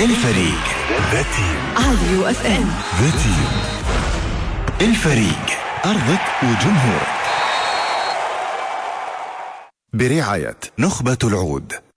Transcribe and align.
الفريق. 0.00 0.64
The 1.12 1.22
team 1.22 1.60
على 1.76 2.12
UFM. 2.12 2.70
The 3.00 3.10
team 3.10 3.50
الفريق. 4.88 5.58
أرضك 5.84 6.20
وجمهورك. 6.42 7.20
برعاية 9.92 10.56
نخبة 10.78 11.18
العود. 11.24 11.89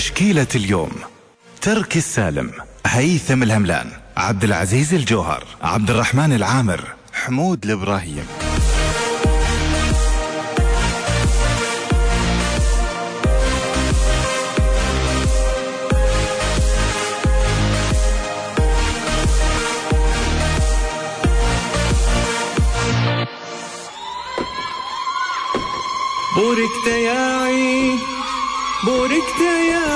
تشكيلة 0.00 0.46
اليوم. 0.54 0.90
ترك 1.60 1.96
السالم 1.96 2.52
هيثم 2.86 3.42
الهملان 3.42 3.90
عبد 4.16 4.44
العزيز 4.44 4.94
الجوهر 4.94 5.44
عبد 5.62 5.90
الرحمن 5.90 6.32
العامر 6.32 6.80
حمود 7.12 7.64
الإبراهيم. 7.64 8.26
بوركت 26.36 26.86
يا 26.86 27.42
عيد 27.42 28.09
بوركت 28.84 29.40
يا 29.40 29.86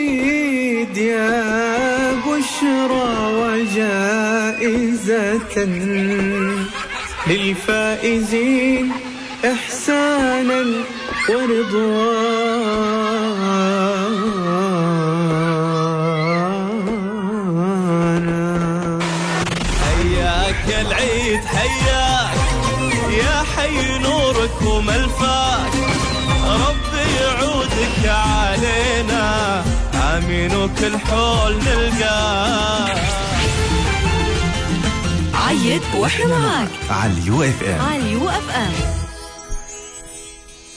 عيد 0.00 0.96
يا 0.96 2.12
بشرى 2.26 3.10
وجائزة 3.40 4.88
للفائزين 7.26 8.92
إحسانا 9.44 10.60
ورضوانا 11.28 12.39
وكل 30.70 30.98
حول 30.98 31.54
نلقاك 31.54 32.98
عيد 35.34 35.82
وإحنا 35.98 36.38
معاك. 36.38 36.68
على 36.90 37.12
ال 37.12 37.42
UFM. 37.42 37.80
على 37.80 38.12
UFM. 38.12 38.72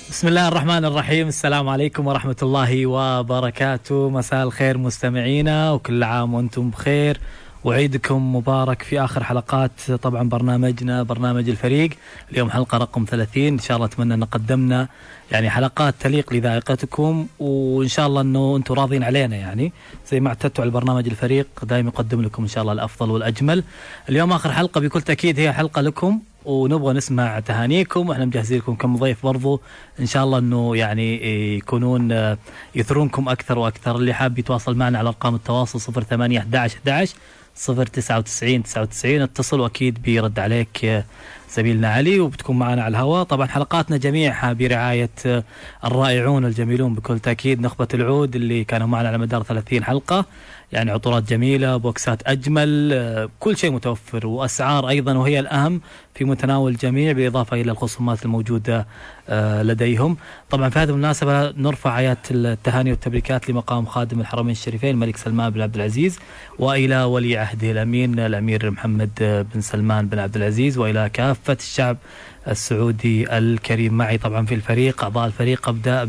بسم 0.10 0.28
الله 0.28 0.48
الرحمن 0.48 0.86
الرحيم. 0.86 1.28
السلام 1.28 1.70
عليكم 1.70 2.08
ورحمة 2.08 2.36
الله 2.44 2.86
وبركاته. 2.86 4.10
مساء 4.10 4.44
الخير 4.44 4.78
مستمعينا 4.78 5.72
وكل 5.72 6.04
عام 6.04 6.34
وأنتم 6.34 6.70
بخير. 6.70 7.18
وعيدكم 7.64 8.36
مبارك 8.36 8.82
في 8.82 9.00
آخر 9.04 9.24
حلقات 9.24 9.92
طبعا 9.92 10.30
برنامجنا 10.30 11.04
برنامج 11.04 11.50
الفريق. 11.50 11.90
اليوم 12.32 12.50
حلقة 12.50 12.78
رقم 12.78 13.06
30 13.10 13.48
إن 13.48 13.60
شاء 13.60 13.78
الله 13.78 13.88
أتمنى 13.88 14.14
أن 14.14 14.24
قدمنا 14.24 14.88
يعني 15.32 15.50
حلقات 15.50 15.96
تليق 16.00 16.34
لذائقتكم 16.34 17.28
وإن 17.40 17.88
شاء 17.88 18.08
الله 18.08 18.22
أنه 18.22 18.56
أنتم 18.58 18.74
راضين 18.74 19.04
علينا 19.04 19.36
يعني. 19.36 19.74
زي 20.12 20.20
ما 20.20 20.30
اعتدتوا 20.30 20.64
على 20.64 20.72
برنامج 20.72 21.08
الفريق 21.08 21.48
دائما 21.64 21.90
يقدم 21.90 22.22
لكم 22.22 22.44
إن 22.44 22.50
شاء 22.50 22.62
الله 22.62 22.74
الأفضل 22.74 23.12
والأجمل. 23.12 23.64
اليوم 24.10 24.32
آخر 24.34 24.52
حلقة 24.52 24.82
بكل 24.82 25.02
تأكيد 25.02 25.40
هي 25.40 25.54
حلقة 25.54 25.82
لكم. 25.82 26.20
ونبغى 26.46 26.94
نسمع 26.94 27.40
تهانيكم. 27.40 28.10
وإحنا 28.10 28.26
مجهزين 28.26 28.58
لكم 28.58 28.76
كم 28.76 28.98
ضيف 28.98 29.24
برضو. 29.26 29.62
إن 30.00 30.06
شاء 30.06 30.24
الله 30.24 30.38
إنه 30.38 30.76
يعني 30.78 31.26
يكونون 31.58 32.12
آه، 32.12 32.38
يثرونكم 32.76 33.30
أكثر 33.30 33.60
وأكثر. 33.60 33.96
اللي 33.96 34.14
حاب 34.14 34.40
يتواصل 34.40 34.76
معنا 34.76 34.98
على 35.00 35.10
أرقام 35.10 35.36
التواصل 35.36 35.80
08 35.80 36.40
11 36.40 36.78
11 36.78 37.16
099 37.56 38.64
99 38.64 39.22
اتصل 39.22 39.60
واكيد 39.60 40.02
بيرد 40.02 40.40
عليك 40.40 40.86
آه، 40.86 41.04
زميلنا 41.56 41.88
علي 41.94 42.20
وبتكون 42.20 42.60
معنا 42.60 42.84
على 42.84 42.92
الهواء. 42.92 43.24
طبعا 43.24 43.48
حلقاتنا 43.48 43.98
جميعها 43.98 44.54
برعاية 44.54 45.10
آه، 45.26 45.44
الرائعون 45.86 46.46
الجميلون 46.46 46.96
بكل 46.96 47.20
تأكيد. 47.20 47.62
نخبة 47.62 47.88
العود 47.94 48.36
اللي 48.36 48.64
كانوا 48.64 48.88
معنا 48.88 49.08
على 49.08 49.18
مدار 49.18 49.44
30 49.44 49.84
حلقة. 49.84 50.26
يعني 50.72 50.92
عطورات 50.92 51.24
جميلة 51.30 51.78
بوكسات 51.78 52.28
أجمل 52.28 52.90
آه، 52.94 53.30
كل 53.40 53.58
شيء 53.58 53.72
متوفر. 53.72 54.28
وأسعار 54.28 54.90
أيضا 54.90 55.14
وهي 55.14 55.40
الأهم 55.40 55.82
في 56.16 56.24
متناول 56.26 56.72
الجميع 56.72 57.12
بالاضافه 57.12 57.62
إلى 57.62 57.72
الخصومات 57.72 58.26
الموجودة 58.26 58.88
آه، 59.30 59.64
لديهم. 59.64 60.18
طبعا 60.50 60.70
في 60.70 60.80
هذه 60.80 60.90
المناسبة 60.90 61.52
نرفع 61.52 62.00
آيات 62.00 62.18
التهاني 62.32 62.92
والتبريكات 62.92 63.50
لمقام 63.50 63.86
خادم 63.86 64.20
الحرمين 64.20 64.52
الشريفين 64.52 64.90
الملك 64.90 65.18
سلمان 65.18 65.50
بن 65.50 65.62
عبد 65.62 65.76
العزيز 65.76 66.20
وإلى 66.60 67.04
ولي 67.04 67.38
عهده 67.38 67.72
الأمين 67.72 68.20
الأمير 68.20 68.72
محمد 68.72 69.10
بن 69.54 69.62
سلمان 69.62 70.08
بن 70.08 70.20
عبد 70.20 70.36
العزيز 70.36 70.78
وإلى 70.78 71.10
كافة 71.14 71.58
الشعب 71.60 71.98
السعودي 72.48 73.38
الكريم. 73.38 73.94
معي 73.94 74.18
طبعا 74.18 74.46
في 74.46 74.56
الفريق 74.56 75.04
أعضاء 75.04 75.28
الفريق 75.28 75.70
أبدأ 75.70 76.04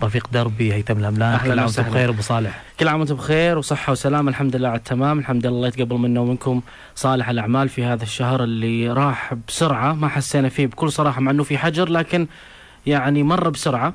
برفيق 0.00 0.28
دربي 0.32 0.74
هيثم 0.74 1.04
أهلاً 1.04 1.38
كل 1.38 1.58
عام 1.58 1.66
وأنتم. 1.66 1.82
بخير 1.82 2.08
أبو 2.10 2.22
صالح. 2.22 2.62
كل 2.80 2.88
عام 2.88 3.00
وأنتم 3.00 3.14
بخير 3.14 3.58
وصحة 3.58 3.92
وسلامة 3.92 4.30
الحمد 4.30 4.56
لله 4.56 4.68
على 4.68 4.78
التمام. 4.78 5.18
الحمد 5.18 5.46
لله 5.46 5.56
الله 5.56 5.68
يتقبل 5.68 5.96
منا 5.96 6.20
ومنكم 6.20 6.60
صالح 6.94 7.28
الأعمال 7.28 7.68
في 7.68 7.84
هذا 7.84 8.02
الشهر 8.02 8.44
اللي 8.44 8.89
راح 8.92 9.34
بسرعة 9.48 9.92
ما 9.92 10.08
حسينا 10.08 10.48
فيه 10.48 10.66
بكل 10.66 10.92
صراحة 10.92 11.20
مع 11.20 11.30
أنه 11.30 11.42
في 11.42 11.58
حجر 11.58 11.88
لكن 11.88 12.26
يعني 12.86 13.22
مر 13.22 13.48
بسرعة. 13.48 13.94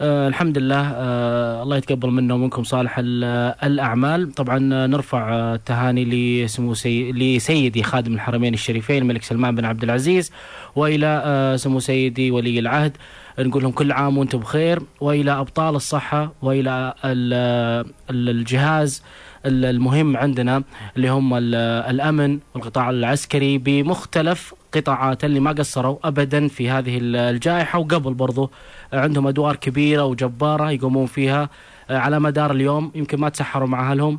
آه 0.00 0.28
الحمد 0.28 0.58
لله 0.58 0.92
آه 0.94 1.62
الله 1.62 1.76
يتقبل 1.76 2.10
منا 2.10 2.34
ومنكم 2.34 2.64
صالح 2.64 2.94
ال- 2.98 3.54
الأعمال. 3.64 4.32
طبعا 4.32 4.70
آه، 4.74 4.86
نرفع 4.86 5.32
آه، 5.32 5.56
تهاني 5.56 6.04
لسمو 6.44 6.74
سي... 6.74 7.12
لسيدي 7.12 7.82
خادم 7.82 8.14
الحرمين 8.14 8.54
الشريفين 8.54 9.02
الملك 9.02 9.22
سلمان 9.22 9.54
بن 9.54 9.64
عبد 9.64 9.82
العزيز 9.82 10.32
وإلى 10.76 11.22
آه، 11.24 11.56
سمو 11.56 11.80
سيدي 11.80 12.30
ولي 12.30 12.58
العهد. 12.58 12.96
نقول 13.38 13.62
لهم 13.62 13.72
كل 13.72 13.92
عام 13.92 14.18
وأنتم 14.18 14.38
بخير. 14.38 14.82
وإلى 15.00 15.30
أبطال 15.32 15.74
الصحة 15.74 16.32
وإلى 16.42 16.94
ال- 17.04 17.84
ال- 18.10 18.28
الجهاز. 18.28 19.02
ال- 19.02 19.29
المهم 19.46 20.16
عندنا 20.16 20.62
اللي 20.96 21.08
هم 21.08 21.34
ال- 21.34 21.54
الأمن 21.90 22.38
والقطاع 22.54 22.90
العسكري 22.90 23.58
بمختلف 23.58 24.54
قطاعات 24.74 25.24
اللي 25.24 25.40
ما 25.40 25.50
قصروا 25.52 25.98
ابدا 26.04 26.48
في 26.48 26.70
هذه 26.70 26.98
ال- 26.98 27.16
الجائحة 27.16 27.78
وقبل 27.78 28.14
برضو 28.14 28.50
عندهم 28.92 29.26
أدوار 29.26 29.56
كبيرة 29.56 30.04
وجبارة 30.04 30.70
يقومون 30.70 31.06
فيها 31.06 31.48
آه، 31.90 31.98
على 31.98 32.20
مدار 32.20 32.50
اليوم 32.50 32.92
يمكن 32.94 33.20
ما 33.20 33.28
تسحروا 33.28 33.68
مع 33.68 33.90
أهلهم 33.90 34.18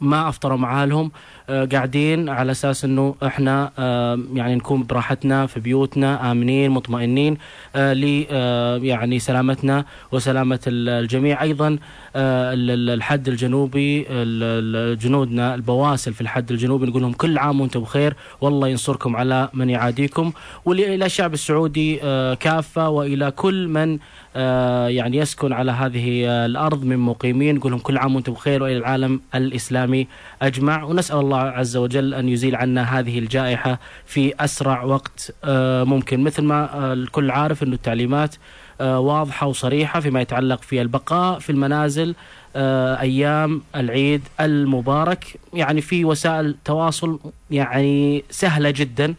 ما 0.00 0.28
أفطروا 0.28 0.58
مع 0.58 0.82
أهلهم 0.82 1.10
قاعدين 1.48 2.28
على 2.28 2.52
أساس 2.52 2.84
إنه 2.84 3.14
إحنا 3.26 3.70
آه، 3.78 4.18
يعني 4.34 4.54
نكون 4.54 4.82
براحتنا 4.86 5.46
في 5.46 5.60
بيوتنا 5.60 6.30
آمنين 6.32 6.70
مطمئنين 6.70 7.36
آه، 7.76 7.92
ل 7.92 8.26
آه، 8.30 8.76
يعني 8.76 9.18
سلامتنا 9.18 9.84
وسلامة 10.12 10.60
ال- 10.66 10.88
الجميع. 10.88 11.42
أيضا 11.42 11.68
آه، 12.16 12.52
ال- 12.52 12.70
ال- 12.70 12.90
الحد 12.90 13.28
الجنوبي 13.28 14.00
ال- 14.00 14.06
ال- 14.12 14.98
جنودنا 14.98 15.54
البواسل 15.54 16.12
في 16.12 16.20
الحد 16.20 16.50
الجنوبي 16.50 16.86
نقول 16.86 17.02
لهم 17.02 17.12
كل 17.12 17.38
عام 17.38 17.60
وأنتم 17.60 17.80
بخير. 17.80 18.16
والله 18.40 18.68
ينصركم 18.68 19.16
على 19.16 19.48
من 19.54 19.70
يعاديكم. 19.70 20.32
والى 20.64 21.06
الشعب 21.06 21.32
السعودي 21.34 21.98
آه، 22.02 22.34
كافة 22.34 22.88
وإلى 22.88 23.30
كل 23.30 23.68
من 23.68 23.98
آه، 24.36 24.88
يعني 24.88 25.16
يسكن 25.16 25.52
على 25.52 25.72
هذه 25.72 26.24
آه، 26.26 26.46
الأرض 26.46 26.84
من 26.84 26.96
مقيمين. 26.98 27.54
نقول 27.54 27.72
لهم 27.72 27.80
كل 27.80 27.98
عام 27.98 28.14
وأنتم 28.14 28.32
بخير 28.32 28.62
وإلى 28.62 28.76
العالم 28.78 29.20
الإسلامي 29.34 30.06
أجمع. 30.42 30.82
ونسأل 30.84 31.18
الله 31.18 31.41
عز 31.50 31.76
وجل 31.76 32.14
أن 32.14 32.28
يزيل 32.28 32.56
عنا 32.56 32.98
هذه 32.98 33.18
الجائحة 33.18 33.78
في 34.06 34.34
أسرع 34.40 34.82
وقت 34.82 35.34
آه، 35.44 35.84
ممكن. 35.84 36.20
مثل 36.20 36.42
ما 36.42 36.74
آه، 36.74 36.92
الكل 36.92 37.30
عارف 37.30 37.62
إنه 37.62 37.74
التعليمات 37.74 38.34
آه، 38.80 38.98
واضحة 38.98 39.46
وصريحة 39.46 40.00
فيما 40.00 40.20
يتعلق 40.20 40.62
في 40.62 40.82
البقاء 40.82 41.38
في 41.38 41.50
المنازل 41.50 42.14
أيام 42.56 43.62
العيد 43.76 44.22
المبارك. 44.40 45.24
يعني 45.54 45.80
في 45.80 46.04
وسائل 46.04 46.56
تواصل 46.64 47.18
يعني 47.50 48.24
سهلة 48.30 48.70
جدا 48.70 49.14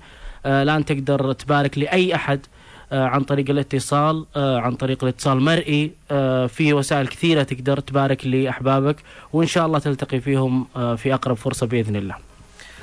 الان 0.45 0.85
تقدر 0.85 1.33
تبارك 1.33 1.77
لأي 1.77 2.15
أحد. 2.15 2.39
آه، 2.39 2.52
عن 2.93 3.23
طريق 3.23 3.49
الاتصال 3.49 4.25
آه، 4.35 4.59
عن 4.59 4.75
طريق 4.75 5.03
الاتصال 5.03 5.39
مرئي 5.41 5.91
آه، 6.11 6.47
في 6.47 6.73
وسائل 6.73 7.07
كثيرة 7.07 7.43
تقدر 7.43 7.79
تبارك 7.79 8.27
لأحبابك 8.27 8.95
وإن 9.33 9.47
شاء 9.47 9.65
الله 9.65 9.79
تلتقي 9.79 10.19
فيهم 10.19 10.67
آه، 10.75 10.95
في 10.95 11.13
أقرب 11.13 11.35
فرصة 11.35 11.65
بإذن 11.67 11.95
الله. 11.95 12.15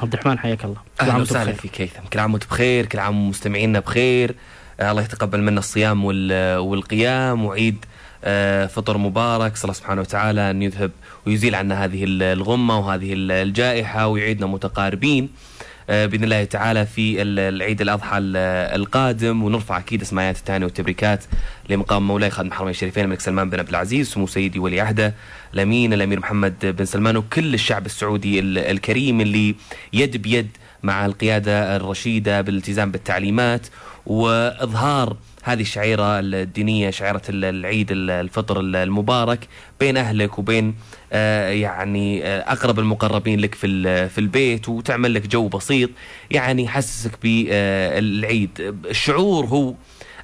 عبد 0.03 0.13
الرحمن 0.13 0.39
حياك 0.39 0.65
الله. 0.65 0.75
كل 0.77 1.01
أهلا 1.01 1.13
عام 1.13 1.21
وأنتم 1.21 1.35
وسهلا. 1.37 1.53
فيك 1.53 1.81
هيثم 1.81 2.01
كل 2.13 2.19
عام 2.19 2.33
وأنتم 2.33 2.49
بخير 2.51 2.87
كل 2.87 2.99
عام 2.99 3.29
مستمعينا 3.29 3.81
بخير. 3.81 4.35
آه، 4.81 4.91
الله 4.91 5.03
يتقبل 5.03 5.41
منا 5.43 5.59
الصيام 5.59 6.05
وال- 6.05 6.59
والقيام 6.59 7.45
وعيد 7.45 7.85
آه، 8.25 8.67
فطر 8.67 8.99
مبارك. 8.99 9.57
صلى 9.57 9.65
الله 9.65 9.75
سبحانه 9.75 10.01
وتعالى 10.01 10.51
أن 10.51 10.63
يذهب 10.63 10.91
ويزيل 11.27 11.55
عنا 11.55 11.85
هذه 11.85 12.05
ال- 12.05 12.23
الغمة 12.23 12.79
وهذه 12.79 13.13
ال- 13.13 13.33
الجائحة 13.33 14.07
ويعيدنا 14.07 14.47
متقاربين. 14.47 15.25
آه، 15.25 15.50
بإذن 15.91 16.25
الله 16.25 16.45
تعالى 16.45 16.87
في 16.87 17.23
ال- 17.23 17.39
العيد 17.55 17.81
الأضحى 17.81 18.19
ال- 18.19 18.37
القادم 18.81 19.43
ونرفع 19.43 19.79
أكيد 19.79 20.03
أسماءات 20.03 20.37
التهاني 20.39 20.65
والتبريكات 20.65 21.25
لمقام 21.69 22.07
مولاي 22.09 22.31
خادم 22.31 22.49
الحرمين 22.49 22.71
الشريفين 22.71 23.05
الملك 23.05 23.21
سلمان 23.21 23.51
بن 23.51 23.59
عبد 23.59 23.69
العزيز 23.69 24.09
سمو 24.09 24.27
سيدي 24.27 24.59
ولي 24.59 24.81
عهده 24.81 25.15
الأمين 25.55 25.93
الأمير 25.93 26.19
محمد 26.21 26.55
بن 26.77 26.85
سلمان 26.85 27.17
وكل 27.17 27.55
الشعب 27.55 27.87
السعودي 27.87 28.41
ال- 28.41 28.59
الكريم 28.59 29.21
اللي 29.21 29.55
يد 29.93 30.17
بيد 30.17 30.49
مع 30.83 31.07
القيادة 31.07 31.77
الرشيدة 31.77 32.41
بالالتزام 32.41 32.91
بالتعليمات 32.91 33.67
وإظهار 34.07 35.17
هذه 35.43 35.61
الشعيرة 35.61 36.21
الدينية 36.21 36.91
شعيرة 36.91 37.23
ال- 37.29 37.45
العيد 37.45 37.91
ال- 37.93 38.11
الفطر 38.11 38.61
ال- 38.61 38.77
المبارك 38.77 39.49
بين 39.81 39.97
أهلك 39.97 40.39
وبين 40.39 40.75
آه، 41.13 41.49
يعني 41.51 42.25
آه، 42.27 42.53
أقرب 42.53 42.79
المقربين 42.79 43.41
لك 43.41 43.55
في 43.55 44.09
في 44.09 44.19
البيت 44.19 44.69
وتعمل 44.69 45.15
لك 45.15 45.27
جو 45.27 45.49
بسيط 45.49 45.91
يعني 46.31 46.65
يحسسك 46.65 47.13
بالعيد 47.23 48.51
الشعور 48.91 49.45
هو 49.47 49.75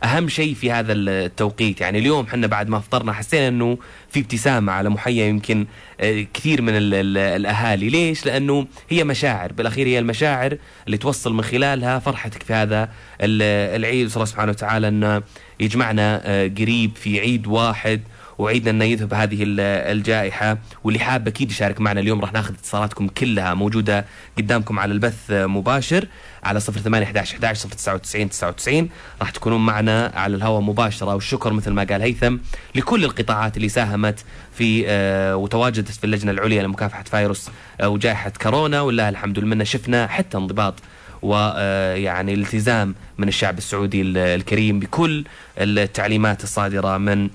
أهم 0.04 0.28
شيء 0.28 0.54
في 0.54 0.72
هذا 0.72 0.92
التوقيت. 0.92 1.80
يعني 1.80 1.98
اليوم 1.98 2.26
حنا 2.26 2.46
بعد 2.46 2.68
ما 2.68 2.78
فطرنا 2.80 3.12
حسينا 3.12 3.48
إنه 3.48 3.78
في 4.10 4.20
ابتسامة 4.20 4.72
على 4.72 4.88
محيا 4.90 5.26
يمكن 5.26 5.66
آه، 6.00 6.26
كثير 6.34 6.62
من 6.62 6.76
ال 6.76 6.94
ال 6.94 7.18
الأهالي. 7.18 7.88
ليش؟ 7.88 8.26
لأنه 8.26 8.66
هي 8.88 9.04
مشاعر. 9.04 9.52
بالأخير 9.52 9.86
هي 9.86 9.98
المشاعر 9.98 10.56
اللي 10.86 10.96
توصل 10.96 11.34
من 11.34 11.42
خلالها 11.44 11.98
فرحتك 11.98 12.42
في 12.42 12.52
هذا 12.54 12.82
ال- 13.20 13.76
العيد. 13.80 14.08
صلى 14.08 14.16
الله 14.16 14.24
سبحانه 14.26 14.50
وتعالى 14.50 14.88
انه 14.88 15.22
يجمعنا 15.60 16.20
آه، 16.24 16.48
قريب 16.58 16.90
في 16.96 17.20
عيد 17.20 17.46
واحد. 17.46 18.00
وعيدنا 18.38 18.70
إنه 18.70 18.84
يذهب 18.84 19.14
هذه 19.14 19.42
ال- 19.42 19.60
الجائحة. 19.96 20.58
واللي 20.84 20.98
حاب 21.00 21.28
أكيد 21.28 21.50
يشارك 21.50 21.80
معنا 21.80 22.00
اليوم 22.00 22.20
راح 22.20 22.32
ناخذ 22.32 22.54
اتصالاتكم 22.54 23.08
كلها 23.08 23.54
موجودة 23.54 24.04
قدامكم 24.38 24.78
على 24.78 24.92
البث 24.92 25.30
آه، 25.30 25.46
مباشر 25.46 26.06
على 26.44 26.60
08 26.60 27.06
11 27.06 27.34
11 27.34 27.68
099 27.68 28.28
99 28.30 28.88
راح 29.20 29.30
تكونون 29.30 29.66
معنا 29.66 30.12
على 30.14 30.36
الهواء 30.36 30.60
مباشرة. 30.60 31.14
والشكر 31.14 31.52
مثل 31.52 31.70
ما 31.70 31.84
قال 31.84 32.02
هيثم 32.02 32.36
لكل 32.74 33.04
القطاعات 33.04 33.56
اللي 33.56 33.68
ساهمت 33.68 34.24
في 34.58 34.84
آه، 34.86 35.36
وتواجدت 35.36 35.88
في 35.90 36.04
اللجنة 36.04 36.30
العليا 36.32 36.62
لمكافحة 36.62 37.02
فيروس 37.02 37.48
آه، 37.80 37.88
وجائحة 37.88 38.32
كورونا. 38.42 38.80
ولله 38.80 39.08
الحمد 39.08 39.38
والمنه 39.38 39.64
شفنا 39.64 40.06
حتى 40.06 40.36
انضباط 40.38 40.74
ويعني 41.22 42.34
الالتزام 42.34 42.94
من 43.18 43.28
الشعب 43.28 43.58
السعودي 43.58 44.02
ال- 44.02 44.18
الكريم 44.18 44.80
بكل 44.80 45.24
التعليمات 45.58 46.44
الصادرة 46.44 46.98
من 46.98 47.22
آه، 47.24 47.30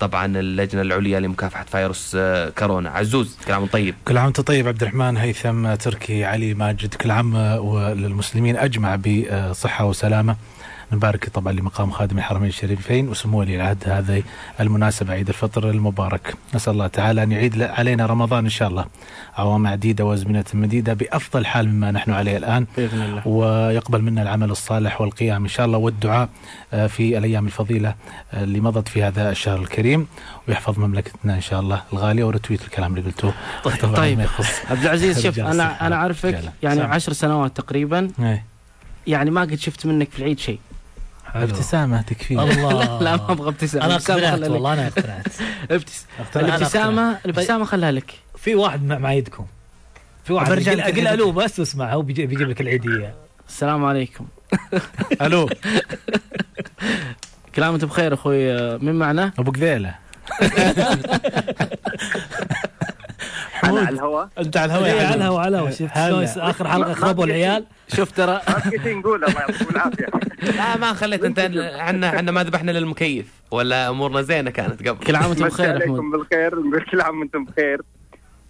طبعا 0.00 0.26
اللجنة 0.26 0.82
العليا 0.82 1.20
لمكافحة 1.20 1.64
فيروس 1.64 2.12
آه، 2.18 2.48
كورونا. 2.58 2.90
عزوز 2.90 3.36
كلام 3.46 3.66
طيب. 3.66 3.94
كل 4.04 4.18
عام 4.18 4.30
طيب 4.32 4.68
عبد 4.68 4.82
الرحمن 4.82 5.16
هيثم 5.16 5.74
تركي 5.74 6.24
علي 6.24 6.54
ماجد 6.54 6.94
كل 6.94 7.10
عام 7.10 7.34
وللمسلمين 7.58 8.56
أجمع 8.56 8.96
بصحة 8.96 9.84
وسلامة. 9.84 10.36
نبارك 10.92 11.28
طبعا 11.28 11.52
لمقام 11.52 11.90
خادم 11.90 12.18
الحرمين 12.18 12.48
الشريفين 12.48 13.08
وسمو 13.08 13.38
ولي 13.38 13.56
العهد 13.56 13.88
هذه 13.88 14.22
المناسبة 14.60 15.12
عيد 15.12 15.28
الفطر 15.28 15.70
المبارك 15.70 16.34
نسأل 16.54 16.72
الله 16.72 16.86
تعالى 16.86 17.22
أن 17.22 17.32
يعيد 17.32 17.62
علينا 17.62 18.06
رمضان 18.06 18.44
إن 18.44 18.50
شاء 18.50 18.68
الله 18.68 18.84
عوام 19.36 19.66
عديدة 19.66 20.04
وأزمنة 20.04 20.44
مديدة 20.54 20.94
بأفضل 20.94 21.46
حال 21.46 21.68
مما 21.68 21.90
نحن 21.90 22.10
عليه 22.10 22.36
الآن 22.36 22.66
بإذن 22.76 23.02
الله 23.02 23.28
ويقبل 23.28 24.02
منا 24.02 24.22
العمل 24.22 24.50
الصالح 24.50 25.00
والقيام 25.00 25.42
إن 25.42 25.48
شاء 25.48 25.66
الله 25.66 25.78
والدعاء 25.78 26.28
آه، 26.72 26.86
في 26.86 27.18
الأيام 27.18 27.46
الفضيلة 27.46 27.94
آه، 28.32 28.44
اللي 28.44 28.60
مضت 28.60 28.88
في 28.88 29.02
هذا 29.02 29.30
الشهر 29.30 29.60
الكريم 29.60 30.06
ويحفظ 30.48 30.78
مملكتنا 30.78 31.34
إن 31.34 31.40
شاء 31.40 31.60
الله 31.60 31.82
الغالية 31.92 32.24
ورتويت 32.24 32.64
الكلام 32.64 32.96
اللي 32.96 33.10
قلته 33.10 33.32
طيب. 33.94 34.20
يخص 34.26 34.60
عبد 34.70 34.82
العزيز 34.82 35.26
شوف. 35.26 35.38
أنا 35.38 35.94
أعرفك 35.94 36.24
رجالة. 36.24 36.52
يعني. 36.62 36.80
عشر 36.80 37.12
سنوات 37.12 37.56
تقريبا 37.56 38.10
إيه. 38.20 38.44
يعني 39.06 39.30
ما 39.30 39.40
قد 39.40 39.54
شفت 39.54 39.86
منك 39.86 40.10
في 40.10 40.18
العيد 40.18 40.38
شيء. 40.38 40.58
ابتسامة 41.42 42.02
تكفي 42.02 42.34
الله. 42.42 43.00
لا 43.02 43.16
ما 43.16 43.32
أبغى 43.32 43.48
ابتسامة. 43.48 43.84
أنا 43.84 43.92
الابتسامة 43.94 44.28
اقتنعت. 44.28 44.50
والله 44.50 44.72
أنا 44.72 44.86
اقتنعت. 44.86 45.26
ابتس 45.70 46.06
أنا 46.36 46.46
الابتسامه 46.56 47.18
الابتسامة 47.24 47.64
خلها 47.64 47.92
لك 47.92 48.14
في 48.36 48.54
واحد 48.54 48.82
مع 48.82 48.98
معيدكم 48.98 49.46
في 50.24 50.32
واحد 50.32 50.50
برجع 50.50 50.72
أقول. 50.72 51.06
ألو 51.08 51.32
بس 51.32 51.58
واسمع 51.60 51.92
هو 51.92 52.02
بيجي- 52.02 52.26
بيجيب 52.26 52.48
لك 52.50 52.60
العيدية. 52.60 53.14
السلام 53.48 53.84
عليكم. 53.84 54.26
ألو. 55.22 55.48
كل 57.54 57.62
عام 57.62 57.72
وانت 57.72 57.84
بخير 57.84 58.14
أخوي. 58.14 58.78
من 58.78 58.94
معنا؟ 58.94 59.32
أبو 59.38 59.50
قذيله 59.50 59.94
أنا 63.66 63.80
على 63.80 63.88
الهواء 63.90 64.28
أنت 64.38 64.56
على 64.56 64.72
الهواء 64.72 64.88
يا 64.88 64.92
على 64.94 65.06
حبيبي. 65.08 65.24
الهوا 65.24 65.40
على 65.40 65.58
الهوا. 65.58 65.70
شفت 65.70 66.38
آخر 66.38 66.68
حلقة 66.68 66.92
خربوا 66.94 67.24
العيال؟ 67.24 67.64
شوف 67.88 68.10
ترى 68.10 68.40
ما 68.84 68.92
نقول 68.92 69.24
الله 69.24 69.40
يعطيكم 69.40 69.74
العافية. 69.74 70.06
لا 70.56 70.76
ما 70.76 70.92
خليت 70.92 71.24
أنت 71.24 71.38
عنا 71.78 72.08
عنا 72.08 72.32
ما 72.32 72.44
ذبحنا 72.44 72.70
للمكيف 72.70 73.26
ولا 73.50 73.88
أمورنا 73.88 74.22
زينة 74.22 74.50
كانت 74.50 74.88
قبل. 74.88 75.04
كل 75.06 75.16
عام 75.16 75.28
وانت 75.28 75.42
مسي 75.42 75.54
بخير 75.54 75.70
عليكم 75.74 75.92
محمود 75.92 76.10
بالخير. 76.12 76.54
نقول 76.60 76.84
كل 76.90 77.00
عام 77.00 77.20
وأنتم 77.20 77.44
بخير. 77.44 77.80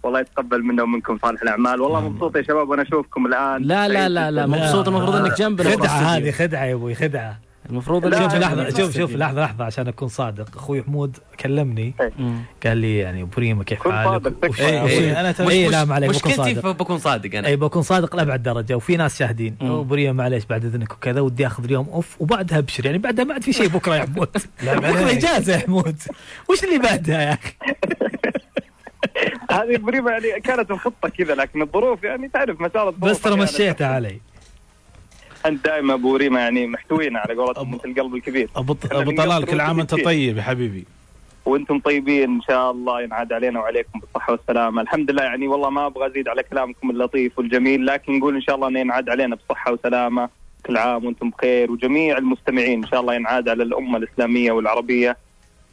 والله 0.03 0.19
يتقبل 0.19 0.63
منا 0.63 0.83
ومنكم 0.83 1.17
صالح 1.21 1.41
الأعمال. 1.41 1.81
والله 1.81 2.09
مبسوط 2.09 2.35
يا 2.37 2.41
شباب 2.41 2.69
وأنا 2.69 2.81
أشوفكم 2.81 3.25
الآن 3.25 3.61
لا 3.63 3.87
لا 3.87 4.09
لا 4.09 4.31
لا. 4.31 4.45
مبسوط 4.45 4.87
المفروض 4.87 5.15
إنك 5.15 5.37
جنبنا. 5.37 5.71
خدعة 5.71 5.89
هذه. 5.89 6.31
خدعة 6.31 6.65
يا 6.65 6.73
أبوي 6.73 6.95
خدعة. 6.95 7.46
المفروض 7.69 8.05
لا، 8.05 8.19
شوف 8.23 8.33
لا، 8.33 8.39
لحظة 8.39 8.63
لا، 8.63 8.69
شوف 8.69 8.97
شوف 8.97 9.11
لحظة 9.15 9.41
لحظة 9.45 9.63
عشان 9.65 9.87
أكون 9.87 10.07
صادق. 10.07 10.57
أخوي 10.57 10.83
حمود 10.83 11.17
كلمني 11.39 11.93
مم. 12.19 12.41
قال 12.65 12.77
لي 12.77 12.97
يعني 12.97 13.21
أبو 13.21 13.31
ريما 13.41 13.63
كيف 13.63 13.87
حالك؟ 13.87 14.23
تكفى. 14.41 14.61
إيه، 14.65 14.81
إيه، 14.81 14.87
إيه، 14.87 15.19
أنا 15.19 15.35
أنا 15.39 15.49
اي 15.49 15.67
لا 15.67 15.85
ما 15.85 15.95
عليك 15.95 16.09
بكون 16.09 16.31
مشكلتي 16.31 16.55
صادق. 16.55 16.71
بكون 16.71 16.97
صادق 16.97 17.37
أنا. 17.37 17.47
اي 17.47 17.55
بكون 17.55 17.81
صادق 17.81 18.15
لأبعد 18.15 18.43
درجة 18.43 18.75
وفي 18.75 18.97
ناس 18.97 19.19
شاهدين. 19.19 19.55
أبو 19.61 19.95
ريما 19.95 20.13
معليش 20.13 20.45
بعد 20.45 20.65
إذنك 20.65 20.91
وكذا 20.93 21.21
ودي 21.21 21.47
آخذ 21.47 21.63
اليوم 21.63 21.89
أوف 21.89 22.21
وبعدها 22.21 22.57
أبشر. 22.57 22.85
يعني 22.85 22.97
بعدها 22.97 23.25
ما 23.25 23.33
عاد 23.33 23.43
في 23.43 23.53
شيء 23.53 23.67
بكرة 23.67 23.95
يا 23.95 24.01
حمود. 24.05 24.27
بكرة 24.63 25.11
إجازة 25.11 25.53
يا 25.53 25.57
حمود. 25.57 25.95
وش 26.49 26.63
اللي 26.63 26.79
بعدها 26.79 27.21
يا 27.21 27.33
أخي؟ 27.33 27.53
هذه 29.51 29.77
بريمة 29.77 30.11
يعني 30.11 30.41
كانت 30.41 30.71
الخطة 30.71 31.09
كذا 31.09 31.35
لكن 31.35 31.61
الظروف 31.61 32.03
يعني 32.03 32.29
تعرف 32.29 32.61
مسار 32.61 32.89
الظروف 32.89 33.11
بس 33.11 33.21
ترى 33.21 33.33
أحياناً. 33.33 33.51
مشيتها 33.51 33.87
علي. 33.87 34.19
أنت 35.47 35.65
دائما 35.65 35.93
أبو 35.93 36.15
ريما 36.15 36.39
يعني 36.39 36.67
محتوينا 36.67 37.19
على 37.19 37.33
قولتهم 37.33 37.71
مثل 37.71 37.89
القلب 37.89 38.15
الكبير. 38.15 38.49
أبو 38.55 38.75
أبو 38.91 39.11
طلال 39.11 39.45
كل 39.45 39.61
عام 39.61 39.77
وأنت 39.77 39.95
طيب 39.95 40.37
يا 40.37 40.41
حبيبي. 40.41 40.85
وأنتم 41.45 41.79
طيبين 41.79 42.29
إن 42.29 42.41
شاء 42.41 42.71
الله 42.71 43.01
ينعاد 43.01 43.33
علينا 43.33 43.59
وعليكم 43.59 43.99
بالصحة 43.99 44.31
والسلامه، 44.31 44.81
الحمد 44.81 45.11
لله 45.11 45.23
يعني 45.23 45.47
والله 45.47 45.69
ما 45.69 45.85
أبغى 45.85 46.07
أزيد 46.07 46.27
على 46.27 46.43
كلامكم 46.43 46.89
اللطيف 46.89 47.39
والجميل 47.39 47.85
لكن 47.85 48.17
نقول 48.17 48.35
إن 48.35 48.41
شاء 48.41 48.55
الله 48.55 48.67
إنه 48.67 48.79
ينعاد 48.79 49.09
علينا 49.09 49.35
بصحه 49.35 49.71
وسلامة. 49.71 50.29
كل 50.65 50.77
عام 50.77 51.05
وأنتم 51.05 51.29
بخير 51.29 51.71
وجميع 51.71 52.17
المستمعين 52.17 52.83
إن 52.83 52.89
شاء 52.89 53.01
الله 53.01 53.13
ينعاد 53.15 53.49
على 53.49 53.63
الأمة 53.63 53.97
الإسلامية 53.97 54.51
والعربية. 54.51 55.17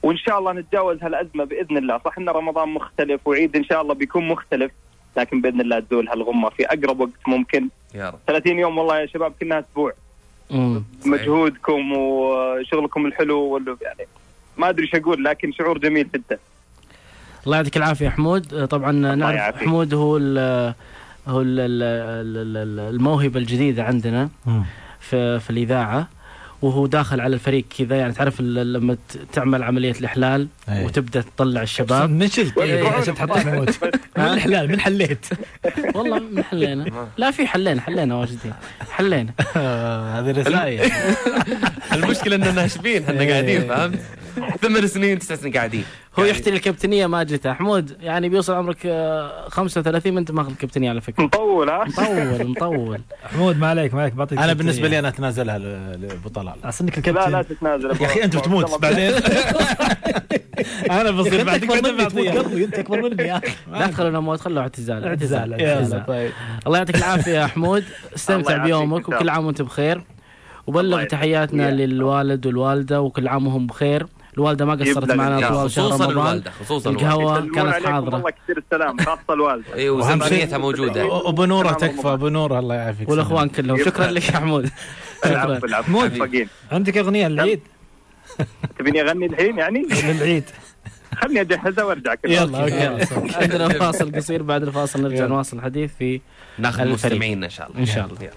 وإن 0.03 0.17
شاء 0.17 0.39
الله 0.39 0.53
نتجاوز 0.53 1.03
هالأزمة 1.03 1.45
بإذن 1.45 1.77
الله، 1.77 2.01
صح 2.05 2.19
إن 2.19 2.29
رمضان 2.29 2.69
مختلف 2.69 3.21
وعيد 3.25 3.57
إن 3.57 3.65
شاء 3.65 3.83
الله 3.83 3.95
بيكون 3.95 4.29
مختلف. 4.29 4.73
لكن 5.17 5.41
بإذن 5.41 5.61
الله 5.61 5.81
تزول 5.81 6.09
هالغمة 6.09 6.49
في 6.51 6.67
أقرب 6.67 7.01
وقت 7.01 7.11
ممكن، 7.27 7.69
يا 7.95 8.09
رب. 8.11 8.19
30 8.27 8.59
يوم 8.59 8.79
والله 8.79 8.99
يا 9.01 9.07
شباب 9.07 9.33
كنا 9.41 9.59
أسبوع. 9.59 9.93
مجهودكم 11.07 11.93
وشغلكم 11.93 13.07
الحلو 13.07 13.41
وال- 13.41 13.77
يعني 13.83 14.07
ما 14.57 14.69
أدري 14.69 14.83
إيش 14.87 14.95
أقول 14.95 15.25
لكن 15.25 15.53
شعور 15.53 15.79
جميل 15.79 16.09
جدا. 16.15 16.39
الله 17.47 17.57
يعطيك 17.57 17.77
العافية 17.77 18.09
حمود. 18.09 18.67
طبعا 18.67 18.93
نعرف 18.93 19.37
يعافيك. 19.37 19.63
حمود 19.69 19.95
هو 19.95 20.17
ال 20.17 20.39
هو 21.29 21.41
ال 21.41 21.61
ال 21.61 21.83
ال 21.83 22.57
ال 22.57 22.95
الموهبة 22.95 23.41
الجديدة 23.41 23.85
عندنا 23.85 24.29
في 25.01 25.41
في 25.41 25.51
الإذاعة. 25.51 26.09
وهو 26.65 26.87
داخل 26.87 27.21
على 27.21 27.35
الفريق 27.35 27.65
كذا 27.79 27.97
يعني 27.97 28.13
تعرف 28.13 28.41
ال- 28.41 28.73
لما 28.73 28.95
ت- 28.95 28.99
تعمل 29.33 29.63
عملية 29.63 29.91
الإحلال 30.01 30.49
أي. 30.69 30.85
وتبدأ 30.85 31.21
تطلع 31.21 31.63
الشباب. 31.63 32.11
من 32.11 32.29
شلت 32.29 32.59
إيه، 32.59 32.89
عشان 32.89 33.15
تحط 33.15 33.31
حمود 33.39 33.71
من 34.19 34.25
الحلال 34.25 34.69
من 34.71 34.81
حليت. 34.81 35.27
والله 35.95 36.19
من 36.19 36.45
حلينا. 36.45 37.09
لا 37.17 37.31
في 37.31 37.47
حلينا 37.47 37.81
حلينا 37.81 38.15
واجدين. 38.15 38.53
حلينا. 38.91 39.33
هذه 40.19 40.31
رسائل. 40.31 40.93
المشكلة 41.95 42.37
إننا 42.37 42.53
ناشبين 42.53 43.03
إحنا 43.05 43.25
قاعدين 43.31 43.61
فهمت؟ 43.69 43.99
ثمان 44.63 44.87
سنين 44.87 45.19
تسع 45.19 45.35
سنين 45.35 45.53
قاعدين. 45.53 45.85
هو 46.19 46.25
يحتل 46.25 46.53
الكابتنية 46.53 47.07
ما 47.07 47.23
جته 47.23 47.53
حمود 47.53 47.97
يعني 48.01 48.29
بيوصل 48.29 48.55
عمرك 48.55 48.79
آه، 48.87 49.49
35 49.49 50.15
وانت 50.17 50.31
ماخذ 50.31 50.51
الكابتنية 50.51 50.91
على 50.91 51.01
فكرة. 51.01 51.25
مطول 51.25 51.71
ها؟ 51.71 51.85
مطول 51.85 52.47
مطول. 52.49 53.01
حمود 53.35 53.59
ما 53.59 53.67
عليك 53.67 53.95
ما 53.95 54.01
عليك 54.03 54.15
بعطيك 54.15 54.39
أنا 54.39 54.53
بالنسبة 54.53 54.89
لي 54.89 54.99
أنا 54.99 55.09
أتنازلها 55.09 55.59
ل- 55.59 56.01
لابو 56.03 56.29
طلال 56.29 56.55
اصلك 56.65 57.09
لا 57.09 57.13
لا 57.13 57.27
الكابتن 57.27 57.57
تتنازل 57.57 57.91
يا 58.03 58.07
أخي 58.07 58.25
أنت 58.25 58.37
بتموت. 58.37 58.81
بعدين. 58.83 59.13
أنا 60.91 61.11
بصير 61.11 61.41
أنت 61.41 61.47
بعدك 61.47 61.71
أنت 61.73 62.79
أكبر 62.79 62.97
مني 63.11 63.23
يا 63.29 63.37
أخي. 63.37 63.53
لا 63.73 63.87
تخلونا 63.87 64.21
موت 64.21 64.41
خلوا 64.41 64.63
اعتزال 64.63 65.05
اعتزال،. 65.05 66.05
طيب. 66.09 66.31
الله 66.67 66.79
يعطيك 66.79 66.97
العافية 66.97 67.33
يا 67.33 67.47
حمود. 67.47 67.85
استمتع 68.17 68.57
بيومك 68.57 69.09
وكل. 69.09 69.29
عام 69.29 69.47
وانت 69.47 69.63
بخير. 69.63 70.01
وبلغ. 70.67 71.05
تحياتنا 71.05 71.67
يا. 71.67 71.71
للوالد 71.71 72.47
والوالدة 72.47 73.01
وكل 73.01 73.29
عام 73.29 73.47
وهم 73.47 73.67
بخير. 73.67 74.07
الوالدة 74.39 74.65
ما 74.65 74.75
قصرت 74.75 75.13
معنا 75.13 75.49
طوال 75.49 75.71
شهر 75.71 75.89
خصوصا 75.91 76.05
رمضان. 76.05 76.27
الوالدة 76.27 76.51
خصوصا 76.51 76.91
الوالدة. 76.91 77.15
القهوه 77.15 77.55
كانت 77.55 77.87
حاضرة. 77.87 78.15
والله 78.15 78.31
كثير 78.31 78.59
السلام. 78.59 78.99
خاصه 78.99 79.21
الوالدة. 79.31 79.75
اي 79.75 79.91
وزمنيتها 79.91 80.59
موجودة. 80.59 81.29
ابو 81.29 81.45
نوره 81.45 81.73
تكفى 81.73 82.09
ابو 82.09 82.29
نوره 82.29 82.59
الله 82.59 82.75
يعافيك. 82.75 83.09
والأخوان 83.09 83.49
كلهم. 83.49 83.85
شكرا 83.85 84.07
لك 84.07 84.29
يا 84.29 84.37
حمود. 84.37 84.67
شكرا. 85.25 85.45
العفو. 85.45 85.67
العفو 85.67 85.93
مود. 85.93 86.13
موفقين 86.13 86.49
عندك 86.73 86.97
أغنية 86.99 87.29
للعيد؟ 87.29 87.61
تبيني 88.79 89.01
أغني 89.01 89.27
الحين 89.27 89.59
يعني؟ 89.59 89.87
للعيد. 90.05 90.45
خلني 91.17 91.41
أجهزها 91.41 91.85
وارجع 91.85 92.15
كذا 92.15 92.33
يلا. 92.33 92.63
Okay. 92.63 93.35
عندنا 93.35 93.69
فاصل 93.69 94.17
قصير 94.17 94.43
بعد 94.43 94.63
الفاصل 94.63 95.03
نرجع. 95.03 95.27
نواصل 95.27 95.57
الحديث 95.57 95.91
في 95.99 96.21
ناخذ 96.59 96.81
الفريق. 96.81 97.13
مستمعينا 97.13 97.47
إن 97.47 97.51
شاء 97.51 97.69
الله. 97.69 97.81
إن 97.81 97.87
شاء 97.87 98.07
الله. 98.07 98.31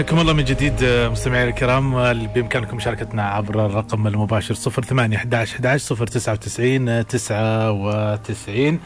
حياكم 0.00 0.18
الله 0.20 0.32
من 0.32 0.44
جديد 0.44 0.84
مستمعينا 0.84 1.48
الكرام. 1.50 2.12
بإمكانكم 2.26 2.76
مشاركتنا 2.76 3.22
عبر 3.22 3.66
الرقم 3.66 4.06
المباشر 4.06 4.54
08 4.54 5.16
11 5.16 5.54
11 5.54 6.06
099 6.06 7.06
99 7.06 8.80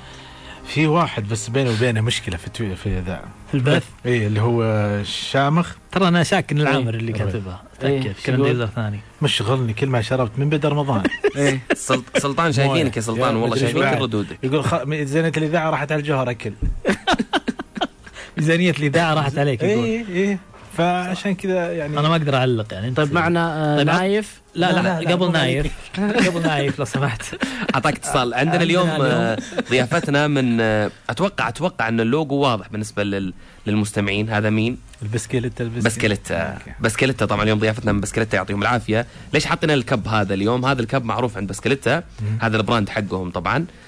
في 0.67 0.87
واحد 0.87 1.29
بس 1.29 1.49
بيني 1.51 1.71
وبينه 1.71 2.01
مشكلة 2.01 2.37
في 2.37 2.77
في 2.77 2.99
ذا. 3.01 3.23
في 3.49 3.55
البث؟ 3.55 3.85
اي 4.07 4.27
اللي 4.27 4.41
هو 4.41 4.63
الشامخ 5.01 5.75
ترى 5.93 6.09
أنا 6.09 6.23
شاك 6.23 6.53
ان 6.53 6.61
العامر 6.61 6.95
إيه. 6.95 7.01
اللي 7.01 7.13
كاتبها. 7.13 7.63
إيه، 7.83 8.03
تاكد 8.03 8.15
كان؟ 8.25 8.41
يوزر 8.41 8.67
ثاني. 8.67 9.01
مشغلني 9.23 9.73
كل 9.73 9.87
ما 9.87 10.03
شربت 10.03 10.39
من 10.39 10.49
بدا 10.49 10.69
رمضان. 10.69 11.03
إيه. 11.37 11.61
سلط- 11.75 12.19
سلطان 12.19 12.53
شايفينك 12.59 12.97
يا 12.97 13.03
سلطان 13.03 13.37
والله 13.37 13.47
مدري 13.57 13.61
شايفين 13.61 13.83
إيش 13.83 13.95
كل 13.97 14.03
ردودك. 14.03 14.39
يقول 14.43 14.65
خ... 14.65 14.75
ميزانيه 14.75 15.33
الإذاعة 15.37 15.71
راحت 15.71 15.93
على 15.93 16.01
الجوهر 16.01 16.31
أكل. 16.31 16.53
ميزانيه 18.39 18.71
الإذاعة 18.71 19.15
راحت 19.15 19.39
عليك 19.39 19.63
يقول. 19.63 19.85
اي 19.85 20.05
اي 20.31 20.39
فعشان 20.77 21.35
كذا 21.35 21.73
يعني 21.73 21.99
أنا 21.99 22.09
ما 22.09 22.17
أقدر 22.17 22.37
أعلق 22.37 22.75
يعني 22.75 22.91
طيب 22.95 23.13
معنا 23.13 23.73
آه، 23.75 23.77
طيب، 23.77 23.87
نايف؟ 23.87 24.41
لا 24.55 24.73
لا, 24.73 24.81
لا، 24.81 24.83
لا، 24.83 25.01
لا 25.01 25.13
قبل 25.13 25.33
نايف 25.33 25.73
قبل 25.99 26.43
نايف 26.43 26.79
لو 26.79 26.85
سمحت. 26.85 27.23
أعطاك 27.75 27.97
اتصال. 27.97 28.35
عندنا 28.41 28.63
اليوم 28.63 28.89
آه، 28.91 29.39
ضيافتنا 29.71 30.29
من 30.29 30.61
آه، 30.61 30.91
أتوقع 31.11 31.49
أتوقع 31.49 31.89
إن 31.89 32.01
اللوجو 32.01 32.35
واضح 32.35 32.69
بالنسبة 32.69 33.03
لل- 33.05 33.35
للمستمعين. 33.67 34.31
هذا 34.31 34.51
مين؟ 34.51 34.79
البسكيلت 35.03 35.63
بسكليتا. 35.63 36.59
بسكليتا 36.81 37.27
طبعا 37.27 37.43
اليوم 37.43 37.59
ضيافتنا 37.59 37.93
من 37.93 38.01
بسكليتا 38.01 38.37
يعطيهم 38.37 38.63
العافية. 38.63 39.07
ليش 39.35 39.47
حاطين 39.47 39.71
ال 39.71 39.80
cup 39.80 40.09
هذا 40.09 40.35
اليوم؟ 40.35 40.65
هذا 40.65 40.81
ال 40.83 40.88
cup 40.88 41.05
معروف 41.05 41.37
عند 41.37 41.49
بسكليتا 41.49 42.03
هذا 42.41 42.57
ال 42.57 42.62
brand 42.62 42.89
حقهم 42.89 43.31
طبعا. 43.31 43.57
آه، 43.59 43.84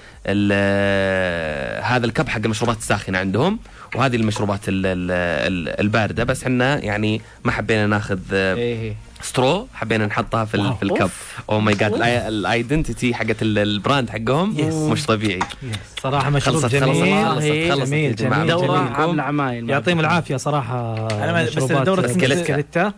هذا 1.83 2.05
ال 2.05 2.11
cup 2.11 2.29
حق 2.29 2.41
المشروبات 2.45 2.77
الساخنة 2.77 3.17
عندهم 3.17 3.59
وهذه 3.95 4.15
المشروبات 4.15 4.69
ال- 4.69 4.85
ال- 4.85 5.11
ال- 5.51 5.79
الباردة. 5.81 6.23
بس 6.23 6.43
إحنا 6.43 6.83
يعني 6.83 7.21
ما 7.43 7.51
حبينا 7.51 7.87
ناخذ 7.87 8.19
إيه 8.33 8.55
إيه. 8.55 8.95
straw 9.21 9.67
حبينا 9.73 10.05
نحطها 10.05 10.45
في 10.45 10.57
wow. 10.57 10.75
في 10.75 10.83
ال 10.83 10.88
cup. 10.88 11.09
Oh 11.49 11.59
my 11.59 11.73
God 11.75 11.93
ال 12.03 12.15
identity 12.15 13.13
حقت 13.13 13.41
ال- 13.41 13.57
ال 13.57 13.66
brand 13.66 14.09
حقهم 14.09 14.55
مش 14.91 15.05
طبيعي. 15.05 15.39
صراحة 16.01 16.29
مشروب 16.29 16.55
خلصت 16.55 16.75
جميل. 16.75 17.25
خلصت 17.25 17.31
خلصت 17.31 17.45
جميل، 17.45 17.71
خلصت 17.71 17.87
جميل،. 17.91 18.15
جميل. 18.15 18.47
دورة 18.47 18.77
جميل. 18.77 18.93
عامله 18.93 19.23
عمايل 19.23 19.69
يعطيهم 19.69 19.99
العافية 19.99 20.35
صراحة 20.37 21.07
أنا 21.23 21.31
ما- 21.33 21.43
بس 21.43 22.11
سكليتا. 22.11 22.43
سكليتا 22.43 22.93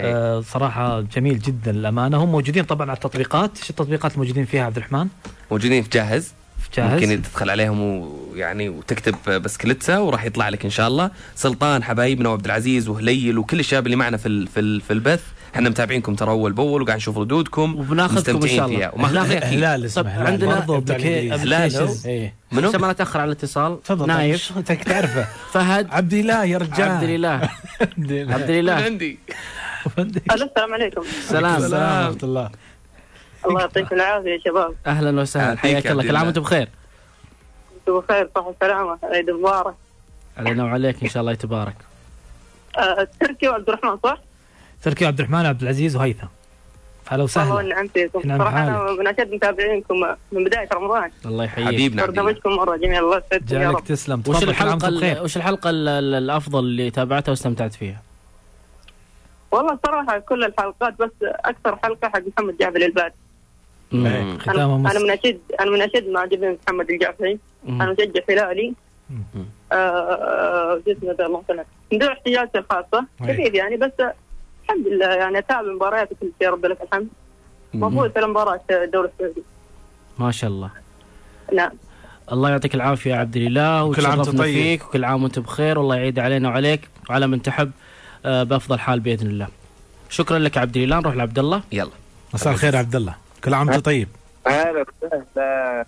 آه، 0.00 0.40
صراحة 0.40 1.00
جميل 1.00 1.38
جدا 1.38 1.72
للامانه 1.72 2.24
هم 2.24 2.32
موجودين 2.32 2.64
طبعا 2.64 2.86
على 2.90 2.96
التطبيقات. 2.96 3.58
إيش 3.58 3.70
التطبيقات 3.70 4.12
الموجودين 4.14 4.44
فيها 4.44 4.64
عبد 4.64 4.76
الرحمن؟ 4.76 5.06
موجودين 5.50 5.82
في 5.82 5.88
جاهز. 5.88 6.32
جاهز؟ 6.76 6.92
ممكن 7.02 7.22
تدخل 7.22 7.50
عليهم 7.50 7.80
ويعني 7.80 8.68
وتكتب 8.68 9.42
بسكليتسا 9.42 9.98
وراح 9.98 10.24
يطلع 10.24 10.48
لك 10.48 10.64
إن 10.64 10.70
شاء 10.70 10.88
الله. 10.88 11.10
سلطان 11.36 11.82
حبايبنا 11.84 12.28
وعبد 12.28 12.44
العزيز 12.44 12.88
وهليل 12.88 13.38
وكل 13.38 13.60
الشباب 13.60 13.86
اللي 13.86 13.96
معنا 13.96 14.16
في 14.16 14.28
ال- 14.28 14.46
في 14.46 14.60
ال- 14.60 14.80
في 14.80 14.92
البث. 14.92 15.22
إحنا 15.54 15.70
متابعينكم 15.70 16.14
ترى 16.14 16.30
أول 16.30 16.52
بأول 16.52 16.82
وقاعد 16.82 16.96
نشوف 16.96 17.18
ردودكم. 17.18 17.74
وبناخذكم 17.76 18.18
مستمتعين 18.36 18.56
شاء 18.56 18.66
الله. 18.96 19.22
أكيد. 19.38 19.44
هلال 19.44 19.84
اسمه 19.84 20.08
هلال 20.10 20.26
عندنا 20.26 20.66
applications. 20.66 22.06
إيه. 22.06 22.34
منو؟ 22.52 22.68
عشان 22.68 22.80
ما 22.80 22.92
نتاخر 22.92 23.20
على 23.20 23.28
الاتصال؟ 23.28 23.82
تفضل 23.82 24.06
نايف. 24.06 24.52
طيب، 24.52 24.58
أنت 24.70 24.88
تعرفه؟ 24.88 25.26
فهد. 25.52 25.88
عبد 25.90 26.14
الله 26.14 26.44
يا 26.44 26.58
رجال. 26.58 26.88
عبد 26.90 27.02
الاله 27.02 27.28
عبد 28.34 28.50
الاله 28.50 28.72
عندي؟ 28.72 29.18
ألو 29.98 30.10
السلام 30.32 30.72
عليكم. 30.74 31.02
سلام. 31.28 31.56
السلام 31.62 32.06
ورحمة 32.06 32.18
الله. 32.22 32.50
الله 33.46 33.60
يعطيكم 33.60 33.94
العافية 33.96 34.30
يا 34.30 34.38
شباب. 34.44 34.74
أهلا 34.86 35.20
وسهلا. 35.20 35.56
حياك 35.58 35.86
الله. 35.86 36.02
عبد 36.02 36.10
كل 36.10 36.16
عام 36.16 36.16
الله. 36.16 36.26
وأنتم 36.26 36.40
بخير. 36.42 36.68
أنتم 37.80 38.00
بخير. 38.00 38.30
صحه 38.34 38.48
وسلامه 38.48 38.98
عيد 39.02 39.30
مبارك. 39.30 39.74
علينا 40.38 40.64
وعليك. 40.64 41.02
إن 41.02 41.08
شاء 41.08 41.20
الله 41.20 41.32
يتبارك. 41.32 41.74
آه، 42.78 43.08
تركي 43.20 43.48
وعبد 43.48 43.68
الرحمن 43.68 43.98
صح؟ 44.04 44.18
تركي 44.82 45.06
عبد 45.06 45.18
الرحمن 45.18 45.46
عبد 45.46 45.62
العزيز 45.62 45.96
وهيثم. 45.96 46.26
هلا 47.06 47.10
والله 47.10 47.24
وسهلا. 47.24 47.54
والنعم 47.54 47.88
فيكم 47.88 48.20
نعم 48.24 48.38
صراحة 48.38 48.62
أنا. 48.68 48.92
من 48.92 49.06
أشد 49.06 49.34
متابعينكم 49.34 49.94
من 50.32 50.44
بداية 50.44 50.68
رمضان. 50.74 51.10
الله 51.26 51.44
يحييك. 51.44 51.66
حبيبنا. 51.68 52.04
الله. 52.04 52.14
برنامجكم 52.14 52.50
مرة 52.50 52.76
جميل 52.76 52.98
الله 52.98 53.16
يسعدكم 53.26 53.54
يا 53.54 53.60
جعلك 53.60 53.76
رب. 53.76 53.84
تسلم. 53.84 54.22
وش 54.26 54.42
الحلقة 54.42 55.22
وش 55.22 55.36
الحلقة 55.36 55.70
ال- 55.70 55.88
ال- 55.88 56.14
الأفضل 56.14 56.58
اللي 56.58 56.90
تابعتها 56.90 57.30
واستمتعت 57.30 57.74
فيها؟ 57.74 58.02
والله 59.50 59.78
صراحة 59.86 60.18
كل 60.18 60.44
الحلقات 60.44 60.98
بس 60.98 61.10
أكثر 61.22 61.76
حلقة 61.76 62.08
حق 62.08 62.22
محمد 62.38 62.56
جعفر 62.56 62.76
الباد 62.76 63.12
مم. 63.94 64.06
أنا 64.06 64.38
ختامه 64.38 64.90
أنا 64.90 64.98
مس 64.98 65.02
من 65.02 65.10
اشد 65.10 65.40
أنا 65.60 65.70
من 65.70 65.82
اشد 65.82 66.08
معجبين 66.08 66.58
محمد 66.66 66.90
الجعفري. 66.90 67.38
أنا 67.68 67.92
مشجع 67.92 68.20
هلالي 68.30 68.74
آه، 69.72 69.74
آه، 69.74 70.80
شو 70.84 70.92
اسمه 70.92 71.12
ذا 71.18 71.26
الله 71.26 71.42
يسلمك 71.44 71.66
من 71.92 71.98
دون 71.98 72.08
احتياجاتي 72.08 72.58
الخاصه. 72.58 73.06
كثير 73.20 73.54
يعني 73.54 73.76
بس 73.76 73.92
الحمد 74.64 74.86
لله 74.86 75.06
يعني 75.06 75.38
أتابع 75.38 75.72
مباريات 75.72 76.08
كل 76.20 76.30
شيء 76.38 76.48
رب 76.48 76.66
لك 76.66 76.78
الحمد. 76.82 77.08
مفروض 77.74 78.10
في 78.10 78.18
المباراه 78.18 78.60
الدوري 78.70 79.08
السعودي. 79.08 79.42
ما 80.18 80.30
شاء 80.30 80.50
الله. 80.50 80.70
نعم. 81.52 81.72
الله 82.32 82.50
يعطيك 82.50 82.74
العافية 82.74 83.10
يا 83.10 83.16
عبد 83.16 83.36
الاله 83.36 83.84
وكل 83.84 84.06
عام 84.06 84.18
وأنت 84.18 84.28
وتشرفنا 84.28 84.42
طيب. 84.42 84.54
فيك. 84.54 84.84
وكل 84.84 85.04
عام 85.04 85.22
وأنت 85.22 85.38
بخير. 85.38 85.78
والله 85.78 85.96
يعيد 85.96 86.18
علينا 86.18 86.48
وعليك. 86.48 86.88
وعلى 87.10 87.26
من 87.26 87.42
تحب 87.42 87.70
آه، 88.26 88.42
بأفضل 88.42 88.78
حال 88.78 89.00
بإذن 89.00 89.26
الله. 89.26 89.48
شكرا 90.10 90.38
لك 90.38 90.56
يا 90.56 90.60
عبد 90.60 90.76
الاله 90.76 91.00
نروح 91.00 91.14
لعبد 91.14 91.38
الله. 91.38 91.62
يلا. 91.72 91.90
مساء 92.34 92.52
الخير 92.52 92.74
يا 92.74 92.78
عبد 92.78 92.96
الله. 92.96 93.23
كل 93.44 93.54
عام 93.54 93.68
وانت 93.68 93.84
طيب. 93.84 94.08
هلا 94.46 94.84
وسهلا 95.04 95.86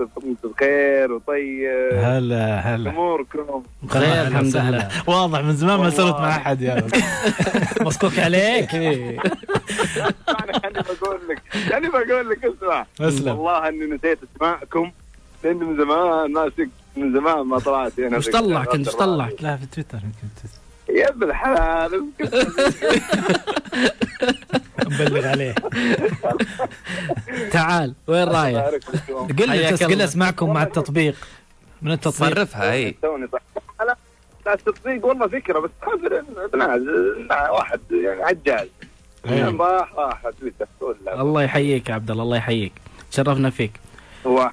أنتم 0.00 0.48
بخير 0.50 1.12
وطيب. 1.12 1.94
هلا 1.94 2.60
هلا. 2.60 2.90
أموركم؟ 2.90 3.62
بخير 3.82 4.26
الحمد. 4.26 4.56
لله. 4.56 4.88
واضح 5.06 5.40
من 5.40 5.56
زمان 5.56 5.80
ما. 5.80 5.90
سولت 5.90 6.14
مع 6.16 6.28
أحد 6.36 6.62
يا. 6.62 6.86
مسكوك 7.86 8.18
عليك. 8.18 8.74
اسمعني 8.74 9.18
خليني 10.62 10.82
بقول 11.00 11.20
لك 11.28 11.42
خليني 11.72 11.88
بقول 11.88 12.30
لك 12.30 12.44
اسمع. 12.44 12.86
أسلم. 13.00 13.28
والله 13.38 13.68
أني 13.68 13.86
نسيت 13.86 14.18
أسماءكم 14.36 14.92
لاني 15.44 15.64
من 15.64 15.76
زمان 15.76 16.32
ماسك 16.32 16.68
من 16.96 17.12
زمان 17.12 17.40
ما 17.46 17.58
طلعت. 17.58 18.00
هنا 18.00 18.16
وش 18.16 18.28
طلع 18.28 18.64
كنت 18.64 18.88
وش 18.88 18.94
طلع 18.94 19.28
لا 19.40 19.56
في 19.56 19.66
تويتر 19.66 19.98
يمكن 19.98 20.28
تويتر. 20.42 20.58
يا 20.88 21.08
ابن 21.08 21.22
الحلال 21.22 22.06
نبلغ 24.86 25.26
عليه. 25.26 25.54
تعال 27.52 27.94
وين 28.06 28.28
رايح؟ 28.28 28.64
قل 29.38 29.48
له 29.48 29.76
قل. 29.86 30.02
اسمعكم 30.02 30.52
مع 30.52 30.62
التطبيق. 30.62 31.14
من 31.82 31.92
التطبيق؟ 31.92 32.34
صرفها 32.34 32.72
اي 32.72 32.90
توني. 33.02 33.28
لا 33.80 33.96
لا 34.46 34.54
التصديق 34.54 35.06
والله 35.06 35.28
فكرة 35.28 35.58
بس 35.58 35.70
خاطر 35.82 36.24
واحد 37.52 37.80
يعني 37.90 38.22
عجال. 38.22 38.68
راح 39.60 39.94
راح 39.94 40.22
تويتر 40.40 40.66
الله 41.08 41.42
يحييك 41.42 41.88
يا 41.88 41.94
عبد 41.94 42.10
الله 42.10 42.22
الله 42.22 42.36
يحييك. 42.36 42.72
تشرفنا 43.10 43.50
فيك. 43.50 43.72
طبعا 44.24 44.52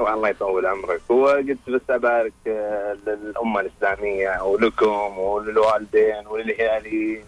الله 0.00 0.28
يطول 0.28 0.66
عمرك. 0.66 1.00
هو 1.10 1.26
قلت 1.28 1.58
بس 1.70 1.80
أبارك 1.90 2.32
آه، 2.46 2.96
للأمة 3.06 3.60
الإسلامية 3.60 4.42
ولكم 4.42 5.18
وللوالدين 5.18 6.26
وللهلاليين 6.26 7.24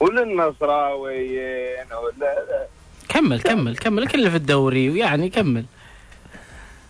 وللنصراويين 0.00 1.86
ولا 2.02 2.66
كمل 3.08 3.40
كمل 3.42 3.76
كمل 3.76 4.06
كل 4.08 4.18
اللي 4.18 4.30
في 4.30 4.36
الدوري 4.36 4.90
ويعني 4.90 5.28
كمل. 5.28 5.64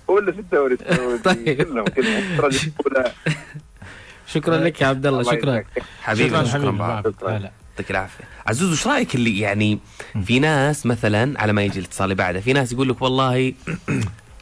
واللي 0.09 0.33
في 0.33 0.39
الدوري 0.41 0.75
السعودي 0.75 1.23
طيب. 1.35 1.63
كلهم 1.63 1.85
كلهم. 1.85 3.05
شكرا 4.27 4.57
لك. 4.57 4.81
يا 4.81 4.87
عبد 4.87 5.07
الله 5.07 5.23
شكرا. 5.23 5.65
حبيبي 6.03 6.47
شكرا 6.47 7.03
حبيبي. 7.05 7.51
يعطيك 7.79 7.91
العافية. 7.91 8.25
عزوز 8.47 8.73
وش 8.73 8.87
رأيك 8.87 9.15
اللي 9.15 9.39
يعني 9.39 9.79
في 10.25 10.39
ناس 10.39 10.87
مثلا 10.87 11.41
على 11.41 11.53
ما 11.53 11.63
يجي 11.63 11.79
الاتصال 11.79 12.05
اللي 12.05 12.15
بعده 12.15 12.41
في 12.41 12.53
ناس 12.53 12.73
يقول 12.73 12.89
لك 12.89 13.03
والله 13.03 13.53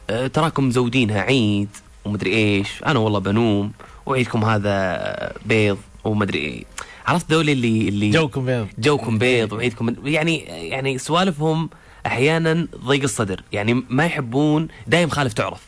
تراكم 0.07 0.67
مزودينها 0.67 1.21
عيد 1.21 1.69
ومدري 2.05 2.33
إيش. 2.33 2.83
أنا 2.85 2.99
والله 2.99 3.19
بنوم 3.19 3.71
وعيدكم 4.05 4.45
هذا 4.45 5.33
بيض 5.45 5.77
ومدري 6.03 6.39
إيه. 6.39 6.63
عرفت 7.07 7.31
ذول 7.31 7.49
اللي 7.49 7.89
اللي 7.89 8.09
جوكم 8.09 8.45
بيض. 8.45 8.67
جوكم 8.77 9.17
بيض 9.17 9.53
وعيدكم 9.53 9.95
يعني 10.03 10.37
يعني 10.45 10.97
سوالفهم 10.97 11.69
أحيانا 12.05 12.67
ضيق 12.85 13.03
الصدر. 13.03 13.43
يعني 13.51 13.83
ما 13.89 14.05
يحبون 14.05 14.67
دايم 14.87 15.09
خالف 15.09 15.33
تعرف. 15.33 15.61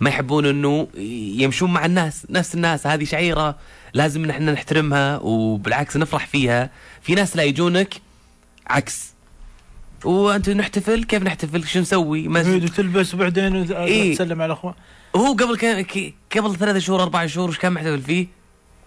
ما 0.00 0.10
يحبون 0.10 0.46
إنه 0.46 0.88
يمشون 1.42 1.72
مع 1.72 1.86
الناس 1.86 2.26
نفس 2.30 2.54
الناس. 2.54 2.86
هذه 2.86 3.04
شعيرة 3.04 3.56
لازم 3.94 4.26
نحن 4.26 4.48
نحترمها 4.48 5.18
وبالعكس 5.18 5.96
نفرح 5.96 6.26
فيها. 6.26 6.70
في 7.02 7.14
ناس 7.14 7.36
لا 7.36 7.42
يجونك 7.42 7.94
عكس. 8.66 9.09
وأنت 10.04 10.50
نحتفل 10.50 11.04
كيف 11.04 11.22
نحتفل 11.22 11.66
شو 11.66 11.80
نسوي 11.80 12.38
عيد 12.38 12.64
وتلبس 12.64 13.14
وبعدين 13.14 13.56
إيه. 13.72 14.14
تسلم 14.14 14.42
على 14.42 14.52
الاخوان 14.52 14.74
هو 15.16 15.32
قبل 15.32 15.56
كان 15.56 15.84
قبل 16.36 16.56
ثلاثة 16.56 16.78
شهور 16.78 17.02
أربعة 17.02 17.26
شهور 17.26 17.48
وش 17.48 17.58
كان 17.58 17.72
محتفل 17.72 18.00
فيه؟ 18.00 18.26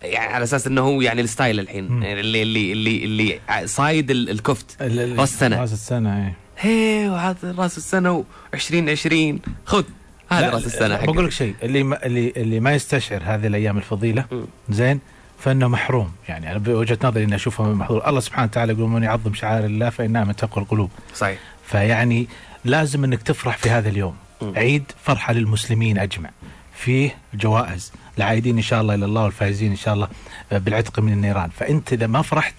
يعني 0.01 0.34
على 0.34 0.43
أساس 0.43 0.67
إنه 0.67 0.82
هو 0.82 1.01
يعني 1.01 1.22
الستايل 1.22 1.60
الحين. 1.60 2.03
يعني 2.03 2.20
اللي 2.20 2.41
اللي 2.43 2.72
اللي 2.74 3.05
اللي 3.05 3.39
صايد 3.67 4.12
ال- 4.12 4.29
الكفت 4.29 4.82
ال- 4.82 5.00
ال- 5.00 5.20
راس 5.20 5.34
السنة 5.34 5.62
راس 5.62 5.74
السنة 5.74 6.17
إيه 6.27 6.34
هي 6.60 7.10
وهذا 7.10 7.55
راس 7.58 7.77
السنة 7.77 8.24
و2020 8.55 9.50
خذ 9.65 9.84
هذا 10.29 10.50
راس 10.50 10.65
السنة 10.65 10.98
حقك. 10.98 11.05
بقول 11.10 11.25
لك 11.25 11.32
شيء 11.32 11.55
اللي 11.63 11.84
ما 11.84 12.05
اللي 12.05 12.34
اللي 12.38 12.60
ما 12.60 12.74
يستشعر 12.75 13.22
هذه 13.25 13.48
الأيام 13.48 13.77
الفضيلة 13.77 14.25
زين 14.70 15.00
فإنه 15.43 15.67
محروم. 15.67 16.12
يعني 16.29 16.51
أنا 16.51 16.59
بوجهة 16.59 16.97
نظري 17.03 17.23
إني 17.23 17.35
أشوفه 17.35 17.63
محظور. 17.63 18.09
الله 18.09 18.19
سبحانه 18.19 18.47
وتعالى 18.47 18.73
يقول 18.73 18.89
من 18.89 19.03
يعظم 19.03 19.33
شعائر 19.33 19.65
الله 19.65 19.89
فإنها 19.89 20.23
من 20.23 20.35
تقوى 20.35 20.63
القلوب. 20.63 20.89
صحيح. 21.15 21.39
فيعني 21.65 22.27
لازم 22.65 23.03
إنك 23.03 23.21
تفرح 23.21 23.57
في 23.57 23.69
هذا 23.69 23.89
اليوم. 23.89 24.15
عيد 24.41 24.83
فرحة 25.03 25.33
للمسلمين 25.33 25.97
أجمع. 25.97 26.29
فيه 26.75 27.15
جوائز 27.33 27.91
العائدين 28.17 28.55
إن 28.55 28.62
شاء 28.62 28.81
الله 28.81 28.95
إلى 28.95 29.05
الله 29.05 29.23
والفائزين 29.23 29.71
إن 29.71 29.77
شاء 29.77 29.93
الله 29.93 30.07
بالعتق 30.51 31.00
من 31.00 31.13
النيران. 31.13 31.50
فأنت 31.50 31.93
إذا 31.93 32.07
ما 32.07 32.21
فرحت 32.21 32.55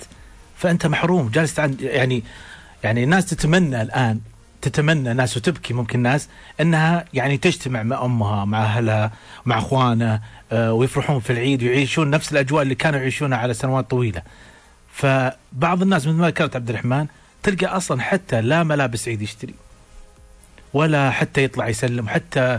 فأنت 0.56 0.86
محروم. 0.86 1.28
جالس 1.28 1.58
يعني 1.80 2.22
يعني 2.84 3.04
الناس 3.04 3.26
تتمنى 3.26 3.82
الآن 3.82 4.20
تتمنى 4.64 5.12
ناس 5.12 5.36
وتبكي 5.36 5.74
ممكن 5.74 6.00
ناس 6.00 6.28
انها 6.60 7.04
يعني 7.14 7.36
تجتمع 7.36 7.82
مع 7.82 8.04
امها 8.04 8.44
مع 8.44 8.64
اهلها 8.64 9.12
مع 9.46 9.58
اخوانها 9.58 10.22
آه، 10.52 10.72
ويفرحون 10.72 11.20
في 11.20 11.30
العيد 11.32 11.62
ويعيشون 11.62 12.10
نفس 12.10 12.32
الاجواء 12.32 12.62
اللي 12.62 12.74
كانوا 12.74 12.98
يعيشونها 13.00 13.38
على 13.38 13.54
سنوات 13.54 13.90
طويلة. 13.90 14.22
فبعض 14.92 15.82
الناس 15.82 16.06
مثل 16.06 16.16
ما 16.16 16.26
ذكرت 16.26 16.56
عبد 16.56 16.68
الرحمن 16.70 17.06
تلقى 17.42 17.66
أصلا 17.66 18.02
حتى 18.02 18.40
لا 18.40 18.62
ملابس 18.62 19.08
عيد 19.08 19.22
يشتري 19.22 19.54
ولا 20.72 21.10
حتى 21.10 21.44
يطلع 21.44 21.68
يسلم 21.68 22.08
حتى 22.08 22.58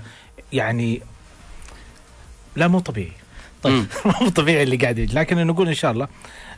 يعني 0.54 1.02
لا 2.56 2.68
مو 2.68 2.80
طبيعي. 2.80 3.12
طيب. 3.64 3.86
مو 4.22 4.30
طبيعي 4.30 4.64
اللي 4.64 4.78
قاعد 4.78 4.98
يجي 4.98 5.16
لكن 5.16 5.48
نقول 5.48 5.68
إن 5.68 5.74
شاء 5.74 5.92
الله 5.92 6.08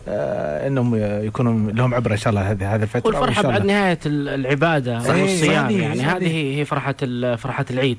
إنهم 0.10 0.96
يكونوا 1.26 1.72
لهم 1.72 1.93
عبرة 1.93 2.12
إن 2.12 2.17
شاء 2.17 2.30
الله 2.30 2.52
هذه 2.52 2.76
هذه 2.76 2.84
الفترة 2.84 3.20
والفرحة 3.20 3.41
بعد 3.43 3.65
نهاية 3.65 4.00
ال- 4.06 4.30
العبادة 4.30 5.00
صحيح، 5.00 5.22
والصيام 5.22 5.65
صحيح، 5.65 5.82
يعني 5.82 6.00
صحيح. 6.00 6.13
هذه 6.15 6.28
هي- 6.28 6.60
هي 6.60 6.65
فرحة 6.65 6.96
ال- 7.04 7.38
فرحة 7.38 7.65
العيد 7.72 7.98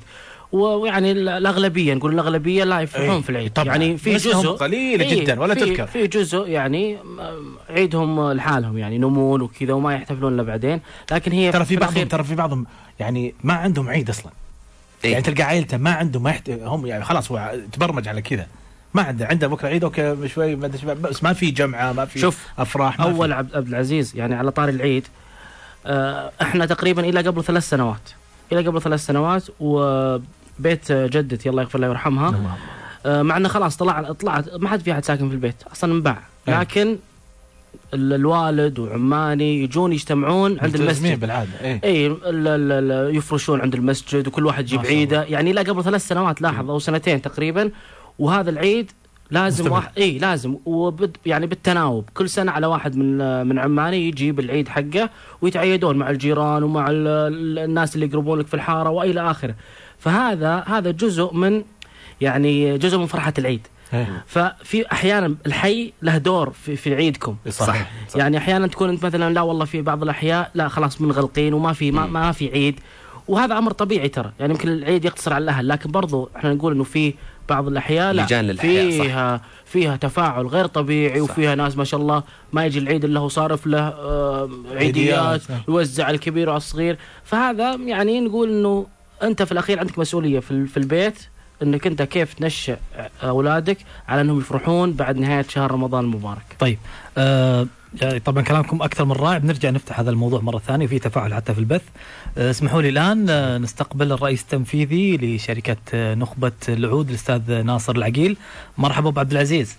ويعني 0.51 1.11
ال- 1.11 1.29
الأغلبية 1.29 1.93
نقول 1.93 2.13
الأغلبية 2.13 2.63
لا 2.63 2.79
يفرحون 2.81 3.09
إيه، 3.15 3.21
في 3.21 3.29
العيد 3.29 3.53
طبعاً. 3.53 3.67
يعني 3.67 3.97
في 3.97 4.13
جزء 4.15 4.47
قليلة 4.49 5.05
إيه، 5.05 5.21
جداً 5.23 5.39
ولا 5.41 5.53
في- 5.53 5.59
تذكر. 5.59 5.87
في 5.87 6.07
جزء 6.07 6.47
يعني 6.47 6.97
عيدهم 7.69 8.31
لحالهم 8.31 8.77
يعني 8.77 8.95
ينومون 8.95 9.41
وكذا 9.41 9.73
وما 9.73 9.93
يحتفلون 9.93 10.33
إلا 10.33 10.43
بعدين 10.43 10.79
لكن 11.11 11.31
هي 11.31 11.51
ترى 11.51 11.65
في 11.65 11.75
بعضهم 11.75 11.89
الأخير 11.89 12.07
ترى 12.07 12.23
في 12.23 12.35
بعضهم 12.35 12.65
يعني 12.99 13.33
ما 13.43 13.53
عندهم 13.53 13.89
عيد 13.89 14.09
أصلا 14.09 14.31
إيه؟ 15.05 15.11
يعني 15.11 15.23
تلقى 15.23 15.43
عائلته 15.43 15.77
ما 15.77 15.91
عنده 15.91 16.19
ما 16.19 16.29
يحت... 16.29 16.49
هم 16.49 16.85
يعني 16.85 17.03
خلاص 17.03 17.31
هو 17.31 17.51
تبرمج 17.71 18.07
على 18.07 18.21
كذا 18.21 18.47
ما 18.93 19.01
عنده 19.01 19.25
عنده 19.27 19.47
بكرة 19.47 19.67
عيد 19.67 19.83
أوكي 19.83 20.27
شوي 20.27 20.55
ما 20.55 20.65
أدري 20.65 20.77
شو- 20.81 20.93
بس 20.95 21.23
ما 21.23 21.33
في 21.33 21.51
جمعة 21.51 21.93
ما 21.93 22.05
في 22.05 22.19
شوف، 22.19 22.45
أفراح 22.59 22.99
ما 22.99 23.05
أول. 23.05 23.33
عبد 23.33 23.55
عبد 23.55 23.67
العزيز 23.67 24.15
يعني 24.15 24.35
على 24.35 24.51
طار 24.51 24.69
العيد 24.69 25.07
آه، 25.85 26.31
إحنا 26.41 26.65
تقريبا 26.65 27.01
إلى 27.09 27.21
قبل 27.21 27.43
ثلاث 27.43 27.69
سنوات. 27.69 28.09
إلى 28.51 28.67
قبل 28.67 28.81
ثلاث 28.81 29.05
سنوات 29.05 29.43
وبيت 29.59 30.91
جدتي 30.91 31.49
الله 31.49 31.61
يغفر 31.61 31.79
لها 31.79 31.89
ويرحمها 31.89 32.57
آه، 33.05 33.21
مع 33.21 33.37
إنه 33.37 33.49
خلاص 33.49 33.77
طلع 33.77 34.11
طلعت 34.11 34.53
ما 34.55 34.69
حد 34.69 34.79
في 34.81 34.91
أحد 34.91 35.05
ساكن 35.05 35.27
في 35.29 35.35
البيت 35.35 35.55
أصلا 35.71 35.93
انباع 35.93 36.17
أي. 36.47 36.53
لكن 36.59 36.97
ال- 37.93 38.13
الوالد 38.13 38.79
وعماني 38.79 39.63
يجون 39.63 39.93
يجتمعون 39.93 40.59
عند 40.59 40.75
المسجد. 40.75 41.19
بالعادة 41.19 41.49
اي 41.83 42.07
ال- 42.25 43.15
يفرشون 43.15 43.61
عند 43.61 43.73
المسجد 43.75 44.27
وكل 44.27 44.45
واحد 44.45 44.63
يجيب. 44.63 44.85
عيده. 44.85 45.23
يعني 45.23 45.53
لا 45.53 45.61
قبل 45.61 45.83
ثلاث 45.83 46.07
سنوات 46.07 46.41
لاحظ 46.41 46.69
أو 46.69 46.79
سنتين 46.79 47.21
تقريبا 47.21 47.71
وهذا 48.19 48.49
العيد 48.49 48.91
لازم 49.31 49.63
مستمر. 49.63 49.75
واحد 49.77 49.89
إي 49.97 50.17
لازم. 50.17 50.57
وبد 50.65 51.17
يعني 51.25 51.47
بالتناوب. 51.47 52.09
كل 52.13 52.29
سنة 52.29 52.51
على 52.51 52.67
واحد 52.67 52.95
من 52.97 53.47
من 53.47 53.59
عماني 53.59 54.07
يجيب 54.07 54.39
العيد 54.39 54.67
حقه 54.67 55.09
ويتعيدون 55.41 55.97
مع 55.97 56.09
الجيران 56.09 56.63
ومع 56.63 56.87
ال- 56.89 57.07
ال- 57.07 57.59
الناس 57.59 57.95
اللي 57.95 58.05
يقربون 58.05 58.39
لك 58.39 58.47
في 58.47 58.53
الحارة 58.53 58.89
وإلى 58.89 59.31
آخره. 59.31 59.55
فهذا 59.97 60.63
هذا 60.67 60.91
جزء 60.91 61.33
من 61.33 61.63
يعني 62.21 62.77
جزء 62.77 62.97
من 62.97 63.05
فرحة 63.05 63.33
العيد. 63.37 63.67
إيه. 63.93 64.23
ففي 64.27 64.91
أحيانا 64.91 65.35
الحي 65.45 65.93
له 66.01 66.17
دور 66.17 66.49
في, 66.49 66.75
في 66.75 66.95
عيدكم. 66.95 67.35
صحيح. 67.49 67.91
يعني 68.15 68.37
أحيانا 68.37 68.67
تكون 68.67 68.89
أنت 68.89 69.05
مثلا 69.05 69.33
لا 69.33 69.41
والله 69.41 69.65
في 69.65 69.81
بعض 69.81 70.03
الأحياء 70.03 70.51
لا 70.55 70.67
خلاص 70.67 71.01
منغلقين 71.01 71.53
وما 71.53 71.73
في 71.73 71.91
ما, 71.91 72.05
ما 72.05 72.31
في 72.31 72.51
عيد. 72.51 72.79
وهذا 73.27 73.57
أمر 73.57 73.71
طبيعي 73.71 74.09
ترى. 74.09 74.31
يعني 74.39 74.53
يمكن 74.53 74.69
العيد 74.69 75.05
يقتصر 75.05 75.33
على 75.33 75.43
الأهل 75.43 75.67
لكن 75.67 75.91
برضو 75.91 76.29
إحنا 76.35 76.53
نقول 76.53 76.73
إنه 76.73 76.83
في 76.83 77.13
بعض 77.49 77.67
الأحياء 77.67 78.13
لا 78.13 78.21
لجان 78.21 78.45
للأحياء، 78.45 78.91
صح. 78.91 79.03
فيها 79.03 79.41
فيها 79.65 79.95
تفاعل 79.95 80.47
غير 80.47 80.65
طبيعي 80.65 81.21
وفيها 81.21 81.55
ناس 81.55 81.77
ما 81.77 81.83
شاء 81.83 81.99
الله 81.99 82.23
ما 82.53 82.65
يجي 82.65 82.79
العيد 82.79 83.05
إلا 83.05 83.19
هو 83.19 83.27
صارف 83.27 83.67
له 83.67 83.79
آه، 83.87 84.49
عيديات 84.71 85.41
صح. 85.41 85.49
يوزع 85.67 86.05
على 86.05 86.15
الكبير 86.15 86.47
وعلى 86.49 86.57
الصغير 86.57 86.97
فهذا 87.23 87.75
يعني 87.75 88.19
نقول 88.21 88.49
إنه 88.49 88.87
أنت 89.23 89.43
في 89.43 89.51
الأخير 89.51 89.79
عندك 89.79 89.99
مسؤولية 89.99 90.39
في, 90.39 90.51
ال- 90.51 90.67
في 90.67 90.77
البيت 90.77 91.19
إنك 91.63 91.87
أنت 91.87 92.01
كيف 92.01 92.33
تنشئ 92.33 92.75
أولادك 93.23 93.77
على 94.07 94.21
إنهم 94.21 94.39
يفرحون 94.39 94.93
بعد 94.93 95.17
نهاية 95.17 95.45
شهر 95.49 95.71
رمضان 95.71 96.03
المبارك 96.03 96.55
طيب 96.59 96.77
آه 97.17 97.57
يعني 97.57 97.67
طبعا 98.25 98.43
كلامكم 98.43 98.81
أكثر 98.81 99.05
من 99.05 99.11
رائع. 99.11 99.37
بنرجع 99.37 99.69
نفتح 99.69 99.99
هذا 99.99 100.09
الموضوع 100.09 100.41
مرة 100.41 100.57
ثانية 100.57 100.87
في 100.87 100.99
تفاعل 100.99 101.33
حتى 101.33 101.53
في 101.53 101.59
البث. 101.59 101.83
آه 102.37 102.49
اسمحوا 102.49 102.81
لي 102.81 102.89
الآن 102.89 103.29
آه 103.29 103.57
نستقبل 103.57 104.11
الرئيس 104.11 104.41
التنفيذي 104.41 105.17
لشركة 105.17 105.77
آه 105.93 106.15
نخبة 106.15 106.51
العود 106.69 107.09
الأستاذ 107.09 107.63
ناصر 107.63 107.95
العقيل. 107.95 108.37
مرحبا 108.77 109.09
أبو 109.09 109.19
عبد 109.19 109.31
العزيز. 109.31 109.77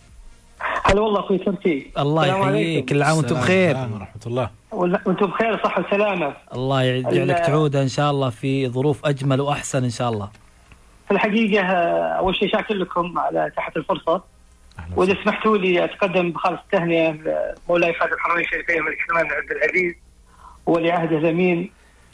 هلا 0.84 1.00
والله 1.00 1.20
أخوي 1.20 1.38
تركي 1.38 1.90
الله 1.98 2.26
يحييك. 2.26 2.88
كل 2.88 3.02
عام 3.02 3.16
وأنتم 3.16 3.36
السلام 3.36 3.44
بخير. 3.44 3.76
عليكم 3.76 3.94
ورحمة 3.94 4.22
الله. 4.26 4.50
وأنتم 4.72 5.26
بخير 5.26 5.64
صحة 5.64 5.86
وسلامة. 5.86 6.32
الله 6.54 6.82
يجعلك 6.82 7.38
تعود 7.38 7.76
إن 7.76 7.88
شاء 7.88 8.10
الله 8.10 8.30
في 8.30 8.68
ظروف 8.68 9.06
أجمل 9.06 9.40
وأحسن 9.40 9.84
إن 9.84 9.90
شاء 9.90 10.10
الله. 10.10 10.28
في 11.08 11.14
الحقيقة 11.14 11.66
أول 12.18 12.36
شيء 12.36 12.52
شاكر 12.52 12.74
لكم 12.74 13.18
على 13.18 13.52
تحت 13.56 13.76
الفرصة. 13.76 14.22
وإذا. 14.96 15.16
سمحتوا 15.24 15.58
لي 15.58 15.84
أتقدم 15.84 16.30
بخالص 16.30 16.60
التهنئة 16.60 17.10
لمولاي 17.68 17.92
خادم 17.94 18.12
الحرمين 18.14 18.44
الشريفين 18.44 18.78
الملك 18.78 18.98
سلمان 19.08 19.24
بن 19.28 19.32
عبد 19.34 19.50
العزيز 19.50 19.94
ولي 20.66 20.90
عهده 20.90 21.18
الامين 21.18 21.70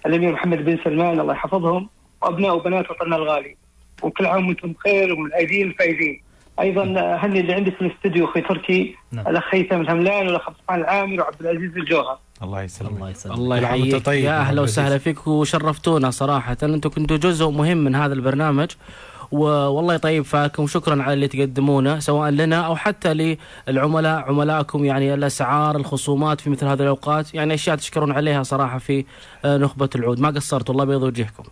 الأمير 0.07 0.33
محمد 0.33 0.65
بن 0.65 0.79
سلمان 0.85 1.21
الله 1.21 1.35
يحفظهم 1.35 1.89
وأبناء 2.23 2.57
وبنات 2.57 2.91
وطننا 2.91 3.17
الغالي. 3.17 3.57
وكل 4.03 4.27
عام 4.27 4.49
وأنتم 4.49 4.73
بخير 4.73 5.13
ومن 5.13 5.27
الايدين 5.27 5.67
الفايزين 5.67 6.23
أيضا 6.61 6.83
هني 7.17 7.41
اللي 7.41 7.53
عندي 7.53 7.71
في 7.71 7.81
الاستوديو 7.81 8.25
أخوي 8.25 8.43
تركي 8.43 8.95
نعم. 9.13 9.27
الأخ 9.29 9.55
هيثم 9.55 9.81
الهملان 9.81 10.27
والأخ 10.27 10.49
عبد 10.49 10.57
الرحمن 10.69 10.85
العامر 10.85 11.21
وعبد 11.21 11.41
العزيز 11.41 11.77
الجوهر 11.77 12.19
الله 12.43 12.63
يسلمك 12.63 12.93
الله 12.93 13.11
يسلمك 13.11 13.37
الله 13.39 13.59
يحييك 13.59 14.05
طيب 14.07 14.25
يا 14.25 14.41
أهلا 14.41 14.63
وسهلا. 14.63 14.99
فيك 14.99 15.27
وشرفتونا 15.27 16.11
صراحة 16.11 16.57
أنتم 16.63 16.91
كنتوا 16.91 17.17
جزء 17.17 17.51
مهم 17.51 17.77
من 17.77 17.95
هذا 17.95 18.15
البرنامج 18.15 18.71
والله 19.33 19.95
يطيب 19.95 20.25
فاكم 20.25 20.63
وشكرا 20.63 21.03
على 21.03 21.13
اللي 21.13 21.29
تقدمونه 21.29 21.99
سواء 21.99 22.31
لنا 22.31 22.67
أو 22.67 22.77
حتى 22.77 23.37
للعملاء 23.69 24.19
عملائكم 24.29 24.85
يعني 24.85 25.15
الأسعار 25.15 25.77
الخصومات 25.77 26.41
في 26.41 26.51
مثل 26.51 26.67
هذه 26.67 26.83
الأوقات 26.83 27.35
يعني 27.35 27.55
أشياء 27.55 27.77
تشكرون 27.77 28.13
عليها 28.13 28.43
صراحة 28.43 28.79
في 28.79 29.05
آه، 29.45 29.57
نخبة 29.57 29.91
العود. 29.95 30.21
ما 30.21 30.29
قصرتوا 30.29 30.75
الله 30.75 30.85
بيض 30.85 31.03
وجهكم. 31.03 31.43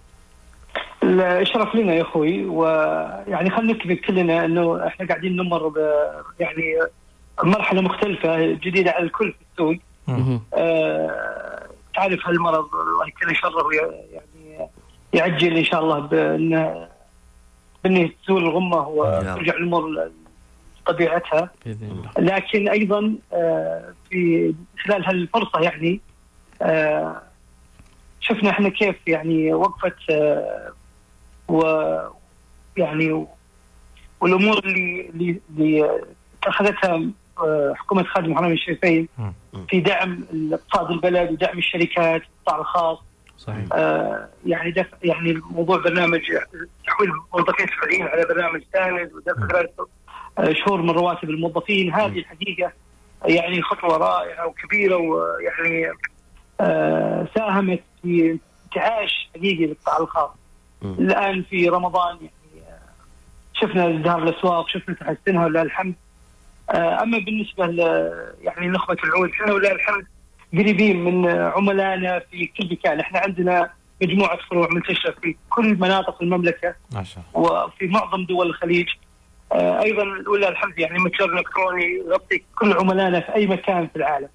الشرف 1.23 1.75
لنا 1.75 1.95
يا 1.95 2.03
أخوي 2.03 2.45
ويعني 2.45 3.51
خلينا 3.51 3.73
نكتب 3.73 3.93
كلنا 3.93 4.45
إنه 4.45 4.87
إحنا 4.87 5.07
قاعدين 5.07 5.37
نمر 5.37 5.69
ب 5.69 5.77
يعني 6.41 6.63
مرحلة 7.45 7.81
مختلفة 7.81 8.53
جديدة 8.53 8.91
على 8.91 9.05
الكل 9.05 9.33
في 9.33 9.39
السوق. 9.53 9.77
آه، 10.55 11.67
تعرف 11.95 12.27
هالمرض 12.27 12.65
الله 12.75 13.07
يكفي 13.09 13.35
شره 13.35 13.69
يعني 14.13 14.69
يعجل 15.13 15.57
إن 15.57 15.65
شاء 15.65 15.81
الله 15.81 15.99
بأنه 15.99 16.89
بانه 17.85 18.11
تزول 18.27 18.43
الغمة 18.45 18.89
وترجع 18.89 19.53
الأمور 19.53 20.11
لطبيعتها. 20.81 21.51
بإذن 21.67 21.91
الله. 21.91 22.35
لكن 22.37 22.69
أيضا 22.69 23.15
آه، 23.33 23.95
في 24.11 24.55
خلال 24.85 25.05
هالفرصة 25.07 25.61
يعني 25.61 26.01
آه، 26.63 27.23
شفنا 28.21 28.51
إحنا 28.51 28.69
كيف 28.69 28.97
يعني 29.07 29.55
وقفت 29.55 30.11
آه، 30.11 30.73
و 31.49 31.63
يعني 32.77 33.27
والأمور 34.21 34.59
اللي 34.59 35.11
اللي, 35.11 35.41
اللي 35.51 36.01
اتخذتها 36.43 37.03
حكومة 37.75 38.03
خادم 38.05 38.33
الحرمين 38.33 38.53
الشريفين 38.53 39.09
في 39.69 39.81
دعم 39.81 40.25
اقتصاد 40.53 40.91
البلد 40.91 41.31
ودعم 41.33 41.59
الشركات 41.59 42.23
القطاع 42.23 42.61
الخاص. 42.61 42.99
صحيح. 43.39 43.65
آه، 43.73 44.29
يعني 44.47 44.71
دفع 44.71 44.97
يعني 45.03 45.41
موضوع 45.51 45.77
برنامج 45.77 46.21
تحويل 46.87 47.11
موظفين 47.35 47.67
السعوديين 47.69 48.07
على 48.07 48.25
برنامج 48.25 48.63
ساند 48.73 49.13
ودفع 49.13 49.47
خلال 49.47 49.69
آه، 50.39 50.53
شهور 50.53 50.83
من 50.83 50.91
رواتب 50.91 51.31
الموظفين. 51.31 51.95
هذه 51.95 52.19
الحقيقة 52.19 52.73
يعني 53.25 53.63
خطوة 53.63 53.97
رائعة 53.97 54.47
وكبيرة 54.47 54.97
ويعني 54.97 55.93
آه، 56.61 57.29
ساهمت 57.35 57.83
في 58.03 58.39
انتعاش 58.65 59.29
حقيقي 59.35 59.67
للقطاع 59.67 59.99
الخاص 59.99 60.31
الآن 60.83 61.43
في 61.43 61.69
رمضان 61.69 62.17
يعني 62.17 62.69
آه، 62.69 62.79
شفنا 63.55 63.91
إزدهار 63.91 64.23
الأسواق 64.23 64.69
شفنا 64.69 64.95
تحسنها 64.95 65.45
ولله 65.45 65.63
الحمد. 65.63 65.95
آه، 66.71 67.03
أما 67.03 67.19
بالنسبة 67.19 67.67
ل 67.67 67.79
يعني 68.43 68.69
نخبة 68.69 68.97
العود 69.05 69.31
إحنا 69.31 69.53
ولله 69.53 69.73
الحمد 69.73 70.07
قريبين 70.59 71.05
من 71.05 71.29
عملائنا 71.29 72.23
في 72.31 72.47
كل 72.47 72.69
مكان. 72.73 73.01
إحنا 73.01 73.19
عندنا 73.19 73.71
مجموعة 74.03 74.39
فروع 74.51 74.69
منتشرة 74.71 75.15
في 75.23 75.37
كل 75.51 75.77
مناطق 75.81 76.23
المملكة 76.23 76.75
ما 76.93 77.03
شاء 77.03 77.25
الله. 77.37 77.65
وفي 77.65 77.87
معظم 77.87 78.25
دول 78.25 78.47
الخليج. 78.47 78.87
آه، 79.53 79.83
أيضا 79.83 80.03
ولله 80.03 80.49
الحمد 80.49 80.79
يعني 80.79 80.99
متجر 80.99 81.39
إلكتروني 81.39 81.85
يغطي 82.09 82.43
كل 82.59 82.73
عملائنا 82.73 83.21
في 83.21 83.35
أي 83.35 83.47
مكان 83.47 83.89
في 83.89 83.97
العالم. 83.97 84.29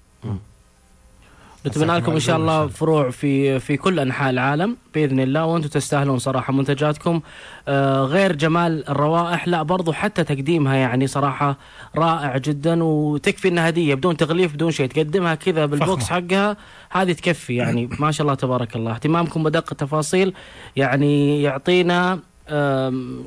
نتمنى 1.66 1.92
لكم 1.92 2.12
إن 2.12 2.20
شاء 2.20 2.36
الله 2.36 2.66
فروع 2.66 3.10
في 3.10 3.60
في 3.60 3.76
كل 3.76 4.00
أنحاء 4.00 4.30
العالم. 4.30 4.76
بإذن 4.94 5.20
الله 5.20 5.44
وأنتم 5.44 5.68
تستاهلون 5.68 6.18
صراحة 6.18 6.52
منتجاتكم. 6.52 7.20
آه، 7.68 8.04
غير 8.04 8.36
جمال 8.36 8.88
الروائح 8.88 9.48
لا 9.48 9.62
برضو 9.62 9.92
حتى 9.92 10.24
تقديمها 10.24 10.74
يعني 10.76 11.06
صراحة 11.06 11.56
رائع 11.96 12.36
جدا 12.36 12.84
وتكفي 12.84 13.48
إنها 13.48 13.68
هدية 13.68 13.94
بدون 13.94 14.16
تغليف 14.16 14.54
بدون 14.54 14.70
شيء. 14.70 14.86
تقدمها 14.86 15.34
كذا 15.34 15.66
بالبوكس 15.66 16.08
حقها 16.08 16.56
هذه 16.90 17.12
تكفي 17.12 17.54
يعني. 17.54 17.88
ما 18.00 18.10
شاء 18.10 18.22
الله 18.22 18.34
تبارك 18.34 18.76
الله. 18.76 18.92
اهتمامكم 18.92 19.42
بدق 19.42 19.68
التفاصيل 19.72 20.34
يعني 20.76 21.42
يعطينا 21.42 22.18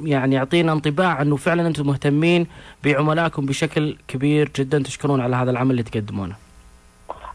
يعني 0.03 0.35
يعطينا 0.35 0.71
انطباع 0.71 1.21
إنه 1.21 1.35
فعلا 1.35 1.67
أنتم 1.67 1.87
مهتمين 1.87 2.47
بعملائكم 2.83 3.45
بشكل 3.45 3.97
كبير 4.07 4.51
جدا 4.55 4.79
تشكرون 4.79 5.21
على 5.21 5.35
هذا 5.35 5.51
العمل 5.51 5.71
اللي 5.71 5.83
تقدمونه. 5.83 6.42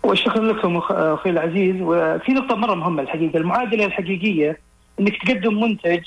والشكر 0.03 0.43
لكم 0.43 0.77
أخوي 0.77 1.33
العزيز 1.33 1.77
وفي 1.81 2.33
نقطة 2.33 2.57
مرة 2.57 2.75
مهمة 2.75 3.03
الحقيقة 3.03 3.37
المعادلة 3.37 3.85
الحقيقية 3.85 4.59
إنك 5.01 5.23
تقدم 5.27 5.61
منتج 5.61 6.01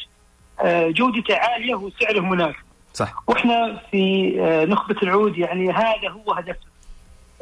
آه، 0.62 0.90
جودته 0.90 1.36
عالية 1.36 1.76
وسعره 1.76 2.20
مناسب 2.20 2.56
صح. 2.94 3.24
وإحنا 3.28 3.82
في 3.92 4.34
آه، 4.40 4.66
نخبة 4.66 4.96
العود 5.04 5.38
يعني 5.38 5.72
هذا 5.72 6.10
هو 6.10 6.34
هدفنا. 6.34 6.56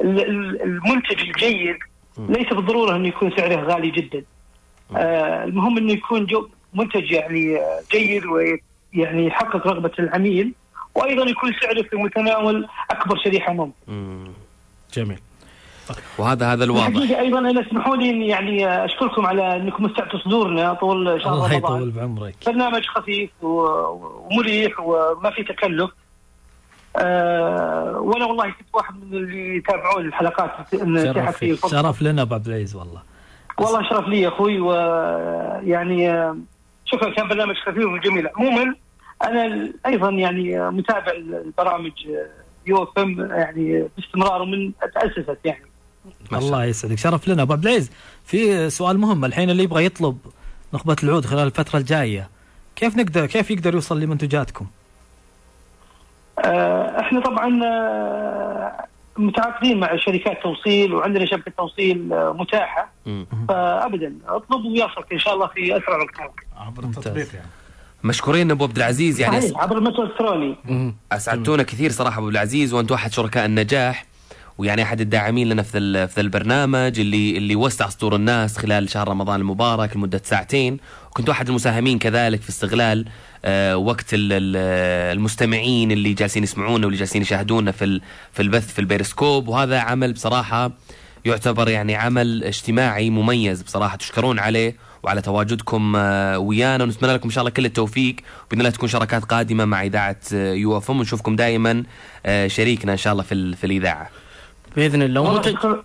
ال- 0.00 0.20
ال- 0.30 0.62
المنتج 0.62 1.20
الجيد 1.20 1.76
ليس 2.18 2.46
بالضرورة 2.48 2.96
إنه 2.96 3.08
يكون 3.08 3.30
سعره 3.36 3.56
غالي 3.56 3.90
جدا. 3.90 4.22
آه، 4.96 5.44
المهم 5.44 5.78
إنه 5.78 5.92
يكون 5.92 6.26
جو 6.26 6.48
منتج 6.74 7.10
يعني 7.10 7.58
جيد 7.92 8.22
ويعني 8.26 9.26
يحقق 9.26 9.66
رغبة 9.66 9.90
العميل 9.98 10.52
وأيضا 10.94 11.30
يكون 11.30 11.52
سعره 11.62 11.82
في 11.82 11.96
متناول 11.96 12.68
أكبر 12.90 13.16
شريحة 13.24 13.52
ممكن. 13.52 14.32
جميل. 14.94 15.18
وهذا 16.18 16.52
هذا 16.52 16.64
الواضح. 16.64 16.86
الحقيقة 16.86 17.20
أيضا 17.20 17.38
أنا 17.38 17.60
اسمحوا 17.60 17.96
لي 17.96 18.26
يعني 18.26 18.84
أشكركم 18.84 19.26
على 19.26 19.56
إنكم 19.56 19.86
استعدتوا 19.86 20.18
صدورنا 20.18 20.74
طول 20.74 21.22
شهر 21.22 21.32
الله 21.32 21.52
يطول 21.54 21.90
بعمرك. 21.90 22.34
برنامج 22.46 22.86
خفيف 22.86 23.30
ومريح 23.42 24.80
وما 24.80 25.30
في 25.30 25.42
تكلف. 25.42 25.90
آه 26.96 27.98
وأنا 28.00 28.24
والله 28.24 28.44
كنت 28.50 28.68
واحد 28.74 28.94
من 28.94 29.18
اللي 29.18 29.56
يتابعون 29.56 30.06
الحلقات 30.06 30.50
شرف 30.70 31.44
شرف 31.70 32.02
لنا 32.02 32.22
أبو 32.22 32.34
عبد 32.34 32.46
العزيز 32.46 32.76
والله. 32.76 33.02
والله 33.58 33.88
شرف 33.88 34.08
لي 34.08 34.20
يا 34.20 34.28
أخوي 34.28 34.60
ويعني 34.60 36.10
آه، 36.10 36.36
شكرا 36.84 37.14
كان 37.14 37.28
برنامج 37.28 37.54
خفيف 37.56 37.84
وجميل. 37.84 38.28
عموما 38.36 38.74
أنا 39.22 39.72
أيضا 39.86 40.10
يعني 40.10 40.60
آه، 40.60 40.70
متابع 40.70 41.12
البرامج 41.12 41.92
UFM 42.66 43.30
يعني 43.30 43.88
باستمرار 43.96 44.42
ومن 44.42 44.72
تاسست 44.94 45.38
يعني. 45.44 45.64
الله 46.38 46.64
يسعدك. 46.64 46.98
شرف 46.98 47.28
لنا. 47.28 47.42
أبو 47.42 47.52
عبد 47.52 47.66
العزيز 47.66 47.90
في 48.24 48.70
سؤال 48.70 48.98
مهم 48.98 49.24
الحين 49.24 49.50
اللي 49.50 49.62
يبغى 49.62 49.84
يطلب 49.84 50.18
نخبة 50.74 50.96
العود 51.02 51.24
خلال 51.24 51.46
الفترة 51.46 51.78
الجاية. 51.78 52.28
كيف 52.76 52.96
نقدر 52.96 53.26
كيف 53.26 53.50
يقدر 53.50 53.74
يوصل 53.74 54.00
لمنتجاتكم؟ 54.00 54.66
آه، 56.44 57.00
إحنا 57.00 57.20
طبعا 57.20 57.64
آه، 57.64 58.86
متعاقدين 59.16 59.80
مع 59.80 59.96
شركات 59.96 60.42
توصيل 60.42 60.94
وعندنا 60.94 61.26
شبكة 61.26 61.52
توصيل 61.58 62.12
آه، 62.12 62.32
متاحة. 62.38 62.92
فابدا 63.48 64.14
اطلب 64.28 64.64
ويصلك 64.64 65.12
إن 65.12 65.18
شاء 65.18 65.34
الله 65.34 65.46
في 65.46 65.76
أسرع 65.76 65.96
وقت 65.96 66.20
ممكن 66.20 66.44
عبر 66.56 66.84
التطبيق 66.84 67.34
يعني. 67.34 67.46
مشكورين 68.04 68.50
أبو 68.50 68.64
عبد 68.64 68.76
العزيز 68.76 69.20
يعني 69.20 69.40
صحيح 69.40 69.62
عبر 69.62 69.78
المترو 69.78 70.04
الإلكتروني. 70.04 70.56
أسعدتونا 71.12 71.62
كثير 71.62 71.90
صراحة 71.90 72.18
أبو 72.18 72.26
عبد 72.26 72.34
العزيز 72.34 72.72
وأنتم 72.74 72.94
أحد 72.94 73.12
شركاء 73.12 73.46
النجاح. 73.46 74.06
ويعني 74.60 74.82
أحد 74.82 75.00
الداعمين 75.00 75.48
لنا 75.48 75.62
في 75.62 76.06
في 76.08 76.20
البرنامج 76.20 77.00
اللي 77.00 77.36
اللي 77.38 77.56
وسع 77.56 77.88
صدور 77.88 78.16
الناس 78.16 78.58
خلال 78.58 78.90
شهر 78.90 79.08
رمضان 79.08 79.40
المبارك 79.40 79.96
لمدة 79.96 80.20
ساعتين. 80.24 80.78
وكنت 81.10 81.28
أحد 81.28 81.48
المساهمين 81.48 81.98
كذلك 81.98 82.42
في 82.42 82.48
استغلال 82.48 83.04
آه، 83.44 83.76
وقت 83.76 84.14
ال- 84.14 84.32
ال- 84.32 85.16
المستمعين 85.16 85.92
اللي 85.92 86.12
جالسين 86.12 86.42
يسمعونا 86.42 86.86
واللي 86.86 86.98
جالسين 86.98 87.22
يشاهدونا 87.22 87.72
في 87.72 88.00
في 88.32 88.42
البث 88.42 88.72
في 88.72 88.78
البيرسكوب 88.78 89.48
وهذا 89.48 89.78
عمل 89.80 90.12
بصراحة 90.12 90.70
يعتبر 91.24 91.68
يعني 91.68 91.94
عمل 91.94 92.44
اجتماعي 92.44 93.10
مميز 93.10 93.62
بصراحة 93.62 93.96
تشكرون 93.96 94.38
عليه 94.38 94.76
وعلى 95.02 95.20
تواجدكم 95.22 95.92
آه، 95.96 96.38
ويانا. 96.38 96.84
ونتمنى 96.84 97.12
لكم 97.12 97.24
إن 97.28 97.30
شاء 97.34 97.42
الله 97.42 97.50
كل 97.50 97.64
التوفيق. 97.64 98.16
باذن 98.50 98.60
الله 98.60 98.70
تكون 98.70 98.88
شراكات 98.88 99.24
قادمة 99.24 99.64
مع 99.64 99.82
إذاعة 99.84 100.16
آه، 100.34 100.52
UFM. 100.52 100.98
ونشوفكم 100.98 101.36
دائما 101.36 101.82
شريكنا 102.46 102.92
إن 102.92 102.96
شاء 102.98 103.12
الله 103.12 103.22
في 103.22 103.56
في 103.56 103.64
الإذاعة. 103.66 104.10
بإذن 104.76 105.02
الله. 105.02 105.20
والله 105.20 105.34
ومنتج. 105.34 105.80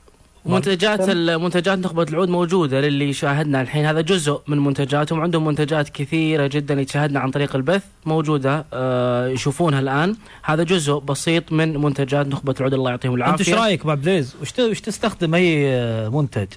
منتجات 0.46 1.10
منتجات 1.42 1.80
نخبة 1.80 2.04
العود 2.04 2.30
موجودة 2.30 2.82
للي 2.82 3.14
شاهدنا 3.14 3.62
الحين. 3.62 3.86
هذا 3.86 4.02
جزء 4.02 4.42
من 4.48 4.60
منتجاتهم. 4.60 5.22
عندهم 5.22 5.46
منتجات 5.46 5.90
كثيرة 5.90 6.48
جدا 6.48 6.82
يتشاهدنا 6.82 7.20
عن 7.20 7.32
طريق 7.32 7.56
البث 7.56 7.84
موجودة 8.06 8.66
آه 8.74 9.28
يشوفونها 9.28 9.80
الآن. 9.80 10.16
هذا 10.44 10.64
جزء 10.64 11.00
بسيط 11.00 11.52
من 11.52 11.78
منتجات 11.78 12.28
نخبة 12.28 12.56
العود. 12.60 12.74
الله 12.74 12.90
يعطيهم 12.92 13.16
العافية. 13.16 13.34
أنت 13.34 13.50
إيش 13.50 13.60
رأيك 13.60 13.82
أبو 13.82 13.92
عبد 13.92 14.08
العزيز؟ 14.08 14.36
وش 14.60 14.82
تستخدم 14.82 15.36
أي 15.36 15.68
آه، 15.76 16.10
منتج؟ 16.10 16.48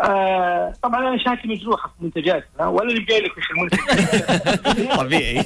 آه 0.00 0.72
طبعا 0.82 1.08
أنا 1.08 1.18
شهادتي 1.24 1.48
مجروحة 1.48 1.88
في 1.88 2.04
منتجاتنا 2.04 2.66
ولا 2.66 2.90
اللي 2.90 3.04
جاي 3.04 3.20
لك 3.20 3.30
وش 3.38 3.50
المنتج. 3.50 3.78
طبيعي. 5.00 5.34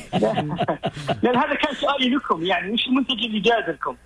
لأن 1.23 1.37
هذا 1.37 1.55
كان 1.55 1.75
سؤالي 1.81 2.11
لكم 2.15 2.45
يعني 2.45 2.73
وش 2.73 2.87
المنتج 2.87 3.25
اللي 3.25 3.41
جاز 3.41 3.69
لكم؟ 3.69 3.97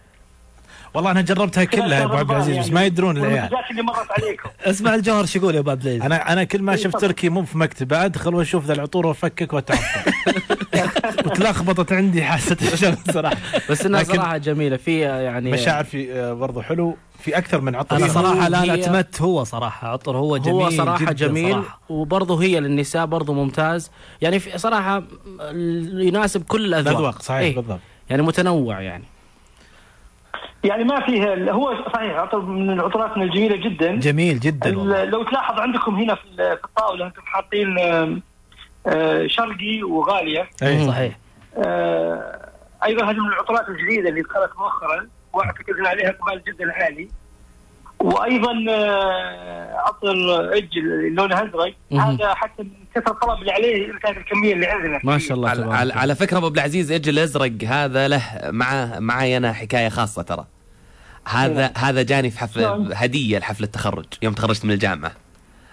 والله 0.95 1.11
أنا 1.11 1.21
جربتها 1.21 1.65
كلها 1.65 1.99
يا 2.01 2.05
أبو 2.05 2.15
عبد 2.17 2.31
العزيز 2.31 2.59
بس 2.59 2.71
ما 2.73 2.85
يدرون 2.85 3.17
العيال 3.17 3.51
اللي 3.71 3.83
مرت 3.83 4.07
عليكم. 4.11 4.49
اسمع 4.65 4.95
الجوهر 4.95 5.25
شو 5.27 5.39
يقول 5.39 5.55
يا 5.55 5.61
أبو 5.61 5.71
عبد 5.71 5.83
العزيز؟ 5.83 6.03
أنا 6.03 6.33
أنا 6.33 6.45
كل 6.45 6.63
ما 6.63 6.77
شفت 6.77 6.97
تركي 6.97 7.29
مو 7.29 7.45
في 7.45 7.59
مكتبة 7.59 8.05
أدخل 8.05 8.35
وأشوف 8.35 8.65
ذا 8.67 8.73
العطور 8.73 9.07
وأفكك 9.07 9.53
واتعفن 9.53 10.13
وتلخبطت 11.27 11.93
عندي 11.93 12.23
حاسة 12.25 12.57
الشم 12.73 12.95
صراحة. 13.13 13.37
بس 13.71 13.87
إنها 13.87 14.03
صراحة 14.03 14.37
جميلة 14.37 14.77
في 14.77 15.01
يعني 15.01 15.51
مشاعر 15.51 15.85
في 15.85 16.13
آه، 16.13 16.33
برضو 16.33 16.61
حلو. 16.63 16.97
في 17.25 17.39
أكثر 17.39 17.61
من 17.61 17.75
عطر. 17.75 17.97
أنا. 17.97 18.09
صراحة 18.09 18.47
الان 18.47 18.71
هي- 18.71 18.75
أتمت 18.85 19.23
هو 19.23 19.45
صراحة. 19.45 19.89
عطر 19.89 20.17
هو 20.17 20.37
جميل 20.37 20.55
هو 20.63 20.71
صراحة 20.71 21.01
جداً 21.05 21.13
جميل 21.13 21.53
صراحة. 21.53 21.81
وبرضه 21.89 22.43
هي 22.43 22.61
للنساء 22.61 23.07
برضه 23.07 23.33
ممتاز. 23.35 23.91
يعني 24.23 24.39
في 24.39 24.59
صراحة 24.59 25.03
يناسب 25.95 26.43
كل 26.43 26.65
الأذواق. 26.65 26.93
الأذواق، 26.97 27.23
صحيح، 27.23 27.39
إيه. 27.41 27.55
بالضبط. 27.57 27.81
يعني 28.11 28.23
متنوع 28.23 28.81
يعني. 28.81 29.05
يعني 30.65 30.85
ما 30.85 31.01
فيه 31.07 31.51
هو 31.53 31.75
صحيح 31.95 32.17
عطر 32.17 32.41
من 32.41 32.71
العطورات 32.71 33.17
الجميلة 33.17 33.57
جدا. 33.57 33.97
جميل 33.97 34.41
جدا 34.41 34.79
والله. 34.79 35.05
لو 35.05 35.23
تلاحظ 35.23 35.59
عندكم 35.61 35.95
هنا 35.95 36.15
في 36.15 36.25
ال- 36.25 36.59
في 36.59 36.65
الطاولة 36.65 37.07
أنتم 37.07 37.23
حاطين 37.25 37.79
آه، 38.87 39.27
شرقي 39.27 39.83
وغالية. 39.83 40.49
اي 40.63 40.87
صحيح. 40.87 41.19
آه، 41.57 42.49
أيضا 42.85 43.05
هذه 43.11 43.17
من 43.17 43.29
العطورات 43.29 43.69
الجديدة 43.69 44.09
اللي 44.09 44.23
دخلت 44.23 44.51
مؤخرا 44.59 45.09
وأعتقد 45.33 45.75
إن 45.81 45.87
عليها 45.87 46.09
إقبال 46.11 46.43
جدا 46.49 46.73
عالي. 46.73 47.09
وأيضا 48.01 48.53
عطر 49.75 50.13
اج 50.57 50.69
اللي 50.77 51.11
لونه 51.11 51.43
ازرق. 51.43 51.75
هذا 51.93 52.35
حتى 52.35 52.63
من 52.63 52.71
كثر 52.95 53.11
الطلب 53.11 53.41
اللي 53.41 53.53
عليه 53.53 53.93
كانت 54.03 54.19
الكمية 54.19 54.55
اللي 54.55 54.67
عندنا 54.67 55.01
ما 55.05 55.19
شاء 55.19 55.37
الله 55.37 55.49
على, 55.49 55.63
تبارك 55.63 55.77
على, 55.77 55.93
على 55.93 56.15
فكرة 56.15 56.39
أبو 56.39 56.47
عبد 56.47 56.57
العزيز 56.57 56.93
أجل 56.93 57.13
الأزرق 57.13 57.53
هذا 57.65 58.09
له 58.09 58.23
مع 58.45 58.99
معي 58.99 59.37
أنا 59.37 59.53
حكاية 59.53 59.89
خاصة 59.89 60.23
ترى 60.23 60.47
هذا 61.29 61.73
هذا 61.77 62.03
جاني 62.03 62.31
في 62.31 62.39
حفله 62.39 62.77
نعم. 62.77 62.93
هدية 62.93 63.39
لحفله 63.39 63.67
التخرج 63.67 64.05
يوم 64.23 64.35
تخرجت 64.35 64.65
من 64.65 64.73
الجامعة 64.73 65.13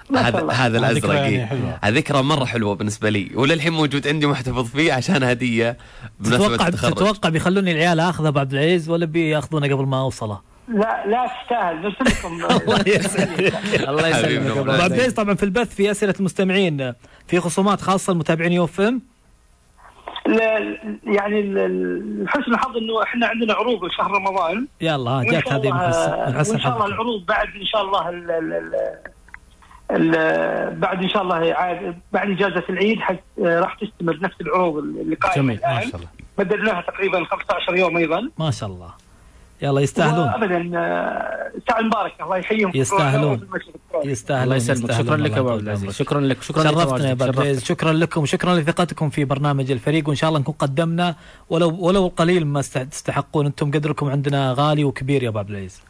ما 0.10 0.22
شاء 0.22 0.28
هذا 0.28 0.40
الله. 0.40 0.54
هذا 0.54 0.78
ذكرى 0.78 0.92
الأزرق 0.92 1.14
يعني 1.16 1.98
ذكرى 1.98 2.22
مرة 2.24 2.46
حلوة 2.46 2.76
بالنسبة 2.76 3.10
لي 3.10 3.32
وللحين 3.36 3.74
موجود 3.74 4.08
عندي 4.08 4.28
محتفظ 4.28 4.68
فيه 4.68 4.94
عشان 4.94 5.24
هدية 5.24 5.78
تتوقع 6.24 6.68
التخرج 6.68 6.94
تتوقع 6.94 7.30
بيخلوني 7.30 7.72
العيال 7.72 8.00
أخذه 8.00 8.28
أبو 8.28 8.40
عبد 8.40 8.54
العزيز 8.54 8.90
ولا 8.90 9.06
بيأخذونه 9.06 9.68
قبل 9.68 9.86
ما 9.86 10.02
أوصله؟ 10.02 10.55
لا 10.68 11.04
لا 11.08 11.28
تستاهل 11.44 11.82
نرسل 11.82 12.06
لكم 12.20 12.34
الله 12.46 12.84
يسعدك 12.88 13.90
الله 13.90 14.08
يسلمك 14.08 14.52
أبو 14.58 14.60
عبد 14.60 14.70
عزيز. 14.70 14.92
العزيز 14.92 15.14
طبعا 15.14 15.34
في 15.36 15.44
البث 15.44 15.76
في 15.76 15.92
أسئلة 15.92 16.14
المستمعين 16.20 16.94
في 17.28 17.40
خصومات 17.40 17.82
خاصة 17.82 18.14
لمتابعين 18.14 18.52
UFM 18.52 19.02
لا- 20.28 20.78
يعني 21.04 21.40
ال- 21.40 21.58
ال- 21.58 22.30
حسن 22.30 22.54
الحظ 22.54 22.78
إنه 22.78 23.04
إحنا 23.04 23.28
عندنا 23.28 23.54
عروض 23.54 23.92
شهر 23.98 24.12
رمضان. 24.12 24.68
يلا 24.82 25.42
شاء 25.42 25.54
هذه 25.56 25.72
من 25.72 25.78
الله- 25.82 26.40
حسن 26.40 26.40
حسن 26.40 26.52
وإن 26.54 26.60
شاء 26.62 26.72
الله 26.74 26.84
حظك 26.84 26.94
العروض 26.94 27.26
بعد 27.26 27.48
إن 27.62 27.66
شاء 27.66 27.82
الله 27.82 28.10
ال 28.10 28.32
ال 29.92 30.76
بعد 30.80 31.04
إن 31.04 31.10
شاء 31.10 31.22
الله 31.22 31.40
بعد 32.14 32.30
إجازة 32.30 32.64
العيد 32.70 33.00
راح 33.40 33.78
تستمر 33.82 34.20
نفس 34.22 34.36
العروض 34.42 34.78
اللي 34.78 35.16
قائمة 35.16 35.36
جميل. 35.54 35.60
ما 35.76 35.82
شاء 35.82 35.96
الله. 35.96 36.08
مددناها 36.40 36.82
تقريبا 36.82 37.26
15 37.26 37.76
يوم 37.76 37.98
أيضا. 37.98 38.30
ما 38.40 38.52
شاء 38.52 38.70
الله. 38.70 38.90
يلا 39.62 39.82
يستاهلون. 39.82 40.28
ابدا 40.28 40.80
آه، 40.80 41.52
ساعة 41.70 41.82
مباركة. 41.82 42.24
الله 42.24 42.38
يحييهم. 42.38 42.72
يستاهلون. 42.76 43.34
الله 43.34 44.12
يستاهلون. 44.12 44.56
يسلمك. 44.56 44.90
يستاهلون. 44.90 45.06
شكرا 45.06 45.18
لك 45.18 45.38
الله 45.38 45.38
يا 45.38 45.40
أبو 45.40 45.50
عبد 45.50 45.62
العزيز. 45.62 45.96
شكرا 45.96 46.22
لك 46.22 46.42
شكرا 46.42 46.64
شرفتنا 46.64 46.80
يا 46.80 46.84
أبو 46.84 46.96
لتواجدك، 46.96 47.22
عبد 47.22 47.38
العزيز. 47.38 47.64
شرفتك. 47.64 47.68
شكرا 47.68 47.94
لكم 47.94 48.22
وشكرا 48.22 48.56
لثقتكم 48.56 49.10
في 49.10 49.26
برنامج 49.26 49.72
الفريق. 49.72 50.08
وإن 50.08 50.16
شاء 50.16 50.28
الله 50.30 50.40
نكون 50.40 50.56
قدمنا 50.60 51.16
ولو 51.50 51.78
ولو 51.80 52.08
القليل 52.08 52.48
ما 52.48 52.62
تستحقون. 52.62 53.46
أنتم 53.46 53.72
قدركم 53.72 54.10
عندنا 54.10 54.56
غالي 54.58 54.84
وكبير 54.84 55.24
يا 55.24 55.30
أبو 55.30 55.40
عبد 55.40 55.50
العزيز. 55.50 55.82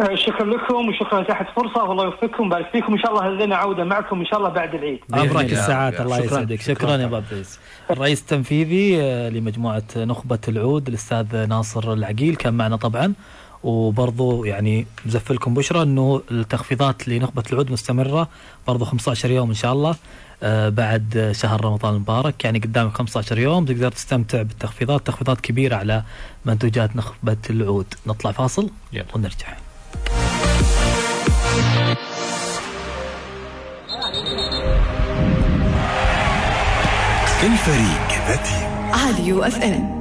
آه، 0.00 0.14
شكرا 0.14 0.46
لكم 0.46 0.88
وشكرا 0.88 1.22
تحت 1.22 1.46
فرصة. 1.56 1.84
والله 1.84 2.04
يوفقكم. 2.04 2.42
ويبارك 2.42 2.66
فيكم. 2.72 2.92
إن 2.92 2.98
شاء 2.98 3.10
الله 3.12 3.28
لنا 3.28 3.56
عوده 3.56 3.84
معكم 3.84 4.20
إن 4.20 4.26
شاء 4.26 4.38
الله 4.38 4.48
بعد 4.48 4.74
العيد. 4.74 5.00
ابرك 5.12 5.30
الله. 5.30 5.42
الساعات 5.42 6.00
الله 6.00 6.16
شكراً. 6.16 6.26
يسعدك. 6.26 6.60
شكرا 6.60 6.96
يا 6.96 7.04
أبو 7.04 7.16
عبد 7.16 7.32
العزيز. 7.32 7.58
الرئيس 7.90 8.20
التنفيذي 8.20 9.02
آه، 9.02 9.28
لمجموعة 9.28 9.82
نخبة 9.96 10.38
العود 10.48 10.88
الأستاذ 10.88 11.46
ناصر 11.46 11.92
العقيل 11.92 12.36
كان 12.36 12.54
معنا 12.54 12.76
طبعا. 12.76 13.12
وبرضو 13.62 14.44
يعني 14.44 14.86
مزف 15.06 15.32
لكم 15.32 15.54
بشرى 15.54 15.82
إنه 15.82 16.22
التخفيضات 16.30 17.08
لنخبة 17.08 17.42
العود 17.52 17.72
مستمرة 17.72 18.28
برضو 18.66 18.84
15 18.84 19.30
يوم 19.30 19.48
إن 19.48 19.54
شاء 19.54 19.72
الله 19.72 19.96
آه، 20.42 20.68
بعد 20.68 21.32
شهر 21.34 21.64
رمضان 21.64 21.94
المبارك. 21.94 22.44
يعني 22.44 22.58
قدامك 22.58 22.92
15 22.92 23.38
يوم 23.38 23.64
تقدر 23.64 23.92
تستمتع 23.92 24.42
بالتخفيضات 24.42 25.06
تخفيضات 25.06 25.40
كبيرة 25.40 25.76
على 25.76 26.02
منتوجات 26.44 26.96
نخبة 26.96 27.36
العود. 27.50 27.94
نطلع 28.06 28.32
فاصل 28.32 28.70
يلا. 28.92 29.04
ونرجع. 29.14 29.67
الفريق 37.42 38.28
ذاتي 38.28 38.68
راديو 39.06 39.42
أف 39.42 39.62
إم. 39.62 39.97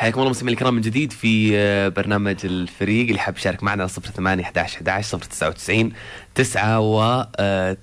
حياكم 0.00 0.20
الله 0.20 0.30
مستمعينا 0.30 0.58
الكرام 0.58 0.74
من 0.74 0.80
جديد 0.80 1.12
في 1.12 1.50
آه، 1.58 1.88
برنامج 1.88 2.36
الفريق. 2.44 3.06
اللي 3.06 3.18
حاب 3.18 3.36
يشارك 3.36 3.62
معنا 3.62 3.82
على 3.82 3.90
08 4.16 4.44
11 4.44 4.76
11 4.76 5.18
099 5.18 5.92
99 6.34 7.30
آه، 7.36 7.76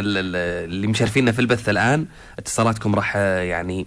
ال- 0.00 0.18
ال- 0.18 0.64
اللي 0.70 0.86
مشارفينا 0.86 1.32
في 1.32 1.38
البث 1.38 1.68
الآن 1.68 2.06
اتصالاتكم 2.38 2.94
راح 2.94 3.12
آه، 3.16 3.40
يعني 3.42 3.86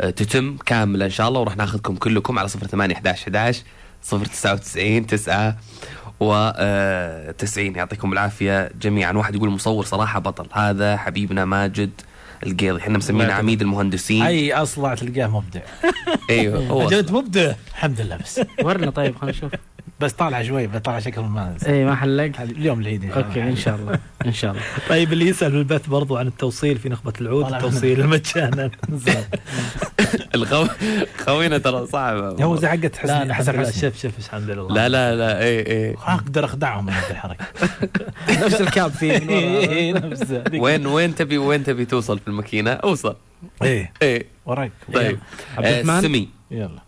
آه، 0.00 0.10
تتم 0.10 0.56
كاملة 0.66 1.04
إن 1.04 1.10
شاء 1.10 1.28
الله 1.28 1.40
وراح 1.40 1.56
ناخذكم 1.56 1.96
كلكم 1.96 2.38
على 2.38 2.48
08 2.48 2.94
11 2.94 3.22
11 3.22 3.62
099 4.02 5.06
9 5.06 5.56
و 6.20 6.52
آه، 6.56 7.30
90 7.30 7.76
يعطيكم 7.76 8.12
العافية 8.12 8.70
جميعا. 8.80 9.12
واحد 9.12 9.34
يقول 9.34 9.50
مصور 9.50 9.84
صراحة 9.84 10.20
بطل. 10.20 10.46
هذا 10.52 10.96
حبيبنا 10.96 11.44
ماجد. 11.44 11.90
القيضي 12.46 12.80
إحنا 12.80 12.98
مسمينه 12.98 13.32
عميد 13.32 13.60
المهندسين. 13.62 14.22
أي 14.22 14.52
اصلع 14.52 14.94
تلقاه 14.94 15.26
مبدع. 15.26 15.60
أيوه 16.30 16.66
هو 16.66 16.88
جد 16.92 17.12
مبدع. 17.12 17.52
الحمد 17.70 18.00
لله 18.00 18.16
بس. 18.16 18.40
ورنا 18.64 18.90
طيب 18.90 19.16
خلينا 19.16 19.36
نشوف. 19.36 19.52
بس 20.00 20.12
طالع 20.12 20.42
شوي 20.42 20.66
بطلع 20.66 20.98
شكل 20.98 21.20
ما 21.20 21.56
اي 21.66 21.84
ما 21.84 21.94
حلق 21.94 22.40
اليوم 22.40 22.80
العيد 22.80 23.10
شاء 23.14 23.24
أوكي 23.24 23.42
إن 23.42 23.56
شاء 23.56 23.76
الله 23.76 23.98
إن 24.26 24.32
شاء 24.32 24.50
الله. 24.50 24.62
طيب 24.88 25.12
اللي 25.12 25.28
يسأل 25.28 25.52
بالبث 25.52 25.86
برضو 25.86 26.16
عن 26.16 26.26
التوصيل 26.26 26.78
في 26.78 26.88
نخبة 26.88 27.12
العود 27.20 27.52
التوصيل 27.52 28.00
المجانا. 28.00 28.70
الخو... 30.34 30.66
خوينا 31.18 31.58
ترى 31.58 31.86
صعب. 31.86 32.40
هو 32.40 32.56
زي 32.56 32.68
حقت 32.68 32.82
لا 32.82 33.00
حسن 33.00 33.10
أنا 33.10 33.34
حسن. 33.34 33.50
الحمد 33.50 33.64
لله 33.64 33.70
حسني 33.70 33.90
شوف 33.90 34.02
شوف 34.02 34.18
الحمد 34.18 34.50
لله. 34.50 34.74
لا 34.74 34.88
لا 34.88 35.16
لا 35.16 35.42
إيه 35.42 35.66
إيه. 35.66 35.96
أقدر 36.06 36.44
أخدعهم 36.44 36.86
من 36.86 36.92
هذه 36.92 37.10
الحركة. 37.10 37.44
نفس 38.28 38.60
الكاب 38.60 38.90
فيه 38.90 39.12
ورا. 39.12 39.38
إيه، 39.38 39.92
نفس. 39.92 40.22
ذيك. 40.22 40.62
وين 40.62 40.86
وين 40.86 41.14
تبي 41.14 41.38
وين 41.38 41.64
تبي 41.64 41.84
توصل 41.84 42.18
في 42.18 42.28
الماكينة؟ 42.28 42.70
أوصل. 42.72 43.16
إيه. 43.62 43.92
إيه. 44.02 44.26
وراك. 44.46 44.72
طيب. 44.94 45.18
عبد 45.58 45.88
آه،؟ 45.88 46.00
سمي. 46.00 46.28
يلا. 46.50 46.82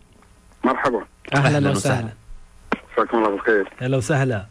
مرحبا. 0.63 1.05
أهلا 1.35 1.71
وسهلا. 1.71 2.22
مساكم 2.93 3.17
الله 3.17 3.29
بالخير. 3.29 3.69
هلا 3.77 3.97
وسهلا. 3.97 4.45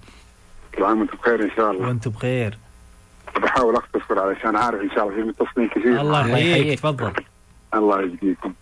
كل 0.74 0.85
عام 0.85 1.00
وأنتم 1.00 1.16
بخير 1.16 1.42
إن 1.42 1.50
شاء 1.57 1.70
الله. 1.70 1.88
وأنتم 1.88 2.11
بخير. 2.11 2.59
بحاول 3.42 3.76
أختصر 3.76 4.18
علشان 4.18 4.57
عارف 4.57 4.81
إن 4.81 4.90
شاء 4.90 5.05
الله 5.05 5.14
في 5.14 5.22
متصلين 5.22 5.68
كثير. 5.68 6.00
الله 6.00 6.28
يحييك. 6.28 6.78
تفضل. 6.78 7.12
الله 7.74 8.02
يجزيكم. 8.02 8.52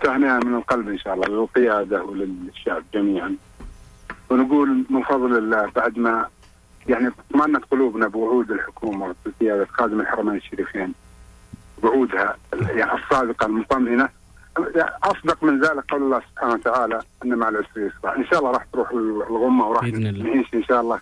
تهنئة 0.00 0.38
من 0.38 0.54
القلب 0.54 0.88
إن 0.88 0.98
شاء 0.98 1.14
الله 1.14 1.28
للقيادة 1.28 2.04
وللشعب 2.04 2.82
جميعا. 2.94 3.36
ونقول 4.30 4.84
من 4.90 5.02
فضل 5.02 5.38
الله 5.38 5.70
بعد 5.76 5.98
ما 5.98 6.26
يعني 6.88 7.08
اطمأنت 7.08 7.64
قلوبنا 7.70 8.08
بوعود 8.08 8.50
الحكومة 8.50 9.14
بقيادة 9.26 9.66
خادم 9.72 10.00
الحرمين 10.00 10.36
الشريفين 10.36 10.94
وعودها 11.82 12.36
يعني 12.52 12.92
الصادقة 12.92 13.46
المطمئنة 13.46 14.08
أصدق 15.02 15.44
من 15.44 15.60
ذلك 15.60 15.84
قول 15.90 16.02
الله 16.02 16.22
سبحانه 16.32 16.54
وتعالى 16.54 17.00
أن 17.24 17.34
مع 17.34 17.48
العسر 17.48 17.68
يسرا 17.76 18.16
إن 18.16 18.24
شاء 18.26 18.38
الله 18.38 18.50
راح 18.50 18.64
تروح 18.72 18.90
الغمة 19.30 19.68
وراح. 19.68 19.82
نعيش 19.84 20.54
إن 20.54 20.64
شاء 20.64 20.80
الله 20.80 21.00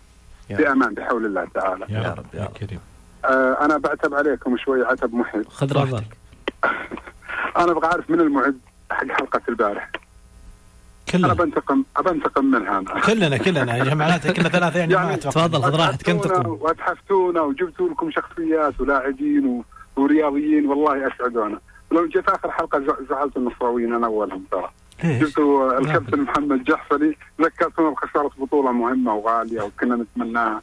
بامان 0.50 0.94
بحول 0.94 1.26
الله 1.26 1.46
تعالى. 1.54 1.86
يا, 1.88 1.98
يا 2.00 2.14
رب 2.18 2.26
يا. 2.34 2.44
كريم. 2.60 2.80
آه 3.24 3.64
أنا 3.64 3.78
بعتب 3.78 4.14
عليكم 4.14 4.56
شوي 4.56 4.84
عتب 4.86 5.14
محب. 5.14 5.48
خذ 5.48 5.72
راحتك. 5.72 6.16
أنا 7.58 7.72
أبغى 7.72 7.86
أعرف 7.86 8.10
من 8.10 8.20
المعد 8.20 8.58
حق 8.90 9.06
حلقة 9.10 9.40
البارح. 9.48 9.90
أنا 11.14 11.22
كلنا 11.28 11.34
بنتقم 11.34 11.84
بنتقم 12.04 12.44
منها 12.44 12.78
أنا. 12.78 13.00
كلنا 13.06 13.36
كلنا. 13.36 13.76
يا 13.76 13.84
جماعة 13.84 13.94
معناته 14.08 14.32
كنا 14.32 14.48
ثلاثة 14.48 14.78
يعني, 14.78 14.92
يعني 14.94 15.08
ما. 15.08 15.16
تفضل 15.16 15.62
خذ 15.62 15.76
راحتك 15.76 16.06
وأتحفتونا- 16.06 16.10
انتقم 16.10 16.50
واتحفتونا 16.60 17.40
وجبتوا 17.40 17.88
لكم 17.88 18.10
شخصيات 18.10 18.80
ولاعبين 18.80 19.46
و... 19.46 19.64
ورياضيين. 19.96 20.66
والله 20.66 21.08
أسعدونا. 21.14 21.58
ولو 21.90 22.06
جيت 22.06 22.28
آخر 22.28 22.50
حلقة 22.50 22.82
زعلت 23.10 23.36
النصراويين 23.36 23.94
أنا 23.94 24.06
أولهم 24.06 24.44
ترى؟ 24.50 24.70
جبتوا 25.04 25.78
الكابتن 25.78 26.20
محمد 26.20 26.64
جحفلي 26.64 27.16
ذكرتونا 27.40 27.90
بخسارة 27.90 28.30
بطولة 28.38 28.72
مهمة 28.72 29.14
وغالية 29.14 29.62
وكنا 29.62 29.96
نتمناها. 29.96 30.62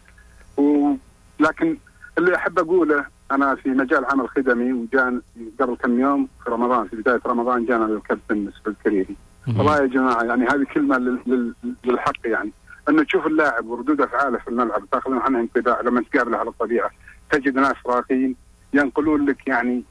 و... 0.58 0.94
لكن 1.40 1.78
اللي 2.18 2.36
أحب 2.36 2.60
أقوله 2.60 3.06
أنا 3.32 3.56
في 3.56 3.70
مجال 3.70 4.06
عمل 4.06 4.30
خدمي 4.30 4.74
وجان 4.74 5.22
قبل 5.60 5.76
كم 5.76 6.00
يوم 6.00 6.28
في 6.44 6.50
رمضان 6.50 6.88
في 6.88 6.96
بداية 6.96 7.22
رمضان 7.26 7.66
جانا 7.66 7.86
الكابتن 7.86 8.38
مسعود 8.38 8.76
كريري 8.84 9.16
والله 9.58 9.78
يا 9.82 9.86
جماعة 9.86 10.24
يعني 10.24 10.46
هذه 10.48 10.64
كلمة 10.74 10.98
لل... 10.98 11.20
لل... 11.28 11.54
للحق 11.86 12.14
يعني. 12.26 12.52
إنه 12.90 13.04
تشوف 13.04 13.28
اللاعب 13.28 13.66
وردود 13.68 14.02
أفعاله 14.02 14.38
في 14.38 14.48
الملعب 14.48 14.90
تأخذ 14.92 15.14
عنها 15.14 15.42
انطباع 15.42 15.82
لما 15.82 16.04
تقابله 16.12 16.38
على 16.38 16.50
الطبيعة 16.50 16.90
تجد 17.32 17.56
ناس 17.56 17.76
راقين 17.86 18.36
ينقلون 18.74 19.26
لك 19.26 19.48
يعني 19.48 19.84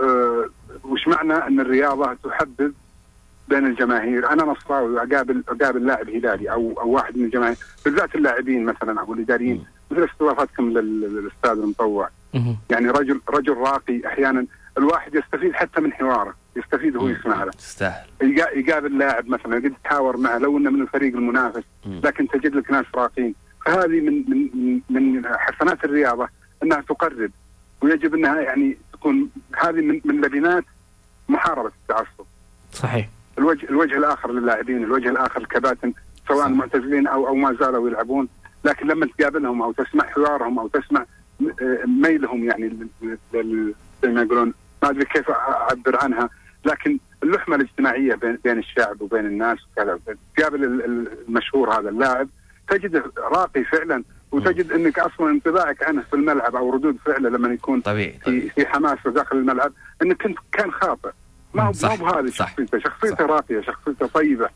آه 0.00 0.48
وش 0.84 1.08
معنى 1.08 1.32
أن 1.34 1.60
الرياضة 1.60 2.14
تحبب 2.24 2.74
بين 3.48 3.66
الجماهير؟ 3.66 4.30
أنا 4.32 4.44
نصراوي 4.44 4.92
واقابل 4.92 5.42
أقابل 5.48 5.86
لاعب 5.86 6.08
هلالي 6.10 6.50
أو 6.52 6.80
أو 6.80 6.88
واحد 6.90 7.16
من 7.18 7.24
الجماهير 7.24 7.56
بالذات 7.84 8.14
اللاعبين 8.14 8.64
مثلا 8.64 9.00
أو 9.00 9.12
الإداريين. 9.14 9.64
مثل 9.90 10.04
استضافتكم 10.04 10.70
لل- 10.70 11.00
للأستاذ 11.00 11.50
المطوع. 11.62 12.08
يعني 12.70 12.90
رجل 12.90 13.20
رجل 13.28 13.54
راقي 13.56 14.06
أحيانا 14.06 14.46
الواحد 14.78 15.14
يستفيد 15.14 15.52
حتى 15.52 15.80
من 15.80 15.92
حواره 15.92 16.34
يستفيد 16.56 16.96
وهو 16.96 17.08
يسمع 17.08 17.44
له 17.44 17.50
تستاهل 17.50 18.06
يقا- 18.22 18.56
يقابل 18.56 18.98
لاعب 18.98 19.28
مثلا 19.28 19.54
قد 19.56 19.72
تحاور 19.84 20.16
معه 20.16 20.38
لو 20.38 20.58
إنه 20.58 20.70
من 20.70 20.82
الفريق 20.82 21.14
المنافس. 21.16 21.62
لكن 21.86 22.28
تجد 22.28 22.54
لك 22.54 22.70
ناس 22.70 22.84
راقين 22.94 23.34
فهذه 23.66 24.00
من 24.00 24.24
من 24.30 24.48
من- 24.90 25.14
من 25.16 25.26
حسنات 25.26 25.84
الرياضة 25.84 26.28
إنها 26.62 26.80
تقرب 26.80 27.30
ويجب 27.82 28.14
إنها 28.14 28.40
يعني 28.40 28.78
تكون 29.00 29.30
هذه 29.58 29.80
من 29.80 30.00
من 30.04 30.20
لبنات 30.20 30.64
محاربة 31.28 31.70
التعصب. 31.82 32.24
صحيح. 32.72 33.08
الوجه 33.38 33.66
الوجه 33.70 33.96
الآخر 33.96 34.32
للاعبين 34.32 34.84
الوجه 34.84 35.08
الآخر 35.08 35.40
الكباتن 35.40 35.92
سواء. 36.28 36.48
معتزلين 36.48 37.06
أو 37.06 37.28
أو 37.28 37.34
ما 37.34 37.56
زالوا 37.60 37.88
يلعبون. 37.88 38.28
لكن 38.64 38.86
لما 38.86 39.06
تقابلهم 39.18 39.62
أو 39.62 39.72
تسمع 39.72 40.04
حوارهم 40.04 40.58
أو 40.58 40.68
تسمع 40.68 41.04
آه، 41.62 41.84
ميلهم 41.86 42.44
يعني 42.44 42.86
زي 44.02 44.08
ما 44.12 44.22
يقولون 44.22 44.54
ما 44.82 44.90
أدري 44.90 45.04
كيف 45.04 45.30
أعبر 45.30 45.96
عنها. 46.04 46.28
لكن 46.64 46.98
اللحمة 47.22 47.56
الاجتماعية 47.56 48.14
بين 48.14 48.38
بين 48.44 48.58
الشعب 48.58 49.00
وبين 49.00 49.26
الناس 49.26 49.58
وكذا 49.72 49.98
تقابل 50.36 50.64
ال- 50.64 50.84
ال- 50.84 51.08
المشهور 51.28 51.80
هذا 51.80 51.88
اللاعب 51.88 52.28
تجده 52.68 53.04
راقي 53.18 53.64
فعلا 53.64 54.04
وتجد 54.32 54.72
إنك 54.72 54.98
أصلا 54.98 55.30
انطباعك 55.30 55.82
عنه 55.82 56.02
في 56.10 56.16
الملعب 56.16 56.56
أو 56.56 56.74
ردود 56.74 56.96
فعله 57.06 57.28
لما 57.28 57.48
يكون 57.48 57.80
طبيعي 57.80 58.18
في 58.24 58.50
في 58.50 58.66
حماس 58.66 58.98
داخل 59.06 59.36
الملعب 59.36 59.72
إنك 60.02 60.22
كنت 60.22 60.38
كان 60.52 60.72
خاطئ. 60.72 61.10
ما 61.54 61.62
هو 61.62 61.72
صح، 61.72 62.00
ما 62.00 62.08
هو 62.10 62.12
بهذه 62.22 62.30
شخصيته. 62.30 62.78
شخصيته. 62.78 63.26
راقية 63.26 63.60
شخصيته 63.60 64.06
طيبة. 64.06 64.48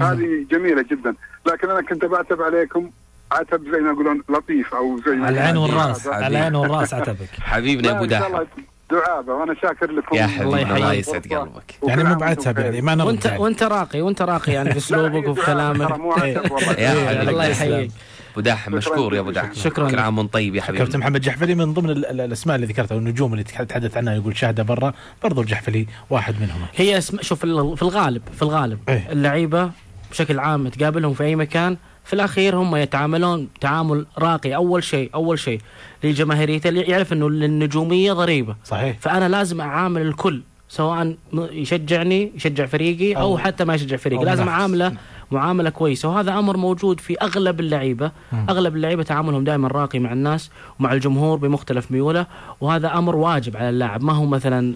هذه 0.00 0.46
جميلة 0.50 0.82
جدا. 0.82 1.14
لكن 1.46 1.70
أنا 1.70 1.80
كنت 1.82 2.04
بعتب 2.04 2.42
عليكم 2.42 2.90
عتب 3.32 3.64
زي 3.72 3.80
ما 3.80 3.90
يقولون 3.90 4.22
لطيف 4.28 4.74
أو 4.74 5.00
زي 5.06 5.12
ما 5.16 5.26
على 5.26 5.38
العين 5.40 5.56
والرأس 5.56 6.06
العين 6.06 6.54
والرأس 6.54 6.94
عتبك 6.94 7.28
حبيبنا 7.50 7.90
أبو 7.90 8.04
داحم. 8.04 8.44
دعابة. 8.90 9.34
وأنا 9.34 9.54
شاكر 9.54 9.90
لكم. 9.92 10.16
يا 10.16 10.24
الله 10.24 10.58
حبيبي. 10.64 10.76
الله 10.76 10.92
يسعد 10.92 11.26
قلبك. 11.26 11.74
يعني 11.82 12.04
مو 12.04 12.14
بعتب 12.14 12.58
يعني. 12.58 12.80
ما 12.80 12.94
نرد 12.94 13.06
وانت 13.06 13.24
يعني. 13.24 13.38
وأنت 13.38 13.62
راقي 13.62 14.00
وأنت 14.02 14.22
راقي 14.22 14.52
يعني 14.52 14.70
في 14.74 14.78
اسلوبك 14.78 15.28
وفي 15.28 15.46
كلامك 15.46 15.98
مو 15.98 16.12
عتب 16.12 16.50
والله. 16.50 16.72
يا 16.72 17.08
حبيبي 17.08 17.30
الله. 17.30 17.44
يحييك. 17.44 17.90
أبو 18.32 18.40
داحم 18.40 18.72
مشكور 18.74 19.14
يا 19.14 19.20
أبو 19.20 19.30
داحم. 19.30 19.52
شكراً. 19.54 19.90
كل. 19.90 19.98
عام 19.98 20.18
وانت 20.18 20.32
طيب 20.32 20.54
يا 20.54 20.60
كابتن 20.60 20.82
حبيبي 20.82 20.98
محمد 20.98 21.20
جحفلي 21.20 21.54
من 21.54 21.72
ضمن 21.74 21.90
ال- 21.90 22.06
ال- 22.06 22.20
الأسماء 22.20 22.56
اللي 22.56 22.66
ذكرتها 22.66 22.94
والنجوم 22.94 23.32
اللي 23.32 23.44
تحدث 23.44 23.96
عنها 23.96 24.14
يقول 24.14 24.36
شاهدة 24.36 24.62
برا. 24.62 24.92
برضو 25.22 25.40
الجحفلي 25.40 25.86
واحد 26.10 26.34
منهم. 26.40 26.60
هي 26.76 26.98
اسم 26.98 27.18
شوف 27.22 27.38
في 27.38 27.82
الغالب 27.82 28.22
في 28.36 28.42
الغالب 28.42 28.78
إيه. 28.88 29.06
اللعيبة 29.12 29.70
بشكل 30.10 30.38
عام 30.38 30.68
تقابلهم 30.68 31.14
في 31.14 31.24
أي 31.24 31.36
مكان 31.36 31.76
في 32.04 32.12
الأخير 32.12 32.56
هم 32.56 32.76
يتعاملون 32.76 33.48
تعامل 33.60 34.06
راقي. 34.18 34.54
أول 34.54 34.84
شيء 34.84 35.10
أول 35.14 35.38
شيء 35.38 35.60
لجماهيريته 36.04 36.68
اللي 36.68 36.80
يعرف 36.80 37.12
إنه 37.12 37.26
النجومية 37.26 38.12
ضريبة. 38.12 38.56
صحيح. 38.64 38.96
فأنا 39.00 39.28
لازم 39.28 39.60
أعامل 39.60 40.02
الكل 40.02 40.42
سواء 40.68 41.16
يشجعني 41.34 42.32
يشجع 42.36 42.66
فريقي 42.66 43.14
أو, 43.16 43.36
أو- 43.38 43.40
حتى 43.40 43.64
ما 43.64 43.74
يشجع 43.74 43.96
فريقي. 43.96 44.24
لازم. 44.24 44.48
أعامله 44.48 44.92
معاملة 45.30 45.70
كويسة 45.70 46.08
وهذا 46.08 46.38
أمر 46.38 46.56
موجود 46.56 47.00
في 47.00 47.16
أغلب 47.22 47.60
اللعيبة. 47.60 48.10
أغلب 48.48 48.76
اللعيبة 48.76 49.02
تعاملهم 49.02 49.44
دائما 49.44 49.68
راقي 49.68 49.98
مع 49.98 50.12
الناس 50.12 50.50
ومع 50.80 50.92
الجمهور 50.92 51.38
بمختلف 51.38 51.90
ميوله 51.90 52.26
وهذا 52.60 52.98
أمر 52.98 53.16
واجب 53.16 53.56
على 53.56 53.68
اللاعب. 53.68 54.02
ما 54.02 54.12
هو 54.12 54.26
مثلا 54.26 54.74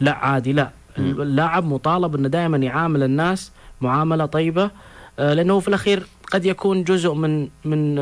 لا 0.00 0.12
عادي 0.12 0.52
لا. 0.52 0.70
اللاعب 0.98 1.64
مطالب 1.64 2.14
إنه 2.14 2.28
دائما 2.28 2.56
يعامل 2.56 3.02
الناس 3.02 3.52
معاملة 3.80 4.26
طيبة 4.26 4.70
آه، 5.18 5.34
لأنه 5.34 5.60
في 5.60 5.68
الأخير 5.68 6.06
قد 6.32 6.44
يكون 6.44 6.84
جزء 6.84 7.14
من 7.14 7.48
من 7.64 7.98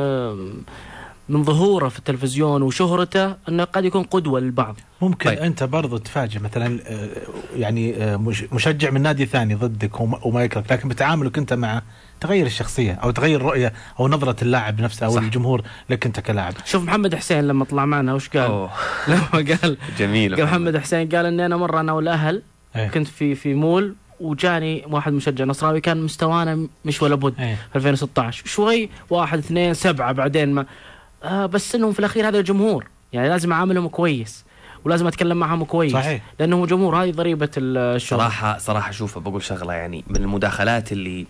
من 1.29 1.45
ظهوره 1.45 1.89
في 1.89 1.99
التلفزيون 1.99 2.63
وشهرته 2.63 3.35
أنه 3.49 3.65
قد 3.65 3.85
يكون 3.85 4.03
قدوة 4.03 4.41
للبعض 4.41 4.77
ممكن 5.03 5.31
طيب. 5.31 5.39
أنت 5.39 5.63
برضو 5.65 5.97
تفاجئ 5.97 6.39
مثلا 6.41 6.81
آه، 6.87 7.09
يعني 7.57 7.97
آه، 7.97 8.17
مش- 8.17 8.45
مشجع 8.53 8.91
من 8.91 9.03
نادي 9.03 9.27
ثاني 9.27 9.55
ضدك 9.55 10.01
وما 10.01 10.19
وما 10.23 10.45
يكرهك 10.45 10.73
لكن 10.73 10.89
بتعاملك 10.89 11.39
أنت 11.39 11.53
معه 11.53 11.83
تغير 12.21 12.47
الشخصية 12.47 12.93
أو 12.93 13.11
تغير 13.11 13.41
الرؤية 13.41 13.73
أو 14.01 14.09
نظرة 14.09 14.37
اللاعب 14.43 14.81
نفسه 14.81 15.07
أو 15.07 15.11
صح. 15.11 15.23
الجمهور 15.23 15.63
لك 15.91 16.07
أنت 16.07 16.21
كلاعب 16.21 16.55
شوف 16.65 16.83
محمد 16.85 17.15
حسين 17.15 17.49
لما 17.49 17.65
طلع 17.65 17.85
معنا 17.87 18.15
وش 18.15 18.29
قال؟ 18.29 18.41
أوه. 18.43 18.71
لما 19.09 19.27
قال 19.63 19.77
جميل 19.99 20.37
قال 20.37 20.45
محمد 20.45 20.77
حسين 20.77 21.09
قال 21.09 21.27
إني 21.27 21.47
أنا 21.47 21.57
مرة 21.57 21.81
أنا 21.81 21.93
والأهل 21.93 22.43
إيه. 22.77 22.89
كنت 22.89 23.07
في 23.09 23.35
في 23.35 23.55
مول 23.55 23.95
وجاني 24.21 24.85
واحد 24.91 25.13
مشجع 25.13 25.45
نصراوي 25.45 25.81
كان 25.81 26.03
مستوانا 26.03 26.67
مش 26.85 27.03
ولا 27.03 27.15
بد. 27.15 27.35
في 27.73 27.77
2016 27.77 28.47
شوي 28.47 28.89
واحد 29.11 29.39
اثنين 29.39 29.75
سبعة 29.75 30.13
بعدين 30.13 30.53
ما 30.53 30.67
آه 31.23 31.47
بس 31.47 31.75
إنهم 31.75 31.93
في 31.93 31.99
الأخير 31.99 32.29
هذا 32.29 32.39
الجمهور. 32.39 32.87
يعني 33.13 33.29
لازم 33.29 33.53
أعاملهم 33.53 33.89
كويس 33.89 34.45
ولازم 34.85 35.07
أتكلم 35.07 35.37
معهم 35.37 35.65
كويس. 35.65 35.93
صحيح. 35.93 36.23
لأنهم 36.39 36.65
جمهور 36.65 36.97
هذه 36.97 37.11
ضريبة 37.11 37.51
الشغل. 37.57 38.19
صراحة 38.19 38.59
صراحة 38.59 38.91
شوف 38.93 39.19
بقول 39.19 39.43
شغلة 39.43 39.73
يعني 39.73 40.05
من 40.07 40.17
المداخلات 40.17 40.93
اللي 40.93 41.27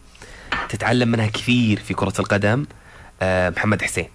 تتعلم 0.69 1.09
منها 1.09 1.27
كثير 1.27 1.79
في 1.79 1.95
كرة 1.95 2.13
القدم 2.19 2.67
آه، 3.23 3.51
محمد 3.51 3.83
حسين. 3.83 4.09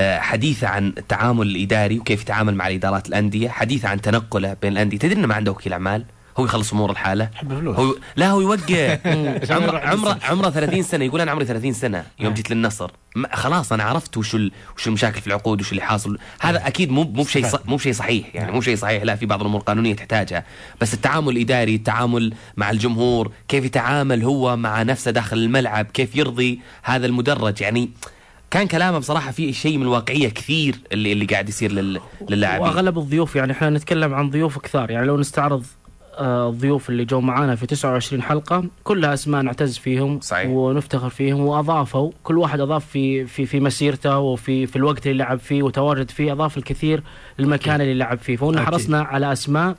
آه، 0.00 0.18
حديثه 0.18 0.68
عن 0.68 0.88
التعامل 0.98 1.46
الإداري 1.46 1.98
وكيف 1.98 2.22
يتعامل 2.22 2.54
مع 2.54 2.68
الإدارات 2.68 3.08
الأندية 3.08 3.48
حديثه 3.48 3.88
عن 3.88 4.00
تنقله 4.00 4.56
بين 4.62 4.72
الأندية. 4.72 4.98
تدري 4.98 5.14
إنه 5.14 5.26
ما 5.26 5.34
عنده 5.34 5.50
وكيل 5.52 5.72
أعمال؟ 5.72 6.04
هو 6.36 6.44
يخلص 6.44 6.72
أمور 6.72 6.90
الحالة؟ 6.90 7.30
يحب 7.34 7.52
الفلوس 7.52 7.76
هو 7.76 7.94
لا 8.16 8.30
هو 8.30 8.40
يوقع. 8.40 8.98
عشان 9.42 9.56
عمره 9.56 9.78
عمره. 9.78 10.18
عمره 10.22 10.50
30 10.50 10.82
سنة 10.82 11.04
يقول 11.04 11.20
أنا 11.20 11.30
عمري 11.30 11.44
30 11.44 11.72
سنة 11.72 12.04
يوم 12.20 12.34
جيت 12.34 12.50
للنصر. 12.50 12.90
خلاص 13.32 13.72
أنا 13.72 13.82
عرفت 13.84 14.16
وش 14.16 14.34
ال... 14.34 14.52
وش 14.76 14.86
المشاكل 14.88 15.20
في 15.20 15.26
العقود 15.26 15.60
وش 15.60 15.70
اللي 15.70 15.82
حاصل. 15.82 16.18
هذا 16.40 16.66
أكيد 16.66 16.90
مو 16.90 17.02
مو 17.02 17.22
بشيء 17.22 17.46
ص... 17.46 17.54
مو 17.64 17.76
بشيء 17.76 17.92
صحيح. 17.92 18.34
يعني 18.34 18.52
مو 18.52 18.58
بشيء 18.58 18.76
صحيح. 18.76 19.02
لا 19.02 19.16
في 19.16 19.26
بعض 19.26 19.40
الأمور 19.40 19.60
القانونيه 19.60 19.94
تحتاجها. 19.96 20.44
بس 20.80 20.94
التعامل 20.94 21.36
الإداري 21.36 21.74
التعامل 21.74 22.34
مع 22.56 22.70
الجمهور 22.70 23.32
كيف 23.48 23.64
يتعامل 23.64 24.24
هو 24.24 24.56
مع 24.56 24.82
نفسه 24.82 25.10
داخل 25.10 25.38
الملعب 25.38 25.86
كيف 25.86 26.16
يرضي 26.16 26.60
هذا 26.82 27.06
المدرج. 27.06 27.60
يعني 27.60 27.90
كان 28.50 28.66
كلامه 28.66 28.98
بصراحة 28.98 29.30
فيه 29.30 29.52
شيء 29.52 29.76
من 29.76 29.82
الواقعيه 29.82 30.28
كثير 30.28 30.74
اللي 30.92 31.12
اللي 31.12 31.24
قاعد 31.24 31.48
يصير 31.48 31.72
لل... 31.72 32.00
للاعبين. 32.30 32.66
وأغلب 32.66 32.98
الضيوف 32.98 33.36
يعني 33.36 33.52
إحنا 33.52 33.70
نتكلم 33.70 34.14
عن 34.14 34.30
ضيوف 34.30 34.58
كثار. 34.58 34.90
يعني 34.90 35.06
لو 35.06 35.16
نستعرض 35.18 35.66
الضيوف 36.20 36.90
اللي 36.90 37.04
جو 37.04 37.20
معانا 37.20 37.54
في 37.54 37.66
29 37.66 38.22
حلقة 38.22 38.64
كلها 38.84 39.14
أسماء 39.14 39.42
نعتز 39.42 39.78
فيهم 39.78 40.20
صحيح. 40.20 40.50
ونفتخر 40.50 41.08
فيهم 41.08 41.40
وأضافوا 41.40 42.10
كل 42.22 42.38
واحد 42.38 42.60
أضاف 42.60 42.86
في 42.86 43.26
في 43.26 43.46
في 43.46 43.60
مسيرته 43.60 44.18
وفي 44.18 44.66
في 44.66 44.76
الوقت 44.76 45.06
اللي 45.06 45.18
لعب 45.18 45.38
فيه 45.38 45.62
وتواجد 45.62 46.10
فيه 46.10 46.32
أضاف 46.32 46.56
الكثير 46.58 47.02
للمكان 47.38 47.80
اللي 47.80 47.94
لعب 47.94 48.18
فيه 48.18 48.36
فهنا. 48.36 48.62
حرصنا 48.62 49.02
على 49.02 49.32
أسماء 49.32 49.76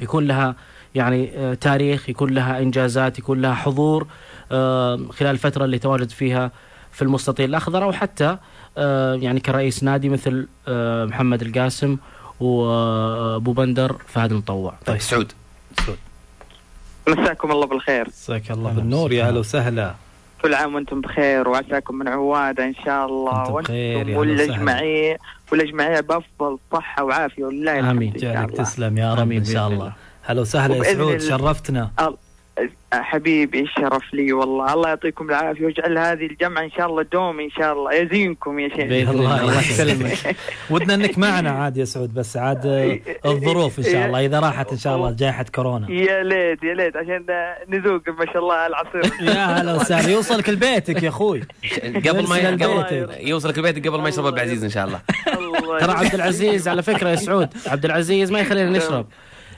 يكون 0.00 0.26
لها 0.26 0.56
يعني 0.94 1.30
آه، 1.36 1.54
تاريخ 1.54 2.08
يكون 2.08 2.30
لها 2.30 2.58
إنجازات 2.58 3.18
يكون 3.18 3.42
لها 3.42 3.54
حضور 3.54 4.06
آه، 4.52 5.00
خلال 5.10 5.30
الفترة 5.30 5.64
اللي 5.64 5.78
تواجد 5.78 6.10
فيها 6.10 6.50
في 6.92 7.02
المستطيل 7.02 7.50
الأخضر 7.50 7.84
أو 7.84 7.92
حتى 7.92 8.36
آه، 8.78 9.14
يعني 9.14 9.40
كرئيس 9.40 9.84
نادي 9.84 10.08
مثل 10.08 10.48
محمد 11.08 11.42
القاسم 11.42 11.96
وابو 12.40 13.52
بندر 13.52 13.96
فهد 14.06 14.32
المطوع 14.32 14.74
طيب 14.86 15.00
سعود 15.00 15.32
مساكم 17.08 17.50
الله 17.50 17.66
بالخير 17.66 18.08
مساك 18.08 18.50
الله 18.50 18.70
بالنور 18.72 19.12
يا 19.12 19.30
هلا 19.30 19.38
وسهلا 19.38 19.94
كل 20.42 20.54
عام 20.54 20.74
وأنتم 20.74 21.00
بخير 21.00 21.48
وعساكم 21.48 21.94
من 21.94 22.08
عواده 22.08 22.64
إن 22.64 22.74
شاء 22.84 23.06
الله 23.06 23.50
وأنتم. 23.50 23.74
والاجمعيه 24.16 25.18
والاجمعيه 25.52 26.00
بأفضل 26.00 26.58
صحة 26.72 27.04
وعافية 27.04 27.44
ولله 27.44 27.78
الحمد 27.78 27.96
امين 27.96 28.12
جعلك. 28.12 28.50
تسلم 28.50 28.98
يا 28.98 29.14
رب 29.14 29.32
إن 29.32 29.44
شاء 29.44 29.68
الله. 29.68 29.92
هلا 30.22 30.40
وسهلا 30.40 30.76
يا 30.76 30.82
سعود. 30.82 31.18
شرفتنا 31.18 31.90
حبيبي 32.92 33.60
الشرف 33.60 34.14
لي 34.14 34.32
والله. 34.32 34.74
الله 34.74 34.88
يعطيكم 34.88 35.30
العافية 35.30 35.64
ويجعل 35.64 35.98
هذه 35.98 36.26
الجمعة 36.26 36.62
إن 36.62 36.70
شاء 36.70 36.86
الله 36.86 37.02
دوم 37.02 37.40
إن 37.40 37.50
شاء 37.50 37.72
الله. 37.72 37.94
يزينكم 37.94 38.58
يا 38.58 38.68
شيخ. 38.68 38.78
بإذن 38.78 39.08
الله 39.08 39.40
الله 39.40 39.58
يسلمك. 39.58 40.36
ودنا 40.70 40.94
إنك 40.94 41.18
معنا 41.18 41.50
عاد 41.50 41.76
يا 41.76 41.84
سعود 41.84 42.14
بس 42.14 42.36
عاد 42.36 42.66
الظروف 43.26 43.78
إن 43.78 43.84
شاء 43.84 44.06
الله. 44.06 44.26
إذا 44.26 44.40
راحت 44.40 44.72
إن 44.72 44.78
شاء 44.78 44.96
الله 44.96 45.10
جائحه 45.10 45.44
كورونا. 45.54 45.90
يا 45.90 46.22
ليت 46.22 46.62
يا 46.62 46.74
ليت 46.74 46.96
عشان 46.96 47.24
نذوق 47.68 48.08
ما 48.18 48.26
شاء 48.26 48.38
الله 48.38 48.66
العصير. 48.66 49.12
يا 49.20 49.44
هلا 49.44 49.74
وسهلا. 49.74 50.10
يوصلك 50.10 50.48
لبيتك 50.48 51.02
يا 51.02 51.08
أخوي. 51.08 51.42
قبل 51.82 52.28
ما 52.28 52.50
قبل. 52.50 53.08
يوصلك 53.20 53.58
البيت 53.58 53.88
قبل 53.88 54.00
ما 54.00 54.08
يشرب 54.08 54.26
أبو 54.26 54.36
العزيز 54.36 54.64
إن 54.64 54.70
شاء 54.70 54.86
الله. 54.86 55.00
ترى 55.80 55.92
عبد 55.92 56.14
العزيز 56.14 56.68
على 56.68 56.82
فكرة 56.82 57.08
يا 57.08 57.16
سعود 57.16 57.48
عبد 57.66 57.84
العزيز 57.84 58.32
ما 58.32 58.40
يخلينا 58.40 58.70
نشرب. 58.70 59.06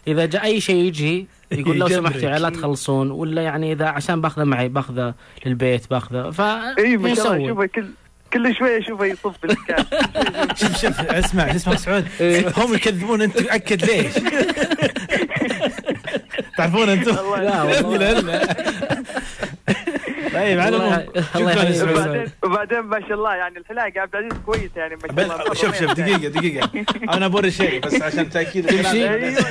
إذا 0.06 0.26
جاء 0.26 0.44
أي 0.44 0.60
شيء 0.60 0.76
يجي 0.76 1.26
يقول 1.52 1.78
لو 1.78 1.86
يجبرك. 1.88 2.00
سمحت 2.12 2.22
يعني 2.22 2.38
لا 2.38 2.50
تخلصون. 2.50 3.10
ولا 3.10 3.42
يعني 3.42 3.72
إذا 3.72 3.86
عشان 3.86 4.20
باخذه 4.20 4.44
معي 4.44 4.68
باخذه 4.68 5.14
للبيت 5.46 5.90
باخذه. 5.90 6.30
ف 6.30 6.40
اي 6.40 6.96
ما 6.96 7.14
شاء 7.14 7.26
الله 7.26 7.36
نسوي. 7.36 7.48
شوفه 7.48 7.66
كل 7.66 7.86
كل 8.32 8.54
شوية 8.54 8.80
شوفه 8.80 9.04
يصب 9.04 9.32
بالكاس 9.42 9.86
شوف 10.60 10.76
شوف 10.80 11.00
اسمع 11.00 11.48
شو 11.50 11.56
اسمه 11.56 11.74
سعود. 11.76 12.06
هم 12.56 12.74
يكذبون 12.74 13.22
أنت 13.22 13.36
اكد 13.36 13.84
ليش؟ 13.84 14.12
تعرفون 16.58 16.88
أنتم؟ 16.88 17.14
لا 17.14 17.62
والله. 17.62 18.40
طيب 20.38 20.60
على 20.60 20.76
العموم 20.76 21.06
وبعدين 21.36 22.24
وبعدين 22.44 22.80
ما 22.80 23.00
شاء 23.00 23.14
الله 23.14 23.34
يعني 23.34 23.58
الحلاقة 23.58 24.00
عبد 24.00 24.14
العزيز 24.16 24.38
كويسة 24.46 24.70
يعني 24.76 24.96
ما 24.96 25.00
شاء 25.24 25.42
الله. 25.42 25.54
شوف 25.54 25.78
شوف 25.78 25.92
دقيقة 25.92 26.28
دقيقة. 26.28 26.70
أنا 27.16 27.28
بوري 27.28 27.50
شيء 27.50 27.80
بس 27.80 28.02
عشان 28.02 28.30
تأكيد 28.30 28.66
كل 28.70 28.84
شيء. 28.84 29.10
هذا 29.10 29.42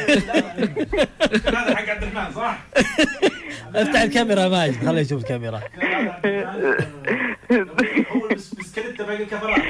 حق 1.75 1.89
عبد 1.89 2.03
الرحمن 2.03 2.33
صح؟ 2.35 2.57
افتح 3.75 4.01
الكاميرا 4.01 4.47
ماجد 4.47 4.85
خليه 4.85 5.01
يشوف 5.01 5.21
الكاميرا. 5.21 5.61
هو 8.11 8.27
بسكليته 8.35 9.05
باقي 9.05 9.23
الكفرات 9.23 9.61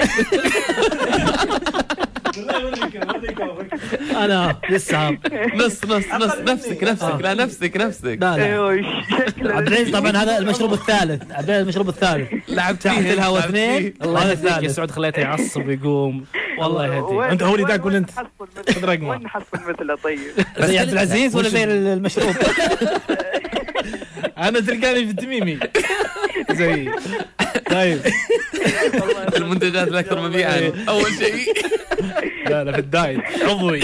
أنا 4.15 4.55
لسه 4.69 5.09
نص 5.55 5.85
نص 5.85 6.05
نص 6.13 6.35
نفسك 6.38 6.83
نفسك 6.83 7.17
لا 7.21 7.33
نفسك 7.33 7.77
نفسك. 7.77 8.17
لا 8.21 8.38
لا. 8.38 8.83
شكله. 9.19 9.53
عبد 9.55 9.67
العزيز 9.67 9.91
طبعا 9.91 10.11
هذا 10.11 10.38
المشروب 10.38 10.73
الثالث. 10.73 11.21
عبد 11.31 11.49
العزيز 11.49 11.61
المشروب 11.61 11.89
الثالث. 11.89 12.29
لعبت 12.49 12.81
تحت 12.83 12.99
فيه 13.01 13.13
الهواء 13.13 13.39
اثنين. 13.39 13.93
الله 14.03 14.21
هذا 14.21 14.31
يهديك 14.31 14.45
يا 14.45 14.51
الثالث 14.51 14.75
سعود 14.75 14.91
خليته 14.91 15.19
يعصب 15.19 15.67
ويقوم. 15.67 16.25
والله 16.59 16.85
يهديك 16.95 17.31
أنت 17.31 17.43
هو 17.43 17.55
اللي 17.55 17.65
دا 17.65 17.77
قول 17.77 17.95
أنت؟ 17.95 18.09
خذ 18.69 18.85
رقمه. 18.85 19.09
وين 19.09 19.21
نحصل 19.21 19.57
مثله 19.67 19.95
طيب؟ 19.95 20.19
زي 20.59 20.79
عبد 20.79 20.91
العزيز 20.91 21.35
ولا 21.35 21.49
زي 21.49 21.63
المشروب؟ 21.63 22.35
أنا 24.38 24.59
تلقاني 24.59 25.05
في 25.05 25.11
التميمي. 25.11 25.59
زي. 26.51 26.89
طيب. 27.71 27.99
المنتجات 29.38 29.88
الأكثر 29.88 30.21
مبيعا. 30.21 30.71
أول 30.89 31.11
شيء. 31.13 31.53
لا 32.50 32.64
لا 32.64 32.72
في 32.72 32.80
الدايت. 32.80 33.22
عضوي. 33.43 33.82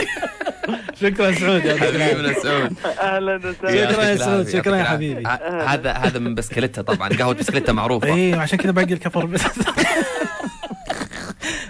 شكرا 1.02 1.32
سعود 1.32 1.66
يا 1.66 1.78
حبيبنا 1.78 2.34
سعود. 2.34 2.74
أهلا 3.02 3.36
وسهلا. 3.36 3.92
شكرا 3.92 4.04
يا 4.04 4.16
سعود، 4.16 4.50
شكرا 4.50 4.76
يا 4.78 4.84
حبيبي. 4.84 5.28
هذا 5.68 5.92
هذا 5.92 6.20
من 6.20 6.36
بسكليتة 6.36 6.82
طبعا 6.82 7.10
قهوة 7.10 7.34
بسكليتة 7.34 7.74
معروفة. 7.74 8.16
إيه 8.16 8.36
عشان 8.36 8.58
كذا 8.58 8.72
باقي 8.72 8.94
الكفر. 8.94 9.26
بس 9.26 9.42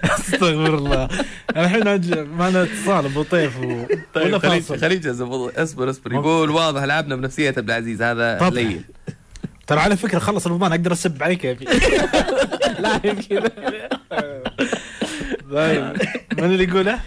أستغفر 0.03 0.75
الله. 0.75 1.07
الحين 1.57 2.27
معنا 2.37 2.63
اتصال 2.63 3.05
أبو 3.05 3.23
طيف 3.23 3.59
و... 3.59 3.85
طيب 4.13 4.37
خليج 4.37 4.63
خليج 4.63 5.07
اصبر 5.07 5.89
اصبر. 5.89 6.13
يقول 6.13 6.49
واضح 6.49 6.83
لعبنا 6.83 7.15
بنفسية 7.15 7.53
عبد 7.57 7.69
العزيز 7.69 8.01
هذا 8.01 8.37
طبعاً. 8.37 8.49
لين. 8.49 8.83
ترى 9.67 9.79
على 9.79 9.97
فكرة 9.97 10.19
خلص 10.19 10.47
رمضان 10.47 10.71
أقدر 10.71 10.91
أسب 10.93 11.23
عليك 11.23 11.43
يا 11.43 11.53
لا 12.79 12.97
طيب 12.97 13.43
من 16.37 16.43
اللي 16.43 16.63
يقوله؟ 16.63 16.99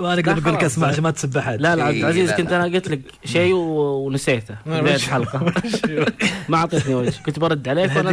ما 0.00 0.14
نقدر 0.14 0.32
لا 0.34 0.40
نقول 0.40 0.54
لك. 0.54 0.64
اسمع 0.64 0.86
عشان 0.88 1.02
ما 1.02 1.10
تسب 1.10 1.36
احد 1.36 1.60
لا 1.60 1.76
لا 1.76 1.84
عبد 1.84 1.94
إيه، 1.94 2.02
العزيز 2.02 2.30
لا، 2.30 2.36
كنت. 2.36 2.52
أنا 2.52 2.64
قلت 2.64 2.88
لك 2.88 3.00
شيء 3.24 3.52
ونسيته. 3.54 4.54
في 4.64 4.80
بدايه 4.80 4.94
وش- 4.94 5.04
الحلقة. 5.04 5.52
ما 6.48 6.56
اعطيتني 6.56 6.94
وجه. 6.94 7.12
كنت 7.26 7.38
برد 7.38 7.68
عليك 7.68 7.96
وأنا 7.96 8.10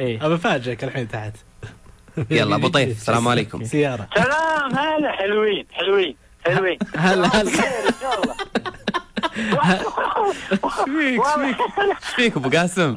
إيه. 0.00 0.26
ابى 0.26 0.34
افاجئك 0.34 0.84
الحين 0.84 1.08
تحت. 1.08 1.32
يلا 2.30 2.54
أبو 2.56 2.68
طيف 2.68 2.90
السلام 2.98 3.28
عليكم. 3.28 3.64
سيارة. 3.64 4.08
سلام 4.14 4.72
هلا 4.78 5.12
حلوين 5.12 5.66
حلوين 5.72 6.16
حلوين. 6.46 6.78
هلا 6.96 7.26
هلا. 7.36 7.40
إن 7.40 7.54
شاء 8.00 8.22
الله. 8.22 8.34
فيك 9.34 11.24
فيك 11.24 11.96
فيك 12.16 12.36
أبو 12.36 12.48
قاسم. 12.58 12.94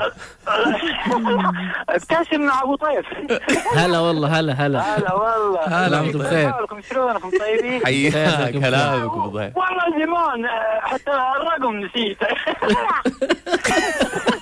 ابتسم 1.90 2.42
مع 2.42 2.62
أبو 2.64 2.76
طيف 2.76 3.06
هلا 3.76 4.00
والله 4.00 4.40
هلا 4.40 4.54
هلا. 4.54 4.98
هلا 4.98 5.14
والله. 5.14 5.62
هلا. 5.88 6.02
بخير 6.02 6.52
حالكم 6.52 6.82
شلونكم؟ 6.82 7.32
طيبين؟ 7.40 7.86
حياك 7.86 8.52
كلامك 8.52 9.04
أبو 9.04 9.38
طيف 9.38 9.58
والله 9.58 10.06
زمان 10.06 10.48
حتى 10.82 11.12
الرقم 11.12 11.76
نسيته 11.80 12.28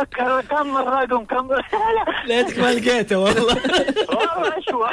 أتذكر 0.00 0.40
كم 0.40 0.76
الرقم 0.76 1.24
كم 1.24 1.48
ليتك 2.28 2.58
ما 2.58 2.72
لقيته 2.74 3.16
والله. 3.18 3.42
والله 4.08 4.60
شوي 4.70 4.88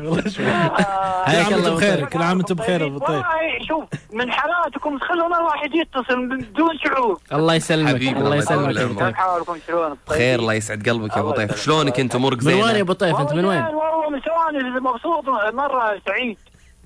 والله 0.00 0.28
شوي 0.28 0.46
آه، 0.46 1.24
كل 1.26 1.36
عام 1.42 1.54
الله 1.54 1.74
وأنتم 1.74 1.74
بخير 1.74 1.96
طيب. 1.96 2.08
كل 2.08 2.22
عام 2.22 2.36
وأنتم 2.36 2.54
بخير 2.54 2.86
أبو 2.86 2.98
طيف 2.98 3.08
والله 3.10 3.64
شوف 3.68 3.84
من 4.12 4.32
حالاتكم 4.32 4.98
تخلون 4.98 5.34
الواحد 5.34 5.70
يتصل 5.74 6.26
بدون 6.28 6.78
شعور. 6.84 7.20
الله 7.32 7.54
يسلمك 7.54 7.88
حبيبي، 7.94 8.18
الله 8.20 8.36
يسلمك. 8.36 8.74
كيف 9.04 9.14
حالكم؟ 9.14 9.56
شلون 9.66 9.96
بخير 10.08 10.38
الله 10.38 10.54
يسعد 10.54 10.88
قلبك 10.88 11.16
يا 11.16 11.20
أبو 11.20 11.30
طيف 11.30 11.64
شلونك 11.64 12.00
انت 12.00 12.14
امورك 12.14 12.38
من 12.44 12.46
وين 12.54 12.58
يا 12.58 12.66
زينه 12.66 12.80
أبو 12.80 12.92
طيف 12.92 13.20
أنت 13.20 13.32
من 13.32 13.44
وين؟ 13.44 13.62
والله 13.62 14.10
من 14.10 14.20
ثواني 14.20 14.70
مبسوط 14.80 15.24
مرة 15.54 16.00
سعيد. 16.06 16.38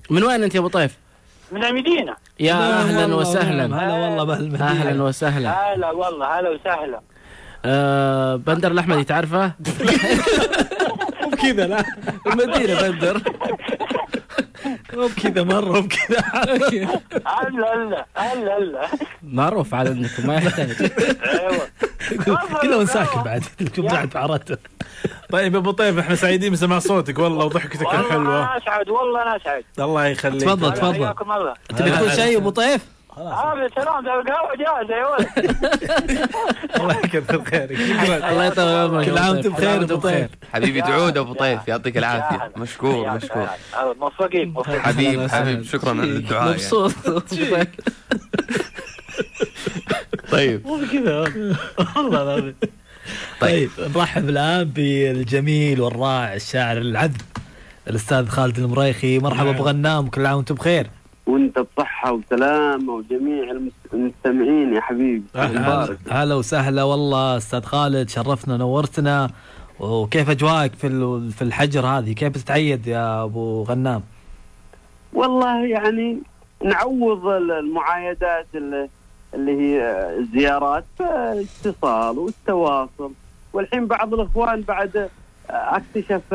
من 0.09 0.23
وين 0.23 0.43
أنت 0.43 0.55
يا 0.55 0.59
أبو 0.59 0.67
طيف؟ 0.67 0.97
من 1.51 1.63
المدينة. 1.63 2.15
يا 2.39 2.53
أهلا 2.53 3.01
والله 3.01 3.17
وسهلا. 3.17 3.65
هلا 3.65 3.93
والله 3.93 4.23
باهل 4.23 4.43
المدينة. 4.43 4.71
أهلا 4.71 5.03
وسهلا. 5.03 5.73
هلا 5.73 5.91
والله 5.91 6.39
هلا 6.39 6.49
وسهلا. 6.49 7.01
آه 7.65 8.35
بندر 8.35 8.71
الأحمدي 8.71 9.03
تعرفه؟ 9.03 9.45
مو 11.21 11.29
بكذا 11.29 11.67
لا. 11.67 11.83
المدينة 12.27 12.81
بندر. 12.81 13.21
مو 14.93 15.07
بكذا 15.07 15.43
مرة 15.43 15.71
مو 15.71 15.81
بكذا. 15.81 16.23
هلا 17.25 17.73
هلا 17.73 18.05
هلا 18.15 18.57
هلا. 18.57 18.87
معروف 19.23 19.73
على 19.73 19.89
عندكم 19.89 20.27
ما 20.27 20.35
يحتاج. 20.35 20.91
أيوه. 21.23 21.67
كله 22.61 22.85
ساكن 22.85 23.21
بعد. 23.21 23.43
بعد 23.77 24.17
عرفته 24.17 24.57
طيب 25.29 25.53
يا 25.53 25.59
أبو 25.59 25.71
طيف 25.71 25.97
إحنا 25.99 26.15
سعيدين 26.15 26.53
بسماع 26.53 26.79
صوتك. 26.79 27.19
والله 27.19 27.45
وضحكتك 27.45 27.87
والله 27.87 27.99
الحلوه 27.99 28.39
أنا 28.43 28.57
أسعد 28.57 28.89
والله 28.89 29.21
أنا 29.21 29.35
أسعد. 29.35 29.63
الله 29.79 30.05
يخليك. 30.05 30.41
تفضل 30.41 30.73
تفضل. 30.73 31.13
تبي 31.77 31.91
تقول 31.91 32.11
شيء 32.11 32.37
أبو 32.37 32.49
طيف؟ 32.49 32.81
هذا 33.17 33.67
سلام 33.75 34.03
ده 34.05 34.19
القهوة 34.19 34.55
جاهزة 34.55 34.95
يا 34.95 35.07
ولد. 35.07 35.27
الله 36.81 36.97
يكثر 36.97 37.43
خيرك. 37.43 37.77
شكرا. 37.77 38.15
الله 38.31 38.45
يطول 38.45 38.65
عمرك 38.69 39.05
كل 39.05 39.17
عام 39.17 39.29
وأنتم 39.35 39.49
بخير 39.49 39.83
أبو 39.83 39.95
طيف 39.95 40.29
حبيبي 40.53 40.81
تعود 40.81 41.17
أبو 41.17 41.33
طيف 41.33 41.67
يعطيك 41.67 41.97
العافية. 41.97 42.51
مشكور 42.57 43.09
مشكور. 43.09 43.47
موفقين 43.99 44.49
موفقين. 44.49 44.79
حبيب 44.81 45.27
حبيب 45.29 45.63
شكرا 45.63 45.89
على 45.89 46.03
الدعاء. 46.03 46.49
مبسوط. 46.49 46.93
طيب. 50.31 50.67
مو 50.67 50.77
بكذا. 50.77 51.19
والله 51.95 52.21
العظيم. 52.23 52.55
طيب. 53.41 53.69
نرحب 53.95 54.29
الآن 54.29 54.63
بالجميل 54.63 55.81
والرائع 55.81 56.33
الشاعر 56.33 56.77
العذب 56.77 57.21
الأستاذ 57.87 58.27
خالد 58.27 58.59
المريخي. 58.59 59.19
مرحبا 59.19 59.49
أبو 59.49 59.63
غنام. 59.63 60.07
كل 60.07 60.25
عام 60.25 60.37
وأنتم 60.37 60.55
بخير. 60.55 60.87
وأنت 61.27 61.59
بصحة 61.59 62.11
وسلامة 62.13 62.93
وجميع 62.93 63.51
المس- 63.51 63.71
المستمعين 63.93 64.75
يا 64.75 64.81
حبيبي. 64.81 65.23
هلا 66.11 66.35
وسهلا 66.35 66.83
والله 66.83 67.37
أستاذ 67.37 67.61
خالد. 67.61 68.09
شرفتنا 68.09 68.57
نورتنا. 68.57 69.29
وكيف 69.79 70.29
أجواءك 70.29 70.73
في 70.75 70.87
ال- 70.87 71.31
في 71.31 71.41
الحجر 71.41 71.85
هذه؟ 71.85 72.13
كيف 72.13 72.33
تتعيد 72.33 72.87
يا 72.87 73.23
أبو 73.23 73.63
غنام؟ 73.63 74.03
والله 75.13 75.65
يعني 75.65 76.17
نعوض 76.65 77.25
ال- 77.27 77.51
المعايدات 77.51 78.47
اللي, 78.55 78.89
اللي 79.33 79.51
هي 79.61 79.81
الزيارات 80.17 80.85
بالاتصال 80.99 82.19
والتواصل. 82.19 83.11
والحين 83.53 83.87
بعض 83.87 84.13
الإخوان 84.13 84.61
بعد 84.61 85.09
اكتشف 85.49 86.33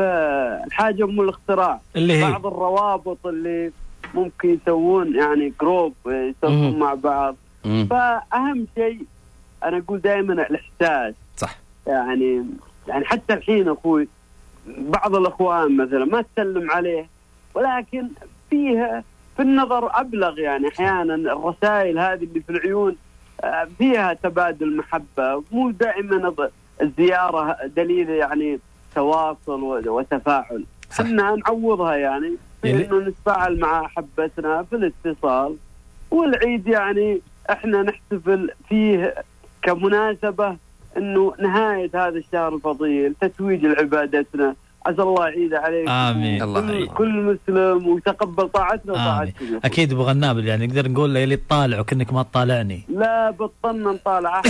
الحاجة 0.65 1.03
ام 1.03 1.21
الاختراع. 1.21 1.79
اللي 1.95 2.13
هي؟ 2.13 2.31
بعض 2.31 2.47
الروابط 2.47 3.27
اللي 3.27 3.71
ممكن 4.13 4.49
يسوون 4.49 5.15
يعني 5.15 5.53
group 5.61 5.93
يسولفون 6.05 6.71
مم. 6.73 6.79
مع 6.79 6.93
بعض. 6.93 7.35
مم. 7.65 7.87
فأهم 7.89 8.67
شيء 8.75 9.05
أنا 9.63 9.77
أقول 9.77 10.01
دائما 10.01 10.33
الإحساس. 10.33 11.13
صح. 11.37 11.55
يعني 11.87 12.45
يعني 12.87 13.05
حتى 13.05 13.33
الحين 13.33 13.69
أخوي 13.69 14.07
بعض 14.67 15.15
الإخوان 15.15 15.77
مثلا 15.77 16.05
ما 16.05 16.21
تسلم 16.35 16.71
عليه 16.71 17.07
ولكن 17.53 18.07
فيها 18.49 19.03
في 19.35 19.41
النظر 19.41 19.99
أبلغ 19.99 20.39
يعني 20.39 20.67
أحيانا 20.67 21.15
الرسائل 21.15 21.99
هذه 21.99 22.23
اللي 22.23 22.39
في 22.41 22.49
العيون 22.49 22.95
آه، 23.43 23.67
فيها 23.77 24.13
تبادل 24.13 24.75
محبة 24.77 25.43
مو 25.51 25.69
دائما 25.71 26.33
الزياره 26.81 27.57
دليل 27.75 28.09
يعني 28.09 28.59
تواصل 28.95 29.63
وتفاعل. 29.87 30.63
إحنا 30.99 31.35
نعوضها 31.35 31.95
يعني 31.95 32.37
في 32.61 32.69
يعني- 32.69 32.85
إنه 32.85 32.99
نتفاعل 32.99 33.59
مع 33.59 33.85
احبتنا 33.85 34.63
في 34.63 34.75
الاتصال 34.75 35.55
والعيد 36.11 36.67
يعني 36.67 37.21
إحنا 37.49 37.81
نحتفل 37.81 38.51
فيه 38.69 39.15
كمناسبة 39.61 40.57
إنه 40.97 41.33
نهاية 41.39 41.89
هذا 41.93 42.17
الشهر 42.17 42.55
الفضيل 42.55 43.13
تتويج 43.21 43.65
لعبادتنا. 43.65 44.55
عسى 44.85 45.01
الله 45.01 45.27
يعيد 45.27 45.53
عليكم 45.53 45.89
آمين. 45.91 46.41
الله 46.43 46.61
كل, 46.61 46.69
يعيد. 46.73 46.87
كل 46.87 47.13
مسلم 47.47 47.87
ويتقبل 47.87 48.49
طاعتنا. 48.49 48.93
وطاعتكم 48.93 49.45
أكيد 49.65 49.91
أبو 49.91 50.01
غنابل 50.03 50.45
يعني 50.47 50.67
نقدر 50.67 50.91
نقول 50.91 51.13
له 51.13 51.19
يلي 51.19 51.35
تطالع 51.35 51.79
وكأنك 51.79 52.13
ما 52.13 52.23
تطالعني 52.23 52.81
لا 52.89 53.31
بطلنا 53.31 53.91
نطالع 53.91 54.41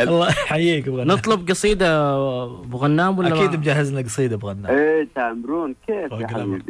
الله 0.00 0.28
يحييك 0.28 0.88
أبو 0.88 0.96
غنابل 0.96 1.12
نطلب 1.20 1.48
قصيدة 1.50 2.14
أبو 2.44 2.76
غنام 2.78 3.18
ولا 3.18 3.28
أكيد؟ 3.34 3.56
مجهز 3.60 3.92
لنا 3.92 4.00
قصيدة 4.02 4.34
أبو 4.36 4.48
غنابل 4.48 4.70
إيه 4.78 5.08
تأمرون 5.14 5.74
كيف 5.86 6.12
يا. 6.12 6.26
حبيبي 6.26 6.64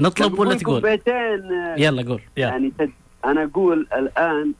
نطلب 0.00 0.38
ولا 0.38 0.54
تقول؟ 0.54 0.82
بيتين 0.82 1.42
يلا 1.76 2.02
قول 2.02 2.20
يلا. 2.36 2.48
يعني 2.48 2.72
تد... 2.78 2.90
أنا 3.24 3.44
أقول 3.44 3.86
الآن 3.96 4.52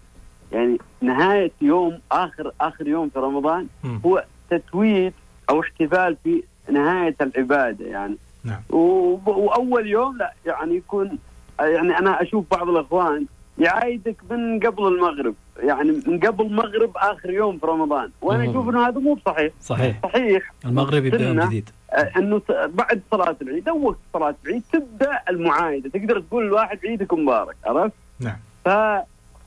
يعني 0.53 0.79
نهاية 1.01 1.53
يوم 1.61 1.99
آخر 2.13 2.53
آخر 2.61 2.89
يوم 2.89 3.09
في 3.09 3.19
رمضان 3.19 3.67
مم. 3.85 4.01
هو 4.07 4.25
تتويج 4.51 5.13
أو 5.51 5.61
احتفال 5.61 6.17
في 6.25 6.43
نهاية 6.73 7.17
العبادة 7.21 7.87
يعني 7.87 8.17
نعم. 8.45 8.61
وأول 8.71 9.87
يوم 9.87 10.19
لا 10.19 10.33
يعني 10.47 10.75
يكون 10.75 11.19
يعني 11.61 11.99
أنا 11.99 12.23
أشوف 12.23 12.45
بعض 12.51 12.69
الأخوان 12.69 13.27
يعايدك 13.59 14.17
من 14.31 14.61
قبل 14.61 14.87
المغرب 14.87 15.35
يعني 15.63 16.03
من 16.07 16.21
قبل 16.21 16.47
المغرب 16.47 16.91
آخر 16.97 17.31
يوم 17.31 17.59
في 17.59 17.67
رمضان 17.67 18.11
وأنا. 18.23 18.51
أشوف 18.51 18.69
إنه 18.69 18.89
هذا 18.89 18.99
مو 18.99 19.15
بصحيح 19.15 19.53
صحيح 19.61 20.01
صحيح 20.03 20.53
المغرب 20.65 21.05
يبدأ 21.05 21.19
سنة 21.19 21.47
جديد 21.47 21.71
آه، 21.93 22.13
إنه 22.17 22.43
بعد 22.67 23.03
صلاة 23.11 23.37
العيد 23.43 23.69
وقت 23.69 23.99
صلاة 24.13 24.35
العيد 24.47 24.63
تبدأ 24.73 25.21
المعايدة 25.31 25.91
تقدر 25.91 26.21
تقول 26.21 26.47
الواحد 26.47 26.79
عيدك 26.85 27.15
مبارك 27.15 27.57
عرفت؟ 27.65 27.95
نعم. 28.21 28.37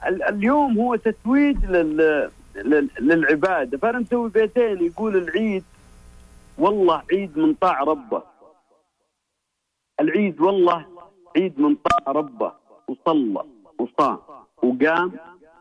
فاليوم 0.01 0.79
هو 0.79 0.95
تتويج 0.95 1.65
لل... 1.65 2.29
لل... 2.55 2.89
للعبادة. 2.99 3.77
فأنا 3.77 3.99
مسوي 3.99 4.29
بيتين 4.29 4.85
يقول 4.85 5.17
العيد 5.17 5.63
والله 6.57 7.01
عيد 7.11 7.37
من 7.37 7.53
طاع 7.53 7.83
ربه. 7.83 8.23
العيد 9.99 10.41
والله 10.41 10.85
عيد 11.37 11.59
من 11.59 11.75
طاع 11.75 12.13
ربه. 12.13 12.51
وصلى 12.87 13.43
وصام 13.79 14.17
وقام 14.63 15.11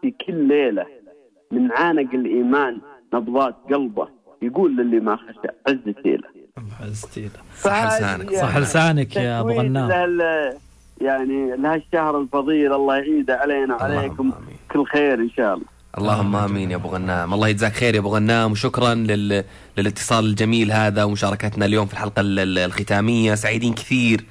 في 0.02 0.10
كل 0.10 0.48
ليلة. 0.48 0.86
من 1.50 1.72
عانق 1.72 2.14
الإيمان 2.14 2.80
نبضات 3.14 3.54
قلبه. 3.70 4.08
يقول 4.42 4.76
للي 4.76 5.00
ما 5.00 5.16
خشى 5.16 5.48
عز 5.68 5.94
سيله 6.02 6.28
استيلا 6.82 7.30
صح 7.56 7.86
لسانك 7.86 8.34
صح 8.34 8.56
لسانك 8.56 9.16
يا 9.16 9.40
أبو 9.40 9.50
غنام. 9.50 9.88
يعني 11.00 11.56
لهالشهر 11.56 12.20
الفضيل 12.20 12.72
الله 12.72 12.96
يعيده 12.96 13.34
علينا 13.36 13.74
وعليكم. 13.74 14.32
كل 14.72 14.84
خير 14.86 15.14
إن 15.14 15.30
شاء 15.30 15.54
الله. 15.54 15.66
اللهم 15.98 16.36
آمين 16.36 16.70
يا 16.70 16.76
أبو 16.76 16.88
غنام. 16.88 17.34
الله 17.34 17.48
يجزاك 17.48 17.72
خير 17.72 17.94
يا 17.94 18.00
أبو 18.00 18.08
غنام. 18.08 18.52
وشكرا 18.52 18.94
لل... 18.94 19.44
للاتصال 19.78 20.24
الجميل 20.24 20.72
هذا 20.72 21.04
ومشاركتنا 21.04 21.66
اليوم 21.66 21.86
في 21.86 21.92
الحلقة 21.92 22.20
ال- 22.20 22.38
ال- 22.38 22.58
الختامية. 22.58 23.34
سعيدين 23.34 23.74
كثير 23.74 24.24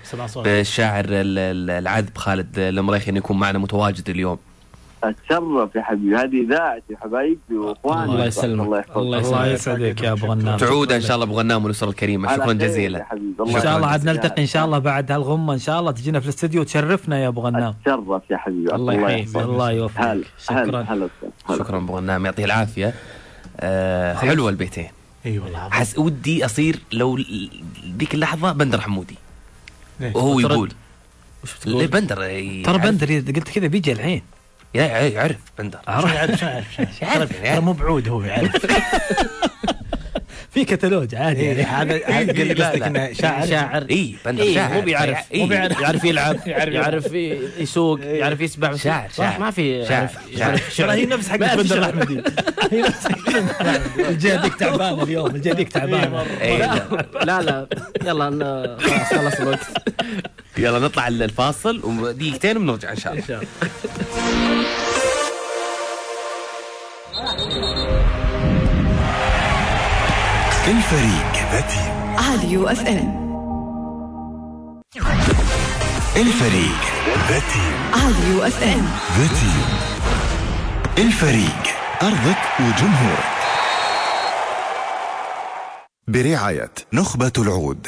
بالشاعر 0.43 1.05
ال- 1.05 1.37
ال- 1.37 1.69
العذب 1.69 2.17
خالد 2.17 2.59
المريخي 2.59 3.11
انه 3.11 3.17
يكون 3.17 3.39
معنا 3.39 3.59
متواجد 3.59 4.09
اليوم. 4.09 4.37
أتشرف 5.03 5.75
يا 5.75 5.81
حبيبي. 5.81 6.15
هذه 6.15 6.41
اذاعتي 6.41 6.97
حبايبي 7.01 7.57
وإخواني. 7.57 8.11
الله 8.11 8.25
يسلمك. 8.25 8.65
الله 8.65 8.79
يحفظك. 8.79 8.97
الله 8.97 9.19
الله 9.19 9.47
يسعدك 9.47 10.03
يا 10.03 10.11
أبو 10.11 10.27
غنام. 10.27 10.57
تعود 10.57 10.91
إن 10.91 11.01
شاء 11.01 11.15
الله 11.15 11.25
أبو 11.25 11.39
غنام 11.39 11.63
والأسرة 11.63 11.89
الكريمة. 11.89 12.35
شكرا 12.35 12.53
جزيلا. 12.53 13.03
حبيبي. 13.03 13.55
إن 13.55 13.61
شاء 13.61 13.77
الله 13.77 13.87
عاد. 13.87 14.05
نلتقي 14.05 14.41
إن 14.41 14.47
شاء 14.47 14.65
الله 14.65 14.79
بعد 14.79 15.11
هالغمة. 15.11 15.53
إن 15.53 15.59
شاء 15.59 15.79
الله 15.79 15.91
تجينا 15.91 16.19
في 16.19 16.25
الاستديو 16.25 16.61
وتشرفنا 16.61 17.19
يا 17.19 17.27
أبو 17.27 17.41
غنام. 17.41 17.75
أتشرف 17.81 18.23
يا 18.31 18.37
حبيبي. 18.37 18.75
الله 18.75 18.93
يحييك. 18.93 19.19
يحفظك. 19.19 19.43
الله 19.43 19.71
يوفقك. 19.71 20.17
شكرا. 20.39 21.09
شكرا 21.49 21.77
أبو 21.77 21.97
غنام. 21.97 22.25
يعطيه 22.25 22.45
العافية. 22.45 22.93
آه 23.59 24.13
حلوة 24.13 24.49
البيتين. 24.49 24.87
إي 25.25 25.39
والله. 25.39 25.69
حس 25.69 25.97
ودي 25.97 26.45
أصير 26.45 26.79
لو 26.93 27.17
ذيك 27.97 28.13
اللحظة 28.13 28.51
بندر 28.51 28.81
حمودي. 28.81 29.15
ليش؟ 29.99 30.15
وهو. 30.15 30.39
يقول 30.39 30.71
وش؟ 31.43 31.67
بندر 31.67 32.15
ترى 32.65 32.77
بندر 32.77 33.07
قلت 33.15 33.49
كذا 33.49 33.67
بيجي 33.67 33.91
الحين. 33.91 34.21
يعرف 34.73 35.35
بندر. 35.57 35.79
يعرف؟ 36.13 36.39
شو 36.39 36.45
يعرف؟ 36.45 36.75
شو 36.75 37.05
ترى 37.43 37.59
مو 37.59 37.73
بعود 37.73 38.07
هو 38.07 38.21
يعرف. 38.21 38.65
في 40.57 40.65
كتالوج 40.65 41.15
عادي 41.15 41.41
إيه، 41.41 41.57
يعني. 41.57 41.93
هذا 41.93 42.53
قصدك. 42.69 42.81
إنه 42.81 43.13
شاعر. 43.13 43.47
شاعر. 43.47 43.85
اي 43.89 44.15
بندر 44.25 44.43
إيه 44.43 44.55
شاعر. 44.55 44.73
مو 44.73 44.81
بيعرف. 44.81 45.17
إيه. 45.31 45.41
مو 45.41 45.47
بيعرف. 45.47 45.79
يعرف 45.81 46.03
يلعب 46.03 46.37
يعرف 46.47 46.73
يعرف 46.73 47.13
يسوق 47.59 47.99
يعرف 48.03 48.41
يسبح. 48.41 48.75
شاعر، 48.75 49.09
شاعر. 49.17 49.39
ما 49.39 49.51
في 49.51 49.85
شاعر، 49.85 50.09
يعرف 50.31 50.75
شاعر. 50.75 50.91
هي 50.91 51.05
نفس 51.05 51.29
حق 51.29 51.35
بندر 51.37 51.65
شعر. 51.65 51.77
الاحمدي 51.77 52.21
هي 52.71 52.81
نفس 52.81 53.07
حق 53.07 53.35
الجهه 53.99 54.41
ذيك 54.43 54.55
تعبانه 54.55 55.03
اليوم 55.03 55.35
الجهه 55.35 55.53
ذيك 55.53 55.69
تعبانه 55.69 56.25
إيه، 56.41 56.57
لا. 56.57 57.05
لا 57.25 57.41
لا. 57.41 57.67
يلا 58.05 58.77
خلاص 58.79 59.13
خلص 59.13 59.39
الوقت. 59.39 59.67
يلا 60.57 60.79
نطلع 60.79 61.07
الفاصل 61.07 61.81
ودقيقتين 61.85 62.57
وبنرجع 62.57 62.91
إن 62.91 62.97
شاء 62.97 63.13
الله. 63.13 63.41
الفريق. 70.67 71.33
راديو 72.29 72.67
FM 72.67 73.27
الفريق. 76.15 76.81
The 77.29 77.39
team 77.39 77.75
radio 77.93 78.43
FM 78.43 78.89
ذا 79.17 79.27
تيم 79.27 79.67
الفريق. 80.97 81.63
أرضك 82.01 82.37
وجمهورك. 82.59 83.37
برعاية 86.07 86.71
نخبة 86.93 87.33
العود. 87.37 87.87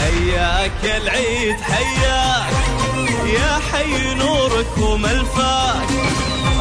حياك 0.00 0.84
العيد 0.84 1.60
حياك. 1.60 2.61
يا 3.32 3.58
حي 3.72 4.14
نورك 4.14 4.78
وملفاك 4.78 5.88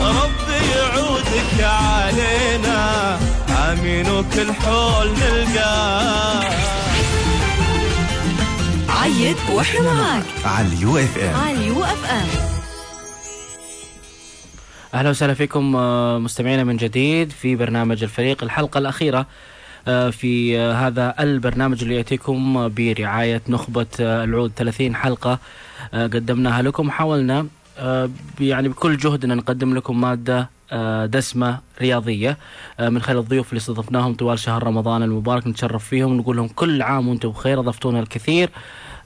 ربي 0.01 0.65
يعودك 0.75 1.63
علينا. 1.63 3.19
آمين 3.71 4.09
وكل 4.09 4.53
حول 4.53 5.07
نلقاك 5.09 6.51
عيد 8.89 9.35
وإحنا 9.53 9.93
معاك. 9.93 10.23
على 10.45 10.67
ال 10.67 10.97
UFM. 10.97 11.35
راديو 11.47 11.83
FM. 11.83 12.27
أهلا 14.93 15.09
وسهلا 15.09 15.33
فيكم 15.33 15.75
آه، 15.75 16.17
مستمعينا 16.19 16.63
من 16.63 16.77
جديد 16.77 17.31
في 17.41 17.55
برنامج 17.55 18.03
الفريق 18.03 18.43
الحلقة 18.43 18.77
الأخيرة. 18.77 19.25
في 19.85 20.59
آه، 20.59 20.73
هذا 20.87 21.15
البرنامج 21.19 21.81
اللي 21.83 21.95
يأتيكم 21.95 22.57
آه، 22.57 22.67
برعاية 22.67 23.41
نخبة 23.49 23.85
آه، 23.99 24.23
العود 24.23 24.51
30 24.55 24.95
حلقة 24.95 25.39
آه، 25.93 26.07
قدمناها 26.07 26.61
لكم. 26.61 26.91
حاولنا 26.91 27.47
آه، 27.79 28.09
يعني 28.39 28.69
بكل 28.69 28.97
جهدنا 28.97 29.35
نقدم 29.35 29.75
لكم 29.75 30.01
مادة 30.01 30.49
آه، 30.71 31.05
دسمة 31.05 31.59
رياضية 31.81 32.37
آه، 32.79 32.89
من 32.89 33.01
خلال 33.01 33.17
الضيوف 33.17 33.49
اللي 33.49 33.57
استضفناهم 33.59 34.13
طوال 34.13 34.39
شهر 34.39 34.63
رمضان 34.63 35.03
المبارك. 35.03 35.47
نتشرف 35.47 35.85
فيهم 35.87 36.11
ونقول 36.11 36.37
لهم 36.37 36.47
كل 36.47 36.81
عام 36.81 37.07
وأنتم 37.07 37.29
بخير 37.29 37.59
أضفتونا 37.59 37.99
الكثير 37.99 38.49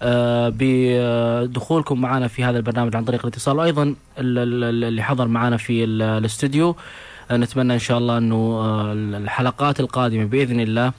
آه، 0.02 0.54
بدخولكم 0.58 2.02
معنا 2.02 2.28
في 2.28 2.44
هذا 2.44 2.58
البرنامج 2.58 2.96
عن 2.96 3.04
طريق 3.06 3.20
الاتصال. 3.26 3.58
وأيضا 3.58 3.84
ال- 3.84 3.96
ال- 4.18 4.84
اللي 4.84 5.04
حضر 5.04 5.28
معنا 5.28 5.58
في 5.58 5.84
ال- 5.84 6.02
الاستوديو 6.02 6.70
آه، 6.70 6.76
نتمنى 7.32 7.74
إن 7.74 7.80
شاء 7.80 7.98
الله 7.98 8.18
إنه 8.18 8.36
آه، 8.36 8.94
الحلقات 8.94 9.80
القادمة 9.80 10.26
بإذن 10.26 10.60
الله 10.60 10.94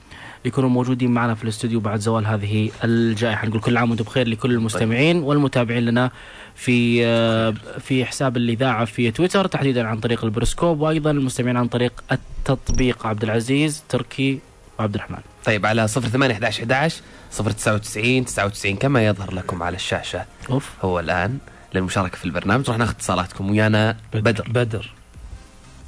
يكونوا 0.45 0.69
موجودين 0.69 1.11
معنا 1.11 1.35
في 1.35 1.43
الاستوديو 1.43 1.79
بعد 1.79 1.99
زوال 1.99 2.27
هذه 2.27 2.71
الجائحة. 2.83 3.47
نقول 3.47 3.61
كل 3.61 3.77
عام 3.77 3.89
وأنتم 3.89 4.05
بخير 4.05 4.27
لكل 4.27 4.51
المستمعين 4.51 5.17
والمتابعين 5.17 5.85
لنا 5.85 6.11
في 6.55 7.05
آه، 7.05 7.53
في 7.79 8.05
حساب 8.05 8.37
الإذاعة 8.37 8.85
في 8.85 9.11
تويتر 9.11 9.47
تحديدا 9.47 9.87
عن 9.87 9.99
طريق 9.99 10.23
البرسكوب 10.25 10.79
وأيضا 10.79 11.11
المستمعين 11.11 11.57
عن 11.57 11.67
طريق 11.67 12.03
التطبيق. 12.11 13.07
عبد 13.07 13.23
العزيز 13.23 13.83
تركي 13.89 14.39
وعبد 14.79 14.95
الرحمن. 14.95 15.19
طيب 15.45 15.65
على 15.65 15.87
08 15.87 16.33
11 16.33 16.59
11 16.63 17.01
099 17.31 18.25
99 18.25 18.75
كما 18.75 19.07
يظهر 19.07 19.33
لكم 19.33 19.63
على 19.63 19.75
الشاشة. 19.75 20.25
أوف. 20.49 20.71
هو 20.81 20.99
الآن 20.99 21.37
للمشاركة 21.75 22.17
في 22.17 22.25
البرنامج. 22.25 22.69
راح 22.69 22.77
ناخذ 22.77 22.91
اتصالاتكم 22.91 23.49
ويانا 23.49 23.97
بدر. 24.13 24.47
بدر. 24.49 24.96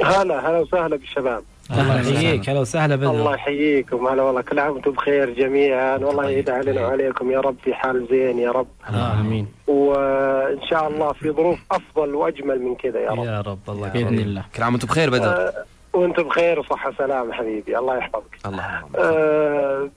هلا 0.04 0.50
هلا 0.50 0.60
وسهلا 0.60 0.96
بالشباب. 0.96 1.44
الله 1.72 2.00
يحييك 2.00 2.50
هلا 2.50 2.60
وسهلا. 2.60 2.96
الله 2.96 3.22
بدر 3.22 3.34
يحييكم. 3.34 4.08
هلا 4.08 4.24
والله 4.24 4.42
كل 4.42 4.60
عام 4.60 4.74
وأنتم 4.74 4.92
بخير 4.92 5.30
جميعا. 5.30 5.98
والله 5.98 6.30
يعيد 6.30 6.50
علينا 6.50 6.88
وعليكم 6.88 7.32
يا 7.32 7.40
رب 7.40 7.56
في 7.64 7.74
حال 7.74 8.08
زين 8.10 8.40
يا 8.40 8.52
رب. 8.52 8.68
آمين. 9.20 9.48
وإن 9.68 10.62
شاء 10.70 10.88
الله 10.88 11.14
في 11.14 11.32
ظروف 11.32 11.60
أفضل 11.72 12.16
وأجمل 12.16 12.62
من 12.62 12.76
كذا 12.76 13.00
يا 13.00 13.12
رب. 13.12 13.26
يا 13.26 13.42
رب 13.42 13.60
الله 13.70 13.90
بإذن 13.90 14.20
الله. 14.20 14.44
كل 14.56 14.64
عام 14.64 14.74
وأنتم 14.74 14.88
بخير 14.88 15.10
بدر. 15.10 15.28
آه، 15.28 15.54
وأنتم 15.94 16.24
بخير 16.24 16.60
وصحة 16.60 16.90
وسلامه 16.90 17.34
حبيبي. 17.34 17.78
الله 17.78 17.98
يحفظك. 17.98 18.38
الله 18.46 18.84
آه، 18.98 19.90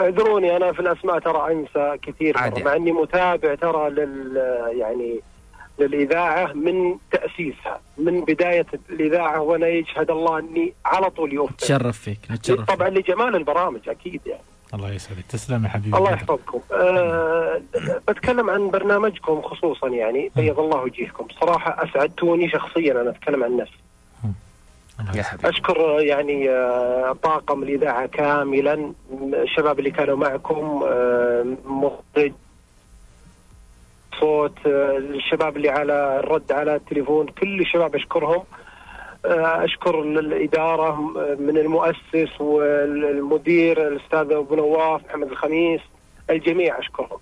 اعذروني 0.00 0.56
أنا 0.56 0.72
في 0.72 0.80
الأسماء 0.80 1.18
ترى 1.18 1.52
أنسى 1.52 1.98
كثير. 2.02 2.36
مع 2.64 2.76
إني 2.76 2.92
متابع 2.92 3.54
ترى 3.54 3.90
لل 3.90 4.36
يعني 4.78 5.20
للإذاعة 5.78 6.52
من 6.52 6.96
تأسيسها 7.10 7.80
من 7.98 8.24
بداية 8.24 8.66
الإذاعة 8.90 9.40
وأنا 9.40 9.66
يشهد 9.68 10.10
الله 10.10 10.38
أني 10.38 10.72
على 10.84 11.10
طول 11.10 11.32
يوفق. 11.32 11.52
نتشرف 11.52 11.98
فيك 11.98 12.18
نتشرف 12.30 12.70
طبعا 12.70 12.88
لجمال 12.88 13.36
البرامج 13.36 13.88
أكيد 13.88 14.20
يعني. 14.26 14.42
الله 14.74 14.92
يسعدك. 14.92 15.24
تسلم 15.28 15.64
يا 15.64 15.68
حبيبي. 15.68 15.96
الله. 15.96 16.12
يحفظكم. 16.12 16.60
أه 16.72 17.62
بتكلم 18.08 18.50
عن 18.50 18.70
برنامجكم 18.70 19.42
خصوصا 19.42 19.88
يعني 19.88 20.30
بيض 20.36 20.60
الله 20.60 20.76
وجيهكم 20.82 21.26
صراحة 21.40 21.84
أسعدتوني 21.84 22.50
شخصيا 22.50 22.92
أنا 23.00 23.10
أتكلم 23.10 23.44
عن 23.44 23.56
نفسي. 23.56 23.82
يا 25.14 25.22
حبيبي. 25.22 25.48
أشكر 25.48 26.00
يعني 26.00 26.50
آه، 26.50 27.16
طاقم 27.22 27.62
الإذاعة 27.62 28.06
كاملا. 28.06 28.92
الشباب 29.22 29.78
اللي 29.78 29.90
كانوا 29.90 30.16
معكم 30.16 30.82
آه، 30.88 31.46
مخرج 31.64 32.32
صوت 34.20 34.66
آه، 34.66 34.98
الشباب 34.98 35.56
اللي 35.56 35.68
على 35.68 36.20
الرد 36.20 36.52
على 36.52 36.74
التليفون 36.74 37.26
كل 37.26 37.60
الشباب 37.60 37.94
أشكرهم 37.94 38.44
آه، 39.26 39.64
أشكر 39.64 40.02
الإدارة 40.02 40.90
آه، 40.90 41.36
من 41.40 41.58
المؤسس 41.58 42.40
والمدير 42.40 43.88
الأستاذ 43.88 44.32
أبو 44.32 44.54
نواف 44.54 45.04
محمد 45.04 45.30
الخميس 45.30 45.80
الجميع 46.30 46.78
أشكرهم 46.78 47.18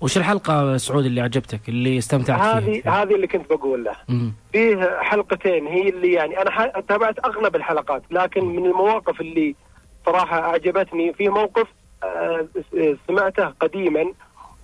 وش 0.00 0.16
الحلقة 0.16 0.76
سعود 0.76 1.04
اللي 1.04 1.20
عجبتك 1.20 1.68
اللي 1.68 1.98
استمتعت 1.98 2.40
هذه 2.40 2.64
فيها؟ 2.64 3.02
هذه 3.02 3.14
اللي 3.14 3.26
كنت 3.26 3.50
بقول 3.50 3.84
له 3.84 3.96
مم. 4.08 4.32
فيه 4.52 4.98
حلقتين 5.00 5.66
هي 5.66 5.88
اللي 5.88 6.12
يعني 6.12 6.42
أنا 6.42 6.80
تابعت 6.88 7.24
أغلب 7.24 7.56
الحلقات 7.56 8.02
لكن 8.10 8.44
من 8.44 8.66
المواقف 8.66 9.20
اللي 9.20 9.54
صراحة 10.06 10.40
أعجبتني 10.40 11.12
في 11.12 11.28
موقف 11.28 11.66
سمعته 13.08 13.44
قديما 13.60 14.12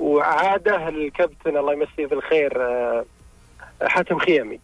وعاده 0.01 0.88
الكابتن 0.88 1.57
الله 1.57 1.72
يمسيه 1.72 2.07
بالخير 2.07 2.62
آه، 2.62 3.05
حاتم 3.82 4.18
خيمي 4.18 4.61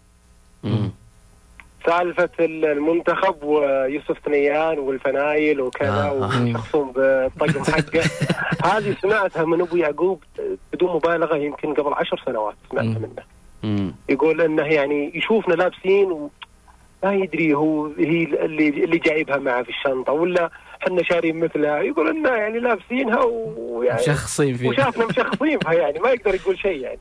سالفة 1.87 2.31
المنتخب 2.41 3.43
ويوسف 3.43 4.19
ثنيان 4.25 4.79
والفنايل 4.79 5.61
وكذا 5.61 6.05
آه. 6.05 6.43
ويشخصون 6.43 6.93
بالطقم 6.93 7.65
حقه 7.75 8.03
هذه 8.65 8.97
سمعتها 9.03 9.45
من 9.45 9.61
أبو 9.61 9.77
يعقوب 9.77 10.25
بدون 10.73 10.97
مبالغة 10.97 11.37
يمكن 11.37 11.75
قبل 11.75 11.95
عشر 11.95 12.23
سنوات 12.27 12.55
سمعتها 12.71 12.99
منه 12.99 13.23
مم. 13.63 13.95
يقول 14.09 14.41
إنه 14.41 14.63
يعني 14.63 15.13
يشوفنا 15.15 15.55
لابسين 15.55 16.13
وما 16.13 17.15
يدري 17.15 17.55
هو 17.55 17.87
هي 17.87 18.23
اللي 18.23 18.69
اللي 18.69 18.99
جايبها 18.99 19.37
معه 19.37 19.63
في 19.63 19.69
الشنطة 19.69 20.13
ولا 20.13 20.51
إحنا 20.87 21.03
شارين 21.03 21.41
مثلها. 21.41 21.79
يقول 21.81 22.09
إنه 22.09 22.29
يعني 22.31 22.59
لابسينها 22.59 23.23
ويعني 23.25 24.01
مشخصين 24.03 24.55
فيها. 24.57 24.71
وشافنا 24.71 25.07
مشخصين 25.07 25.59
فيها 25.59 25.73
يعني 25.73 25.99
ما 25.99 26.11
يقدر 26.11 26.35
يقول 26.35 26.59
شيء 26.59 26.81
يعني. 26.81 26.99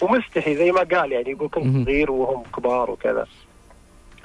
ومستحي 0.00 0.54
زي 0.56 0.72
ما 0.72 0.80
قال 0.82 1.12
يعني 1.12 1.30
يقول 1.30 1.48
كنت 1.52 1.84
صغير 1.86 2.10
وهم 2.10 2.42
كبار 2.56 2.90
وكذا. 2.90 3.26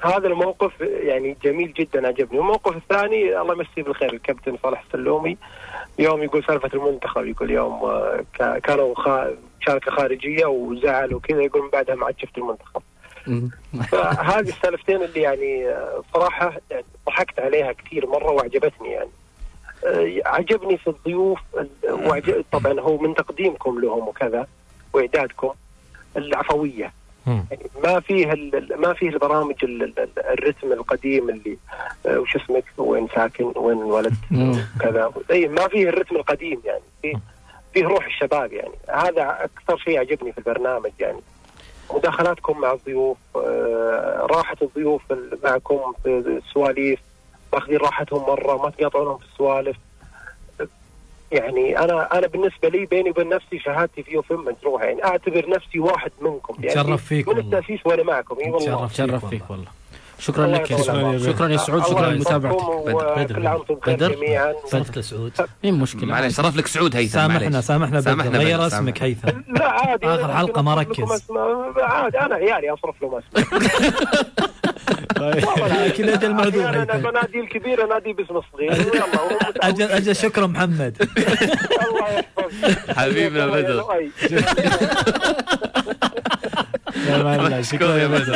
هذا 0.00 0.26
الموقف 0.28 0.80
يعني 0.80 1.36
جميل 1.44 1.72
جدا 1.72 2.06
عجبني. 2.08 2.38
والموقف 2.38 2.76
الثاني 2.76 3.40
الله 3.40 3.54
يمسيه 3.54 3.82
بالخير 3.82 4.12
الكابتن 4.12 4.56
صالح 4.62 4.84
السلومي 4.86 5.36
يوم 5.98 6.22
يقول 6.22 6.44
سالفة 6.44 6.70
المنتخب 6.74 7.26
يقول 7.26 7.50
يوم 7.50 7.72
آه، 7.72 8.24
كا- 8.38 8.58
كانوا 8.58 8.94
مشاركه 9.60 9.90
خارجية 9.90 10.46
وزعل 10.46 11.14
وكذا 11.14 11.42
يقول 11.42 11.62
من 11.62 11.70
بعدها 11.70 11.94
ما 11.94 12.06
عاد 12.06 12.14
شفت 12.18 12.38
المنتخب. 12.38 12.82
فهذه 13.92 14.48
السالفتين 14.48 15.02
اللي 15.02 15.20
يعني 15.20 15.68
آه، 15.68 16.02
صراحة 16.14 16.52
يعني 16.70 16.84
ضحكت 17.06 17.40
عليها 17.40 17.72
كثير 17.72 18.06
مرة 18.06 18.30
وعجبتني 18.30 18.88
يعني. 18.90 19.10
آه، 19.86 20.20
عجبني 20.28 20.78
في 20.78 20.86
الضيوف 20.90 21.38
وعجب 21.90 22.44
طبعا 22.52 22.80
هو 22.80 22.98
من 22.98 23.14
تقديمكم 23.14 23.80
لهم 23.80 24.08
وكذا 24.08 24.46
وإعدادكم 24.92 25.50
العفوية. 26.16 26.92
يعني 27.50 27.70
ما 27.84 28.00
فيه 28.00 28.26
ما 28.76 28.92
فيه 28.94 29.08
البرامج 29.08 29.54
ال- 29.62 29.82
ال- 29.98 30.18
الرتم 30.18 30.72
القديم 30.72 31.28
اللي 31.30 31.58
آه، 32.06 32.18
وش 32.18 32.36
اسمك 32.36 32.64
وين 32.78 33.08
ساكن 33.14 33.52
وين 33.56 33.78
الولد 33.78 34.14
كذا. 34.80 35.12
إي 35.30 35.48
ما 35.48 35.68
فيه 35.68 35.88
الرتم 35.88 36.16
القديم 36.16 36.60
يعني. 36.64 36.82
فيه 37.02 37.14
فيه 37.74 37.84
روح 37.86 38.06
الشباب 38.06 38.52
يعني. 38.52 38.74
هذا 38.88 39.38
أكثر 39.44 39.76
شيء 39.78 39.98
عجبني 40.00 40.32
في 40.32 40.38
البرنامج 40.38 40.90
يعني. 41.00 41.20
مداخلاتكم 41.90 42.60
مع 42.60 42.72
الضيوف 42.72 43.16
آه، 43.36 44.26
راحة 44.30 44.56
الضيوف 44.62 45.02
ال- 45.12 45.38
معكم 45.44 45.92
في 46.02 46.08
السواليف 46.18 47.00
ماخذين 47.52 47.76
راحتهم 47.78 48.22
مرة 48.22 48.62
ما 48.62 48.70
تقاطعونهم 48.70 49.18
في 49.18 49.24
السوالف. 49.32 49.76
يعني 51.32 51.78
أنا 51.78 52.18
أنا 52.18 52.26
بالنسبة 52.26 52.68
لي 52.68 52.86
بيني 52.86 53.10
وبين 53.10 53.28
نفسي 53.28 53.58
شهادتي 53.58 54.02
في 54.02 54.12
يوم 54.12 54.24
مجروحة 54.30 54.84
يعني 54.84 55.04
أعتبر 55.04 55.48
نفسي 55.50 55.78
واحد 55.80 56.10
منكم. 56.20 56.56
يعني 56.64 56.98
فيك 56.98 57.28
من. 57.28 57.38
التاسيس 57.38 57.80
وأنا 57.86 58.02
معكم. 58.02 58.36
إي 58.40 58.50
والله. 58.50 58.86
تشرف 58.88 59.24
فيك 59.26 59.50
والله. 59.50 59.66
شكرا 60.18 60.44
الله 60.44 60.58
لك 60.58 60.70
يا 60.70 60.76
سعود. 60.76 61.22
شكرا 61.26 61.48
يا 61.48 61.56
سعود. 61.56 61.82
شكرا 61.86 61.98
الله 61.98 62.12
لمتابعتك. 62.12 63.88
بدر 63.88 64.14
جميعا. 64.14 64.54
صدق 64.66 65.00
سعود. 65.00 65.32
مين 65.64 65.74
مشكلة؟ 65.74 66.04
معلش 66.06 66.36
شرف 66.36 66.56
لك 66.56 66.66
سعود 66.66 66.96
هيثم 66.96 67.12
سامحنا. 67.12 67.60
سامحنا 67.60 68.00
بدر. 68.00 68.38
غير 68.38 68.56
بدر، 68.56 68.66
اسمك 68.66 69.02
هيثم. 69.02 69.28
لا 69.48 69.68
عادي 69.70 70.06
أنا 70.06 70.36
حلقة 70.36 70.62
ما 70.62 70.74
ركز. 70.74 71.22
عادي 71.78 72.20
أنا 72.20 72.34
عيالي 72.34 72.70
أصرف 72.70 72.94
لهم 73.02 73.14
اسماء 73.14 73.44
أكيد 75.86 76.08
أجل 76.08 76.34
معذور 76.34 76.64
أحيانا 76.64 76.94
هيثم 76.94 77.10
بنادي 77.10 77.40
الكبير 77.40 77.84
أنادي 77.84 78.12
باسم 78.12 78.36
الصغير. 78.36 78.72
أجل 79.62 79.82
أجل 79.84 80.16
شكرا 80.16 80.46
محمد. 80.46 80.96
حبيبنا 82.96 83.46
بدر. 83.46 83.84
لا 86.96 87.22
ما 87.22 87.48
لا 87.48 87.62
شكرا 87.62 87.96
يا 87.96 88.06
بدر 88.06 88.34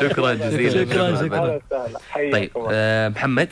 شكرا 0.00 0.34
جزيلا 0.34 0.84
شكرا 0.84 1.10
بدر. 1.10 1.60
طيب 2.32 2.50
آه، 2.70 3.08
محمد؟ 3.08 3.48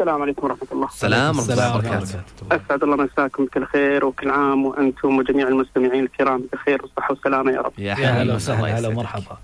السلام 0.00 0.22
عليكم 0.22 0.44
ورحمة 0.46 0.68
الله. 0.72 0.86
السلام 0.86 1.36
ورحمة 1.36 1.52
الله 1.52 1.76
وبركاته. 1.76 2.20
أسعد 2.52 2.82
الله 2.82 2.96
مساكم 2.96 3.44
بكل 3.44 3.64
خير 3.64 4.04
وكل 4.04 4.30
عام 4.30 4.66
وأنتم 4.66 5.18
وجميع 5.18 5.48
المستمعين 5.48 6.04
الكرام 6.04 6.44
بخير 6.52 6.84
وصحة 6.84 7.12
وسلامة 7.12 7.52
يا 7.52 7.60
رب. 7.60 7.72
يا 7.78 7.94
هلا 7.94 8.34
وسهلا 8.34 8.78
هلا 8.78 8.88
ومرحبا. 8.88 9.38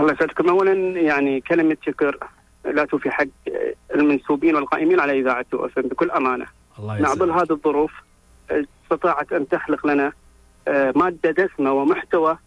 الله 0.00 0.12
يسعدكم 0.12 0.48
أولا 0.48 1.00
يعني 1.00 1.40
كلمة 1.40 1.76
شكر 1.86 2.18
لا 2.64 2.84
توفي 2.84 3.10
حق 3.10 3.26
المنسوبين 3.94 4.54
والقائمين 4.56 5.00
على 5.00 5.20
إذاعة 5.20 5.46
أوفم 5.54 5.82
بكل 5.82 6.10
أمانة. 6.10 6.46
الله 6.78 7.00
مع 7.00 7.14
ظل 7.14 7.30
هذه 7.30 7.50
الظروف 7.50 7.92
استطاعت 8.50 9.32
أن 9.32 9.48
تخلق 9.48 9.86
لنا 9.86 10.12
آه، 10.68 10.92
مادة 10.96 11.30
دسمة 11.30 11.72
ومحتوى 11.72 12.38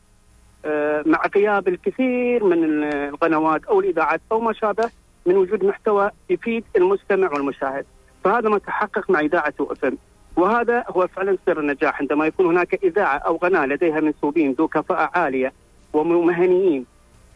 مع 1.06 1.22
غياب 1.36 1.68
الكثير 1.68 2.44
من 2.44 2.84
القنوات 2.94 3.66
أو 3.66 3.80
الإذاعات 3.80 4.22
أو 4.32 4.40
ما 4.40 4.54
شابه 4.54 4.90
من 5.26 5.38
وجود 5.38 5.66
محتوى 5.66 6.12
يفيد 6.30 6.64
المستمع 6.78 7.32
والمشاهد. 7.32 7.86
فهذا 8.24 8.50
ما 8.50 8.58
تحقق 8.58 9.10
مع 9.10 9.20
إذاعة 9.20 9.54
أوفم 9.60 9.96
وهذا 10.36 10.84
هو 10.90 11.08
فعلا 11.08 11.38
سر 11.46 11.60
النجاح. 11.60 12.00
عندما 12.00 12.26
يكون 12.26 12.46
هناك 12.46 12.84
إذاعة 12.84 13.18
أو 13.18 13.38
قناة 13.38 13.66
لديها 13.66 14.00
منسوبين 14.00 14.52
ذو 14.52 14.68
كفاءة 14.68 15.20
عالية 15.20 15.54
ومهنيين 15.94 16.86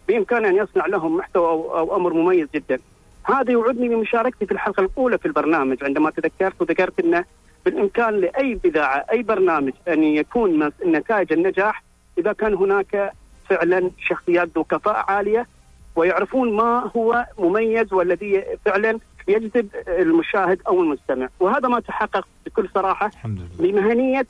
بإمكانه 0.08 0.50
أن 0.50 0.56
يصنع 0.56 0.86
لهم 0.86 1.18
محتوى 1.18 1.48
أو 1.48 1.96
أمر 1.96 2.14
مميز 2.14 2.48
جدا. 2.56 2.80
هذا 3.24 3.52
يوعدني 3.52 3.90
بمشاركتي 3.90 4.46
في 4.46 4.52
الحلقة 4.52 4.82
الأولى 4.82 5.18
في 5.18 5.26
البرنامج. 5.26 5.84
عندما 5.84 6.10
تذكرت 6.10 6.62
وذكرت 6.62 7.00
أنه 7.00 7.26
بالإمكان 7.66 8.14
لأي 8.14 8.60
إذاعة 8.66 9.06
أي 9.12 9.24
برنامج 9.24 9.74
أن 9.88 10.04
يكون 10.04 10.70
نتائج 10.86 11.34
النجاح 11.34 11.84
إذا 12.18 12.34
كان 12.34 12.54
هناك 12.54 13.14
فعلا 13.52 13.92
شخصيات 14.08 14.50
ذو 14.56 14.64
كفاءة 14.64 15.12
عالية 15.12 15.48
ويعرفون 15.96 16.54
ما 16.54 16.92
هو 16.96 17.26
مميز 17.40 17.94
والذي 17.94 18.44
فعلا 18.66 19.00
يجذب 19.28 19.70
المشاهد 19.88 20.62
أو 20.68 20.82
المستمع. 20.84 21.30
وهذا 21.40 21.68
ما 21.68 21.80
تحقق 21.80 22.28
بكل 22.46 22.70
صراحة 22.74 23.12
بمهنية 23.60 24.28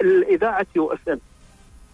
الإذاعة 0.00 0.66
يو 0.76 0.92
إف 0.92 1.08
إم. 1.08 1.20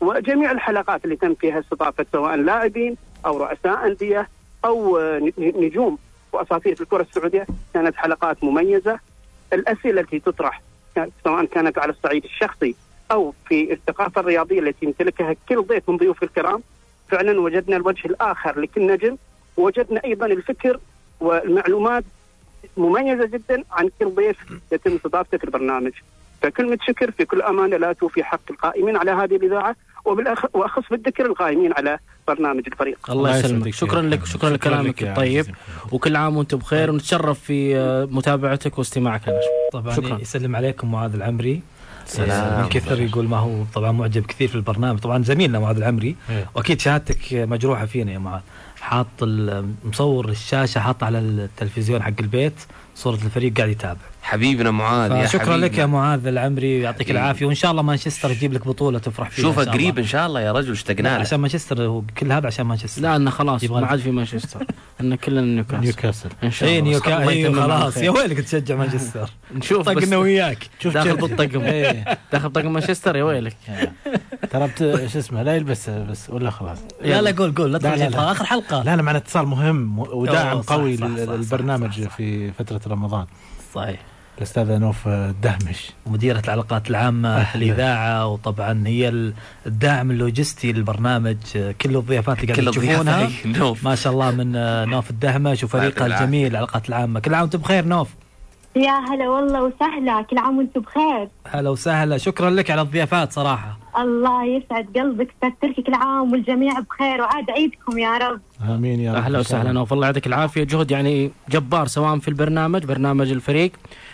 وجميع 0.00 0.50
الحلقات 0.50 1.04
اللي 1.04 1.16
تم 1.16 1.34
فيها 1.34 1.60
استضافة 1.60 2.06
سواء 2.12 2.36
لاعبين 2.36 2.96
أو 3.26 3.36
رؤساء 3.36 3.86
أندية 3.86 4.28
أو 4.64 4.98
نجوم 5.38 5.98
وأساطير 6.32 6.74
في 6.74 6.80
الكرة 6.80 7.02
السعودية 7.02 7.46
كانت 7.74 7.96
حلقات 7.96 8.44
مميزة. 8.44 8.98
الأسئلة 9.52 10.00
التي 10.00 10.18
تطرح 10.20 10.62
سواء 11.24 11.44
كانت 11.44 11.78
على 11.78 11.92
الصعيد 11.92 12.24
الشخصي 12.24 12.74
أو 13.12 13.34
في 13.48 13.72
الثقافة 13.72 14.20
الرياضية 14.20 14.60
التي 14.60 14.86
يمتلكها 14.86 15.36
كل 15.48 15.62
ضيف 15.62 15.90
من 15.90 15.96
ضيوف 15.96 16.22
الكرام 16.22 16.62
فعلا 17.08 17.40
وجدنا 17.40 17.76
الوجه 17.76 18.06
الآخر 18.06 18.60
لكل 18.60 18.86
نجم 18.86 19.16
وجدنا 19.56 20.04
أيضا 20.04 20.26
الفكر 20.26 20.80
والمعلومات 21.20 22.04
مميزة 22.76 23.26
جدا 23.26 23.64
عن 23.72 23.90
كل 23.98 24.14
ضيف 24.14 24.36
يتم 24.72 24.94
استضافته 24.94 25.38
في 25.38 25.44
البرنامج. 25.44 25.92
فكلمه 26.42 26.78
شكر 26.86 27.10
في 27.10 27.24
كل 27.24 27.42
أمانة 27.42 27.76
لا 27.76 27.92
توفي 27.92 28.24
حق 28.24 28.40
القائمين 28.50 28.96
على 28.96 29.10
هذه 29.10 29.36
الإذاعة 29.36 29.76
وبالأخ... 30.04 30.44
وأخص 30.52 30.82
بالذكر 30.90 31.26
القائمين 31.26 31.72
على 31.72 31.98
برنامج 32.28 32.62
الفريق. 32.66 33.10
الله 33.10 33.38
يسلمك 33.38 33.74
شكرا 33.74 34.02
لك. 34.02 34.24
شكرا 34.24 34.50
لكلامك 34.50 35.02
الطيب. 35.02 35.46
وكل 35.92 36.16
عام 36.16 36.36
وأنتم 36.36 36.58
بخير 36.58 36.90
ونتشرف 36.90 37.40
في 37.40 37.76
آه، 37.76 38.04
متابعتك 38.04 38.78
واستماعك 38.78 39.28
لنا 39.28 39.40
طبعا 39.72 39.94
شكراً. 39.94 40.18
يسلم 40.20 40.56
عليكم 40.56 40.92
معاذ 40.92 41.14
العمري 41.14 41.60
سلام. 42.10 42.62
من 42.62 42.68
كثر 42.68 43.00
يقول 43.00 43.28
ما 43.28 43.36
هو 43.36 43.64
طبعا 43.74 43.92
معجب 43.92 44.26
كثير 44.26 44.48
في 44.48 44.54
البرنامج. 44.54 44.98
طبعا 44.98 45.22
زميلنا 45.22 45.58
معاذ 45.58 45.76
العمري. 45.76 46.16
إيه. 46.30 46.50
وأكيد 46.54 46.80
شهادتك 46.80 47.18
مجروحة 47.32 47.86
فينا 47.86 48.12
يا 48.12 48.18
معاذ. 48.18 48.40
حاط 48.80 49.06
ال- 49.22 49.74
مصور 49.84 50.28
الشاشة 50.28 50.78
حاط 50.78 51.02
على 51.04 51.18
التلفزيون 51.18 52.02
حق 52.02 52.12
البيت. 52.20 52.54
صورة 53.00 53.14
الفريق 53.14 53.56
قاعد 53.56 53.68
يتابع. 53.70 54.00
حبيبنا 54.22 54.70
معاذ 54.70 55.10
يا 55.10 55.26
حبيبنا. 55.26 55.56
لك 55.56 55.78
يا 55.78 55.86
معاذ 55.86 56.26
العمري 56.26 56.80
يعطيك 56.80 57.02
حبيبي. 57.02 57.18
العافية. 57.18 57.46
وإن 57.46 57.54
شاء 57.54 57.70
الله 57.70 57.82
مانشستر 57.82 58.30
يجيب 58.30 58.52
لك 58.52 58.66
بطولة 58.68 58.98
تفرح 58.98 59.30
فيها 59.30 59.42
شوفه. 59.42 59.64
قريب 59.64 59.98
إن 59.98 60.06
شاء 60.06 60.26
الله 60.26 60.40
يا 60.40 60.52
رجل 60.52 60.72
اشتقنا 60.72 61.08
له 61.08 61.14
عشان 61.14 61.40
مانشستر 61.40 61.82
هو 61.82 62.02
كل 62.18 62.32
هذا 62.32 62.46
عشان 62.46 62.66
مانشستر. 62.66 63.02
لا 63.02 63.16
إنه 63.16 63.30
خلاص 63.30 63.64
ما 63.64 63.86
عاد 63.86 63.98
في 63.98 64.10
مانشستر. 64.10 64.66
إنه 65.00 65.16
كلنا 65.16 65.40
نيوكاسل. 65.40 65.80
نيوكاسل. 65.80 66.28
إن 66.44 66.50
شاء 66.50 66.68
اي 66.68 66.78
الله. 66.78 66.90
نيوكا 66.90 67.18
الله 67.20 67.32
يتمم 67.32 67.60
على 67.60 67.78
خلاص. 67.80 67.96
يا 67.96 68.10
ويلك 68.10 68.40
تشجع 68.40 68.76
مانشستر. 68.76 69.30
نشوف 69.54 69.86
طقنا 69.88 70.16
وياك. 70.16 70.68
شوف 70.80 70.94
داخل. 70.94 71.16
بالطقم. 71.16 71.60
إيه. 71.70 72.18
داخل 72.32 72.48
بطقم 72.48 72.72
مانشستر 72.72 73.16
يا 73.16 73.24
ويلك. 73.24 73.56
ترى 74.50 74.68
بت- 74.68 75.08
شو 75.12 75.18
اسمه 75.18 75.42
لا 75.42 75.56
يلبس 75.56 75.90
بس 75.90 76.30
ولا 76.30 76.50
خلاص. 76.50 76.78
لا 77.04 77.22
لا 77.22 77.30
قول 77.30 77.54
قول 77.54 77.72
لا. 77.72 78.30
آخر 78.32 78.44
حلقة. 78.44 78.82
لا 78.82 78.96
لا 78.96 79.02
معنا 79.02 79.18
اتصال 79.18 79.46
مهم 79.46 79.98
وداعم 79.98 80.60
قوي 80.62 80.96
للبرنامج. 80.96 82.08
في 82.08 82.52
فترة 82.52 82.80
رمضان. 82.90 83.26
صحيح. 83.74 84.00
الأستاذة 84.38 84.78
نوف 84.78 85.08
الدهمش 85.08 85.90
مديرة 86.06 86.40
العلاقات 86.44 86.90
العامة 86.90 87.44
في 87.44 87.54
الإذاعة 87.54 88.26
وطبعا 88.26 88.82
هي 88.86 89.08
ال- 89.08 89.34
الداعم 89.66 90.10
اللوجستي 90.10 90.72
للبرنامج. 90.72 91.36
كل 91.80 91.96
الضيافات 91.96 92.40
اللي 92.40 92.52
قاعدين 92.52 92.70
تشوفونها. 92.92 93.28
ما 93.84 93.94
شاء 93.94 94.12
الله 94.12 94.30
من 94.30 94.52
نوف 94.90 95.10
الدهمش 95.10 95.64
وفريقها 95.64 96.06
الجميل 96.22 96.46
العلاقات 96.50 96.88
العامة. 96.88 97.20
كل 97.20 97.34
عام 97.34 97.42
وأنتم 97.42 97.58
بخير 97.58 97.84
نوف. 97.84 98.08
يا 98.76 98.92
هلا 98.98 99.28
والله 99.28 99.62
وسهلا 99.62 100.22
كل 100.22 100.38
عام 100.38 100.58
وأنتم 100.58 100.80
بخير. 100.80 101.28
هلا 101.46 101.70
وسهلا 101.70 102.18
شكرا 102.18 102.50
لك 102.50 102.70
على 102.70 102.80
الضيافات 102.80 103.32
صراحة. 103.32 103.78
الله 103.98 104.44
يسعد 104.44 104.86
قلبك 104.96 105.34
تركي 105.62 105.82
كل 105.82 105.94
عام 105.94 106.32
والجميع 106.32 106.72
بخير 106.80 107.20
وعاد 107.20 107.50
عيدكم 107.50 107.98
يا 107.98 108.18
رب. 108.18 108.40
آمين 108.70 109.00
يا 109.00 109.12
رب. 109.12 109.18
أهلا 109.18 109.38
وسهلا. 109.38 109.72
نوف 109.72 109.92
الله 109.92 110.06
يعطيك 110.06 110.26
العافية. 110.26 110.64
جهد 110.64 110.90
يعني 110.90 111.30
جبار 111.48 111.86
سواء 111.86 112.18
في 112.18 112.28
البرنامج 112.28 112.84
برنامج 112.84 113.30
الفريق 113.30 113.72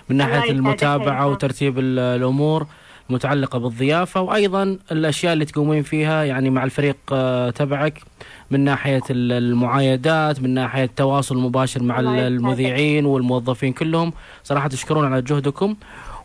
من 0.09 0.17
ناحية 0.17 0.51
المتابعة. 0.51 1.27
وترتيب 1.29 1.79
ال- 1.79 1.99
الأمور. 1.99 2.67
المتعلقه 3.11 3.59
بالضيافة 3.59 4.21
وأيضا 4.21 4.79
الأشياء 4.93 5.33
اللي 5.33 5.45
تقومين 5.45 5.83
فيها 5.83 6.25
يعني 6.25 6.51
مع 6.51 6.65
الفريق 6.65 6.97
آه، 7.13 7.51
تبعك 7.51 8.01
من 8.51 8.61
ناحية 8.61 9.03
ال- 9.11 9.33
المعايدات 9.33 10.41
من 10.41 10.51
ناحية 10.55 10.85
التواصل 10.85 11.37
المباشر 11.37 11.83
مع. 11.83 12.01
المذيعين 12.01 13.07
والموظفين 13.07 13.73
كلهم 13.73 14.13
صراحة 14.45 14.69
تشكرون 14.69 15.05
على 15.13 15.23
جهدكم 15.23 15.77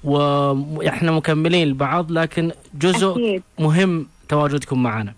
وإحنا 0.03 1.11
مكملين 1.11 1.67
لبعض 1.67 2.11
لكن 2.11 2.51
جزء 2.79 3.11
أكيد. 3.11 3.43
مهم 3.59 4.07
تواجدكم 4.29 4.83
معنا 4.83 5.13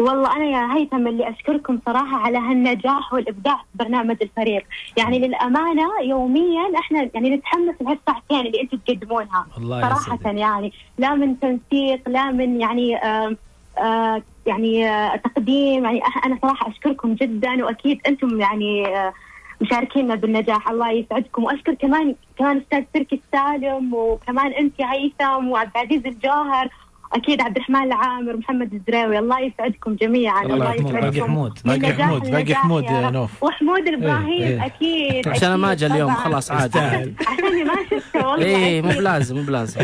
والله 0.00 0.36
أنا 0.36 0.44
يا 0.44 0.76
هيثم 0.76 1.06
اللي 1.06 1.28
أشكركم 1.28 1.78
صراحة 1.86 2.16
على 2.16 2.38
هالنجاح 2.38 3.12
والإبداع 3.12 3.56
في 3.56 3.62
برنامج 3.74 4.16
الفريق. 4.22 4.64
يعني 4.96 5.18
للأمانة 5.18 5.88
يوميا 6.02 6.78
إحنا 6.78 7.08
يعني 7.14 7.30
نتحمس 7.30 7.74
لهالساعتين 7.80 8.46
اللي 8.46 8.60
أنتم 8.62 8.78
تقدمونها. 8.78 9.46
الله 9.58 9.80
صراحة 9.80 10.14
يسعدك. 10.14 10.38
يعني 10.38 10.72
لا 10.98 11.14
من 11.14 11.40
تنسيق 11.40 12.08
لا 12.08 12.30
من 12.30 12.60
يعني 12.60 12.96
آه 13.04 13.36
آه 13.78 14.22
يعني 14.46 14.88
آه 14.88 15.16
تقديم. 15.16 15.84
يعني 15.84 16.00
أنا 16.26 16.38
صراحة 16.42 16.68
أشكركم 16.70 17.14
جدا 17.14 17.64
وأكيد 17.64 18.00
أنتم 18.06 18.40
يعني 18.40 18.86
آه 18.86 19.12
مشاركينا 19.60 20.14
بالنجاح. 20.14 20.68
الله 20.68 20.90
يسعدكم. 20.90 21.44
وأشكر 21.44 21.74
كمان 21.74 22.14
كمان 22.38 22.56
أستاذ 22.56 22.84
تركي 22.94 23.20
السالم 23.24 23.94
وكمان 23.94 24.52
أنت 24.52 24.80
يا 24.80 24.92
هيثم 24.92 25.48
وعبد 25.48 25.70
العزيز 25.76 26.06
الجوهر 26.06 26.68
أكيد 27.12 27.40
عبد 27.40 27.56
الرحمن 27.56 27.82
العامر 27.82 28.34
ومحمد 28.34 28.74
الزراوي 28.74 29.18
الله 29.18 29.40
يسعدكم 29.40 29.94
جميعا 29.94 30.42
الله. 30.42 30.74
يسعدكم 30.74 30.92
باقي 31.00 31.22
حمود. 31.22 31.58
باقي 31.64 31.92
حمود 31.94 32.30
باقي 32.30 32.54
حمود 32.54 32.84
يا. 32.84 33.10
نوف 33.10 33.42
وحمود 33.44 33.88
الابراهيم 33.88 34.42
إيه. 34.42 34.66
أكيد 34.66 35.28
عشان 35.28 35.54
ما 35.54 35.74
جاء 35.74 35.90
اليوم. 35.92 36.14
خلاص 36.14 36.50
عادي 36.50 36.64
يستاهل. 36.78 37.12
عشاني 37.26 37.64
ما 37.64 37.74
شفته 37.90 38.26
والله 38.28 38.46
إيه 38.46 38.82
مو. 38.82 38.88
بلازم 38.88 39.36
مو 39.36 39.42
بلازم 39.42 39.80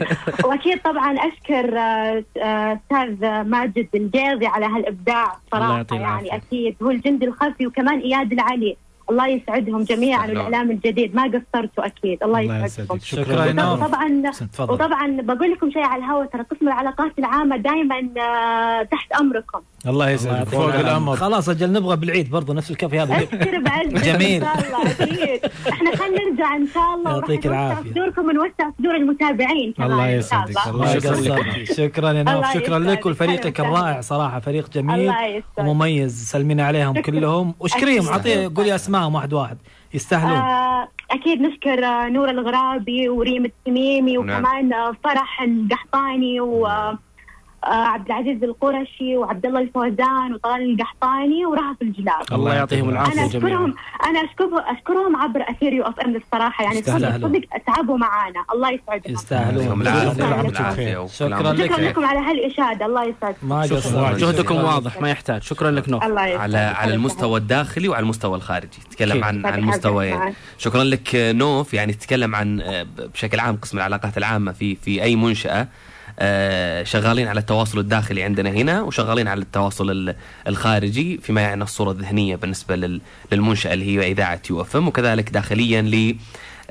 وأكيد 0.44 0.80
طبعا 0.82 1.16
أشكر 1.18 1.78
آه، 1.78 2.24
آه، 2.42 2.80
أستاذ 2.92 3.42
ماجد 3.42 3.88
الجيزي 3.94 4.46
على 4.46 4.66
هالإبداع 4.66 5.36
صراحة 5.52 5.86
يعني. 5.92 6.36
أكيد 6.36 6.76
هو 6.82 6.90
الجندي 6.90 7.24
الخلفي 7.26 7.66
وكمان 7.66 7.98
إياد 8.00 8.32
العلي 8.32 8.76
الله 9.10 9.26
يسعدهم 9.28 9.82
جميعا. 9.82 10.26
والاعلام 10.26 10.70
الجديد 10.70 11.14
ما 11.16 11.22
قصرتوا 11.22 11.86
أكيد 11.86 12.22
الله, 12.22 12.40
الله 12.40 12.64
يسعدكم 12.64 12.96
يسعدك 12.96 13.02
شكراً 13.04 13.24
شكرا 13.24 13.44
يا 13.44 13.52
لك. 13.52 13.58
نوف. 13.58 13.84
طبعا 13.84 14.30
تفضل 14.30 14.72
وطبعا 14.74 15.20
بقول 15.20 15.52
لكم 15.52 15.70
شيء 15.70 15.82
على 15.82 16.04
الهواء 16.04 16.26
ترى 16.26 16.42
قسم 16.42 16.68
العلاقات 16.68 17.12
العامة 17.18 17.56
دائما 17.56 18.08
آه، 18.22 18.82
تحت 18.82 19.12
أمركم 19.12 19.60
الله 19.88 20.10
يسعدك 20.10 20.48
فوق 20.48 20.74
الأمر 20.74 21.16
خلاص 21.16 21.48
أجل 21.48 21.72
نبغى 21.72 21.96
بالعيد 21.96 22.30
برضو 22.30 22.52
نفس 22.52 22.70
الكافي 22.70 23.00
هذا 23.00 23.16
ابشر 23.16 23.58
بعزك 23.58 24.04
جميل. 24.04 24.44
إن 24.44 24.48
شاء 24.54 24.66
الله 24.66 24.90
أكيد 24.90 25.50
إحنا 25.68 25.96
خلينا 25.96 26.30
نرجع 26.30 26.56
إن 26.56 26.66
شاء 26.74 26.94
الله 26.94 27.10
يعطيك 27.10 27.46
نوسع 27.46 27.60
العافية. 27.68 27.90
صدوركم 27.90 28.28
ونوسع 28.28 28.70
صدور 28.78 28.96
المتابعين 28.96 29.72
كمان 29.72 29.92
الله 29.92 30.08
يسعدك. 30.08 30.54
الله. 30.68 30.94
يسعدك. 30.96 31.72
شكرا 31.72 32.12
يا 32.12 32.22
نوف 32.22 32.54
شكرا. 32.54 32.78
لك 32.78 33.06
ولفريقك 33.06 33.60
الرائع. 33.60 34.00
صراحة 34.00 34.40
فريق 34.40 34.70
جميل 34.70 35.12
ومميز 35.58 36.30
سلمينا 36.30 36.66
عليهم 36.66 37.00
كلهم 37.00 37.54
أكيد. 37.62 38.06
اعطيه 38.08 38.52
قولي 38.56 38.74
أسمائهم 38.74 39.14
واحد 39.14 39.32
واحد 39.32 39.58
يستاهلون 39.94 40.38
آه، 40.38 40.88
أكيد 41.10 41.40
نشكر 41.40 41.84
آه، 41.84 42.08
نور 42.08 42.30
الغرابي 42.30 43.08
وريم 43.08 43.44
التميمي 43.44 44.16
نعم. 44.16 44.38
وكمان 44.38 44.72
آه، 44.72 44.92
فرح 45.04 45.42
القحطاني 45.42 46.40
و 46.40 46.66
آه، 46.66 46.98
عبد 47.64 48.06
العزيز 48.06 48.44
القرشي 48.44 49.16
وعبد 49.16 49.46
الله 49.46 49.60
الفوزان 49.60 50.34
وطلال 50.34 50.72
القحطاني 50.72 51.46
ورهف 51.46 51.82
الجلاب. 51.82 52.22
الله 52.32 52.54
يعطيهم 52.54 52.88
أنا 52.88 53.02
العافية 53.02 53.26
اشكرهم 53.26 53.42
جميعا. 53.42 53.74
أنا 54.04 54.24
اشكرهم 54.24 54.58
أشكرهم 54.58 55.16
عبر 55.16 55.44
اثيريو 55.50 55.84
إف 55.84 56.00
إم 56.00 56.16
الصراحة. 56.16 56.64
يعني 56.64 56.82
صدق. 56.82 57.16
صدق 57.16 57.40
تعبوا 57.66 57.98
معانا. 57.98 58.44
الله 58.52 58.70
يسعدهم 58.70 59.14
يستاهلون. 59.14 59.84
شكراً 61.08 61.52
لك. 61.52 61.72
شكرا. 61.72 61.80
لكم 61.80 62.04
على 62.04 62.18
هالإشادة. 62.18 62.86
الله 62.86 63.04
يسعدكم. 63.04 63.48
ما 63.48 63.66
جهدكم 64.16 64.56
واضح 64.56 65.00
ما 65.00 65.10
يحتاج. 65.10 65.42
شكرا 65.42 65.70
لك 65.70 65.88
نوف 65.88 66.04
الله 66.04 66.26
يسعدك. 66.26 66.40
على 66.40 66.58
على 66.58 66.94
المستوى 66.94 67.40
الداخلي 67.40 67.88
وعلى 67.88 68.02
المستوى 68.02 68.36
الخارجي. 68.36 68.78
تتكلم. 68.90 69.24
عن 69.24 69.46
عن 69.46 69.60
مستويين 69.60 70.34
شكرا 70.58 70.84
لك 70.84 71.10
نوف. 71.14 71.74
يعني 71.74 71.92
تتكلم 71.92 72.34
عن 72.34 72.60
آه، 72.60 72.86
بشكل 73.14 73.40
عام 73.40 73.56
قسم 73.56 73.78
العلاقات 73.78 74.18
العامة 74.18 74.52
في 74.52 74.74
في 74.74 75.02
أي 75.02 75.16
منشأة. 75.16 75.60
آه، 75.60 75.68
شغالين 76.84 77.28
على 77.28 77.40
التواصل 77.40 77.78
الداخلي 77.78 78.22
عندنا 78.22 78.50
هنا 78.50 78.82
وشغالين 78.82 79.28
على 79.28 79.40
التواصل 79.40 79.90
ال- 79.90 80.14
الخارجي 80.48 81.18
فيما 81.22 81.40
يعني 81.40 81.62
الصورة 81.62 81.90
الذهنية 81.90 82.36
بالنسبة 82.36 82.76
لل- 82.76 83.00
للمنشأة 83.32 83.72
اللي 83.74 83.84
هي 83.98 84.12
إذاعة 84.12 84.42
UFM 84.50 84.88
وكذلك 84.88 85.30
داخليا 85.30 85.82
ل 85.82 86.16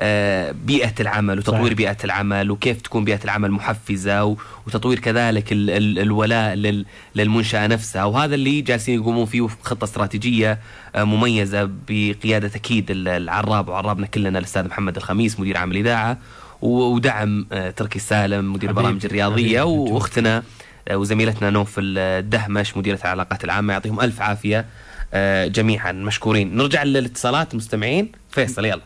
آه، 0.00 0.50
بيئة 0.64 0.94
العمل 1.00 1.38
وتطوير 1.38 1.62
صحيح. 1.62 1.72
بيئة 1.76 1.96
العمل 2.04 2.50
وكيف 2.50 2.80
تكون 2.82 3.04
بيئة 3.04 3.20
العمل 3.24 3.50
محفزة 3.50 4.36
وتطوير 4.66 4.98
كذلك 4.98 5.52
ال 5.52 5.70
ال 5.70 5.98
الولاء 5.98 6.54
لل 6.54 6.84
للمنشأة 7.14 7.66
نفسها 7.66 8.04
وهذا 8.04 8.34
اللي 8.34 8.60
جالسين 8.60 8.94
يقومون 9.00 9.26
فيه 9.26 9.46
في 9.46 9.56
خطة 9.62 9.84
استراتيجية 9.84 10.58
آه، 10.94 11.04
مميزة 11.04 11.70
بقيادة 11.88 12.50
أكيد 12.54 12.90
ال- 12.90 13.08
العراب 13.08 13.68
وعرابنا 13.68 14.06
كلنا 14.06 14.38
الأستاذ 14.38 14.64
محمد 14.68 14.96
الخميس 14.96 15.40
مدير 15.40 15.56
عام 15.56 15.70
الإذاعة 15.70 16.18
ودعم 16.62 17.46
آه، 17.52 17.70
تركي 17.70 17.96
السالم 17.96 18.52
مدير 18.52 18.70
البرامج 18.70 19.06
جود. 19.06 19.64
وأختنا 19.64 20.42
آه، 20.88 20.96
وزميلتنا 20.96 21.50
نوف 21.50 21.74
الدهمش 21.78 22.76
مديرة 22.76 22.98
العلاقات 23.04 23.44
العامة. 23.44 23.72
يعطيهم 23.72 24.00
ألف 24.00 24.20
عافية 24.22 24.66
آه، 25.14 25.46
جميعا 25.46 25.92
مشكورين. 25.92 26.56
نرجع 26.56 26.82
للاتصالات 26.82 27.52
المستمعين 27.52 28.12
فيصل 28.30 28.64
يلا. 28.64 28.80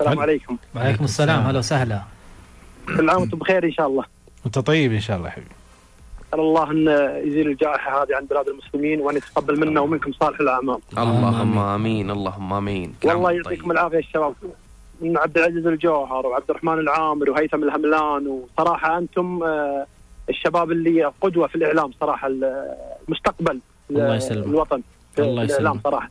السلام 0.00 0.18
عليكم. 0.18 0.56
وعليكم 0.74 1.04
السلام. 1.04 1.46
هلا 1.46 1.58
وسهلا. 1.58 2.02
كل 2.86 3.10
عام 3.10 3.20
وأنتم 3.20 3.38
بخير 3.38 3.64
إن 3.64 3.72
شاء 3.72 3.86
الله. 3.86 4.04
وانت 4.44 4.58
طيب 4.58 4.92
إن 4.92 5.00
شاء 5.00 5.16
الله 5.16 5.30
حبيبي. 5.30 5.50
الله 6.34 6.70
أن 6.70 6.88
يزيل 7.28 7.46
الجائحة 7.46 8.02
هذه 8.02 8.16
عن 8.16 8.26
بلاد 8.26 8.48
المسلمين 8.48 9.00
وأن 9.00 9.16
يتقبل 9.16 9.60
منا 9.60 9.80
ومنكم 9.80 10.12
صالح 10.12 10.40
الأعمال. 10.40 10.78
اللهم 10.98 11.58
آمين. 11.58 12.10
اللهم 12.10 12.52
آمين. 12.52 12.94
والله 13.04 13.22
وأنت 13.22 13.46
يعطيكم 13.46 13.70
العافية 13.70 13.98
الشباب 13.98 14.34
من 15.02 15.18
عبد 15.18 15.38
العزيز 15.38 15.66
الجوهر 15.66 16.26
وعبد 16.26 16.50
الرحمن 16.50 16.78
العامر 16.78 17.30
وهيثم 17.30 17.62
الهملان. 17.62 18.26
وصراحة 18.26 18.98
أنتم 18.98 19.42
آه، 19.42 19.86
الشباب 20.28 20.70
اللي 20.72 21.04
قدوة 21.20 21.46
في 21.46 21.54
الإعلام 21.54 21.90
صراحة 22.00 22.28
المستقبل 23.08 23.60
الله 23.90 24.14
يسلمك. 24.16 24.46
الوطن 24.46 24.82
في 25.14 25.22
الله 25.22 25.42
الإعلام 25.42 25.64
يسلمك. 25.76 25.84
صراحة. 25.84 26.10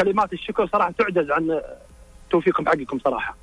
كلمات 0.00 0.32
الشكر 0.32 0.66
صراحة 0.66 0.90
تعجز 0.98 1.30
عن 1.30 1.60
توفيكم 2.30 2.66
حقكم 2.66 2.98
صراحة. 2.98 3.36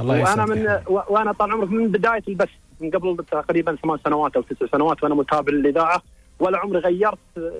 الله 0.00 0.14
وأنا 0.22 0.42
يسلمك 0.44 0.50
من 0.58 0.94
و- 0.94 1.02
وأنا 1.08 1.32
طال 1.32 1.52
عمرك 1.52 1.70
من 1.70 1.88
بداية 1.88 2.22
البث 2.28 2.48
من 2.80 2.90
قبل 2.90 3.24
تقريبا 3.30 3.76
ثمان 3.82 3.98
سنوات 4.04 4.36
أو 4.36 4.42
تسع 4.42 4.66
سنوات 4.72 5.02
وأنا 5.02 5.14
متابع 5.14 5.52
للإذاعة. 5.52 6.02
ولا 6.40 6.58
عمري 6.58 6.78
غيرت 6.78 7.18
آه، 7.38 7.52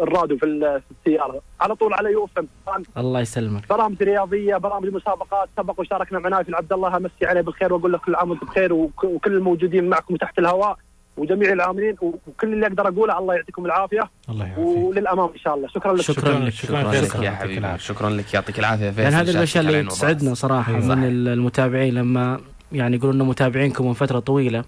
الراديو 0.00 0.36
في 0.38 0.46
ال- 0.46 0.80
في 0.80 0.94
السيارة. 1.06 1.40
على 1.60 1.74
طول 1.74 1.94
على 1.94 2.12
UFM 2.12 2.82
الله 2.96 3.20
يسلمك. 3.20 3.68
برامج 3.68 4.02
رياضية 4.02 4.56
برامج 4.56 4.88
مسابقات 4.88 5.48
سبق 5.56 5.80
وشاركنا 5.80 6.18
مع 6.18 6.28
نايف 6.28 6.54
عبد 6.54 6.72
الله 6.72 6.96
امسي 6.96 7.12
عليه 7.26 7.40
بالخير 7.40 7.72
وأقول 7.72 7.92
له 7.92 7.98
كل 7.98 8.14
عام 8.14 8.30
وأنت 8.30 8.44
بخير 8.44 8.72
وك- 8.72 9.04
وكل 9.04 9.32
الموجودين 9.32 9.88
معكم 9.88 10.16
تحت 10.16 10.38
الهواء 10.38 10.76
وجميع 11.16 11.52
العاملين 11.52 11.96
وكل 12.00 12.52
اللي 12.52 12.66
أقدر 12.66 12.88
أقوله 12.88 13.18
الله 13.18 13.34
يعطيكم 13.34 13.66
العافية. 13.66 14.10
الله 14.28 14.44
يعافيك. 14.46 14.64
وللامام 14.66 15.28
إن 15.34 15.38
شاء 15.38 15.54
الله. 15.54 15.68
شكرا 15.68 15.92
لكم 15.92 16.02
شكرا 16.02 16.38
لك. 16.38 16.52
شكرا 16.52 16.82
لك. 16.92 17.14
يا 17.22 17.30
حبيبي 17.30 17.78
شكرا 17.78 18.10
لك. 18.10 18.34
يعطيك 18.34 18.58
العافية 18.58 18.90
فيصل. 18.90 19.00
يعني 19.02 19.14
هذه 19.14 19.30
الأشياء 19.30 19.64
اللي 19.64 19.82
تسعدنا 19.84 20.34
صراحة 20.34 20.74
أيوة. 20.74 20.94
من 20.94 21.04
ال- 21.04 21.28
المتابعين 21.28 21.94
لما 21.94 22.40
يعني 22.72 22.96
يقولون 22.96 23.14
إنه 23.14 23.24
متابعينكم 23.24 23.86
من 23.86 23.92
فترة 23.92 24.18
طويلة. 24.18 24.64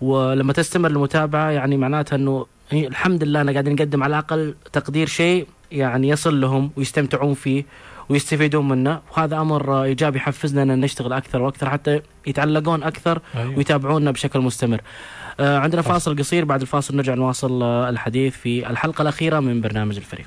ولما 0.00 0.52
تستمر 0.52 0.90
المتابعة 0.90 1.50
يعني 1.50 1.76
معناتها 1.76 2.16
إنه 2.16 2.46
الحمد 2.72 3.24
لله 3.24 3.40
أنا 3.40 3.52
قاعدين 3.52 3.72
نقدم 3.72 4.02
على 4.02 4.10
الأقل 4.10 4.54
تقدير 4.72 5.06
شيء 5.06 5.46
يعني 5.72 6.08
يصل 6.08 6.40
لهم 6.40 6.70
ويستمتعون 6.76 7.34
فيه 7.34 7.64
ويستفيدون 8.08 8.68
منه 8.68 9.00
وهذا 9.16 9.40
أمر 9.40 9.82
إيجابي 9.82 10.18
يحفزنا 10.18 10.62
إن 10.62 10.80
نشتغل 10.80 11.12
أكثر 11.12 11.42
وأكثر 11.42 11.70
حتى 11.70 12.00
يتعلقون 12.26 12.82
أكثر 12.82 13.20
أيوة. 13.36 13.56
ويتابعونا 13.58 14.10
بشكل 14.10 14.40
مستمر. 14.40 14.80
آه 15.40 15.58
عندنا 15.58 15.82
فاصل 15.82 16.18
قصير 16.18 16.44
بعد 16.44 16.60
الفاصل 16.60 16.96
نرجع 16.96 17.14
نواصل 17.14 17.62
آه 17.62 17.88
الحديث 17.88 18.36
في 18.36 18.70
الحلقة 18.70 19.02
الأخيرة 19.02 19.40
من 19.40 19.60
برنامج 19.60 19.96
الفريق. 19.96 20.26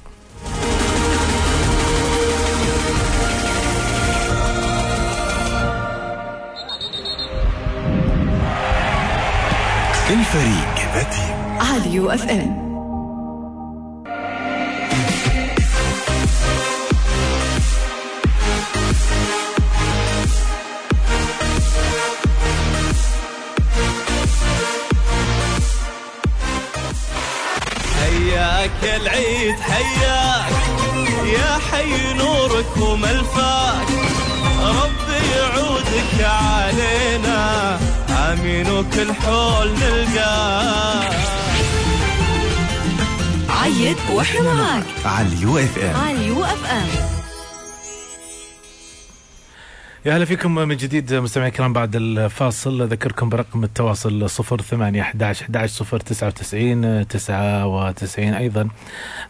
الفريق 10.09 11.32
راديو 11.63 12.09
اف 12.11 12.29
ام 12.29 12.63
حياك 27.99 29.01
العيد 29.01 29.55
حياك. 29.59 30.53
يا 31.25 31.59
حي 31.71 32.13
نورك 32.13 32.77
وملفاك 32.77 33.87
ربي 34.61 35.19
يعودك 35.35 36.25
علينا. 36.25 37.79
آمين 38.09 38.69
وكل 38.71 39.13
حول 39.13 39.71
نلقاك. 39.71 41.13
عيد 43.63 43.97
وإحنا 44.13 44.53
معاك 44.53 44.83
على 45.05 45.27
ال 45.27 45.57
UFM. 45.57 45.95
على 45.95 46.27
UFM. 46.27 46.87
يا 50.05 50.17
هلا 50.17 50.25
فيكم 50.25 50.55
من 50.55 50.77
جديد 50.77 51.13
مستمعي 51.13 51.47
الكرام 51.47 51.73
بعد 51.73 51.95
الفاصل. 51.95 52.81
أذكركم 52.81 53.29
برقم 53.29 53.63
التواصل 53.63 54.29
08 54.29 55.01
11 55.01 55.43
11 55.45 55.73
0 55.85 55.99
99 55.99 57.07
99 57.07 58.33
أيضا 58.33 58.69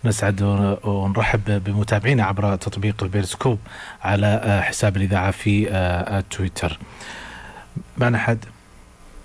نسعد 0.05 0.41
ونرحب 0.83 1.63
بمتابعينا 1.63 2.23
عبر 2.23 2.55
تطبيق 2.55 3.03
البيرسكوب 3.03 3.59
على 4.01 4.61
حساب 4.65 4.97
الإذاعة 4.97 5.31
في 5.31 6.23
تويتر. 6.29 6.79
معنا 7.97 8.17
حد 8.17 8.45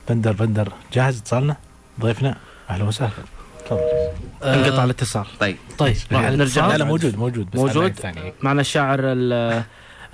بندر 0.08 0.32
بندر 0.32 0.72
جاهز؟ 0.92 1.18
اتصالنا؟ 1.18 1.56
ضيفنا؟ 2.00 2.36
أهلا 2.70 2.84
وسهلا. 2.84 3.37
انقطع 4.44 4.84
الاتصال. 4.84 5.26
طيب. 5.40 5.56
طيب 5.78 5.96
راح 6.12 6.30
نرجع. 6.30 6.66
لا 6.66 6.76
لا 6.78 6.84
موجود 6.84 7.18
موجود 7.18 7.50
بس 7.50 7.58
موجود. 7.58 7.92
معنا 8.42 8.60
الشاعر 8.60 8.98
ال- 9.02 9.62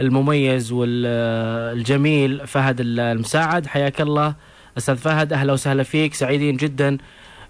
المميز 0.00 0.72
والجميل 0.72 2.46
فهد 2.46 2.76
المساعد. 2.80 3.66
حياك 3.66 4.00
الله. 4.00 4.34
أستاذ 4.78 4.96
فهد 4.96 5.32
أهلا 5.32 5.52
وسهلا 5.52 5.82
فيك. 5.82 6.14
سعيدين 6.14 6.56
جدا 6.56 6.98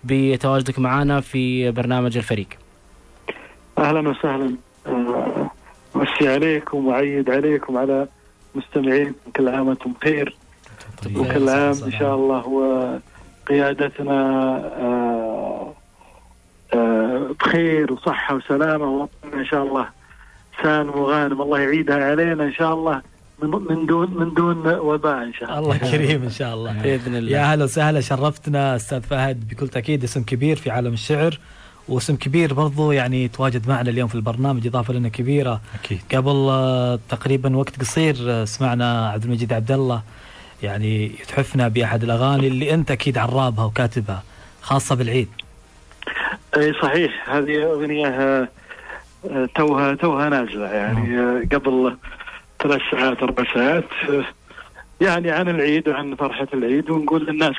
بتواجدك 0.05 0.79
معنا 0.79 1.21
في 1.21 1.71
برنامج 1.71 2.17
الفريق. 2.17 2.49
أهلا 3.79 4.09
وسهلا. 4.09 4.55
آه، 4.87 5.51
مسي 5.95 6.29
عليكم 6.29 6.87
وعيد 6.87 7.31
عليكم 7.31 7.77
على 7.77 8.09
مستمعين 8.55 9.15
كل 9.37 9.49
عام 9.49 9.69
وأنتم 9.69 9.93
بخير. 9.93 10.37
وكل 11.17 11.49
عام 11.49 11.75
إن 11.85 11.93
شاء 11.99 12.15
الله 12.15 12.47
وقيادتنا 13.49 14.13
بخير 17.55 17.93
وصحة 17.93 18.35
وسلامة 18.35 18.85
ووطننا 18.85 19.41
إن 19.41 19.47
شاء 19.47 19.63
الله. 19.63 19.89
سالم 20.63 20.91
وغانم 20.91 21.43
الله 21.43 21.61
يعيدها 21.61 22.11
علينا 22.11 22.45
إن 22.45 22.53
شاء 22.53 22.75
الله 22.75 23.03
من 23.43 23.51
من 23.51 23.87
دون 23.87 24.11
من 24.15 24.35
دون 24.35 24.67
وباء 24.67 25.23
إن 25.23 25.33
شاء 25.33 25.59
الله 25.59 25.77
الله. 25.77 25.91
كريم 25.91 26.23
إن 26.23 26.31
شاء 26.31 26.55
الله. 26.55 26.83
بإذن 26.83 27.17
الله. 27.17 27.31
يا 27.31 27.43
هلا 27.43 27.65
وسهلا 27.65 28.01
شرفتنا 28.01 28.77
أستاذ 28.77 29.01
فهد. 29.01 29.49
بكل 29.49 29.69
تأكيد 29.69 30.05
اسم 30.05 30.23
كبير 30.23 30.57
في 30.57 30.71
عالم 30.71 30.93
الشعر 30.93 31.39
واسم 31.89 32.17
كبير 32.17 32.55
برضو 32.55 32.93
يعني 32.93 33.29
تواجد 33.29 33.69
معنا 33.69 33.91
اليوم 33.91 34.09
في 34.09 34.15
البرنامج 34.15 34.67
إضافة 34.67 34.95
لنا 34.95 35.09
كبيرة. 35.09 35.61
أكيد. 35.85 36.01
قبل 36.15 36.37
آه، 36.51 36.99
تقريبا 37.09 37.57
وقت 37.57 37.81
قصير 37.81 38.17
آه، 38.21 38.45
سمعنا 38.45 39.09
عبد 39.09 39.25
المجيد 39.25 39.53
عبد 39.53 39.73
الله 39.73 40.03
يعني 40.63 41.05
يتحفنا 41.05 41.69
بأحد 41.69 42.03
الأغاني 42.03 42.47
اللي 42.47 42.75
أنت 42.75 42.91
أكيد 42.91 43.19
عرابها 43.19 43.65
وكاتبها 43.65 44.23
خاصة 44.63 44.95
بالعيد. 44.95 45.29
أي 46.57 46.73
صحيح 46.83 47.31
هذه 47.31 47.65
أغنية 47.65 48.09
آه، 48.09 48.49
توها 49.55 49.95
توها 49.95 50.29
نازلة 50.29 50.67
يعني 50.67 51.21
آه، 51.21 51.43
قبل 51.53 51.97
ثلاث 52.63 52.81
ساعات 52.91 53.23
أربع 53.23 53.45
ساعات 53.55 53.85
آه، 54.09 54.25
يعني 55.01 55.31
عن 55.31 55.49
العيد 55.49 55.89
وعن 55.89 56.15
فرحة 56.15 56.49
العيد 56.55 56.91
ونقول 56.91 57.27
للناس 57.27 57.57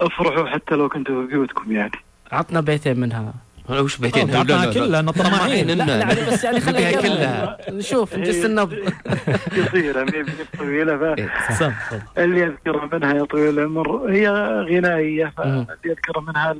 افرحوا 0.00 0.46
حتى 0.46 0.74
لو 0.74 0.88
كنتوا 0.88 1.22
في 1.22 1.28
بيوتكم 1.28 1.72
يعني. 1.72 1.92
عطنا 2.32 2.60
بيتين 2.60 3.00
منها. 3.00 3.34
وش 3.70 3.96
بيتين؟ 3.96 4.30
أوه، 4.30 4.44
تعطاها 4.44 4.72
كلها، 4.72 5.02
طماعين. 5.02 5.66
لا 5.66 5.84
لا 5.84 6.30
بس 6.32 6.44
يعني 6.44 6.60
خليها 6.60 7.00
كلها. 7.02 7.58
نشوف 7.70 8.14
نجس 8.14 8.44
النبض. 8.44 8.76
قصيرة 9.56 10.04
ما 10.04 10.12
هي 10.14 10.24
طويلة 10.58 10.96
ف... 10.96 11.20
تفضل. 11.48 11.72
اللي 12.18 12.40
يذكر 12.40 12.88
منها 12.92 13.14
يا 13.14 13.24
طويل 13.24 13.58
العمر 13.58 14.10
هي 14.10 14.28
غنائية 14.70 15.32
فاللي 15.36 15.66
يذكر 15.84 16.20
منها 16.20 16.56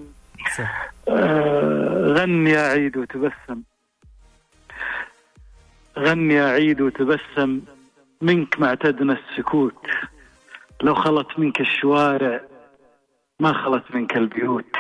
آه، 1.09 2.07
غن 2.07 2.47
يا 2.47 2.61
عيد 2.61 2.97
وتبسم. 2.97 3.63
غن 5.99 6.31
يا 6.31 6.45
عيد 6.45 6.81
وتبسم. 6.81 7.61
منك 8.23 8.61
ما 8.61 8.67
اعتدنا 8.67 9.13
السكوت. 9.13 9.87
لو 10.83 10.95
خلت 10.95 11.39
منك 11.39 11.61
الشوارع 11.61 12.41
ما 13.41 13.53
خلت 13.53 13.85
منك 13.95 14.17
البيوت. 14.17 14.77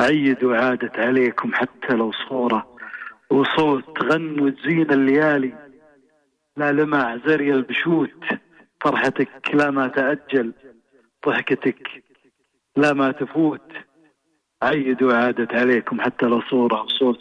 عيد 0.00 0.44
وعادت 0.44 0.98
عليكم 0.98 1.54
حتى 1.54 1.94
لو 1.94 2.12
صورة. 2.28 2.76
وصوت 3.30 4.02
غن 4.02 4.40
وتزين 4.40 4.90
الليالي. 4.90 5.52
لا 6.56 6.72
لمع 6.72 7.16
زري 7.26 7.52
البشوت. 7.52 8.24
فرحتك 8.80 9.54
لا 9.54 9.70
ما 9.70 9.88
تأجل. 9.88 10.52
ضحكتك 11.26 12.04
لا 12.76 12.92
ما 12.92 13.12
تفوت. 13.12 13.72
عيد 14.62 15.02
وعادت 15.02 15.54
عليكم 15.54 16.00
حتى 16.00 16.26
لو 16.26 16.42
صورة 16.50 16.82
وصوت 16.82 17.18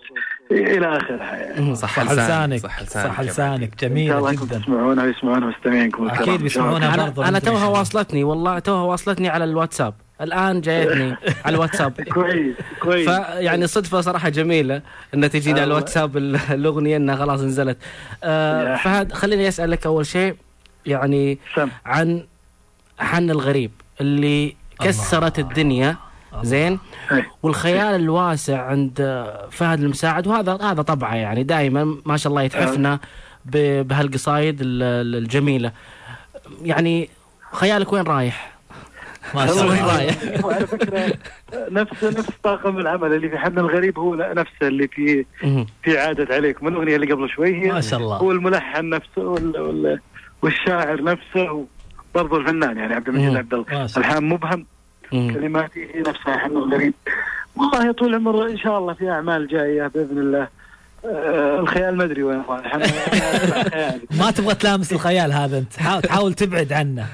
إلى 0.52 0.98
آخرها 0.98 1.36
يعني. 1.36 1.76
صح 1.76 2.00
لسانك 2.00 2.60
صح 2.60 2.84
صح 2.84 3.22
لسانك 3.22 3.80
شاء 3.80 3.90
جميلة 3.90 4.18
الله 4.18 4.32
جدا. 4.32 4.60
تسمعونها 4.60 5.04
ويسمعونها 5.04 5.48
مستمعينكم. 5.50 6.10
أكيد 6.10 6.42
بيسمعونها 6.42 6.94
أنا 6.94 7.38
أنتم 7.38 7.40
توها. 7.40 7.66
واصلتني 7.68 8.24
والله 8.24 8.60
توها 8.60 8.82
واصلتني 8.84 9.30
على 9.30 9.44
الواتساب. 9.44 9.94
الآن 10.22 10.62
جايتني 10.62 11.16
على 11.46 11.56
الواتساب. 11.56 12.02
كويس 12.02 12.56
كويس. 12.80 13.10
فيعني 13.10 13.68
صدفة 13.68 14.02
صراحة 14.02 14.30
جميلة 14.30 14.82
إن 15.14 15.30
تجيني 15.30 15.60
على. 15.60 15.68
الواتساب 15.68 16.18
ال- 16.18 16.36
الأغنية 16.52 16.98
إنها 16.98 17.16
خلاص 17.16 17.42
نزلت. 17.42 17.78
آه 18.24 18.76
فهد 18.76 19.12
خليني 19.14 19.48
أسألك 19.48 19.86
أول 19.86 20.06
شيء 20.06 20.36
يعني 20.86 21.40
عن 21.86 22.24
حن 23.00 23.30
الغريب 23.30 23.72
اللي 24.02 24.56
كسرت 24.80 25.40
الدنيا 25.40 25.98
زين 26.44 26.80
والخيال 27.44 27.96
الواسع 27.96 28.62
عند 28.66 29.26
فهد 29.52 29.80
المساعد 29.80 30.28
وهذا 30.28 30.54
هذا 30.62 30.82
طبعه 30.82 31.16
يعني 31.16 31.44
دائما 31.44 31.98
ما 32.06 32.18
شاء 32.18 32.32
الله 32.32 32.42
يتحفنا 32.42 33.00
ب- 33.46 33.88
بهالقصايد 33.88 34.62
ال- 34.62 34.84
ال- 34.84 35.16
الجميلة 35.16 35.72
يعني 36.64 37.10
خيالك 37.52 37.94
وين 37.94 38.04
رايح؟ 38.04 38.52
ما 39.36 39.46
شاء 39.48 39.56
الله. 39.62 39.68
وين 39.70 39.86
رايح؟ 39.86 40.16
وعلى 40.46 40.68
فكرة 40.68 41.14
نفس 41.72 42.04
نفس 42.04 42.30
طاقم 42.44 42.78
العمل 42.78 43.14
اللي 43.14 43.30
في 43.30 43.38
حن 43.38 43.60
الغريب 43.60 44.00
هو 44.00 44.16
نفسه 44.16 44.68
اللي 44.68 44.88
في 44.88 45.26
في 45.84 45.98
عادة 46.00 46.36
عليكم 46.36 46.68
الاغنيه 46.68 46.96
اللي 46.96 47.12
قبل 47.14 47.30
شوي 47.30 47.56
هي 47.66 47.72
ما 47.72 47.82
شاء 47.82 48.00
الله. 48.00 48.18
هو 48.18 48.32
الملحن 48.32 48.90
نفسه 48.90 49.22
وال 49.22 49.60
وال 49.62 50.00
والشاعر 50.42 51.04
نفسه 51.04 51.66
برضو 52.16 52.38
الفنان 52.38 52.78
يعني 52.78 52.94
عبد 52.94 53.08
المجيد. 53.08 53.36
عبد. 53.38 53.66
الحان 53.98 54.24
مبهم 54.24 54.66
كلماتي 55.12 55.88
هي 55.95 55.99
نفسها 56.01 56.38
حن 56.38 56.51
الغريب 56.51 56.93
والله 57.55 57.86
يا 57.88 57.91
طول 57.91 58.10
العمر 58.10 58.47
إن 58.47 58.57
شاء 58.57 58.78
الله 58.78 58.93
في 58.93 59.10
أعمال 59.10 59.47
جاية 59.47 59.88
بإذن 59.88 60.18
الله. 60.18 60.47
آه 61.05 61.60
الخيال 61.60 61.97
ما 61.97 62.03
أدري 62.03 62.24
وين 62.24 62.41
رايح. 62.49 62.76
ما 64.20 64.32
تبغى 64.32 64.55
تلامس 64.55 64.93
الخيال 64.93 65.32
هذا 65.34 65.57
أنت. 65.57 65.74
حاول, 65.78 66.01
تحاول 66.01 66.34
تبعد 66.34 66.74
عنه. 66.74 67.07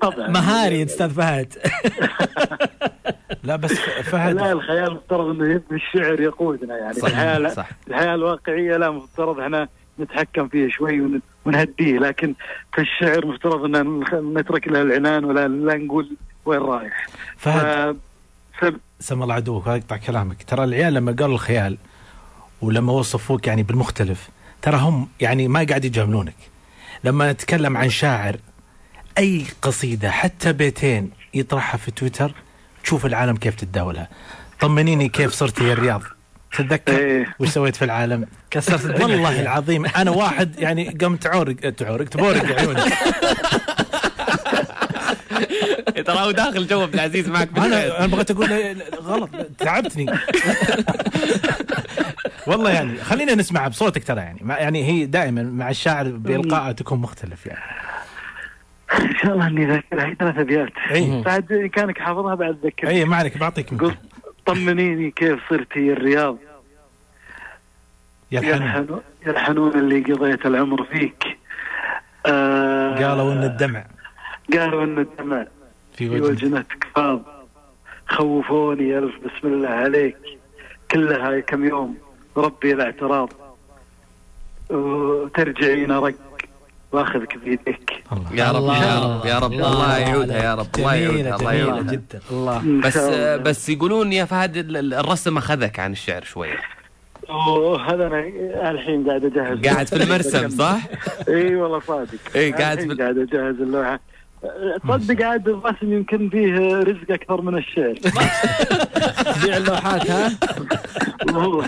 طبعا. 0.00 0.28
مهاري 0.28 0.82
أستاذ 0.82 1.10
فهد. 1.10 1.52
لا 3.44 3.56
بس 3.56 3.72
فهد. 4.02 4.34
لا 4.36 4.52
الخيال 4.52 4.94
مفترض 4.94 5.26
إنه 5.26 5.44
يبني 5.54 5.62
الشعر 5.82 6.20
يقودنا 6.20 6.76
يعني. 6.78 6.92
صح، 6.94 7.08
الحياة 7.08 7.48
صح. 7.48 7.68
الحياة 7.88 8.14
الواقعية 8.14 8.76
لا 8.76 8.90
مفترض 8.90 9.40
إحنا 9.40 9.68
نتحكم 10.00 10.48
فيه 10.48 10.68
شوي 10.70 11.00
ون- 11.00 11.22
ونهديه. 11.44 11.98
لكن 11.98 12.34
في 12.74 12.80
الشعر 12.80 13.26
مفترض 13.26 13.64
إن 13.76 14.04
نترك 14.38 14.68
له 14.68 14.82
العنان 14.82 15.24
ولا 15.24 15.48
لا 15.48 15.74
نقول 15.76 16.16
وين 16.46 16.60
رايح؟ 16.60 17.06
فهد. 17.36 17.96
ف- 18.60 18.72
سم 19.00 19.22
الله 19.22 19.34
عدوك 19.34 19.68
اقطع 19.68 19.96
كلامك. 19.96 20.42
ترى 20.42 20.64
العيال 20.64 20.94
لما 20.94 21.12
قالوا 21.18 21.34
الخيال 21.34 21.78
ولما 22.62 22.92
وصفوك 22.92 23.46
يعني 23.46 23.62
بالمختلف 23.62 24.28
ترى 24.62 24.76
هم 24.76 25.08
يعني 25.20 25.48
ما 25.48 25.66
قاعد 25.68 25.84
يجاملونك. 25.84 26.34
لما 27.04 27.32
نتكلم 27.32 27.76
عن 27.76 27.90
شاعر 27.90 28.36
أي 29.18 29.44
قصيدة 29.62 30.10
حتى 30.10 30.52
بيتين 30.52 31.10
يطرحها 31.34 31.78
في 31.78 31.90
تويتر 31.90 32.32
تشوف 32.84 33.06
العالم 33.06 33.36
كيف 33.36 33.54
تتداولها. 33.54 34.08
طمنيني 34.60 35.08
كيف 35.08 35.32
صرت 35.32 35.60
يا 35.60 35.72
الرياض. 35.72 36.02
تتذكر 36.56 37.26
وش 37.38 37.48
سويت 37.48 37.76
في 37.76 37.84
العالم؟ 37.84 38.26
كسرت 38.50 38.84
الدنيا. 38.84 39.06
والله 39.16 39.40
العظيم 39.40 39.86
أنا 39.86 40.10
واحد 40.10 40.58
يعني 40.60 40.88
قمت 40.90 41.22
تعورق 41.22 41.54
تعورق 41.56 42.08
تبورق 42.08 42.44
عيوني. 42.60 42.80
ترى 46.06 46.18
هو 46.18 46.30
داخل 46.30 46.66
جو 46.66 46.82
عبد 46.82 46.94
العزيز 46.94 47.28
معك. 47.28 47.48
أنا 47.58 47.98
أنا 47.98 48.06
بغيت 48.06 48.30
أقول 48.30 48.48
غلط 49.02 49.30
تعبتني. 49.58 50.06
والله 52.46 52.70
يعني 52.70 52.96
خلينا 52.96 53.34
نسمع 53.34 53.68
بصوتك 53.68 54.04
ترى 54.04 54.20
يعني. 54.20 54.40
يعني 54.48 54.84
هي 54.84 55.06
دائما 55.06 55.42
مع 55.42 55.70
الشاعر 55.70 56.08
بالقائه 56.08 56.72
تكون 56.72 56.98
مختلف 56.98 57.46
يعني. 57.46 57.60
إن 59.00 59.16
شاء 59.22 59.32
الله 59.32 59.46
إني 59.46 59.66
ذاكرها. 59.66 60.06
هي 60.06 60.14
ثلاث 60.14 60.38
ابيات 60.38 60.72
إي. 60.90 61.22
بعد 61.22 61.52
إن 61.52 61.68
كانك 61.68 61.98
حافظها 61.98 62.34
بعد 62.34 62.58
ذكر 62.64 62.88
اي 62.88 63.04
ما 63.04 63.16
عليك 63.16 63.38
بعطيك 63.38 63.74
قلت 63.74 63.98
طمنيني 64.46 65.10
كيف 65.10 65.38
صرتي 65.50 65.92
الرياض. 65.92 66.36
يا 68.32 68.40
الحنون. 68.40 68.62
يلحنون 68.62 69.00
يلحنون 69.26 69.78
اللي 69.78 70.00
قضيت 70.00 70.46
العمر 70.46 70.84
فيك. 70.84 71.38
آه 72.26 73.08
قالوا 73.08 73.32
إن 73.32 73.44
الدمع. 73.44 73.84
قالوا 74.52 74.84
ان 74.84 74.98
الدمع 74.98 75.46
في 75.96 76.20
وجنتك 76.20 76.86
فاض 76.94 77.22
خوفوني 78.08 78.98
الف 78.98 79.14
بسم 79.18 79.48
الله 79.48 79.68
عليك. 79.68 80.16
كلها 80.90 81.40
كم 81.40 81.64
يوم. 81.64 81.96
ربي 82.36 82.72
الاعتراض. 82.72 83.32
وترجعين 84.70 85.92
رق 85.92 86.14
وأخذك 86.92 87.36
بيديك 87.38 87.90
يا 88.34 88.50
رب 88.52 88.64
يا 88.64 88.98
رب 89.00 89.26
يا 89.26 89.38
رب. 89.38 89.52
الله 89.52 89.98
يعودها 89.98 90.42
يا 90.44 90.54
رب. 90.54 90.66
الله 90.78 90.94
يعودها 90.94 91.36
الله 91.36 91.52
يعودها. 91.52 91.92
جدا. 91.92 92.20
الله. 92.30 92.62
بس 92.84 92.98
بس 93.48 93.68
يقولون 93.68 94.12
يا 94.12 94.24
فهد 94.24 94.56
ال- 94.56 94.76
ال- 94.76 94.94
الرسم 94.94 95.38
أخذك 95.38 95.78
عن 95.78 95.92
الشعر 95.92 96.22
شوية. 96.24 96.60
اوه 97.30 97.94
هذا 97.94 98.06
أنا 98.06 98.20
الحين 98.70 99.08
قاعد 99.08 99.24
أجهز. 99.24 99.66
قاعد 99.66 99.86
في 99.86 99.96
المرسم 99.96 100.48
صح؟ 100.64 100.78
إي 101.28 101.56
والله 101.56 101.80
صادق. 101.80 102.18
إي، 102.36 102.52
قاعد 102.52 102.80
في- 102.80 102.94
قاعد 102.94 103.18
أجهز 103.18 103.60
اللوحة. 103.60 104.00
تصدق 104.88 105.26
عاد 105.26 105.48
الرسم 105.48 105.92
يمكن 105.92 106.28
فيه 106.30 106.78
رزق 106.78 107.10
أكثر 107.10 107.42
من 107.42 107.58
الشعر 107.58 107.94
تبيع 107.94 109.56
اللوحات 109.56 110.10
ها؟ 110.10 110.32
والله 111.26 111.66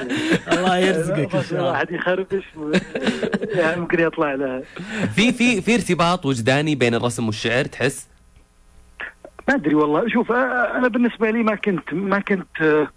الله 0.53 0.79
يرزقك 0.79 1.35
إن 1.35 1.43
شاء 1.43 1.43
الله 1.51 1.61
الواحد 1.61 1.91
يخربش 1.91 2.45
يعني 3.55 3.81
ممكن 3.81 4.01
يطلع 4.01 4.35
له 4.35 4.63
في 5.17 5.33
في 5.33 5.61
في 5.61 5.75
ارتباط 5.75 6.27
وجداني 6.27 6.75
بين 6.75 6.95
الرسم 6.95 7.27
والشعر 7.27 7.65
تحس؟ 7.65 8.09
ما 9.49 9.55
أدري 9.55 9.75
والله 9.75 10.09
شوف 10.09 10.33
أنا 10.33 10.89
بالنسبة 10.89 11.31
لي 11.31 11.43
ما 11.43 11.55
كنت 11.55 11.93
ما 11.95 12.21
كنت 12.21 12.61
آه، 12.61 12.89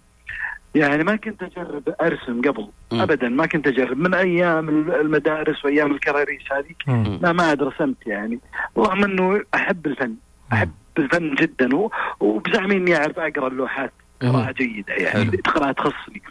يعني 0.74 1.04
ما 1.04 1.16
كنت 1.16 1.42
أجرب 1.42 1.94
أرسم 2.00 2.40
قبل. 2.42 2.68
ابدا 2.92 3.28
ما 3.28 3.46
كنت 3.46 3.66
أجرب. 3.66 3.98
من 3.98 4.14
أيام 4.14 4.68
المدارس 4.92 5.64
وأيام 5.64 5.92
الكراريس 5.92 6.42
هذه 6.52 7.18
لا 7.22 7.32
ما 7.32 7.42
عاد 7.42 7.62
رسمت 7.62 8.06
يعني. 8.06 8.38
رغم 8.78 9.04
إنه 9.04 9.42
أحب 9.54 9.86
الفن 9.86 10.14
أحب 10.52 10.70
الفن 10.98 11.34
جدا 11.34 11.76
و- 11.76 11.90
وبزعمي 12.20 12.76
إني 12.76 12.96
أعرف 12.96 13.18
أقرأ 13.18 13.48
اللوحات 13.48 13.92
قراءه 14.22 14.52
جيدة 14.52 14.94
يعني. 14.94 15.36
قراءه 15.36 15.72
تخصني. 15.72 16.22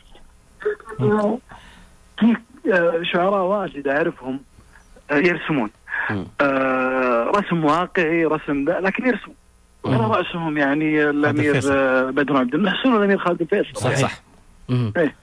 في 2.19 2.35
آه، 2.73 2.99
شعراء 3.03 3.43
واجد 3.43 3.87
أعرفهم 3.87 4.39
آه، 5.11 5.15
يرسمون. 5.15 5.69
آه، 6.41 7.31
رسم 7.35 7.65
واقعي 7.65 8.25
رسم 8.25 8.65
ذا 8.65 8.79
لكن 8.79 9.07
يرسمون 9.07 9.35
على 9.85 9.97
رأسهم 10.17 10.57
يعني 10.57 11.09
الأمير. 11.09 11.59
آه، 11.71 12.09
بدر 12.09 12.37
عبد 12.37 12.55
المحسن 12.55 12.93
والأمير 12.93 13.17
خالد 13.17 13.41
الفيصل. 13.41 13.75
صح 13.81 13.95
صح 13.95 14.21
إيه. 14.71 15.15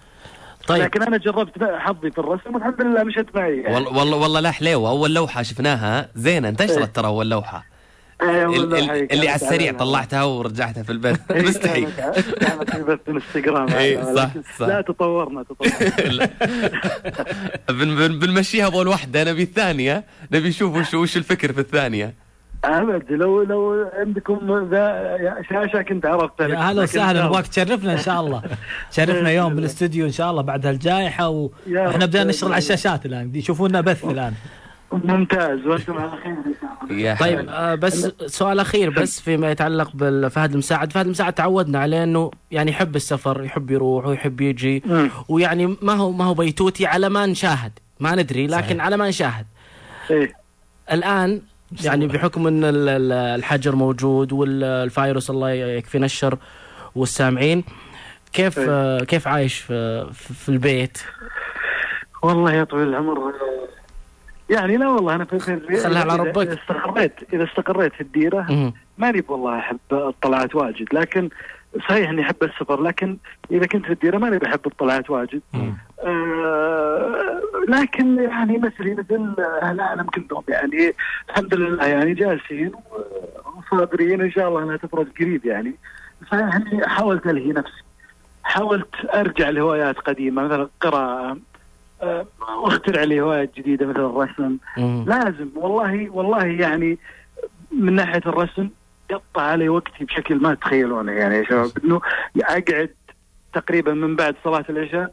طيب. 0.68 0.82
لكن 0.82 1.02
أنا 1.02 1.16
جربت 1.16 1.52
حظي 1.78 2.10
في 2.10 2.18
الرسم 2.18 2.54
والحمد 2.54 2.82
لله 2.82 3.04
مشت 3.04 3.26
معي 3.34 3.56
يعني. 3.56 3.74
والله 3.74 3.98
والله 3.98 4.16
والله 4.16 4.40
لا 4.40 4.50
حليوة. 4.50 4.90
أول 4.90 5.14
لوحة 5.14 5.42
شفناها 5.42 6.08
زينة. 6.14 6.48
انتشرت 6.48 6.96
ترى 6.96 7.06
أول 7.06 7.30
لوحة. 7.30 7.64
إيه، 8.22 8.42
ال- 8.44 8.48
والله 8.48 8.78
ال- 8.78 8.90
هي 8.90 9.00
اللي 9.12 9.28
على 9.28 9.36
السريع 9.36 9.72
طلعتها 9.72 10.24
ورجعتها 10.24 10.82
في 10.82 10.92
البث 10.92 11.30
إيه، 11.30 11.42
مستحي 11.42 11.80
كانت- 11.96 12.18
في 12.70 12.82
بث 12.82 12.98
انستغرام 13.08 13.68
إيه، 13.68 14.02
هذا، 14.02 14.14
صح، 14.16 14.30
صح. 14.58 14.66
لا 14.66 14.80
تطورنا 14.80 15.42
تطورنا. 15.42 16.30
بن 17.68 17.96
بن 17.96 18.18
بنمشيها 18.18 18.68
بول 18.68 18.88
واحدة 18.88 19.24
نبي 19.24 19.42
الثانية. 19.42 20.04
نبي 20.32 20.48
نشوف 20.48 20.76
وش 20.76 20.94
وش 20.94 21.16
الفكر 21.16 21.52
في 21.52 21.60
الثانية. 21.60 22.14
أبد 22.64 23.12
لو 23.12 23.42
لو 23.42 23.90
عندكم 23.98 24.68
ذا 24.70 25.16
شاشة 25.50 25.82
كنت 25.82 26.06
عرفت 26.06 26.40
يا 26.40 26.58
هلا 26.58 26.82
وسهلا 26.82 27.24
نبغاك 27.26 27.46
تشرفنا 27.46 27.92
إن 27.92 27.98
شاء 27.98 28.20
الله. 28.20 28.42
تشرفنا 28.92 29.30
يوم 29.30 29.54
بالاستوديو 29.54 30.06
إن 30.06 30.10
شاء 30.12 30.30
الله 30.30 30.42
بعد 30.42 30.66
هالجائحة 30.66 31.28
وإحنا 31.28 32.04
رب. 32.04 32.10
بدنا 32.10 32.24
نشتغل 32.24 32.52
على 32.52 32.58
الشاشات 32.58 33.06
الآن 33.06 33.30
دي 33.32 33.38
يشوفونا 33.38 33.80
بث 33.80 34.04
الآن. 34.04 34.32
ممتاز 34.92 35.66
وأنتم 35.66 35.98
على 35.98 36.10
خير 36.10 36.32
إن 36.32 36.54
شاء 36.60 36.90
الله. 36.90 37.00
يا 37.02 37.14
طيب 37.14 37.48
آه 37.48 37.74
بس 37.74 38.12
سؤال 38.26 38.60
أخير 38.60 38.90
بس 38.90 39.20
فيما 39.20 39.50
يتعلق 39.50 39.90
بالفهد 39.94 40.52
المساعد. 40.52 40.92
فهد 40.92 41.04
المساعد 41.04 41.32
تعودنا 41.32 41.78
عليه 41.78 42.04
إنه 42.04 42.30
يعني 42.50 42.70
يحب 42.70 42.96
السفر 42.96 43.44
يحب 43.44 43.70
يروح 43.70 44.06
ويحب 44.06 44.40
يجي. 44.40 44.82
ويعني 45.28 45.76
ما 45.82 45.92
هو 45.92 46.12
ما 46.12 46.24
هو 46.24 46.34
بيتوتي 46.34 46.86
على 46.86 47.08
ما 47.08 47.26
نشاهد. 47.26 47.72
ما 48.00 48.14
ندري 48.14 48.46
لكن 48.46 48.66
صحيح. 48.66 48.84
على 48.84 48.96
ما 48.96 49.08
نشاهد. 49.08 49.46
إيه. 50.10 50.32
الآن 50.92 51.40
يعني 51.84 52.06
بحكم 52.06 52.46
إن 52.46 52.64
ال- 52.64 52.88
ال- 52.88 53.12
الحجر 53.12 53.76
موجود 53.76 54.32
والفيروس 54.32 55.30
الله 55.30 55.50
يكفينا 55.50 56.06
الشر 56.06 56.38
والسامعين 56.94 57.64
كيف. 58.32 58.58
آه 58.58 58.98
كيف 59.04 59.28
عايش 59.28 59.58
في, 59.58 60.48
البيت 60.48 60.98
والله 62.22 62.52
يا 62.52 62.64
طويل 62.64 62.88
العمر 62.88 63.32
يعني 64.50 64.76
لا 64.76 64.88
والله 64.88 65.14
أنا 65.14 65.24
في 65.24 65.38
خلها 65.38 66.00
على 66.00 66.16
ربك. 66.16 66.38
إذا 66.46 66.54
استقريت 66.62 67.12
إذا 67.32 67.44
استقريت 67.44 67.92
في 67.94 68.00
الديرة. 68.00 68.72
ماني 68.98 69.24
والله 69.28 69.58
أحب 69.58 69.78
الطلعات 69.92 70.54
واجد 70.54 70.86
لكن 70.94 71.28
صحيح 71.88 72.10
إني 72.10 72.22
أحب 72.22 72.42
السفر 72.42 72.82
لكن 72.82 73.16
إذا 73.50 73.66
كنت 73.66 73.86
في 73.86 73.92
الديرة 73.92 74.18
ماني 74.18 74.38
بحب 74.38 74.60
الطلعات 74.66 75.10
واجد. 75.10 75.42
آه 76.04 77.40
لكن 77.68 78.18
يعني 78.22 78.58
مثلي 78.58 78.94
مثل 78.94 79.34
أهل 79.62 79.74
العالم 79.74 80.02
كلهم 80.02 80.42
يعني 80.48 80.94
الحمد 81.28 81.54
لله 81.54 81.86
يعني 81.86 82.14
جالسين 82.14 82.72
وصابرين 83.56 84.20
إن 84.20 84.30
شاء 84.30 84.48
الله 84.48 84.62
إنها 84.62 84.76
تفرج 84.76 85.06
قريب 85.20 85.46
يعني. 85.46 85.74
صحيح 86.30 86.54
اني 86.54 86.86
حاولت 86.88 87.26
ألهي 87.26 87.52
نفسي 87.52 87.82
حاولت 88.42 88.88
أرجع 89.14 89.48
لهوايات 89.48 89.98
قديمة 89.98 90.42
مثلا 90.42 90.62
القراءة 90.62 91.38
آه، 92.02 92.26
واخترع 92.62 93.02
لي 93.02 93.20
هوايات 93.20 93.56
جديدة 93.56 93.86
مثل 93.86 94.00
الرسم. 94.00 94.56
لازم 95.06 95.48
والله 95.56 96.10
والله 96.10 96.44
يعني 96.46 96.98
من 97.72 97.92
ناحية 97.92 98.22
الرسم 98.26 98.68
قطع 99.10 99.42
علي 99.42 99.68
وقتي 99.68 100.04
بشكل 100.04 100.34
ما 100.34 100.54
تتخيلونه 100.54 101.12
يعني 101.12 101.36
يا 101.36 101.44
شباب 101.44 101.70
إنه 101.84 102.00
أقعد 102.42 102.90
تقريبا 103.54 103.94
من 103.94 104.16
بعد 104.16 104.34
صلاة 104.44 104.64
العشاء 104.70 105.12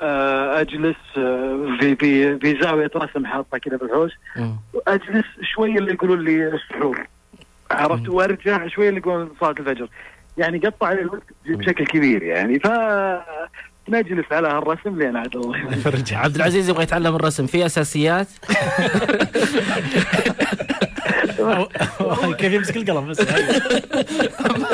آه، 0.00 0.60
أجلس 0.60 0.96
آه، 1.18 1.76
في 1.80 1.96
في 1.96 2.38
في 2.38 2.60
زاوية 2.62 2.90
رسم 2.96 3.26
حاطه 3.26 3.58
كذا 3.58 3.76
بالحوش 3.76 4.12
وأجلس 4.74 5.24
شوي 5.42 5.78
اللي 5.78 5.92
يقولون 5.92 6.20
لي 6.20 6.48
السحور. 6.48 7.06
عرفت؟ 7.70 8.08
وأرجع 8.08 8.68
شوي 8.68 8.88
اللي 8.88 9.00
يقولون 9.00 9.30
صلاة 9.40 9.50
الفجر. 9.50 9.88
يعني 10.38 10.58
قطع 10.58 10.86
علي 10.86 11.00
الوقت 11.00 11.22
بشكل 11.46 11.86
كبير 11.86 12.22
يعني. 12.22 12.58
ف 12.58 12.68
نجلس 13.88 14.32
على 14.32 14.48
هالرسم 14.48 14.98
لين 14.98 15.16
عاد 15.16 15.36
الله 15.36 15.58
عبد 16.12 16.34
العزيز 16.34 16.68
يبغى 16.68 16.82
يتعلم 16.82 17.16
الرسم. 17.16 17.46
في 17.46 17.66
أساسيات؟ 17.66 18.28
كيف 22.38 22.52
يمسك 22.52 22.76
القلم؟ 22.76 23.08
بس 23.08 23.20
ما 23.20 23.26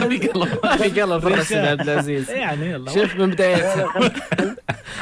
في 0.08 0.28
قلم. 0.28 0.48
ما 0.64 0.76
في 0.76 1.00
قلم 1.00 1.20
في 1.20 1.26
الرسم 1.26 1.56
يا 1.56 1.70
عبد 1.70 1.80
العزيز. 1.88 2.30
يعني 2.30 2.70
يلا. 2.70 2.90
شوف 2.92 3.16
من 3.16 3.30
بداية. 3.30 3.86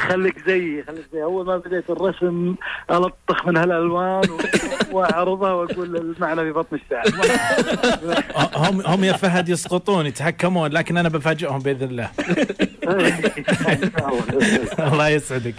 خليك 0.09 0.35
زيي 0.47 0.83
خليك 0.87 1.05
زي 1.13 1.23
أول 1.23 1.45
ما 1.45 1.57
بديت 1.57 1.89
الرسم 1.89 2.55
ألطخ 2.91 3.45
من 3.47 3.57
هالألوان 3.57 4.21
و- 4.29 4.37
وأعرضها 4.97 5.51
وأقول 5.53 5.95
المعنى 5.97 6.41
في 6.41 6.51
بطن 6.51 6.77
الشعر. 6.77 7.27
هم 8.67 8.81
هم 8.81 9.03
يا 9.03 9.13
فهد 9.13 9.49
يسقطون 9.49 10.05
يتحكمون 10.05 10.71
لكن 10.71 10.97
أنا 10.97 11.09
بفاجئهم 11.09 11.59
بإذن 11.59 11.87
الله. 11.89 12.09
الله 14.79 15.09
يسعدك. 15.09 15.55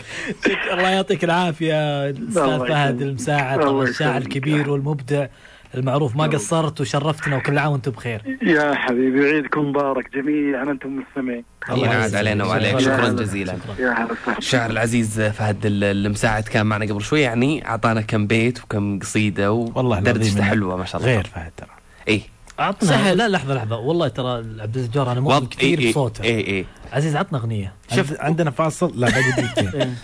الله 0.72 0.88
يعطيك 0.88 1.24
العافية 1.24 2.08
الله 2.10 2.58
فهد. 2.66 3.02
المساعد 3.02 3.60
الله 3.60 3.82
الشاعر. 3.82 4.16
الكبير 4.16 4.70
والمبدع. 4.70 5.26
المعروف 5.74 6.16
ما 6.16 6.24
قصرت 6.26 6.80
وشرفتنا 6.80 7.36
وكل 7.36 7.58
عام 7.58 7.72
وأنتم 7.72 7.90
بخير. 7.90 8.38
يا 8.42 8.74
حبيبي 8.74 9.20
عيدكم 9.30 9.60
مبارك 9.60 10.14
جميعا 10.14 10.62
أنتم 10.62 10.96
مستمعين. 10.96 11.44
ينعاد 11.70 12.14
علينا 12.14 12.44
وعليك. 12.44 12.78
شكرا. 12.78 13.08
جزيلا. 13.08 13.56
يا 13.78 13.88
هلا 13.90 14.04
وسهلا. 14.12 14.38
الشاعر 14.38 14.70
العزيز 14.70 15.20
فهد 15.20 15.66
ال- 15.66 15.84
المساعد 15.84 16.42
كان 16.42 16.66
معنا 16.66 16.84
قبل 16.86 17.02
شوي 17.02 17.20
يعني 17.20 17.66
أعطانا 17.68 18.00
كم 18.00 18.26
بيت 18.26 18.62
وكم 18.62 18.98
قصيدة 18.98 19.52
والله 19.52 19.98
إنه 19.98 20.42
حلوة 20.42 20.76
ما 20.76 20.84
شاء 20.84 21.00
الله. 21.00 21.12
غير 21.14 21.26
فهد 21.34 21.52
ترى. 21.56 21.68
اي 22.08 22.22
عطنا 22.58 22.88
سهل. 22.88 23.16
لا 23.18 23.28
لحظة 23.28 23.54
لحظة. 23.54 23.76
والله 23.76 24.08
ترى 24.08 24.28
عبد 24.30 24.46
العزيز 24.54 24.90
جوهر 24.90 25.12
أنا 25.12 25.20
مؤمن 25.20 25.36
وض- 25.36 25.48
كثير 25.48 25.78
إي- 25.78 25.82
إي- 25.82 25.88
بصوته. 25.90 26.24
اي 26.24 26.46
اي 26.46 26.64
عزيز 26.92 27.16
عطنا 27.16 27.38
أغنية. 27.38 27.72
شوف. 27.96 28.20
عندنا 28.20 28.50
فاصل. 28.50 28.92
لا 29.00 29.06
باقي 29.10 29.30
دقيقتين. 29.30 29.94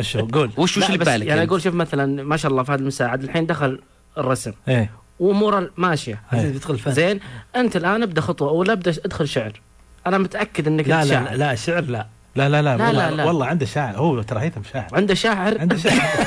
شو 0.10 0.26
قول. 0.26 0.50
وش 0.56 0.78
وش 0.78 0.86
اللي 0.86 0.98
ببالك 0.98 1.26
يعني؟ 1.26 1.42
أقول 1.42 1.62
شوف 1.62 1.74
مثلا 1.74 2.22
ما 2.22 2.36
شاء 2.36 2.50
الله 2.50 2.62
فهد 2.62 2.78
المساعد 2.80 3.22
الحين 3.22 3.46
دخل 3.46 3.80
الرسم. 4.18 4.52
إيه. 4.68 4.90
واموره 5.20 5.70
ماشية. 5.76 6.22
بيدخل 6.32 6.78
فن 6.78 6.92
زين؟ 6.92 7.20
أنت 7.56 7.76
الآن 7.76 8.02
ابدا 8.02 8.20
خطوة 8.20 8.48
اولى 8.48 8.72
ابدا 8.72 8.94
أدخل 9.04 9.28
شعر؟ 9.28 9.60
أنا 10.06 10.18
متأكد 10.18 10.66
إنك 10.66 10.88
لا 10.88 11.04
لا 11.04 11.10
شاعر. 11.10 11.24
لا, 11.30 11.36
لا 11.36 11.54
شعر 11.54 11.82
لا. 11.82 12.06
لا 12.36 12.48
لا 12.48 12.62
لا 12.62 12.76
لا، 12.76 12.86
والله, 12.86 13.10
لا، 13.10 13.16
لا. 13.16 13.24
والله 13.24 13.46
عنده 13.46 13.66
شاعر. 13.66 13.96
هو 13.96 14.22
ترى 14.22 14.40
هيثم 14.40 14.60
شاعر. 14.72 14.88
عنده 14.92 15.14
شاعر؟ 15.14 15.60
عنده 15.60 15.76
شاعر. 15.76 16.26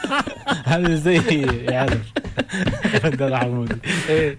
هذا 0.64 0.94
زي 0.94 1.42
يعرف. 1.68 2.12
فهد 2.82 3.34
حمودي. 3.34 3.74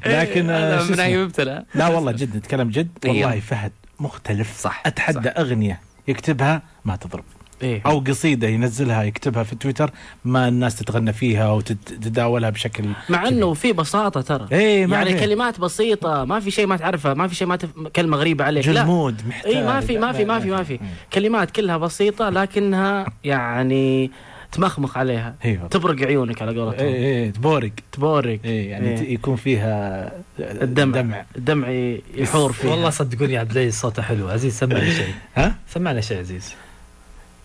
لكن 0.05 0.49
آه، 0.49 0.83
من؟ 0.83 0.99
أي 0.99 1.23
مبتلى 1.25 1.65
لا 1.75 1.87
والله 1.87 2.11
جد 2.11 2.35
نتكلم 2.37 2.69
جد. 2.69 2.89
إيه. 3.05 3.11
والله 3.11 3.39
فهد 3.39 3.71
مختلف. 3.99 4.59
صح 4.59 4.83
أتحدى 4.85 5.29
أغنية 5.29 5.81
يكتبها 6.07 6.61
ما 6.85 6.95
تضرب. 6.95 7.23
إيه. 7.63 7.81
أو 7.85 7.99
قصيدة 7.99 8.47
ينزلها 8.47 9.03
يكتبها 9.03 9.43
في 9.43 9.55
تويتر 9.55 9.91
ما 10.25 10.47
الناس 10.47 10.75
تتغنى 10.75 11.13
فيها 11.13 11.51
وتتداولها 11.51 12.49
بشكل 12.49 12.83
مع 13.09 13.27
إنه 13.27 13.53
في 13.53 13.73
بساطة 13.73 14.21
ترى. 14.21 14.47
إيه، 14.51 14.85
ما 14.85 14.95
يعني 14.97 15.13
في. 15.13 15.19
كلمات 15.19 15.59
بسيطة 15.59 16.25
ما 16.25 16.39
في 16.39 16.51
شيء 16.51 16.67
ما 16.67 16.77
تعرفها 16.77 17.13
ما 17.13 17.27
في 17.27 17.35
شيء 17.35 17.47
ما 17.47 17.55
تف... 17.55 17.69
كلمة 17.95 18.17
غريبة 18.17 18.45
عليك 18.45 18.67
لا. 18.67 18.73
جلمود 18.73 19.21
محتاج 19.27 19.55
اي 19.55 19.63
ما 19.63 19.79
في 19.79 19.97
ما 19.97 20.11
في 20.11 20.25
ما 20.25 20.39
في 20.39 20.49
ما 20.49 20.63
في. 20.63 20.79
كلمات 21.13 21.51
كلها 21.51 21.77
بسيطة 21.77 22.29
لكنها 22.29 23.05
يعني 23.23 24.11
تمخمخ 24.51 24.97
عليها. 24.97 25.35
أيوه 25.45 25.67
تبرق 25.67 26.07
عيونك 26.07 26.41
على 26.41 26.59
قولتهم. 26.59 26.85
إيه 26.85 26.95
إيه 26.95 27.31
تبورق. 27.31 27.71
تبورق. 27.91 28.39
إيه 28.45 28.71
يعني 28.71 29.01
إيه. 29.01 29.13
يكون 29.13 29.35
فيها 29.35 30.11
الدمع. 30.39 31.01
دمع. 31.01 31.25
الدمع 31.35 31.69
يحور 32.15 32.51
فيها. 32.51 32.71
والله 32.71 32.89
صدقوني 32.89 33.33
يا 33.33 33.39
عبد 33.39 33.51
العزيز 33.51 33.79
صوته 33.79 34.01
حلو. 34.01 34.29
عزيز 34.29 34.59
سمعنا 34.59 34.89
شيء. 34.89 35.13
ها؟ 35.35 35.55
سمعنا 35.69 36.01
شيء 36.01 36.19
عزيز. 36.19 36.53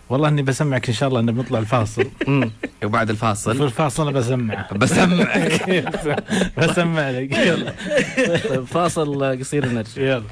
والله 0.09 0.27
إني 0.27 0.41
بسمعك 0.41 0.87
إن 0.87 0.93
شاء 0.93 1.09
الله 1.09 1.19
إنه 1.19 1.31
بنطلع 1.31 1.59
الفاصل. 1.59 2.05
وبعد 2.85 3.07
في 3.07 3.11
الفاصل. 3.13 3.63
الفاصل 3.63 4.03
أنا 4.07 4.11
بسمع 4.19 4.67
بسمعك. 4.75 5.69
بسمع 6.59 7.09
لك 7.09 7.31
يلا. 7.47 7.73
طيب 8.49 8.63
فاصل 8.65 9.39
قصير 9.39 9.65
نرجع 9.65 10.01
يلا. 10.01 10.23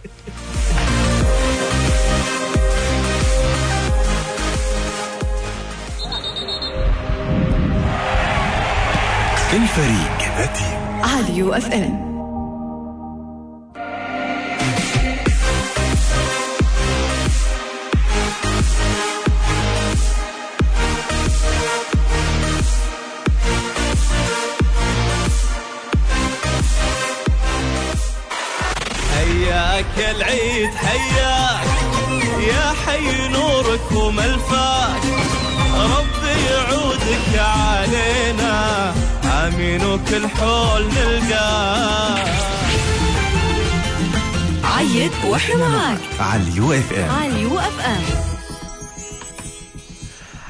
الفريق 9.53 10.37
ذاتي 10.37 10.77
راديو 11.15 11.53
إف 11.53 11.73
إم. 11.73 12.04
حياك 29.75 30.15
العيد 30.15 30.69
حياك 30.75 31.67
يا 32.47 32.73
حي 32.85 33.27
نورك 33.27 33.91
وملفاك 33.91 35.01
ربي 35.75 36.45
يعودك 36.49 37.39
علينا 37.39 38.93
آمين 39.25 39.85
وكل 39.85 40.27
حول 40.27 40.85
نلقاك 40.85 42.27
عيد 44.77 45.11
وإحنا 45.27 45.67
معاك 45.67 45.99
على 46.19 46.43
ال 46.43 46.73
UFM. 46.73 47.09
راديو 47.15 47.59
FM. 47.59 48.34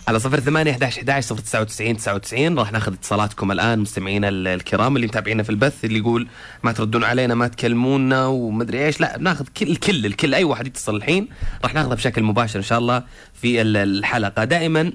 على 0.07 0.19
صفر 0.19 0.39
ثمانية 0.39 0.71
11 0.71 0.97
11 0.99 1.27
صفر 1.27 1.41
تسعة 1.41 1.61
وتسعين 1.61 1.97
تسعة 1.97 2.13
وتسعين. 2.15 2.59
راح 2.59 2.71
ناخذ 2.71 2.93
اتصالاتكم 2.93 3.51
الآن 3.51 3.79
مستمعينا 3.79 4.29
ال- 4.29 4.47
الكرام 4.47 4.95
اللي 4.95 5.07
متابعينا 5.07 5.43
في 5.43 5.49
البث 5.49 5.85
اللي 5.85 5.99
يقول 5.99 6.27
ما 6.63 6.71
تردون 6.71 7.03
علينا 7.03 7.35
ما 7.35 7.47
تكلمونا 7.47 8.25
ومدري 8.25 8.85
إيش. 8.85 9.01
لا 9.01 9.17
ناخذ 9.19 9.45
كل 9.57 9.67
الكل 9.71 10.05
الكل 10.05 10.33
أي 10.33 10.43
واحد 10.43 10.67
يتصل 10.67 10.95
الحين 10.95 11.27
راح 11.63 11.73
ناخذه 11.73 11.93
بشكل 11.93 12.23
مباشر 12.23 12.59
إن 12.59 12.63
شاء 12.63 12.79
الله 12.79 13.03
في 13.33 13.61
ال- 13.61 13.77
الحلقة. 13.77 14.43
دائما 14.43 14.91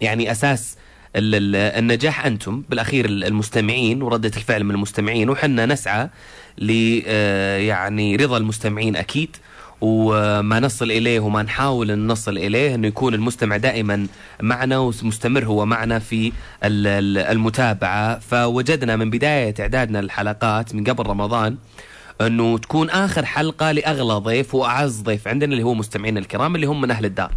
يعني 0.00 0.30
أساس 0.30 0.76
ال- 1.16 1.34
ال- 1.34 1.56
النجاح 1.56 2.26
أنتم 2.26 2.62
بالأخير 2.70 3.04
ال- 3.04 3.24
المستمعين 3.24 4.02
وردة 4.02 4.32
الفعل 4.36 4.64
من 4.64 4.70
المستمعين. 4.70 5.30
وحنا 5.30 5.66
نسعى 5.66 6.08
ل 6.58 7.00
آه، 7.06 7.58
يعني 7.58 8.16
رضا 8.16 8.36
المستمعين 8.36 8.96
أكيد. 8.96 9.36
وما 9.80 10.60
نصل 10.60 10.90
إليه 10.90 11.20
وما 11.20 11.42
نحاول 11.42 11.90
أن 11.90 12.06
نصل 12.06 12.38
إليه 12.38 12.74
أنه 12.74 12.86
يكون 12.88 13.14
المستمع 13.14 13.56
دائما 13.56 14.06
معنا 14.42 14.78
ومستمر 14.78 15.44
هو 15.44 15.66
معنا 15.66 15.98
في 15.98 16.32
ال- 16.64 16.86
ال- 16.86 17.18
المتابعة. 17.18 18.18
فوجدنا 18.18 18.96
من 18.96 19.10
بداية 19.10 19.54
إعدادنا 19.60 19.98
للحلقات 20.02 20.74
من 20.74 20.84
قبل 20.84 21.06
رمضان 21.06 21.56
أنه 22.20 22.58
تكون 22.58 22.90
آخر 22.90 23.24
حلقة 23.24 23.72
لأغلى 23.72 24.14
ضيف 24.14 24.54
وأعز 24.54 25.00
ضيف 25.00 25.28
عندنا 25.28 25.52
اللي 25.52 25.62
هو 25.62 25.74
مستمعينا 25.74 26.20
الكرام 26.20 26.54
اللي 26.54 26.66
هم 26.66 26.80
من 26.80 26.90
أهل 26.90 27.04
الدار. 27.04 27.30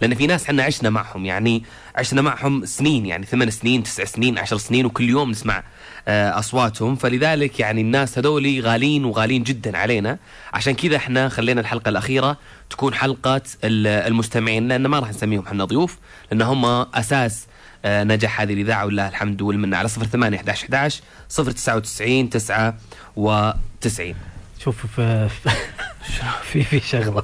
لأن 0.00 0.14
في 0.14 0.26
ناس 0.26 0.44
إحنا 0.44 0.62
عشنا 0.62 0.90
معهم 0.90 1.24
يعني 1.26 1.62
عشنا 1.96 2.22
معهم 2.22 2.64
سنين 2.64 3.06
يعني 3.06 3.26
ثمان 3.26 3.50
سنين 3.50 3.82
تسع 3.82 4.04
سنين 4.04 4.38
عشر 4.38 4.56
سنين 4.56 4.86
وكل 4.86 5.08
يوم 5.08 5.30
نسمع 5.30 5.62
أصواتهم. 6.08 6.96
فلذلك 6.96 7.60
يعني 7.60 7.80
الناس 7.80 8.18
هذولي 8.18 8.60
غاليين 8.60 9.04
وغاليين 9.04 9.42
جدا 9.42 9.78
علينا. 9.78 10.18
عشان 10.54 10.74
كذا 10.74 10.96
إحنا 10.96 11.28
خلينا 11.28 11.60
الحلقة 11.60 11.88
الأخيرة 11.88 12.36
تكون 12.70 12.94
حلقة 12.94 13.42
ال- 13.64 13.86
المستمعين 13.86 14.68
لأن 14.68 14.86
ما 14.86 14.98
راح 14.98 15.08
نسميهم 15.08 15.46
إحنا 15.46 15.64
ضيوف 15.64 15.98
لأن 16.30 16.42
هم 16.42 16.64
أساس 16.94 17.46
آه، 17.84 18.04
نجاح 18.04 18.40
هذه 18.40 18.52
الإذاعة 18.52 18.86
ولله 18.86 19.08
الحمد 19.08 19.42
والمنة. 19.42 19.76
على 19.76 19.88
صفر 19.88 20.06
ثمانية 20.06 20.36
11 20.36 20.64
11 20.64 21.00
صفر 21.28 21.50
تسعة 21.50 21.76
وتسعين 21.76 22.30
تسعة 22.30 22.74
وتسعين. 23.16 24.14
شوف 24.58 24.86
في 24.86 25.28
في 26.52 26.62
في 26.62 26.80
شغلة. 26.80 27.22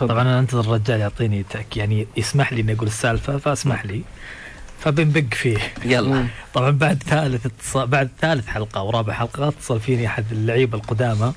طبعا 0.00 0.22
أنا 0.22 0.38
أنتظر 0.38 0.60
الرجال 0.60 1.00
يعطيني 1.00 1.44
يعني 1.76 2.06
يسمح 2.16 2.52
لي 2.52 2.60
إني 2.60 2.72
أقول 2.72 2.86
السالفة 2.86 3.38
فاسمح 3.38 3.86
لي. 3.86 4.02
فبنبق 4.90 5.34
فيه. 5.34 5.58
يلا. 5.84 6.26
طبعا 6.54 6.70
بعد 6.70 7.02
ثالث 7.02 7.46
اتصال 7.46 7.86
بعد 7.86 8.08
ثالث 8.20 8.46
حلقة 8.46 8.82
ورابع 8.82 9.12
حلقة 9.12 9.48
اتصل 9.48 9.80
فيني 9.80 10.06
أحد 10.06 10.24
اللعيبة 10.32 10.78
القدامى. 10.78 11.32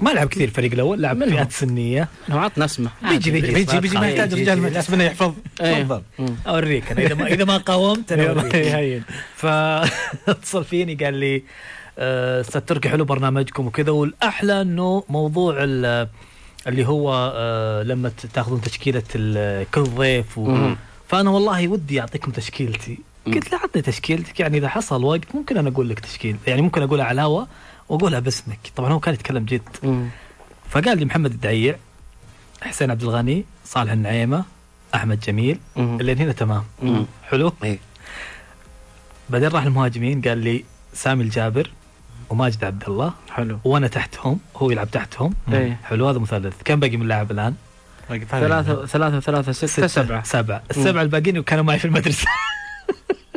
ما 0.00 0.10
لعب 0.10 0.28
كثير 0.28 0.48
الفريق 0.48 0.72
الأول 0.72 1.02
لعب 1.02 1.24
فئات 1.24 1.52
سنية. 1.52 2.08
لو 2.28 2.38
عطنا 2.38 2.64
اسمه. 2.64 2.90
بيجي 3.08 3.30
بيجي 3.30 3.52
بيجي 3.52 3.80
بيجي. 3.80 3.98
ما 3.98 4.08
يحتاج 4.08 4.34
رجال 4.34 4.60
مجلس 4.62 4.90
منه 4.90 5.04
يحفظ. 5.04 5.32
إيه. 5.60 5.82
تفضل. 5.82 6.02
أوريك 6.46 6.92
أنا. 6.92 7.00
إذا 7.06 7.14
ما 7.14 7.26
إذا 7.26 7.44
ما 7.44 7.56
قاومت 7.56 8.12
أنا 8.12 8.28
أوريك. 8.30 9.02
فاتصل 9.36 10.64
فيني 10.70 10.94
قال 10.94 11.14
لي 11.14 11.42
آه، 11.98 12.40
أستاذ 12.40 12.60
تركي 12.60 12.88
حلو 12.88 13.04
برنامجكم 13.04 13.66
وكذا. 13.66 13.90
والأحلى 13.90 14.62
إنه 14.62 15.04
موضوع 15.08 15.54
ال- 15.58 16.08
اللي 16.66 16.86
هو 16.86 17.32
آه، 17.36 17.82
لما 17.82 18.12
تاخذون 18.34 18.60
تشكيلة 18.60 19.02
كل 19.74 19.82
ضيف 19.84 20.38
و... 20.38 20.70
مم. 21.12 21.18
فأنا 21.18 21.30
والله 21.30 21.68
ودي 21.68 22.00
أعطيكم 22.00 22.30
تشكيلتي. 22.32 22.98
قلت 23.26 23.52
له 23.52 23.58
عطني 23.58 23.82
تشكيلتك 23.82 24.40
يعني 24.40 24.58
إذا 24.58 24.68
حصل 24.68 25.04
وقت 25.04 25.34
ممكن 25.34 25.56
أنا 25.56 25.68
أقول 25.68 25.88
لك 25.88 26.00
تشكيل 26.00 26.36
يعني 26.46 26.62
ممكن 26.62 26.82
أقولها 26.82 27.12
الهواء 27.12 27.48
وأقولها 27.88 28.20
باسمك. 28.20 28.58
طبعا 28.76 28.92
هو 28.92 29.00
كان 29.00 29.14
يتكلم 29.14 29.44
جد. 29.44 29.62
فقال 30.68 30.98
لي 30.98 31.04
محمد 31.04 31.32
الدعيع 31.32 31.76
حسين 32.62 32.90
عبد 32.90 33.02
الغني 33.02 33.44
صالح 33.64 33.92
النعيمة 33.92 34.44
أحمد 34.94 35.20
جميل 35.20 35.58
اللي 35.76 36.16
هنا 36.16 36.32
تمام. 36.32 36.64
مم. 36.82 37.06
حلو؟ 37.28 37.52
إيه. 37.64 37.78
بعدين 39.30 39.48
راح 39.48 39.62
المهاجمين 39.64 40.22
قال 40.22 40.38
لي 40.38 40.64
سامي 40.94 41.22
الجابر 41.22 41.70
وماجد 42.30 42.64
عبد 42.64 42.82
الله. 42.88 43.12
حلو. 43.30 43.58
وأنا 43.64 43.86
تحتهم 43.88 44.38
هو 44.56 44.70
يلعب 44.70 44.90
تحتهم. 44.90 45.34
إيه. 45.52 45.80
حلو 45.84 46.08
هذا 46.08 46.18
مثلث. 46.18 46.54
كم 46.64 46.80
باقي 46.80 46.96
من 46.96 47.08
لاعب 47.08 47.30
الآن؟ 47.30 47.54
ثلاثة 48.18 48.86
ثلاثة 48.86 49.20
ثلاثة 49.20 49.52
ستة 49.52 49.86
سبعة. 49.86 50.22
سبعة. 50.22 50.62
السبعة 50.70 51.02
الباقيين 51.02 51.42
كانوا 51.42 51.64
معي 51.64 51.78
في 51.78 51.84
المدرسة. 51.84 52.26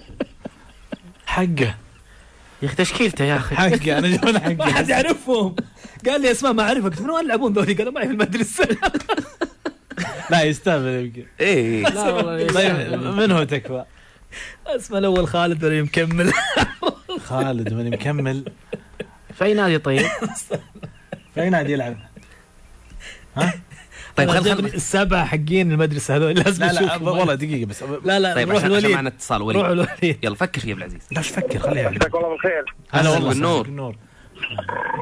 حقه. 1.26 1.76
يا 2.62 2.68
أخي 2.68 2.76
تشكيلته 2.76 3.26
يا 3.26 3.38
أخي. 3.38 3.56
حقه 3.56 3.98
أنا 3.98 4.08
جبنا 4.18 4.40
حقه. 4.40 4.54
ما 4.54 4.66
حد 4.66 4.90
يعرفهم. 4.90 5.56
قال 6.06 6.22
لي 6.22 6.32
اسماء 6.32 6.54
ما 6.54 6.64
أعرفها. 6.64 6.90
قلت 6.90 7.02
من 7.02 7.10
وين 7.10 7.26
يلعبون 7.26 7.54
ذولي؟ 7.54 7.74
قالوا 7.74 7.92
معي 7.94 8.06
في 8.06 8.12
المدرسة. 8.12 8.68
لا 10.32 10.44
يستاهل 10.44 10.86
يمكن. 10.88 11.26
إيه. 11.40 11.84
لا 11.84 12.10
والله 12.12 12.48
طيب 12.48 12.94
من 13.04 13.32
هو 13.32 13.44
تكفى؟ 13.44 13.86
اسمه 14.68 14.98
الأول 14.98 15.28
خالد 15.28 15.64
ولا 15.66 15.82
مكمل 15.84 16.34
خالد 17.26 17.74
من 17.74 17.90
مكمل 17.90 18.46
في 19.38 19.46
أي 19.46 19.54
نادي 19.54 19.78
طيب؟ 19.78 20.08
في 21.36 21.42
أي 21.42 21.50
نادي 21.50 21.72
يلعب؟ 21.74 21.98
طيب 24.18 24.30
أنا 24.30 24.42
خل 24.42 24.66
السبعة 24.66 25.26
حقين 25.26 25.72
المدرسة 25.72 26.16
هذول 26.16 26.34
لازم 26.34 26.66
لا 26.66 26.72
لا 26.72 26.80
أشوفهم. 26.80 27.08
والله 27.08 27.36
دقيقة 27.36 27.66
بس 27.66 27.84
لا 28.04 28.20
لا 28.20 28.34
طيب 28.36 28.50
روح 28.50 28.58
عشان 28.58 28.72
عشان 28.72 28.80
الوليد 28.80 28.96
معنا 28.96 29.10
اتصال 29.10 29.42
وليد. 29.42 29.62
روح 29.62 29.70
الوليد. 29.70 30.18
يلا 30.24 30.36
فكر 30.36 30.66
يا 30.68 30.74
عبد 30.74 30.82
العزيز. 30.82 31.02
لا 31.12 31.22
فكر 31.22 31.60
خليه 31.60 31.90
مساك 31.90 32.16
الله 32.16 32.30
بالخير. 32.30 32.76
هلا 32.92 33.10
والله 33.10 33.30
بالنور. 33.30 33.60
مساك 33.60 33.68
النور 33.68 33.96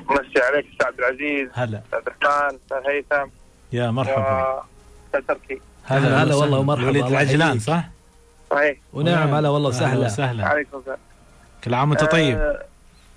مسي 0.10 0.40
عليك 0.52 0.66
أستاذ 0.72 0.88
عبد 0.88 1.00
العزيز. 1.00 1.50
هلا. 1.54 1.82
أستاذ 1.86 2.00
الرحمن 2.08 2.60
أستاذ 2.66 2.92
هيثم. 2.92 3.30
يا 3.74 3.92
مرحبا. 3.92 4.64
واستاذ 5.14 5.28
تركي. 5.28 5.62
هلا 5.86 6.24
هلا 6.24 6.36
والله 6.36 6.58
ومرحبا. 6.60 6.88
وليد 6.88 7.06
العجلان. 7.06 7.60
صح؟ 7.60 7.90
صحيح. 8.52 8.78
ونعم. 8.94 9.34
هلا 9.34 9.50
والله 9.50 9.70
وسهلا. 9.70 10.06
وسهلا. 10.06 10.46
عليكم 10.46 10.78
السلام. 10.78 10.98
كل 11.64 11.74
عام 11.74 11.90
وأنت 11.90 12.04
طيب. 12.04 12.38
آه، 12.38 12.64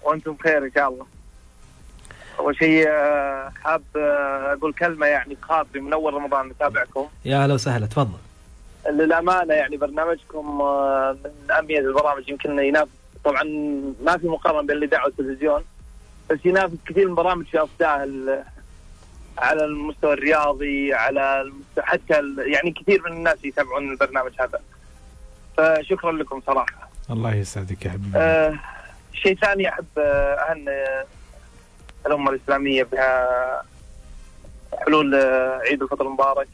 وأنتم 0.03 0.33
بخير 0.33 0.59
إن 0.59 0.71
شاء 0.75 0.89
الله. 0.89 1.07
أول 2.39 2.57
شيء 2.57 2.89
آه، 2.89 3.53
حاب 3.65 3.83
آه، 3.97 4.53
أقول 4.53 4.73
كلمة 4.73 5.07
يعني 5.07 5.37
خاطري 5.43 5.81
من 5.81 5.93
أول 5.93 6.15
رمضان 6.15 6.47
نتابعكم. 6.49 7.07
يا 7.25 7.39
هلا 7.47 7.55
وسهلا 7.55 7.87
تفضل. 7.87 8.19
للأمانة 8.91 9.55
يعني 9.55 9.77
برنامجكم 9.77 10.61
آه، 10.61 11.17
من 11.25 11.51
اميز 11.51 11.85
البرامج 11.87 12.29
يمكن 12.29 12.59
ينافس 12.59 12.91
طبعا 13.25 13.43
ما 14.05 14.17
في 14.19 14.29
مقارنة 14.29 14.63
بين 14.63 14.77
الإذاعة 14.77 15.05
والتلفزيون 15.05 15.65
بس 16.31 16.39
ينافس 16.45 16.77
كثير 16.89 17.05
من 17.05 17.11
البرامج 17.11 17.47
في 17.47 17.59
اصداء 17.59 18.05
ال- 18.05 18.43
على 19.39 19.65
المستوى 19.65 20.13
الرياضي 20.13 20.95
على 20.95 21.41
المستوى 21.41 21.85
حتى 21.85 22.23
يعني 22.47 22.71
كثير 22.71 23.03
من 23.07 23.13
الناس 23.13 23.45
يتابعون 23.45 23.91
البرنامج 23.93 24.33
هذا. 24.41 24.61
فشكرا 25.57 26.13
لكم 26.13 26.41
صراحة. 26.47 26.89
الله 27.11 27.35
يسعدك 27.35 27.85
يا 27.87 27.91
حبيبي. 27.91 28.19
آه 28.19 28.55
شيء 29.13 29.37
ثاني 29.39 29.69
أحب 29.69 29.85
اهن 29.99 30.69
آه، 30.69 31.05
الأمة 32.07 32.31
الإسلامية 32.31 32.83
بها 32.83 33.29
حلول 34.87 35.15
آه، 35.15 35.61
عيد 35.71 35.83
الفطر 35.83 36.07
المبارك. 36.07 36.49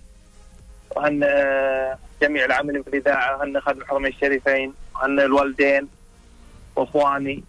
وهن 0.96 1.20
آه، 1.24 1.98
جميع 2.22 2.44
العاملين 2.44 2.82
في 2.82 2.88
الاذاعه 2.88 3.44
هن 3.44 3.60
خادم 3.60 3.80
الحرمين 3.80 4.12
الشريفين 4.12 4.72
وهن 4.94 5.20
الوالدين 5.20 5.88
وإخواني. 6.76 7.44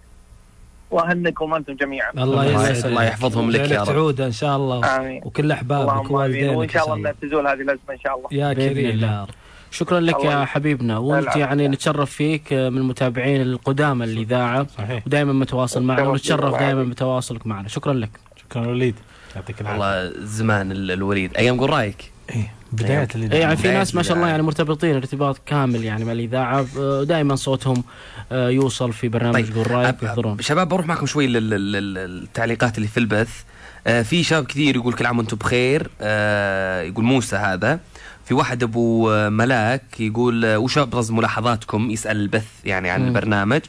واهنكم 0.92 1.54
أنتم 1.54 1.74
جميعا. 1.74 2.12
الله 2.12 2.46
يسعدك. 2.46 2.86
الله 2.86 3.04
يحفظهم 3.04 3.52
لك 3.52 3.72
يا 3.72 3.80
رب. 3.82 3.86
تعود 3.86 4.22
إن 4.22 4.32
شاء 4.32 4.56
الله. 4.58 4.98
آمين. 4.98 5.22
وكل 5.26 5.52
أحبابك 5.52 6.12
ووالدينك 6.12 6.58
وإن 6.58 6.70
شاء 6.70 6.94
الله 6.94 7.14
تزول 7.22 7.48
هذه 7.48 7.62
الأزمة 7.62 7.92
إن 7.92 8.00
شاء 8.00 8.18
الله. 8.18 8.30
يا 8.32 8.54
كريم 8.54 9.28
شكرا 9.74 10.00
لك 10.00 10.24
يا. 10.24 10.46
حبيبنا. 10.46 10.98
وأنت. 10.98 11.36
يعني 11.36 11.68
نتشرف 11.68 12.12
فيك 12.12 12.54
من 12.54 12.78
المتابعين 12.78 13.42
القدامى 13.42 14.06
للاذاعه 14.06 14.68
صحيح. 14.78 15.04
ودائما 15.08 15.34
متواصل 15.34 15.84
معنا 15.84 16.02
شرف 16.02 16.10
ونتشرف. 16.12 16.56
دائما 16.60 16.84
بتواصلك 16.84 17.48
معنا. 17.48 17.68
شكرا 17.68 17.94
لك. 17.94 18.10
شكرا 18.42 18.68
وليد. 18.68 18.96
يعطيك 19.36 19.62
العافية. 19.62 19.80
والله 19.82 20.14
زمان 20.26 20.72
ال- 20.72 20.92
الوليد. 20.92 21.38
أيام 21.38 21.60
قول 21.60 21.70
رأيك. 21.70 22.12
إيه 22.30 22.52
بداية 22.72 23.00
اي 23.00 23.08
اللي 23.16 23.38
يعني 23.40 23.58
في 23.58 23.68
ناس 23.68 23.96
ما 23.96 24.04
شاء 24.04 24.18
الله. 24.18 24.28
يعني 24.28 24.44
مرتبطين 24.44 24.96
ارتباط 24.96 25.38
كامل 25.46 25.84
يعني 25.84 26.06
مع 26.06 26.12
الإذاعة. 26.12 26.66
دائما 27.04 27.36
صوتهم 27.36 27.84
آه، 28.32 28.50
يوصل 28.50 28.94
في 28.94 29.08
برنامج 29.08 29.46
طيب. 29.46 29.56
قول 29.56 29.72
رأيك 29.72 30.04
ويحضرون 30.04 30.38
شباب 30.42 30.68
بروح 30.68 30.86
معكم 30.88 31.06
شوي 31.06 31.28
لل- 31.28 31.50
لل- 31.50 31.72
لل- 31.72 31.94
للتعليقات 31.94 32.78
اللي 32.78 32.88
في 32.88 32.98
البث. 33.00 33.42
آه، 33.88 34.02
في 34.02 34.24
شباب 34.24 34.46
كثير 34.46 34.76
يقول 34.76 34.94
كل 34.94 35.06
عام 35.06 35.18
وأنتم 35.18 35.38
بخير. 35.38 35.90
آه، 36.02 36.82
يقول 36.82 37.06
موسى 37.06 37.36
هذا. 37.36 37.80
في 38.26 38.34
واحد 38.34 38.64
أبو 38.64 39.10
ملاك 39.30 40.00
يقول 40.00 40.56
وش 40.56 40.78
أبرز 40.78 41.12
ملاحظاتكم 41.12 41.92
يسأل 41.92 42.18
البث 42.18 42.46
يعني 42.66 42.90
عن. 42.90 43.08
البرنامج 43.08 43.62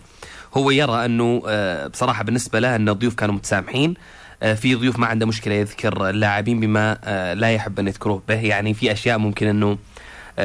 هو 0.56 0.70
يرى 0.70 1.04
أنه 1.04 1.42
آه، 1.48 1.86
بصراحة 1.86 2.24
بالنسبة 2.24 2.60
له 2.60 2.76
أن 2.76 2.88
الضيوف 2.88 3.14
كانوا 3.14 3.34
متسامحين 3.34 3.94
آه، 4.42 4.54
في 4.54 4.74
ضيوف 4.74 4.98
ما 4.98 5.06
عنده 5.06 5.26
مشكلة 5.26 5.54
يذكر 5.54 6.10
اللاعبين 6.10 6.60
بما 6.60 6.98
آه، 7.04 7.34
لا 7.34 7.50
يحب 7.50 7.78
ان 7.78 7.88
يذكروه 7.88 8.22
به 8.28 8.34
يعني 8.40 8.74
في 8.74 8.92
أشياء 8.92 9.18
ممكن 9.18 9.46
أنه 9.46 9.78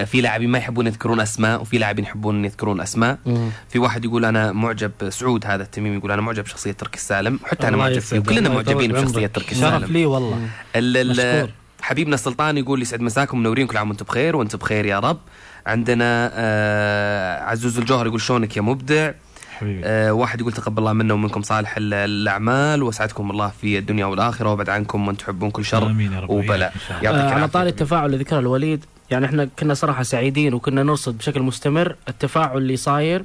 في 0.06 0.22
لاعبين 0.22 0.50
ما 0.50 0.58
يحبون 0.58 0.88
يذكرون 0.88 1.20
أسماء 1.20 1.62
وفي 1.62 1.78
لاعبين 1.78 2.06
يحبون 2.06 2.46
يذكرون 2.46 2.82
أسماء 2.82 3.18
مم. 3.26 3.50
في 3.70 3.80
واحد 3.80 4.06
يقول 4.06 4.26
أنا 4.26 4.52
معجب 4.52 4.92
سعود 5.10 5.46
هذا 5.46 5.64
التميمي 5.64 5.98
يقول 5.98 6.12
أنا 6.12 6.22
معجب 6.22 6.44
بشخصية 6.44 6.72
تركي 6.72 6.98
السالم 6.98 7.40
حتى 7.46 7.68
أنا 7.68 7.78
معجب 7.78 8.00
فيه. 8.00 8.20
وكلنا 8.20 8.50
معجبين 8.50 8.92
بشخصية. 8.92 9.28
تركي 9.28 9.56
شرف 9.56 9.64
السالم 9.76 9.94
لي 9.94 10.06
والله 10.06 10.48
ال- 10.76 10.98
ال- 10.98 11.10
مشكور. 11.10 11.50
حبيبنا 11.82 12.16
السلطان 12.16 12.58
يقول 12.58 12.82
يسعد 12.82 13.02
مساكم 13.02 13.40
منورين 13.40 13.68
كل 13.68 13.78
عام 13.78 13.90
وأنتم 13.90 14.06
بخير 14.06 14.36
وأنتم 14.36 14.58
بخير 14.58 14.86
يا 14.86 15.00
رب. 15.00 15.18
عندنا 15.66 16.32
آه 16.34 17.44
عزوز 17.44 17.78
الجوهر 17.80 18.08
يقول 18.08 18.22
شلونك 18.22 18.58
يا 18.58 18.62
مبدع؟ 18.62 19.12
حبيبي. 19.58 19.82
آه 19.86 20.12
واحد 20.14 20.40
يقول 20.42 20.54
تقبل 20.54 20.80
الله 20.80 20.94
منا 20.94 21.14
ومنكم 21.14 21.42
صالح 21.42 21.78
ال- 21.78 21.94
الأعمال 21.94 22.84
واسعدكم 22.84 23.32
الله 23.32 23.52
في 23.62 23.78
الدنيا 23.78 24.06
والآخرة 24.06 24.50
وأبعد 24.50 24.70
عنكم 24.70 25.06
من 25.06 25.18
تحبون 25.18 25.52
كل 25.52 25.66
شر 25.66 25.86
آمين 25.86 26.14
يا 26.14 26.20
رب. 26.20 26.30
وبلاء. 26.30 26.74
آه 27.06 27.30
على. 27.34 27.48
طاري 27.48 27.70
التفاعل 27.70 28.06
اللي 28.06 28.18
ذكره 28.18 28.40
الوليد 28.40 28.86
يعني 29.12 29.26
إحنا 29.26 29.50
كنا 29.60 29.74
صراحة 29.74 30.04
سعيدين 30.04 30.54
وكنا 30.54 30.84
نرصد 30.84 31.18
بشكل 31.18 31.42
مستمر 31.42 31.96
التفاعل 32.10 32.58
اللي 32.58 32.78
صاير 32.78 33.24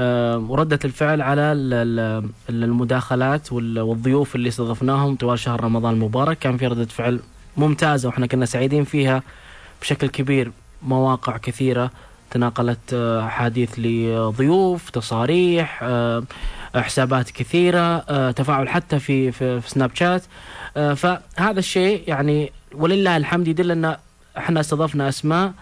آه، 0.00 0.38
وردة 0.38 0.78
الفعل 0.84 1.22
على 1.22 1.40
ال- 1.40 1.74
ال- 2.48 2.62
المداخلات 2.64 3.52
وال- 3.52 3.80
والضيوف 3.80 4.36
اللي 4.36 4.48
استضفناهم 4.48 5.16
طوال 5.16 5.38
شهر 5.38 5.64
رمضان 5.64 5.94
المبارك. 5.94 6.38
كان 6.38 6.56
في 6.56 6.66
ردة 6.66 6.84
فعل 6.84 7.20
ممتازة 7.56 8.08
وإحنا 8.08 8.26
كنا 8.26 8.46
سعيدين 8.46 8.84
فيها 8.84 9.22
بشكل 9.82 10.08
كبير. 10.08 10.52
مواقع 10.82 11.36
كثيرة 11.36 11.90
تناقلت 12.30 12.94
آه، 12.94 13.26
أحاديث 13.26 13.70
لضيوف 13.78 14.90
تصاريح 14.90 15.80
آه، 15.82 16.22
حسابات 16.74 17.30
كثيرة 17.30 18.04
آه، 18.08 18.30
تفاعل 18.30 18.68
حتى 18.68 18.98
في 18.98 19.32
في, 19.32 19.60
في 19.60 19.70
سناب 19.70 19.90
شات 19.94 20.22
فهذا 20.74 21.58
الشيء 21.58 22.02
يعني 22.06 22.52
ولله 22.74 23.16
الحمد 23.16 23.48
يدل 23.48 23.70
أن 23.70 23.96
إحنا 24.38 24.60
استضفنا 24.60 25.08
أسماء 25.08 25.52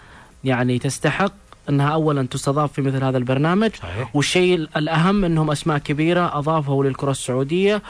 يعني 0.43 0.79
تستحق 0.79 1.31
أنها 1.69 1.89
اولا 1.89 2.27
تستضاف 2.27 2.73
في 2.73 2.81
مثل 2.81 3.03
هذا 3.03 3.17
البرنامج. 3.17 3.71
صحيح. 3.75 4.15
والشيء 4.15 4.55
الأهم 4.77 5.25
أنهم 5.25 5.51
أسماء 5.51 5.77
كبيرة 5.77 6.37
أضافوا 6.37 6.83
للكرة 6.83 7.11
السعودية 7.11 7.81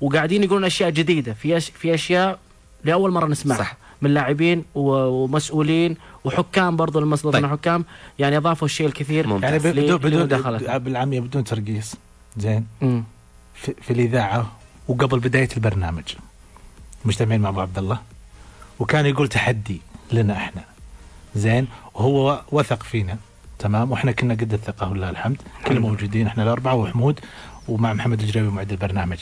وقاعدين 0.00 0.42
يقولون 0.44 0.64
أشياء 0.64 0.90
جديدة. 0.90 1.32
في 1.32 1.56
أش... 1.56 1.70
في 1.70 1.94
أشياء 1.94 2.38
لأول 2.84 3.10
مرة 3.10 3.26
نسمعها. 3.26 3.58
صح. 3.58 3.76
من 4.02 4.14
لاعبين. 4.14 4.64
ومسؤولين 4.74 5.96
وحكام 6.24 6.76
برضو 6.76 7.00
لما 7.00 7.14
استضفنا 7.14 7.48
طيب. 7.48 7.58
حكام 7.58 7.84
يعني 8.18 8.36
أضافوا 8.36 8.66
الشيء 8.66 8.86
الكثير. 8.86 9.26
ممتاز. 9.26 9.66
يعني 9.66 9.80
بدون 9.80 9.96
بدون. 9.96 10.58
بالعامية 10.78 11.20
بدون 11.20 11.44
ترقيص. 11.44 11.94
زين. 12.36 12.66
مم. 12.80 13.04
في, 13.54 13.74
في 13.82 13.92
الإذاعة 13.92 14.52
وقبل 14.88 15.18
بداية 15.18 15.48
البرنامج. 15.56 16.02
مجتمعين 17.04 17.40
مع 17.40 17.48
أبو 17.48 17.60
عبد 17.60 17.78
الله 17.78 17.98
وكان 18.78 19.06
يقول 19.06 19.28
تحدي 19.28 19.80
لنا 20.12 20.36
إحنا. 20.36 20.62
زين. 21.34 21.66
وهو 21.94 22.42
وثق 22.52 22.82
فينا. 22.82 23.16
تمام. 23.58 23.90
وإحنا 23.90 24.12
كنا 24.12 24.34
قد 24.34 24.52
الثقة 24.52 24.90
ولله 24.90 25.10
الحمد. 25.10 25.42
كنا 25.66 25.80
موجودين. 25.80 26.26
إحنا 26.26 26.42
الأربعة 26.42 26.74
وحمود 26.74 27.20
ومع 27.68 27.92
محمد 27.92 28.20
الجريبي 28.20 28.48
معد 28.48 28.70
البرنامج. 28.72 29.18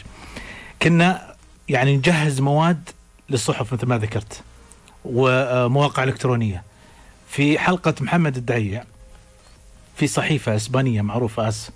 كنا 0.82 1.34
يعني 1.68 1.96
نجهز 1.96 2.40
مواد 2.40 2.88
للصحف 3.32 3.72
مثل 3.74 3.86
ما 3.86 3.98
ذكرت 3.98 4.40
ومواقع 5.04 6.04
إلكترونية. 6.04 6.62
في 7.28 7.58
حلقة 7.58 7.94
محمد 8.00 8.36
الدعيع 8.36 8.84
في 9.96 10.06
صحيفة 10.06 10.56
إسبانية 10.56 11.02
معروفة 11.02 11.48
آس. 11.48 11.70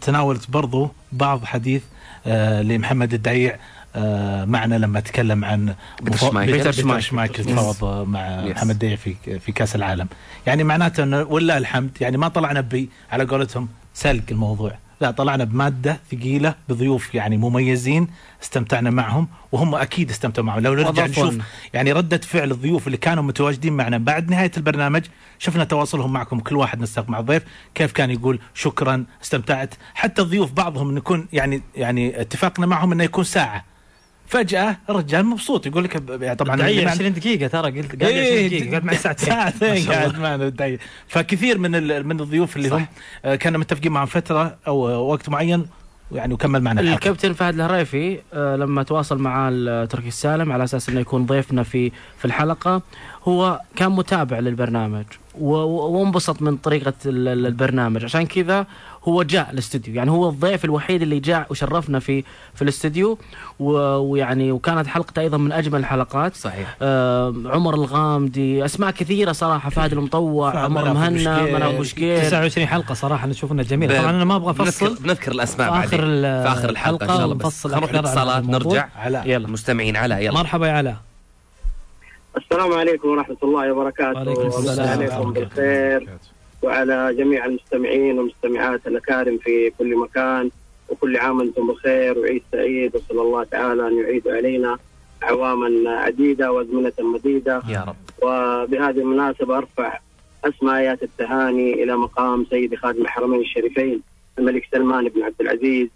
تناولت 0.00 0.50
برضو 0.50 0.90
بعض 1.12 1.44
حديث 1.44 1.82
آه 2.26 2.62
لمحمد 2.62 3.14
الدعيع 3.14 3.56
آه 3.96 4.44
معنا 4.44 4.74
لما 4.74 5.00
تكلم 5.00 5.44
عن 5.44 5.74
بيتر 6.02 7.00
شمايكل. 7.00 7.44
تفاوض 7.44 8.08
مع 8.08 8.42
Yes. 8.44 8.50
محمد 8.50 8.70
الدعيع 8.70 8.96
في 8.96 9.14
في 9.38 9.52
كأس 9.52 9.76
العالم. 9.76 10.08
يعني 10.46 10.64
معناته 10.64 11.02
إنه 11.02 11.22
ولله 11.22 11.58
الحمد 11.58 11.90
يعني 12.00 12.16
ما 12.16 12.28
طلعنا 12.28 12.60
ب 12.60 12.88
على 13.12 13.24
قولتهم 13.24 13.68
سلق 13.94 14.22
الموضوع. 14.30 14.72
لا 15.02 15.10
طلعنا 15.10 15.44
بمادة 15.44 16.00
ثقيلة 16.10 16.54
بضيوف 16.68 17.14
يعني 17.14 17.36
مميزين 17.36 18.08
استمتعنا 18.42 18.90
معهم 18.90 19.28
وهم 19.52 19.74
أكيد 19.74 20.10
استمتعوا 20.10 20.46
معهم. 20.46 20.60
لو 20.60 20.74
نرجع 20.74 21.06
نشوف. 21.06 21.38
يعني 21.74 21.92
ردة 21.92 22.18
فعل 22.18 22.50
الضيوف 22.50 22.86
اللي 22.86 22.98
كانوا 22.98 23.22
متواجدين 23.22 23.72
معنا 23.72 23.98
بعد 23.98 24.30
نهاية 24.30 24.50
البرنامج 24.56 25.02
شفنا 25.38 25.64
تواصلهم 25.64 26.12
معكم 26.12 26.40
كل 26.40 26.56
واحد 26.56 26.80
نستق 26.80 27.08
مع 27.08 27.18
الضيف 27.18 27.42
كيف 27.74 27.92
كان 27.92 28.10
يقول 28.10 28.38
شكرا 28.54 29.04
استمتعت. 29.22 29.74
حتى 29.94 30.22
الضيوف 30.22 30.52
بعضهم 30.52 30.94
نكون 30.94 31.28
يعني 31.32 31.62
يعني 31.76 32.20
اتفقنا 32.20 32.66
معهم 32.66 32.92
إنه 32.92 33.04
يكون 33.04 33.24
ساعة. 33.24 33.71
فجأة 34.26 34.76
الرجال 34.90 35.26
مبسوط 35.26 35.66
يقول 35.66 35.84
لك 35.84 36.02
يعني 36.22 36.36
طبعا 36.36 36.54
اللي 36.54 36.74
دعي 36.74 36.84
ما- 36.84 36.90
20 36.90 37.12
دقيقة 37.12 37.46
ترى 37.48 37.80
قلت 37.80 38.02
قاعد 38.02 38.12
إيه، 38.12 38.34
20 38.46 38.48
دقيقة 38.48 38.70
قاعد 38.70 38.84
معي 38.84 38.96
ساعتين. 38.96 39.26
ساعتين 39.34 39.92
قاعد. 39.92 40.18
معنا 40.18 40.78
فكثير 41.08 41.58
من 41.58 42.06
من 42.06 42.20
الضيوف 42.20 42.56
اللي 42.56 42.68
هم 42.68 42.86
آه، 43.24 43.34
كانوا 43.34 43.60
متفقين 43.60 43.92
معهم 43.92 44.06
فترة 44.06 44.56
أو 44.66 44.76
وقت 45.10 45.28
معين 45.28 45.66
يعني 46.12 46.34
وكمل 46.34 46.62
معنا 46.62 46.80
الحلقة 46.80 46.94
الكابتن 46.96 47.32
فهد 47.32 47.54
الهريفي 47.54 48.18
آه، 48.34 48.56
لما 48.56 48.82
تواصل 48.82 49.18
مع 49.18 49.48
تركي 49.90 50.08
السالم 50.08 50.52
على 50.52 50.64
أساس 50.64 50.88
إنه 50.88 51.00
يكون 51.00 51.26
ضيفنا 51.26 51.62
في 51.62 51.92
في 52.18 52.24
الحلقة 52.24 52.82
هو 53.24 53.60
كان 53.76 53.92
متابع 53.92 54.38
للبرنامج 54.38 55.04
وانبسط 55.40 56.42
من 56.42 56.56
ال- 57.28 57.46
البرنامج. 57.46 58.04
عشان 58.04 58.26
كذا 58.26 58.66
هو 59.08 59.22
جاء 59.22 59.50
الاستوديو 59.50 59.94
يعني 59.94 60.10
هو 60.10 60.28
الضيف 60.28 60.64
الوحيد 60.64 61.02
اللي 61.02 61.20
جاء 61.20 61.46
وشرفنا 61.50 61.98
في 61.98 62.24
في 62.54 62.62
الاستوديو 62.62 63.18
و- 63.60 63.96
ويعني 63.96 64.52
وكانت 64.52 64.86
حلقته 64.86 65.20
أيضا 65.20 65.36
من 65.36 65.52
أجمل 65.52 65.80
الحلقات. 65.80 66.36
صحيح. 66.36 66.76
آه 66.82 67.34
عمر 67.46 67.74
الغامدي 67.74 68.64
أسماء 68.64 68.90
كثيرة 68.90 69.32
صراحة 69.32 69.70
فهد 69.70 69.92
المطوع 69.92 70.58
عمر 70.58 70.92
مهنا 70.92 71.42
منى 71.42 71.76
بوشقير 71.76 72.18
29 72.18 72.66
حلقة 72.66 72.94
صراحة 72.94 73.26
نشوف 73.26 73.52
انها 73.52 73.64
جميلة 73.64 73.94
ب- 73.98 74.00
طبعا 74.02 74.10
أنا 74.10 74.24
ما 74.24 74.36
أبغى 74.36 74.50
أفصل. 74.50 74.94
بنذكر, 75.00 75.32
الأسماء 75.32 75.86
في 75.86 75.96
ال- 75.96 76.42
في 76.42 76.48
آخر 76.48 76.70
الحلقة 76.70 77.04
إن 77.04 77.08
شاء 77.16 77.24
الله. 77.24 77.34
بس 77.34 77.66
نروح 77.66 77.90
الاتصالات 77.90 78.42
الموضوع. 78.42 78.72
نرجع. 78.72 78.88
علاء 78.96 79.28
يلا. 79.28 79.48
مستمعين 79.48 79.96
علاء 79.96 80.18
يلا. 80.22 80.34
مرحبا 80.34 80.66
يا 80.66 80.72
علاء. 80.72 80.96
السلام 82.36 82.72
عليكم 82.72 83.08
ورحمة 83.08 83.36
الله 83.42 83.72
وبركاته. 83.72 84.16
وعليكم 84.18 84.46
السلام. 84.48 84.88
عليكم 84.88 85.16
الله 85.22 85.32
بالخير 85.32 86.08
وعلى 86.62 87.14
جميع 87.18 87.44
المستمعين 87.44 88.18
والمستمعات 88.18 88.86
الأكارم 88.86 89.38
في 89.38 89.70
كل 89.78 89.96
مكان. 89.96 90.50
وكل 90.88 91.16
عام 91.16 91.38
وأنتم 91.38 91.66
بخير. 91.66 92.18
وعيد 92.18 92.42
سعيد. 92.52 92.96
وصلى 92.96 93.22
الله 93.22 93.44
تعالى 93.44 93.88
أن 93.88 93.98
يعيد 93.98 94.28
علينا 94.28 94.78
أعواما 95.22 95.90
عديدة 95.90 96.52
وأزمنة 96.52 96.92
مديدة. 96.98 97.62
يا 97.68 97.84
رب. 97.88 97.96
وبهذه 98.22 98.98
المناسبة 98.98 99.58
أرفع 99.58 99.98
أسمى 100.44 100.76
آيات 100.76 101.02
التهاني 101.02 101.82
إلى 101.82 101.96
مقام 101.96 102.46
سيد 102.50 102.74
خادم 102.74 103.02
الحرمين 103.02 103.40
الشريفين 103.40 104.02
الملك 104.38 104.68
سلمان 104.72 105.08
بن 105.08 105.22
عبد 105.22 105.40
العزيز 105.40 105.88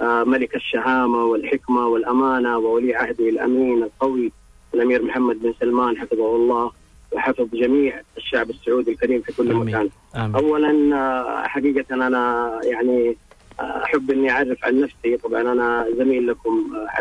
آه، 0.00 0.24
ملك 0.24 0.56
الشهامة 0.56 1.24
والحكمة 1.24 1.86
والأمانة 1.86 2.58
وولي 2.58 2.94
عهده 2.94 3.28
الأمين 3.28 3.82
القوي 3.82 4.32
الأمير 4.74 5.02
محمد 5.02 5.42
بن 5.42 5.54
سلمان 5.60 5.98
حفظه 5.98 6.36
الله. 6.36 6.72
وحفظ 7.12 7.46
جميع 7.52 8.00
الشعب 8.16 8.50
السعودي 8.50 8.90
الكريم 8.90 9.22
في 9.22 9.32
كل 9.32 9.50
آمين. 9.50 9.64
مكان 9.66 9.88
آمين. 10.16 10.34
أولا 10.34 10.96
آه، 10.96 11.42
حقيقة 11.48 11.94
أنا 11.94 12.50
يعني 12.64 13.16
آه، 13.60 13.84
أحب 13.84 14.10
أني 14.10 14.30
أعرف 14.30 14.64
عن 14.64 14.80
نفسي 14.80 15.16
طبعا 15.16 15.40
أنا 15.40 15.86
زميل 15.98 16.26
لكم 16.26 16.72
آه، 16.76 16.96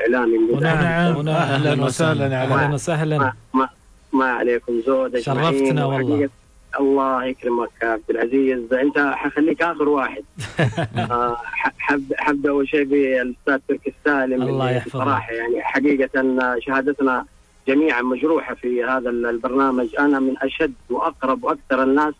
إعلامي 0.00 0.38
من 0.38 0.50
ونعم 0.50 1.14
بداية- 1.14 1.18
ونعم 1.18 1.34
أهلا 1.36 1.84
وسهلا 1.84 2.42
أهلا 2.42 2.74
وسهلا 2.74 3.18
ما, 3.18 3.32
ما, 3.54 3.68
ما 4.12 4.24
عليكم 4.24 4.80
زود. 4.86 5.18
شرفتنا 5.18 5.84
والله. 5.84 6.28
الله 6.80 7.24
يكرمك 7.24 7.68
يا 7.82 7.88
عبد 7.88 8.02
العزيز 8.10 8.72
أنت 8.72 8.98
حخليك 9.14 9.62
آخر 9.62 9.88
واحد 9.88 10.22
آه، 10.98 11.36
ح- 11.44 11.72
حب 11.78 12.12
حبدا 12.18 12.50
أول 12.50 12.68
شيء 12.68 12.84
بالأستاذ 12.84 13.58
تركي 13.68 13.92
السالم 13.98 14.42
الله 14.42 14.70
يحفظه. 14.70 14.98
بصراحة 15.04 15.32
يعني 15.32 15.62
حقيقة 15.62 16.10
شهادتنا 16.58 17.24
جميعا 17.68 18.02
مجروحة 18.02 18.54
في 18.54 18.84
هذا 18.84 19.10
ال- 19.10 19.26
البرنامج. 19.26 19.88
أنا 19.98 20.18
من 20.20 20.34
أشد 20.42 20.72
وأقرب 20.90 21.44
وأكثر 21.44 21.82
الناس 21.82 22.14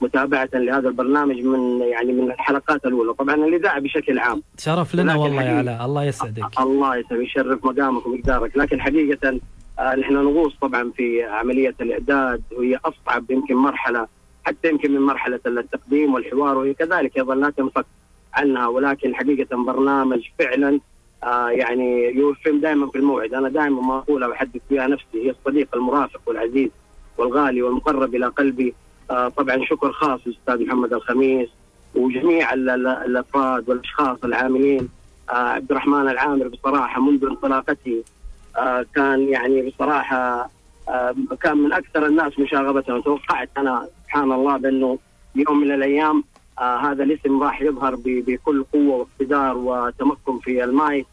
متابعة 0.00 0.48
لهذا 0.54 0.88
البرنامج 0.88 1.36
من 1.42 1.80
يعني 1.80 2.12
من 2.12 2.30
الحلقات 2.30 2.86
الأولى. 2.86 3.14
طبعا 3.14 3.34
الإذاعة 3.34 3.80
بشكل 3.80 4.18
عام. 4.18 4.42
شرف 4.58 4.94
لنا 4.94 5.14
والله 5.16 5.42
يا 5.42 5.58
علاء. 5.58 5.84
الله 5.84 6.04
يسعدك. 6.04 6.60
الله 6.60 6.96
يسلمك 6.96 7.22
يشرف 7.26 7.64
مقامك 7.64 8.06
ومقدارك. 8.06 8.56
لكن 8.56 8.80
حقيقة 8.80 9.40
آه، 9.78 9.94
نحن 9.94 10.14
نغوص 10.14 10.52
طبعا 10.60 10.90
في 10.96 11.22
عملية 11.24 11.74
الإعداد 11.80 12.42
وهي 12.56 12.78
أصعب 12.84 13.30
يمكن 13.30 13.54
مرحلة 13.54 14.06
حتى 14.44 14.68
يمكن 14.68 14.92
من 14.92 15.00
مرحلة 15.00 15.40
التقديم 15.46 16.14
والحوار 16.14 16.58
وهي 16.58 16.74
كذلك 16.74 17.16
أيضا 17.16 17.34
لا 17.34 17.50
تنفك 17.50 17.86
عنها. 18.34 18.66
ولكن 18.66 19.14
حقيقة 19.14 19.56
برنامج 19.64 20.20
فعلا 20.38 20.80
آه، 21.24 21.48
يعني 21.50 22.04
يوفم 22.16 22.60
دائما 22.60 22.86
في 22.90 22.98
الموعد. 22.98 23.34
أنا 23.34 23.48
دائما 23.48 23.80
ما 23.82 23.98
أقولها 23.98 24.28
وأحدث 24.28 24.60
بها 24.70 24.86
نفسي. 24.86 25.06
هي 25.26 25.30
الصديق 25.30 25.68
المرافق 25.74 26.20
والعزيز 26.26 26.70
والغالي 27.18 27.62
والمقرب 27.62 28.14
إلى 28.14 28.26
قلبي. 28.26 28.74
آه، 29.10 29.28
طبعا 29.28 29.64
شكر 29.64 29.92
خاص 29.92 30.20
للأستاذ 30.26 30.66
محمد 30.66 30.92
الخميس 30.92 31.48
وجميع 31.94 32.52
ال- 32.54 32.70
ال- 32.70 32.86
الأفراد 32.86 33.68
والأشخاص 33.70 34.18
العاملين. 34.24 34.88
آه، 35.30 35.32
عبد 35.32 35.70
الرحمن 35.70 36.08
العامر 36.08 36.48
بصراحة 36.48 37.00
منذ 37.00 37.24
انطلاقته 37.24 38.04
آه، 38.56 38.86
كان 38.94 39.28
يعني 39.28 39.70
بصراحة 39.70 40.50
آه، 40.88 41.14
كان 41.42 41.58
من 41.58 41.72
أكثر 41.72 42.06
الناس 42.06 42.38
مشاغبة. 42.38 42.80
توقعت 42.80 43.48
أنا 43.58 43.88
سبحان 44.04 44.32
الله 44.32 44.56
بأنه 44.56 44.98
يوم 45.34 45.60
من 45.60 45.72
الأيام 45.72 46.24
آه، 46.58 46.76
هذا 46.76 47.02
الاسم 47.04 47.42
راح 47.42 47.62
يظهر 47.62 47.96
بكل 48.04 48.64
قوة 48.72 48.96
واقتدار 48.96 49.56
وتمكن 49.56 50.38
في 50.38 50.64
المايك. 50.64 51.06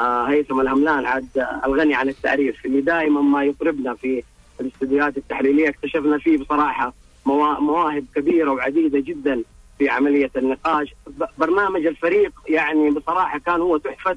هيثم 0.00 0.60
الهملان 0.60 1.06
عاد 1.06 1.46
الغني 1.66 1.94
عن 1.94 2.08
التعريف. 2.08 2.66
اللي 2.66 2.80
دائما 2.80 3.20
ما 3.20 3.44
يطربنا 3.44 3.94
في 3.94 4.22
الاستديوهات 4.60 5.16
التحليلية 5.16 5.68
اكتشفنا 5.68 6.18
فيه 6.18 6.38
بصراحة 6.38 6.94
موا- 7.26 7.60
مواهب 7.60 8.04
كبيرة 8.14 8.50
وعديدة 8.50 9.00
جدا 9.00 9.42
في 9.78 9.88
عملية 9.88 10.30
النقاش. 10.36 10.94
برنامج 11.38 11.86
الفريق 11.86 12.32
يعني 12.48 12.90
بصراحة 12.90 13.38
كان 13.38 13.60
هو 13.60 13.76
تحفة 13.76 14.16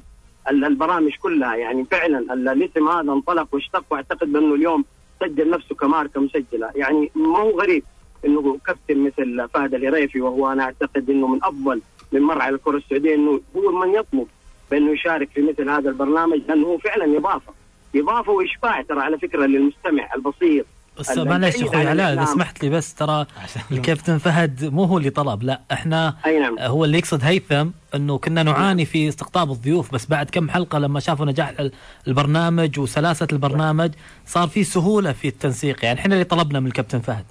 ال- 0.50 0.64
البرامج 0.64 1.12
كلها. 1.22 1.54
يعني 1.56 1.84
فعلا 1.84 2.18
ال- 2.34 2.48
الاسم 2.48 2.88
هذا 2.88 3.12
انطلق 3.12 3.48
واشتق 3.54 3.84
واعتقد 3.90 4.32
بأنه 4.32 4.54
اليوم 4.54 4.84
سجل 5.20 5.50
نفسه 5.50 5.74
كماركه 5.74 6.20
مسجله 6.20 6.70
يعني 6.74 7.10
ما 7.14 7.38
هو 7.38 7.60
غريب 7.60 7.84
إنه 8.24 8.58
كابتن 8.66 8.98
مثل 8.98 9.48
فهد 9.54 9.74
الهريفي 9.74 10.20
وهو 10.20 10.52
أنا 10.52 10.62
أعتقد 10.62 11.10
إنه 11.10 11.26
من 11.26 11.38
أفضل 11.44 11.80
من 12.12 12.20
مر 12.20 12.42
على 12.42 12.54
الكرة 12.54 12.76
السعودية 12.76 13.14
إنه 13.14 13.40
هو 13.56 13.72
من 13.72 13.94
يطلب 13.94 14.26
بأنه 14.72 14.92
يشارك 14.92 15.28
في 15.34 15.40
مثل 15.42 15.68
هذا 15.70 15.88
البرنامج 15.90 16.38
لأنه 16.48 16.66
هو 16.66 16.78
فعلا 16.78 17.18
إضافة. 17.18 17.52
إضافة 17.96 18.32
وإشباع 18.32 18.82
ترى 18.82 19.00
على 19.00 19.18
فكرة 19.18 19.46
للمستمع 19.46 20.08
البسيط. 20.16 20.66
بس 20.98 21.18
معلش 21.18 21.62
أخوي 21.62 21.86
علاء 21.86 22.12
اذا. 22.12 22.24
سمحت 22.24 22.64
لي 22.64 22.70
بس 22.70 22.94
ترى 22.94 23.26
الكابتن 23.72 24.18
فهد 24.18 24.64
مو 24.72 24.84
هو 24.84 24.98
اللي 24.98 25.10
طلب 25.10 25.42
لا 25.42 25.60
إحنا 25.72 26.14
أي 26.26 26.38
نعم. 26.38 26.58
هو 26.58 26.84
اللي 26.84 26.98
يقصد 26.98 27.24
هيثم 27.24 27.68
إنه 27.94 28.18
كنا 28.18 28.42
نعاني 28.42 28.84
في 28.84 29.08
استقطاب 29.08 29.50
الضيوف 29.50 29.94
بس 29.94 30.06
بعد 30.06 30.30
كم 30.30 30.50
حلقة 30.50 30.78
لما 30.78 31.00
شافوا 31.00 31.26
نجاح 31.26 31.52
ال- 31.60 31.72
البرنامج 32.08 32.78
وسلاسة 32.80 33.28
البرنامج 33.32 33.90
صار 34.26 34.48
في 34.48 34.64
سهولة 34.64 35.12
في 35.12 35.28
التنسيق. 35.28 35.84
يعني 35.84 35.98
إحنا 36.00 36.14
اللي 36.14 36.24
طلبنا 36.24 36.60
من 36.60 36.66
الكابتن 36.66 36.98
فهد. 36.98 37.24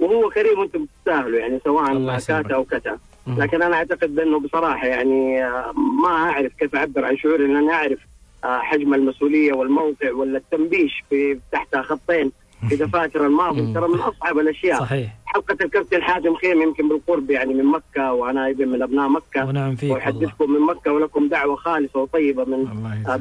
وهو 0.00 0.30
كريم 0.30 0.58
وأنتم 0.58 0.86
تستاهلوا 1.00 1.38
يعني 1.38 1.60
سواء. 1.64 2.18
كاتا 2.18 2.54
أو 2.54 2.64
كتا. 2.64 2.98
لكن 3.38 3.62
أنا 3.62 3.76
أعتقد 3.76 4.14
بانه 4.14 4.40
بصراحة 4.40 4.86
يعني 4.86 5.44
آه، 5.44 5.72
ما 6.02 6.08
أعرف 6.08 6.52
كيف 6.58 6.74
أعبر 6.74 7.04
عن 7.04 7.16
شعوري 7.16 7.46
لأن 7.46 7.70
أعرف 7.70 7.98
آه، 8.44 8.58
حجم 8.58 8.94
المسؤولية 8.94 9.52
والموقع 9.52 10.12
ولا 10.12 10.38
التنبيش 10.38 11.04
في 11.10 11.38
تحت 11.52 11.76
خطين 11.76 12.32
في 12.68 12.76
دفاتر 12.76 13.26
الماضي. 13.26 13.74
ترى 13.74 13.88
من 13.88 13.98
أصعب 13.98 14.38
الأشياء. 14.38 14.80
صحيح. 14.80 15.08
حلقة 15.26 15.56
الكابتن 15.64 16.02
حاتم 16.02 16.34
خيم 16.34 16.62
يمكن 16.62 16.88
بالقرب 16.88 17.30
يعني 17.30 17.54
من 17.54 17.64
مكة 17.64 18.12
وأنا 18.12 18.50
ابن 18.50 18.68
من 18.68 18.82
أبناء 18.82 19.08
مكة. 19.08 19.46
ونعم 19.46 19.74
فيك 19.76 19.90
واحدثكم 19.92 20.50
من 20.50 20.60
مكة 20.60 20.92
ولكم 20.92 21.28
دعوة 21.28 21.56
خالصة 21.56 22.00
وطيبة 22.00 22.44
من 22.44 22.66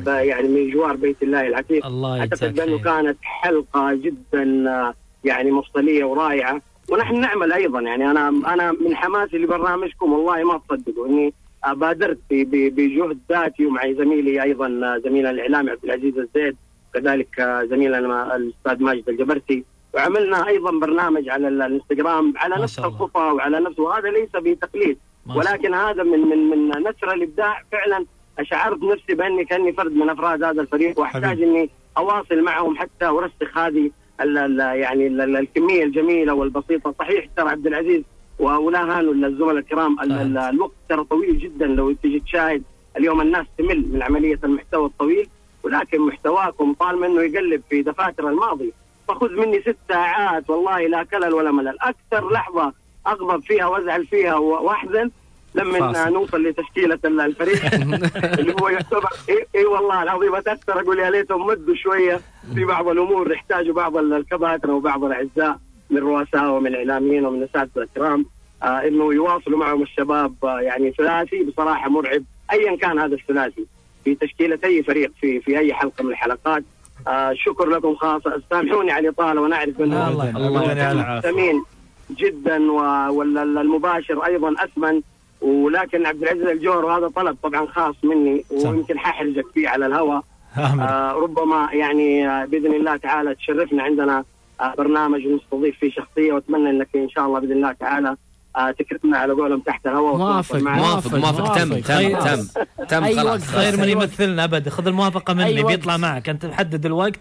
يعني 0.08 0.48
من 0.48 0.70
جوار 0.72 0.96
بيت 0.96 1.24
الله 1.24 1.48
العتيق. 1.48 1.86
الله 1.86 2.20
أعتقد 2.20 2.56
بأنه 2.56 2.78
خير. 2.78 2.84
كانت 2.86 3.18
حلقة 3.22 3.94
جدا 3.94 4.70
آه، 4.70 4.94
يعني 5.24 5.52
مفصلية 5.52 6.04
ورائعة. 6.06 6.62
ونحن 6.92 7.20
نعمل 7.20 7.52
أيضا. 7.54 7.82
يعني 7.82 8.12
أنا 8.12 8.28
أنا 8.30 8.72
من 8.72 8.96
حماسي 8.96 9.38
لبرنامجكم 9.38 10.14
والله 10.14 10.44
ما 10.44 10.62
تصدقوا 10.70 11.08
إني 11.08 11.34
بادرت 11.72 12.20
بجهد 12.32 13.20
ذاتي 13.30 13.66
ومع 13.66 13.92
زميلي 13.92 14.44
أيضا 14.44 14.68
زميلنا 15.06 15.30
الاعلامي 15.30 15.72
عبد 15.72 15.84
العزيز 15.86 16.18
الزيد 16.18 16.56
كذلك 16.94 17.42
زميلنا 17.70 18.36
الأستاذ 18.36 18.84
ماجد 18.84 19.10
الجبرتي 19.10 19.64
وعملنا 19.94 20.48
أيضا 20.48 20.72
برنامج 20.72 21.30
على 21.30 21.48
ال- 21.48 21.62
الإنستغرام 21.62 22.34
على 22.38 22.56
نفس. 22.64 22.80
الخطى 22.80 23.20
وعلى 23.22 23.60
نفس 23.60 23.80
وهذا 23.80 24.10
ليس 24.10 24.30
بتقليد. 24.36 24.98
ولكن 25.36 25.74
هذا 25.74 26.04
من 26.04 26.20
من 26.20 26.50
من 26.50 26.68
نشر 26.70 27.14
الإبداع. 27.14 27.64
فعلا 27.72 28.06
أشعرت 28.40 28.84
نفسي 28.84 29.14
بأني 29.14 29.46
كأني 29.46 29.74
فرد 29.74 29.92
من 29.94 30.10
أفراد 30.10 30.44
هذا 30.44 30.62
الفريق 30.62 31.00
وأحتاج 31.00 31.42
إني 31.42 31.70
أواصل 31.98 32.42
معهم 32.42 32.78
حتى 32.78 33.06
أرسخ 33.06 33.58
هذه 33.58 33.92
يعني 34.24 35.08
ال 35.08 35.22
ال 35.22 35.38
الكمية 35.38 35.84
الجميلة 35.84 36.34
والبسيطة. 36.34 36.96
صحيح 37.00 37.26
ترى 37.38 37.50
عبد 37.50 37.68
العزيز 37.68 38.04
ولا 38.40 39.00
هانوا 39.00 39.14
الزملاء 39.14 39.58
الكرام 39.58 40.00
ال- 40.02 40.12
ال- 40.12 40.38
الوقت 40.38 40.74
ترى 40.90 41.04
طويل 41.04 41.38
جدا 41.40 41.66
لو 41.68 41.92
تجي 41.92 42.20
تشاهد. 42.20 42.64
اليوم 42.98 43.22
الناس 43.22 43.46
تمل 43.58 43.86
من 43.94 44.04
عملية 44.04 44.40
المحتوى 44.44 44.86
الطويل 44.86 45.28
ولكن 45.64 46.02
محتواكم 46.02 46.74
طالما 46.74 47.08
إنه 47.08 47.22
يقلب 47.22 47.62
في 47.70 47.82
دفاتر 47.82 48.30
الماضي. 48.30 48.74
فخذ 49.08 49.30
مني 49.32 49.62
ست 49.62 49.78
ساعات 49.90 50.50
والله 50.50 50.88
لا 50.88 51.04
كلل 51.04 51.34
ولا 51.34 51.52
ملل. 51.52 51.76
أكثر 51.82 52.32
لحظة 52.32 52.74
أغضب 53.08 53.44
فيها 53.44 53.66
وأزعل 53.68 54.06
فيها 54.08 54.36
وأحزن 54.36 55.12
لما. 55.56 56.10
نوصل 56.10 56.44
لتشكيلة 56.44 57.00
ال- 57.06 57.22
الفريق. 57.22 57.74
اللي 58.40 58.56
هو 58.62 58.70
يعتبر 58.70 59.10
اي 59.30 59.46
إي 59.56 59.66
والله 59.66 60.04
العظيم 60.04 60.36
أتأثر 60.36 60.80
أقول 60.82 61.00
يا 61.00 61.10
ليتهم 61.10 61.48
مدوا 61.48 61.76
شوية 61.76 62.20
في 62.56 62.66
بعض 62.66 62.88
الأمور. 62.88 63.32
يحتاجوا 63.32 63.74
بعض 63.74 63.98
ال- 63.98 64.14
الكباتره 64.14 64.74
وبعض 64.74 65.04
الأعزاء 65.04 65.60
من 65.90 65.98
رؤساء 65.98 66.50
ومن 66.50 66.76
إعلاميين 66.76 67.26
ومن 67.26 67.44
أساتذة 67.44 67.82
الكرام 67.84 68.26
آه 68.64 68.66
إنه 68.88 69.14
يواصلوا 69.14 69.60
معهم 69.60 69.82
الشباب 69.82 70.36
آه 70.44 70.60
يعني 70.60 70.92
ثلاثي 70.98 71.44
بصراحة 71.44 71.90
مرعب 71.90 72.24
ايا 72.52 72.76
كان 72.76 73.00
هذا 73.00 73.16
الثلاثي 73.16 73.66
في 74.06 74.16
تشكيلة 74.16 74.60
أي 74.64 74.84
فريق 74.84 75.12
في 75.22 75.40
في 75.40 75.60
أي 75.60 75.74
حلقة 75.74 76.04
من 76.04 76.10
الحلقات. 76.12 76.64
آه 77.08 77.34
شكر 77.36 77.66
لكم 77.70 77.96
خاصة. 77.96 78.42
سامحوني 78.50 78.92
على 78.92 79.08
الإطالة 79.08 79.42
وأنا 79.42 79.56
اعرف 79.56 79.82
انه 79.82 80.08
الله 80.10 80.30
الله 80.38 81.64
جدا 82.12 82.72
والمباشر 83.12 84.26
أيضا 84.26 84.54
أثمن. 84.64 85.02
ولكن 85.42 86.06
عبد 86.06 86.22
العزيز 86.24 86.44
الجوهر 86.48 86.86
وهذا 86.86 87.08
طلب 87.08 87.38
طبعا 87.44 87.66
خاص 87.66 87.96
مني 88.04 88.46
ويمكن 88.52 89.00
ححرجك 89.00 89.46
فيه 89.54 89.70
على 89.70 89.86
الهواء 89.86 90.24
آه 90.58 91.12
ربما 91.12 91.70
يعني 91.74 92.28
آه 92.30 92.46
بإذن 92.46 92.74
الله 92.74 92.98
تعالى 92.98 93.36
تشرفنا 93.36 93.84
عندنا 93.84 94.24
آه 94.62 94.74
برنامج 94.78 95.28
ونستضيف 95.28 95.80
فيه 95.80 95.92
شخصية 95.92 96.34
وأتمنى 96.34 96.70
إنك 96.70 96.88
إن 96.96 97.10
شاء 97.10 97.26
الله 97.26 97.40
بإذن 97.40 97.52
الله 97.52 97.72
تعالى 97.72 98.16
آه 98.60 98.72
تكرمنا 98.72 99.18
على 99.18 99.34
قولهم 99.34 99.60
تحت 99.60 99.88
الهواء 99.88 100.18
موافق،. 100.18 100.56
موافق 100.56 101.16
موافق 101.16 101.56
تم 101.56 101.74
تم 101.74 102.14
تم 102.14 102.44
تم 102.86 103.06
خلاص 103.16 103.48
خير 103.48 103.78
من. 103.78 103.90
يمثلنا 103.90 104.44
ابد 104.44 104.70
خذ 104.70 104.88
الموافقة 104.88 105.34
مني. 105.34 105.64
بيطلع 105.64 105.98
معك 105.98 106.30
أنت 106.30 106.46
محدد 106.46 106.86
الوقت 106.86 107.20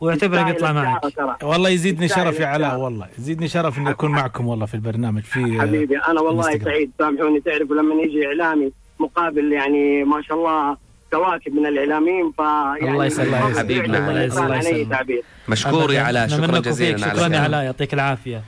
ويعتبرك 0.00 0.40
يستاهل 0.40 0.56
يطلع 0.56 0.72
معك 0.72 1.04
الشعر 1.04 1.36
ترى. 1.40 1.48
والله 1.48 1.70
يزيدني 1.70 2.08
شرف 2.08 2.40
يا 2.40 2.46
علاء. 2.46 2.78
والله 2.78 3.06
يزيدني 3.18 3.48
شرف 3.48 3.78
إني 3.78 3.90
أكون 3.90 4.10
معكم 4.10 4.46
والله 4.46 4.66
في 4.66 4.74
البرنامج 4.74 5.22
في 5.22 5.60
حبيبي 5.60 5.98
أنا 5.98 6.20
والله. 6.20 6.58
سعيد 6.58 6.90
سامحوني 6.98 7.40
تعرفوا 7.40 7.76
لما 7.76 8.02
يجي 8.02 8.26
إعلامي 8.26 8.72
مقابل 9.00 9.52
يعني 9.52 10.04
ما 10.04 10.22
شاء 10.22 10.38
الله 10.38 10.87
كواكب 11.12 11.52
من 11.52 11.66
الإعلاميين 11.66 12.32
فيعني 12.36 12.90
الله 12.92 13.04
يسلمك. 13.04 13.58
حبيبنا. 13.58 13.98
الله 14.10 14.22
يسلمك. 14.56 15.06
مشكور 15.48 15.92
يا 15.92 16.00
علاء 16.02 16.28
شكرا. 16.28 16.58
جزيلا 16.58 17.06
على 17.06 17.18
شكرا 17.20 17.34
يا. 17.34 17.40
علاء 17.40 17.62
يعطيك 17.64 17.94
العافية 17.94 18.42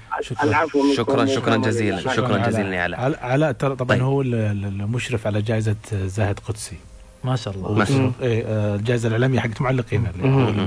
شكرا 0.96 1.26
شكرا 1.26 1.54
ومن- 1.54 1.62
جزيلا 1.62 2.00
شكراً 2.00 2.12
شكرا. 2.12 2.38
جزيلا 2.48 2.74
يا 2.74 2.82
علاء 2.82 3.18
علاء 3.22 3.52
ترى 3.52 3.76
طبعا 3.76 3.88
طيب. 3.88 4.02
هو 4.02 4.22
ال- 4.22 4.34
ال- 4.34 4.64
المشرف 4.64 5.26
على 5.26 5.42
جائزة 5.42 5.76
زاهد 5.92 6.38
قدسي 6.38 6.76
ما 7.24 7.36
شاء 7.36 7.54
الله 7.54 7.72
ما 7.74 7.84
شاء 7.84 7.96
الله. 7.96 8.12
إيه، 8.22 8.44
آه، 8.46 8.76
الجائزة 8.76 9.06
الإعلامية 9.08 9.40
حقت 9.40 9.60
معلقين. 9.60 10.06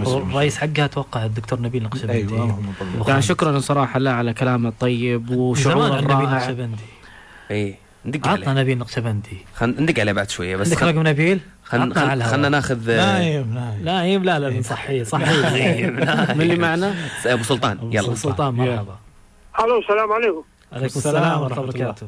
الرئيس 0.08 0.58
حقها 0.58 0.86
أتوقع 0.86 1.26
الدكتور 1.26 1.62
نبيل 1.62 1.84
نقشبندي 1.84 2.14
أيوه. 2.14 2.60
يعني 3.08 3.22
شكرا 3.22 3.60
صراحة 3.60 4.00
له 4.00 4.12
على 4.12 4.34
كلامه 4.34 4.70
الطيب 4.70 5.26
زمان 5.28 5.40
وشعوره 5.40 5.88
نبيل 6.02 6.12
الرائع 6.12 6.38
نقشبندي 6.38 6.84
اي 7.52 7.76
ندق 8.06 8.28
عطنا 8.28 8.50
عليه 8.50 8.62
نبيل 8.62 8.78
نقشبندي 8.78 9.38
خلينا 9.56 9.82
ندق 9.82 10.00
عليه 10.00 10.12
بعد 10.12 10.30
شوية 10.30 10.56
بس 10.56 10.68
عندك 10.74 10.84
رقم 10.84 11.08
نبيل؟ 11.08 11.40
خل- 11.66 11.82
عطنا 11.82 12.02
على 12.02 12.10
خل- 12.10 12.14
الهواء. 12.14 12.32
خلنا 12.32 12.50
ناخذ 12.50 12.90
آه، 12.90 12.96
نايم 13.20 13.54
نايم. 13.54 13.84
نايم 13.84 14.24
لا 14.24 14.40
لا 14.40 14.60
نصحيه 14.60 15.04
صحيه 15.04 15.90
من 16.36 16.42
اللي 16.42 16.56
معنا؟ 16.56 16.96
أبو 17.26 17.44
سلطان. 17.44 17.90
يلا. 17.94 18.16
سلطان 18.16 18.54
مرحبا. 18.54 18.96
ألو 19.60 19.80
السلام 19.80 20.12
عليكم. 20.12 20.44
عليكم 20.74 20.86
السلام 21.00 21.42
ورحمة 21.42 21.46
الله. 21.48 21.60
وبركاته 21.70 22.08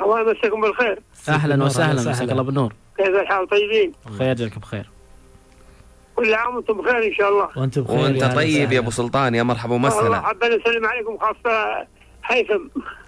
الله 0.00 0.20
يمسكم 0.20 0.60
بالخير. 0.60 1.02
أهلا 1.28 1.64
وسهلا. 1.64 2.10
مساك 2.10 2.30
الله 2.32 2.42
بالنور. 2.42 2.72
كيف 2.96 3.08
الحال؟ 3.08 3.48
طيبين؟ 3.48 3.92
خير 4.18 4.30
يجعلك 4.30 4.58
بخير 4.58 4.90
كل 6.16 6.34
عام 6.34 6.56
وأنتم 6.56 6.74
بخير 6.80 7.06
إن 7.08 7.14
شاء 7.14 7.28
الله. 7.28 7.48
وانت 7.56 7.78
بخير 7.78 7.98
وأنت 7.98 8.24
طيب 8.24 8.72
يا. 8.72 8.78
أبو 8.78 8.90
سلطان. 8.90 9.34
يا 9.34 9.42
مرحبا 9.42 9.74
ومسهلا. 9.74 10.20
حابين 10.20 10.48
نسلم 10.48 10.86
عليكم 10.86 11.18
خاصة 11.18 11.86
هيثم 12.26 12.64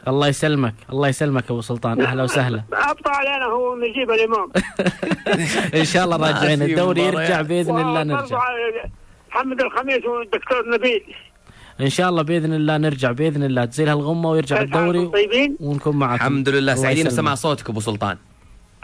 الله 0.09 0.28
يسلمك 0.28 0.74
الله 0.93 1.09
يسلمك 1.09 1.44
أبو 1.51 1.60
سلطان. 1.60 2.01
أهلا 2.01 2.22
وسهلا. 2.22 2.62
أبطأ 2.93 3.10
علينا 3.10 3.44
هو 3.44 3.76
نجيب 3.76 4.10
الإمام. 4.10 4.48
إن 5.80 5.84
شاء 5.84 6.05
الله 6.05 6.16
راجعين. 6.16 6.62
الدوري. 6.62 7.02
يرجع 7.02 7.43
بإذن 7.43 7.78
الله 7.80 8.02
نرجع. 8.02 8.38
محمد 9.30 9.60
الخميس 9.60 10.05
والدكتور 10.05 10.70
نبيل. 10.74 11.02
إن 11.80 11.88
شاء 11.88 12.09
الله 12.10 12.22
بإذن 12.22 12.52
الله 12.55 12.76
نرجع 12.76 13.12
بإذن 13.12 13.43
الله. 13.43 13.64
تزيل 13.64 13.88
هالغمة 13.88 14.30
ويرجع 14.30 14.60
الدوري 14.60 15.06
طيبين؟ 15.06 15.56
ونكون 15.60 15.97
معكم. 15.97 16.14
الحمد 16.14 16.48
لله. 16.48 16.59
الله 16.59 16.74
سعيدين. 16.74 17.06
بسمع 17.06 17.34
صوتك 17.34 17.70
أبو 17.70 17.80
سلطان. 17.80 18.16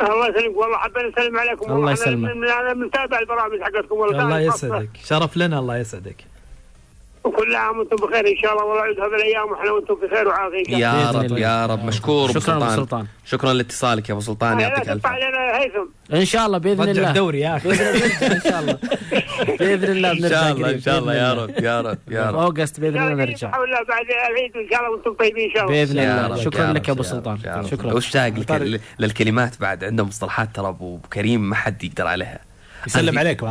الله 0.00 0.28
يسلمك. 0.28 0.56
والله 0.56 0.76
حابين 0.76 1.06
نسلم 1.06 1.38
عليكم. 1.38 1.72
الله 1.72 1.92
يسلمك. 1.92 2.30
من- 2.30 2.40
من- 2.40 2.82
بنتابع 2.84 3.18
البرامج 3.18 3.60
حقتكم. 3.62 3.96
والله 3.96 4.22
الله. 4.24 4.40
يسعدك. 4.40 4.90
شرف 5.04 5.36
لنا 5.36 5.59
الله 5.59 5.76
يسعدك. 5.78 6.31
وكل 7.24 7.55
عام 7.57 7.78
وأنتم 7.78 7.97
بخير 7.97 8.28
إن 8.28 8.36
شاء 8.43 8.53
الله 8.53 8.65
والله 8.65 8.85
يعود 8.85 9.01
هذه 9.01 9.15
الأيام 9.20 9.51
وإحنا 9.51 9.70
وأنتم 9.73 9.97
في 9.97 10.09
خير 10.15 10.28
وعافيه 10.28 10.59
ان 10.59 10.65
شاء 10.65 10.74
الله. 10.74 10.78
يا 10.78 11.11
رب. 11.11 11.39
يا 11.39 11.66
رب 11.66 11.85
مشكور 11.85 12.31
أبو 12.31 12.40
شكرا 12.40 12.55
أبو 12.57 12.65
سلطان. 12.65 12.77
سلطان. 12.77 13.07
شكرا 13.24 13.53
لاتصالك 13.53 14.09
يا 14.09 14.15
أبو 14.15 14.20
سلطان 14.20 14.59
لا 14.59 14.62
يعطيك 14.62 14.89
ألف 14.89 15.07
علينا 15.07 15.39
هيثم. 15.59 16.15
إن 16.15 16.24
شاء 16.24 16.47
الله 16.47 16.59
بإذن 16.59 16.81
رجع 16.81 16.90
الله. 16.90 17.09
الدوري 17.09 17.40
يا 17.40 17.57
أخي. 17.57 17.70
إن 17.70 18.40
شاء 18.44 18.61
الله. 18.61 18.78
بإذن 19.59 19.90
الله 19.97 20.12
إن 20.12 20.28
شاء 20.28 20.53
الله 20.53 20.70
إن 20.70 20.81
شاء 20.81 20.99
الله 20.99 21.15
يا. 21.15 21.32
رب 21.35 21.51
يا 21.51 21.81
رب 21.81 21.99
يا 22.11 22.31
رب. 22.31 22.39
أوغست 22.39 22.81
بإذن 22.81 22.97
الله 22.97 23.09
يعني 23.09 23.31
نرجع 23.31 23.49
بحول 23.51 23.65
الله 23.65 23.85
بعد 23.89 24.07
العيد 24.31 24.57
إن 24.57 24.69
شاء 24.70 24.81
الله 24.81 24.90
وأنتم 24.90 25.12
طيبين 25.12 25.49
إن 25.49 25.55
شاء 25.55 25.65
الله. 25.65 25.74
بإذن 25.85 25.99
الله. 25.99 26.36
شكرا 26.36 26.73
لك 26.73 26.89
يا 26.89 26.93
أبو 26.93 27.03
سلطان. 27.03 27.39
شكرا. 27.70 27.93
واشتاق 27.94 28.28
لك- 28.28 28.81
للكلمات 28.99 29.61
بعد 29.61 29.85
عنده 29.85 30.05
مصطلحات 30.05 30.49
ترى 30.57 30.69
أبو 30.69 30.99
كريم 31.12 31.40
ما 31.51 31.55
حد 31.55 31.85
يقدر 31.85 32.07
عليها. 32.07 32.40
يسلم 32.86 33.18
عليكم 33.18 33.46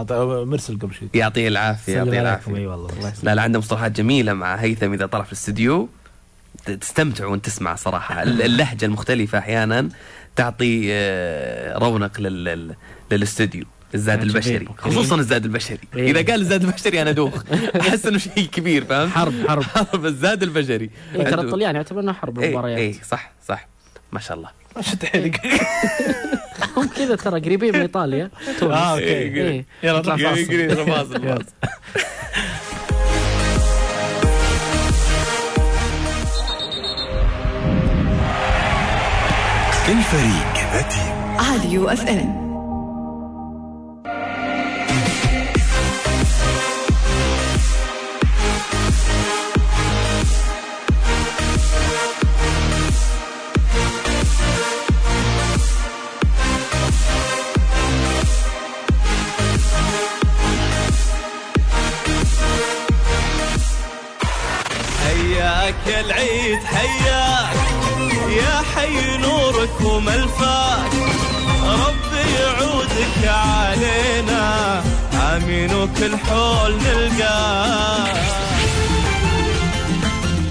مرسل 0.50 0.80
قبل 0.80 0.94
شوي. 0.94 1.08
يعطيه 1.14 1.48
العافية 1.48 1.94
يعطيه 1.94 2.10
عليكم 2.10 2.16
أي 2.16 2.22
العافيه 2.22 2.52
والله 2.68 2.90
الله 2.90 3.08
يسلمك. 3.10 3.26
لا 3.26 3.36
لا 3.36 3.42
عنده 3.42 3.60
مصطلحات 3.60 3.92
جميلة 3.92 4.34
مع 4.34 4.56
هيثم 4.56 4.94
إذا 4.94 5.06
طلع 5.06 5.24
في 5.24 5.32
الاستديو. 5.32 5.90
تستمتع 6.82 7.26
وأنت 7.26 7.46
تسمع 7.46 7.76
صراحة. 7.76 8.24
ال- 8.24 8.42
اللهجة 8.52 8.86
المختلفة 8.86 9.38
أحيانا 9.38 9.90
تعطي 10.36 10.88
آه، 10.92 11.78
رونق 11.78 12.20
لل- 12.22 12.44
لل- 12.44 12.76
للاستديو 13.12 13.66
الزاد. 13.96 14.22
البشري. 14.22 14.68
خصوصا 14.78 15.16
الزاد 15.16 15.46
البشري. 15.46 15.78
إيه. 15.96 16.12
إذا 16.12 16.32
قال 16.32 16.42
الزاد 16.42 16.64
البشري 16.64 17.02
أنا 17.02 17.12
دوخ 17.12 17.44
أحس 17.82 18.06
إنه 18.06 18.18
شيء 18.18 18.46
كبير 18.52 18.86
فاهم 18.86 19.10
حرب 19.10 19.34
حرب. 19.48 19.64
حرب 19.92 20.06
الزاد 20.06 20.44
البشري. 20.44 20.90
إيه 21.16 21.24
ترى 21.24 21.42
الطليان 21.42 21.76
يعتبر 21.76 22.00
إنه 22.00 22.14
حرب 22.14 22.40
المباريات 22.40 22.78
إيه 22.78 22.94
صح 23.10 23.32
صح. 23.48 23.68
ما 24.12 24.20
شاء 24.20 24.38
الله. 24.38 24.61
شد 24.80 25.06
حيلك 25.06 25.42
هم 26.78 26.88
كذا 26.98 27.16
ترى 27.16 27.40
قريبين 27.40 27.74
من 27.74 27.82
إيطاليا. 27.82 28.30
تونس. 28.60 28.74
آه 28.74 28.94
أوكي. 28.94 29.04
إيه. 29.06 29.66
يلا 29.84 30.00
نطلع 30.00 30.18
فاصل. 30.18 31.22
الفريق 39.90 40.54
عاديو 41.40 41.90
أف 41.90 42.08
إم. 42.10 42.41
حياك 65.72 66.06
العيد 66.06 66.60
حياك 66.64 67.56
يا 68.30 68.62
حي 68.76 69.18
نورك 69.18 69.82
وملفاك 69.82 70.92
ربي 71.64 72.32
يعودك 72.40 73.26
علينا. 73.28 74.84
آمين 75.36 75.76
وكل 75.76 76.18
حول 76.18 76.76
نلقاك 76.76 78.22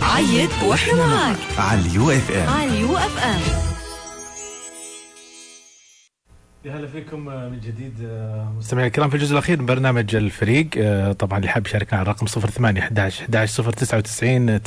عيد 0.03 0.51
وإحنا 0.65 1.07
معاك. 1.07 1.37
على 1.59 1.81
اليو 1.81 2.11
إف 2.11 2.31
إم. 2.31 2.49
على 2.49 2.81
يو 2.81 2.97
إف 2.97 3.19
إم. 3.25 3.70
يا 6.65 6.77
هلا 6.77 6.87
فيكم 6.87 7.25
من 7.25 7.61
جديد 7.61 7.95
آه، 8.05 8.53
مستمعينا 8.59 8.87
الكرام 8.87 9.11
في 9.11 9.17
الجزء 9.17 9.33
الأخير 9.33 9.61
من 9.61 9.67
برنامج 9.67 10.15
الفريق 10.15 10.69
آه، 10.77 11.13
طبعا 11.13 11.39
اللي 11.39 11.49
حاب 11.49 11.67
يشاركنا 11.67 11.99
على 11.99 12.03
الرقم 12.03 12.27
08 12.27 12.81
11 12.81 13.23
11 13.25 13.73
099 13.73 14.63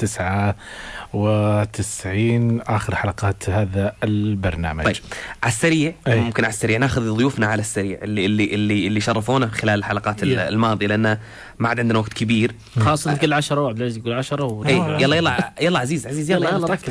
99 1.14 2.62
آخر 2.62 2.96
حلقات 2.96 3.50
هذا 3.50 3.94
البرنامج 4.04 4.84
طيب 4.86 4.96
على 5.44 5.52
السريع 5.52 5.94
أي. 6.08 6.20
ممكن 6.20 6.44
على 6.44 6.54
السريع 6.54 6.78
ناخذ 6.78 7.12
ضيوفنا 7.16 7.48
على 7.48 7.60
السريع 7.60 8.00
اللي 8.04 8.26
اللي 8.26 8.54
اللي 8.56 8.88
اللي 8.88 9.00
شرفونا 9.00 9.48
خلال 9.48 9.80
الحلقات 9.80 10.24
ال- 10.24 10.32
يا. 10.32 10.50
الماضية 10.50 10.88
لأن 10.88 11.18
ما 11.60 11.70
عاد 11.70 11.80
عندنا 11.80 12.00
وقت 12.00 12.14
كبير 12.14 12.56
خاصة 12.80 13.14
تقول 13.14 13.34
10 13.34 13.62
وعبد 13.62 13.78
العزيز 13.78 13.98
يقول 13.98 14.14
10 14.14 14.44
و... 14.46 14.66
اي 14.66 14.76
يلا 14.78 15.16
يلا 15.16 15.54
يلا 15.62 15.80
عزيز 15.80 16.08
عزيز 16.08 16.32
يلا 16.32 16.40
يلا، 16.40 16.50
يلا، 16.50 16.58
يلا 16.58 16.74
ركز، 16.74 16.90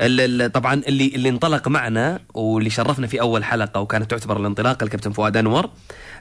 ركز، 0.00 0.50
طبعا 0.52 0.74
اللي 0.74 1.06
اللي 1.14 1.28
انطلق 1.28 1.68
معنا 1.68 2.20
واللي 2.34 2.70
شرفنا 2.70 3.06
في 3.06 3.20
أول 3.20 3.44
حلقة 3.44 3.80
وكانت 3.80 4.10
تعتبر 4.10 4.36
الانطلاقه 4.40 4.84
الكابتن 4.84 5.10
فؤاد 5.12 5.36
أنور 5.36 5.70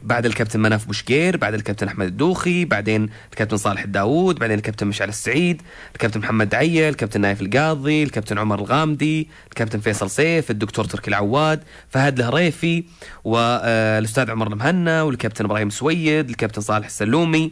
بعد 0.03 0.26
الكابتن 0.26 0.60
مناف 0.60 0.86
بوشكير 0.86 1.38
بعد 1.38 1.53
الكابتن 1.53 1.88
أحمد 1.88 2.06
الدوخي 2.07 2.65
بعدين 2.65 3.10
الكابتن 3.32 3.57
صالح 3.57 3.84
الداوود 3.84 4.40
بعدين 4.40 4.57
الكابتن 4.57 4.88
مشعل 4.88 5.10
السعيد 5.10 5.61
الكابتن 5.94 6.19
محمد 6.19 6.56
عيل 6.56 6.94
الكابتن 6.96 7.22
نايف 7.22 7.42
القاضي 7.42 8.04
الكابتن 8.04 8.38
عمر 8.38 8.60
الغامدي 8.60 9.28
الكابتن 9.48 9.80
فيصل 9.80 10.10
سيف 10.10 10.52
الدكتور 10.52 10.86
تركي 10.86 11.10
العواد 11.10 11.64
فهد 11.90 12.20
الهريفي 12.20 12.84
والأستاذ 13.24 14.32
عمر 14.32 14.48
المهنا 14.48 15.04
والكابتن 15.04 15.46
إبراهيم 15.46 15.70
سويد 15.70 16.30
الكابتن 16.30 16.62
صالح 16.62 16.86
السلومي. 16.86 17.52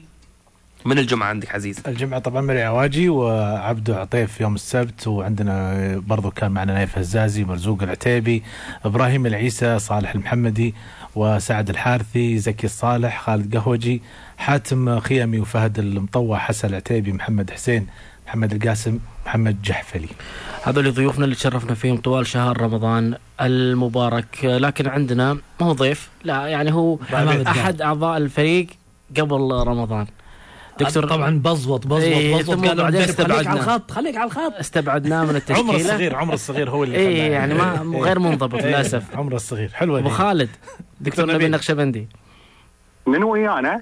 من 0.86 1.00
الجمعة 1.00 1.28
عندك 1.28 1.56
عزيز؟ 1.56 1.80
الجمعة 1.88 2.20
طبعا 2.20 2.42
مري 2.42 2.64
عواجي 2.64 3.10
وعبدو 3.10 3.94
عطيف 3.94 4.42
يوم 4.42 4.56
السبت 4.56 5.08
وعندنا 5.08 5.98
برضو 6.08 6.32
كان 6.32 6.52
معنا 6.52 6.74
نايف 6.74 6.98
هزازي 6.98 7.44
مرزوق 7.44 7.84
العتيبي 7.84 8.44
إبراهيم 8.86 9.26
العيسى 9.26 9.80
صالح 9.80 10.16
المحمدي 10.16 10.74
وسعد 11.16 11.70
الحارثي 11.70 12.38
زكي 12.38 12.68
الصالح 12.68 13.22
خالد 13.22 13.58
قهوجي 13.58 14.02
حاتم 14.38 15.00
خيمي 15.00 15.40
وفهد 15.40 15.80
المطوع 15.80 16.38
حسن 16.38 16.68
العتيبي 16.68 17.12
محمد 17.14 17.52
حسين 17.52 17.88
محمد 18.28 18.54
القاسم 18.54 19.00
محمد 19.26 19.62
جحفلي. 19.62 20.08
هذول 20.64 20.94
ضيوفنا 20.94 21.26
اللي 21.26 21.36
تشرفنا 21.36 21.74
فيهم 21.76 21.98
طوال 21.98 22.28
شهر 22.28 22.62
رمضان 22.62 23.16
المبارك. 23.42 24.40
لكن 24.44 24.88
عندنا 24.88 25.34
ما 25.34 25.42
هو 25.62 25.72
ضيف 25.74 26.10
لا 26.24 26.48
يعني 26.48 26.74
هو 26.74 26.98
أحد 27.48 27.82
أعضاء 27.82 28.18
الفريق 28.18 28.68
قبل 29.18 29.52
رمضان. 29.68 30.06
دكتور 30.80 31.08
طبعا 31.08 31.40
بزوط 31.40 31.88
بزوط 31.88 32.02
إيه، 32.02 32.36
بزوط. 32.36 32.56
ثم 32.56 32.68
قال 32.68 32.78
له 32.78 32.84
بعدين 32.84 33.02
خليك 33.02 33.20
على 33.20 33.40
استبعدنا. 33.42 33.54
الخط 33.54 33.92
خليك 33.92 34.18
على 34.18 34.26
الخط. 34.26 34.54
استبعدناه 34.60 35.24
من 35.26 35.36
التشكيلة. 35.36 35.60
عمر 35.70 35.76
الصغير 35.76 36.16
عمر 36.16 36.34
الصغير 36.34 36.70
هو 36.70 36.84
اللي 36.84 36.98
اي 36.98 37.16
خلاه. 37.16 37.28
يعني 37.30 37.54
ما 37.54 38.00
غير 38.00 38.20
منضبط 38.20 38.54
إيه، 38.64 38.66
للأسف. 38.70 39.04
عمر 39.16 39.36
الصغير. 39.36 39.70
حلوة 39.74 40.00
أبو. 40.00 40.10
خالد 40.10 40.50
دكتور 41.02 41.26
نبيل 41.26 41.36
نبيل. 41.36 41.52
نقشبندي. 41.52 42.08
من 43.08 43.24
ويانا 43.24 43.82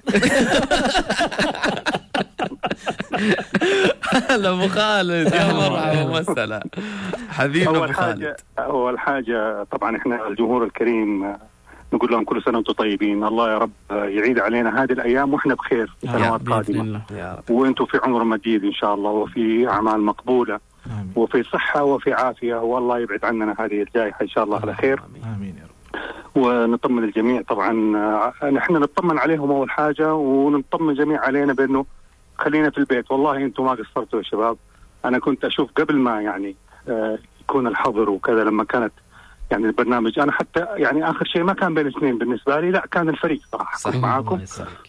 هلا 4.30 4.48
أبو 4.50 4.68
خالد 4.68 5.34
يا 5.34 5.52
مرحبا. 5.52 6.02
ومسهلا 6.02 6.64
حبيبنا 7.28 7.70
ابو 7.70 7.78
أول 7.78 7.94
خالد. 7.94 8.22
حاجة 8.22 8.36
أول 8.58 8.98
حاجة 8.98 9.62
طبعا 9.62 9.96
إحنا 9.96 10.28
الجمهور 10.28 10.64
الكريم 10.64 11.36
نقول 11.92 12.12
لهم 12.12 12.24
كل 12.24 12.42
سنة 12.42 12.56
وأنتم 12.56 12.72
طيبين. 12.72 13.24
الله 13.24 13.52
يا 13.52 13.58
رب 13.58 13.70
يعيد 13.90 14.38
علينا 14.38 14.82
هذه 14.82 14.92
الأيام 14.92 15.34
وإحنا 15.34 15.54
بخير 15.54 15.96
في 16.00 16.06
سنوات 16.06 16.48
قادمة. 16.48 17.02
وأنتم 17.50 17.86
في 17.86 18.00
عمر 18.04 18.24
مديد 18.24 18.64
إن 18.64 18.72
شاء 18.72 18.94
الله 18.94 19.10
وفي 19.10 19.68
أعمال 19.68 20.00
مقبولة 20.00 20.60
وفي 21.16 21.42
صحة 21.42 21.84
وفي 21.84 22.12
عافية 22.12 22.54
والله 22.54 22.98
يبعد 22.98 23.24
عننا 23.24 23.54
هذه 23.58 23.82
الجائحة 23.82 24.22
إن 24.22 24.28
شاء 24.28 24.44
الله 24.44 24.60
على 24.60 24.74
خير. 24.74 25.00
آمين 25.36 25.54
يا 25.56 25.62
رب. 25.62 25.72
ونطمن 26.34 27.04
الجميع 27.04 27.42
طبعا. 27.42 27.72
نحن 28.50 28.72
نطمن 28.72 29.18
عليهم 29.18 29.50
أول 29.50 29.70
حاجة 29.70 30.14
ونطمن 30.14 30.90
الجميع 30.90 31.20
علينا 31.20 31.52
بأنه 31.52 31.86
خلينا 32.38 32.70
في 32.70 32.78
البيت. 32.78 33.10
والله 33.10 33.36
أنتم 33.36 33.64
ما 33.64 33.70
قصرتوا 33.72 34.18
يا 34.18 34.24
شباب. 34.24 34.56
أنا 35.04 35.18
كنت 35.18 35.44
أشوف 35.44 35.70
قبل 35.76 35.96
ما 35.96 36.20
يعني 36.22 36.56
آه، 36.88 37.18
يكون 37.40 37.66
الحظر 37.66 38.10
وكذا 38.10 38.44
لما 38.44 38.64
كانت 38.64 38.92
يعني 39.50 39.66
البرنامج. 39.66 40.18
أنا 40.18 40.32
حتى 40.32 40.66
يعني 40.76 41.10
آخر 41.10 41.24
شيء 41.24 41.42
ما 41.42 41.52
كان 41.52 41.74
بين 41.74 41.86
اثنين 41.86 42.18
بالنسبة 42.18 42.60
لي 42.60 42.70
لا 42.70 42.86
كان 42.90 43.08
الفريق 43.08 43.40
صراحة. 43.52 43.78
كنت 43.84 43.96
معاكم. 43.96 44.40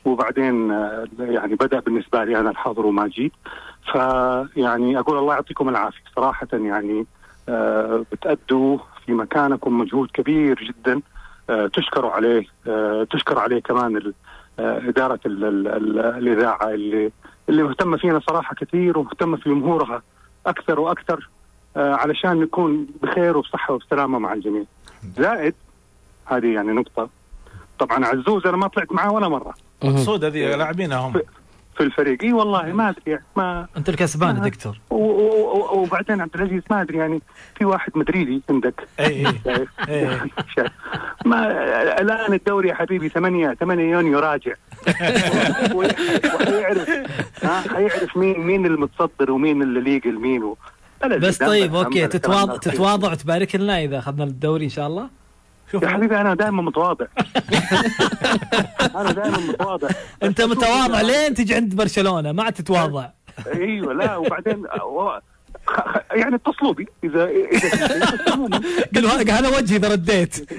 وبعدين 0.05 0.71
آه، 0.71 1.07
يعني 1.19 1.55
بدأ 1.55 1.79
بالنسبة 1.79 2.23
لي 2.23 2.39
أنا 2.39 2.49
الحظر 2.49 2.85
وما 2.85 3.07
جيت. 3.07 3.31
فيعني 3.91 4.99
أقول 4.99 5.17
الله 5.17 5.33
يعطيكم 5.33 5.69
العافية. 5.69 6.01
صراحة 6.15 6.47
يعني 6.53 7.05
آه، 7.49 8.05
بتأدوا 8.11 8.77
في 9.05 9.11
مكانكم 9.13 9.79
مجهود 9.79 10.09
كبير 10.13 10.59
جدا. 10.77 11.01
آه، 11.49 11.67
تشكروا 11.67 12.11
عليه. 12.11 12.45
آه، 12.67 13.03
تشكر 13.11 13.39
عليه 13.39 13.59
كمان 13.59 13.97
ال- 13.97 14.13
آه، 14.59 14.77
إدارة 14.89 15.19
ال 15.25 15.43
ال 15.45 15.67
ال 15.67 15.99
الإذاعة 15.99 16.69
اللي 16.73 17.11
اللي 17.49 17.63
مهتمة 17.63 17.97
فينا 17.97 18.19
صراحة 18.27 18.55
كثير 18.55 18.97
ومهتمة 18.97 19.37
في 19.37 19.49
جمهورها 19.49 20.01
أكثر 20.45 20.79
وأكثر 20.79 21.29
آه، 21.77 21.93
علشان 21.93 22.39
نكون 22.39 22.87
بخير 23.03 23.37
وبصحة 23.37 23.73
وبسلامة 23.73 24.19
مع 24.19 24.33
الجميع. 24.33 24.63
زائد 25.17 25.53
هذه 26.25 26.53
يعني 26.53 26.71
نقطة. 26.71 27.09
طبعا 27.79 28.05
عزوز 28.05 28.47
أنا 28.47 28.57
ما 28.57 28.67
طلعت 28.67 28.91
معاه 28.91 29.11
ولا 29.11 29.27
مرة. 29.27 29.53
مقصود 29.83 30.23
هذه 30.23 30.55
لاعبينها 30.55 30.97
هم 30.97 31.13
في 31.77 31.83
الفريق. 31.83 32.23
إي 32.23 32.33
والله 32.33 32.63
ما 32.63 32.89
أدري 32.89 33.19
ما 33.35 33.67
أنت 33.77 33.89
الكسبان 33.89 34.35
يا 34.35 34.41
دكتور. 34.41 34.77
وبعدين 34.89 36.21
عبد 36.21 36.35
العزيز 36.35 36.61
ما 36.69 36.81
أدري 36.81 36.97
يعني 36.97 37.21
في 37.55 37.65
واحد 37.65 37.91
مدريدي 37.95 38.41
عندك. 38.49 38.87
إي؟ 38.99 39.23
شايف؟ 40.55 40.71
ما 41.25 41.51
الآن 42.01 42.33
الدوري 42.33 42.69
يا 42.69 42.73
حبيبي 42.73 43.09
8 43.09 43.53
8 43.53 43.91
يونيو 43.91 44.19
راجع. 44.19 44.53
وحيعرف 45.75 46.89
ها 47.43 47.61
حيعرف 47.61 48.17
مين 48.17 48.39
مين 48.39 48.65
المتصدر 48.65 49.31
ومين 49.31 49.61
اللي 49.61 49.81
ليقل 49.81 50.19
مين 50.19 50.53
بس 51.05 51.37
طيب 51.37 51.75
أوكي 51.75 52.07
تتواضع 52.07 52.57
تتواضع 52.57 53.11
وتبارك 53.11 53.55
لنا 53.55 53.83
إذا 53.83 53.99
أخذنا 53.99 54.23
الدوري 54.23 54.65
إن 54.65 54.69
شاء 54.69 54.87
الله. 54.87 55.09
يا 55.73 55.87
حبيبي 55.87 56.21
أنا 56.21 56.33
دائما 56.33 56.61
متواضع. 56.61 57.05
أنا 58.95 59.11
دائما 59.11 59.37
متواضع. 59.37 59.87
أنت 60.23 60.41
متواضع 60.41 61.01
لين 61.01 61.33
تجي 61.33 61.55
عند 61.55 61.75
برشلونة 61.75 62.31
ما 62.31 62.43
عاد 62.43 62.53
تتواضع. 62.53 63.09
أيوه 63.53 63.93
لا 63.93 64.17
وبعدين 64.17 64.63
يعني 66.11 66.35
اتصلوا 66.35 66.73
بي 66.73 66.87
اذا 67.03 67.25
إذا 67.25 67.69
هذا 69.39 69.57
وجهي 69.57 69.77
إذا 69.77 69.87
رديت. 69.91 70.49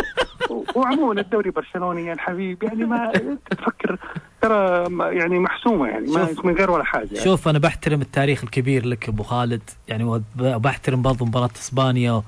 وعموما 0.76 1.20
الدوري 1.20 1.50
برشلوني 1.50 2.06
يا 2.06 2.12
الحبيب 2.12 2.62
يعني 2.62 2.84
ما 2.84 3.12
تفكر 3.50 3.98
ترى 4.42 4.86
يعني 5.18 5.38
محسومة 5.38 5.88
يعني 5.88 6.06
ما 6.10 6.26
شوف. 6.26 6.44
من 6.44 6.54
غير 6.54 6.70
ولا 6.70 6.84
حاجة 6.84 7.08
يعني. 7.12 7.24
شوف 7.24 7.48
أنا 7.48 7.58
بحترم 7.58 8.00
التاريخ 8.00 8.44
الكبير 8.44 8.86
لك 8.86 9.08
أبو 9.08 9.22
خالد. 9.22 9.62
يعني 9.88 10.04
وب- 10.04 10.22
وبحترم 10.40 11.02
برضو 11.02 11.24
مباراة 11.24 11.50
إسبانيا 11.56 12.22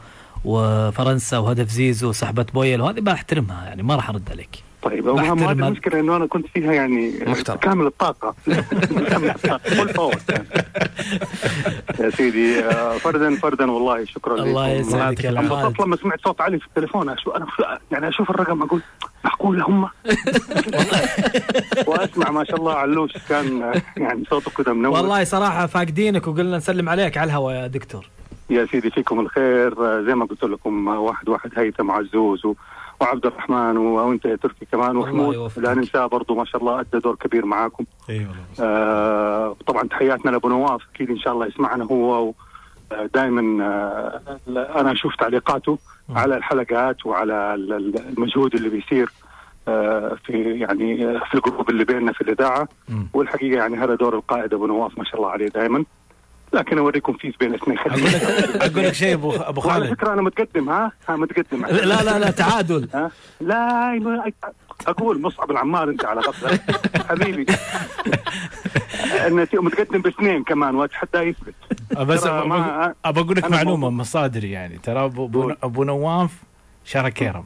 وفرنسا 0.44 1.38
وهدف 1.38 1.68
زيزو 1.68 2.08
وسحبة 2.08 2.46
بويل 2.54 2.80
وهذه 2.80 3.00
بحترمها 3.00 3.64
يعني 3.66 3.82
ما 3.82 3.96
راح 3.96 4.10
أرد 4.10 4.30
عليك. 4.30 4.64
طيب 4.82 5.08
هو 5.08 5.18
هذه. 5.18 5.52
المشكلة 5.52 6.00
إنه 6.00 6.16
أنا 6.16 6.26
كنت 6.26 6.46
فيها 6.54 6.72
يعني 6.72 7.12
محترم. 7.26 7.56
كامل 7.56 7.86
الطاقة. 7.86 8.34
كامل 9.10 9.30
الطاقة. 9.30 9.58
full 9.74 9.92
power 9.92 10.16
يا 12.00 12.10
سيدي 12.10 12.60
آه، 12.60 12.98
فردا 12.98 13.36
فردا 13.36 13.70
والله 13.70 14.04
شكرا 14.04 14.36
لكم. 14.36 14.44
الله 14.48 14.68
يسعدك 14.68 15.24
يا. 15.24 15.30
انبسطت 15.30 15.80
لما 15.80 15.96
سمعت 15.96 16.20
صوت 16.24 16.40
علي 16.40 16.58
في 16.58 16.66
التليفون 16.66 17.08
أشو 17.08 17.30
أنا 17.30 17.46
يعني 17.92 18.08
أشوف 18.08 18.30
الرقم 18.30 18.62
أقول 18.62 18.82
معقولة 19.24 19.64
هم؟ 19.68 19.82
وأسمع 21.88 22.30
ما 22.30 22.44
شاء 22.44 22.56
الله 22.56 22.74
علوش 22.74 23.12
كان 23.28 23.72
يعني 23.96 24.24
صوته 24.30 24.50
كذا 24.50 24.72
منور 24.72 24.92
والله 24.92 25.24
صراحة 25.24 25.66
فاقدينك 25.66 26.26
وقلنا 26.26 26.56
نسلم 26.56 26.88
عليك 26.88 27.16
على 27.18 27.28
الهواء 27.28 27.54
يا 27.54 27.66
دكتور. 27.66 28.06
يا 28.50 28.66
سيدي 28.66 28.90
فيكم 28.90 29.20
الخير. 29.20 29.72
آه، 29.86 30.02
زي 30.02 30.14
ما 30.14 30.24
قلت 30.24 30.44
لكم 30.44 30.88
آه، 30.88 30.98
واحد 30.98 31.28
واحد 31.28 31.50
هيثم 31.56 31.90
عزوز 31.90 32.42
وعبد 33.00 33.26
الرحمن 33.26 33.76
وأنت 33.76 34.24
يا 34.24 34.36
تركي 34.36 34.66
كمان 34.72 34.96
وحمود. 34.96 35.50
لا 35.56 35.74
ننساه 35.74 36.06
برضه 36.06 36.34
ما 36.34 36.44
شاء 36.44 36.60
الله 36.60 36.80
أدى 36.80 36.98
دور 36.98 37.14
كبير 37.14 37.46
معاكم. 37.46 37.84
إي 38.10 38.18
والله 38.18 38.34
آه 38.60 39.56
طبعا 39.66 39.82
تحياتنا 39.88 40.30
لأبو 40.30 40.48
نواف 40.48 40.82
أكيد 40.94 41.10
إن 41.10 41.18
شاء 41.18 41.32
الله 41.32 41.46
يسمعنا 41.46 41.84
هو 41.84 42.32
دائما 43.14 43.64
آه 43.64 44.20
أنا 44.80 44.92
أشوف 44.92 45.16
تعليقاته 45.16 45.78
على 46.10 46.36
الحلقات 46.36 47.06
وعلى 47.06 47.54
ال- 47.54 47.72
ال- 47.72 48.08
المجهود 48.18 48.54
اللي 48.54 48.68
بيصير 48.68 49.10
آه 49.68 50.16
في 50.24 50.32
يعني 50.58 51.06
آه، 51.06 51.18
في 51.30 51.34
ال 51.34 51.40
group 51.40 51.70
اللي 51.70 51.84
بيننا 51.84 52.12
في 52.12 52.20
الإذاعة. 52.20 52.68
والحقيقة 53.12 53.56
يعني 53.56 53.76
هذا 53.76 53.94
دور 53.94 54.14
القائد 54.14 54.54
أبو 54.54 54.66
نواف 54.66 54.98
ما 54.98 55.04
شاء 55.04 55.16
الله 55.16 55.30
عليه 55.30 55.48
دائما. 55.48 55.84
لكن 56.54 56.78
أوريكم 56.78 57.12
face 57.12 57.36
بين 57.36 57.54
اثنين 57.54 57.78
أقول 57.78 58.84
لك 58.84 58.92
شيء 58.92 59.14
ابو 59.14 59.32
أبو 59.32 59.60
خالد. 59.60 59.90
فكرة 59.94 60.12
أنا 60.12 60.22
متقدم 60.22 60.68
ها؟ 60.68 60.92
ها 61.08 61.16
متقدم. 61.16 61.66
لا 61.66 62.02
لا 62.02 62.18
لا 62.18 62.30
تعادل. 62.30 62.88
ها؟ 62.94 63.10
لا 63.40 64.32
أقول 64.86 65.20
مصعب 65.20 65.50
العمار 65.50 65.88
أنت 65.90 66.04
على 66.04 66.20
غفله 66.20 66.58
حبيبي. 67.10 67.46
متقدم 69.54 70.00
باثنين 70.02 70.44
كمان 70.44 70.74
واتحدى 70.74 71.18
يثبت. 71.18 71.54
بس 72.00 72.20
ترى 72.22 72.46
ما- 72.46 72.94
ابى 73.04 73.20
أقول 73.20 73.36
لك 73.36 73.50
معلومة 73.50 73.90
مصادري 73.90 74.50
يعني. 74.50 74.78
ترى 74.78 75.04
ابو 75.04 75.52
ابو 75.62 75.84
نواف 75.84 76.30
شرى 76.84 77.10
كيرم. 77.10 77.44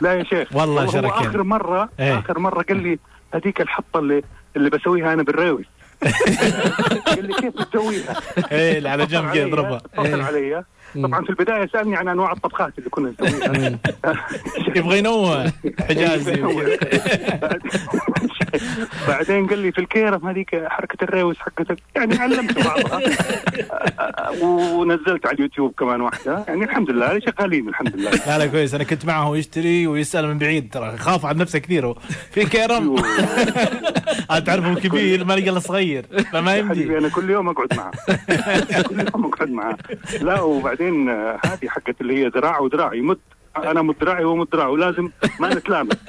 لا 0.00 0.14
يا 0.14 0.24
شيخ. 0.24 0.48
والله 0.56 0.82
هو 0.84 0.90
شركين. 0.90 1.10
آخر 1.28 1.42
مره 1.42 1.88
إيه. 2.00 2.18
آخر 2.18 2.38
مرة 2.38 2.62
قال 2.62 2.82
لي 2.82 2.98
هذيك 3.34 3.60
الحطة 3.60 3.98
اللي 3.98 4.22
اللي 4.56 4.70
بسويها 4.70 5.12
أنا 5.12 5.22
بالريوس 5.22 5.64
قال 7.06 7.26
لي 7.26 7.34
كيف 7.34 7.54
بتسويها؟ 7.62 8.16
إيه 8.52 8.78
اللي 8.78 8.88
على 8.88 9.06
جنب 9.06 9.24
علي- 9.24 9.44
اضربها 9.44 9.76
اتصل 9.94 10.20
علي 10.20 10.64
طبعا 11.02 11.24
في 11.24 11.30
البداية 11.30 11.68
سألني 11.72 11.96
عن 11.96 12.08
أنواع 12.08 12.32
الطبخات 12.32 12.72
اللي 12.78 12.90
كنا 12.90 13.12
نسويها. 13.20 13.78
يبغى 14.76 14.98
ينوع 14.98 15.46
حجازي. 15.88 16.42
بعدين 19.08 19.46
قال 19.46 19.58
لي 19.58 19.72
في 19.72 19.78
الكيرم 19.78 20.28
هذيك 20.28 20.64
حركة 20.68 21.04
الريوس 21.04 21.38
حقتك. 21.38 21.78
يعني 21.96 22.16
علمت 22.16 22.58
بعضها. 22.64 23.00
ونزلت 24.42 25.26
على 25.26 25.34
اليوتيوب 25.34 25.74
كمان 25.78 26.00
واحدة. 26.00 26.44
يعني 26.48 26.64
الحمد 26.64 26.90
لله 26.90 27.20
شغالين 27.20 27.68
الحمد 27.68 27.96
لله. 27.96 28.10
لا 28.10 28.38
لا 28.38 28.46
كويس. 28.46 28.74
أنا 28.74 28.84
كنت 28.84 29.04
معه 29.04 29.36
يشتري 29.36 29.86
ويسأل 29.86 30.26
من 30.28 30.38
بعيد 30.38 30.70
ترى. 30.72 30.96
خاف 30.96 31.26
على 31.26 31.38
نفسه 31.38 31.58
كثير. 31.58 31.94
في 32.30 32.40
انت 34.30 34.46
تعرفه 34.46 34.74
كبير 34.74 35.24
ما 35.24 35.32
لقى 35.32 35.50
إلا 35.50 35.58
صغير. 35.58 36.06
فما 36.32 36.56
يمدي. 36.56 36.98
أنا 36.98 37.08
كل 37.08 37.30
يوم 37.30 37.48
أقعد 37.48 37.74
معاه 37.76 37.90
كل 38.82 39.00
يوم 39.00 39.24
أقعد 39.24 39.50
معاه 39.50 39.76
لا 40.20 40.40
وبعدين 40.40 41.08
هذه 41.08 41.68
حقت 41.68 42.00
اللي 42.00 42.24
هي 42.24 42.28
ذراع 42.28 42.58
وذراع 42.58 42.94
يمد. 42.94 43.18
أنا 43.64 43.82
مد 43.82 43.94
دراعي 44.00 44.24
وهو 44.24 44.36
مد 44.36 44.48
دراعه 44.52 44.70
ولازم 44.70 45.10
ما 45.40 45.54
نتلامس 45.54 45.96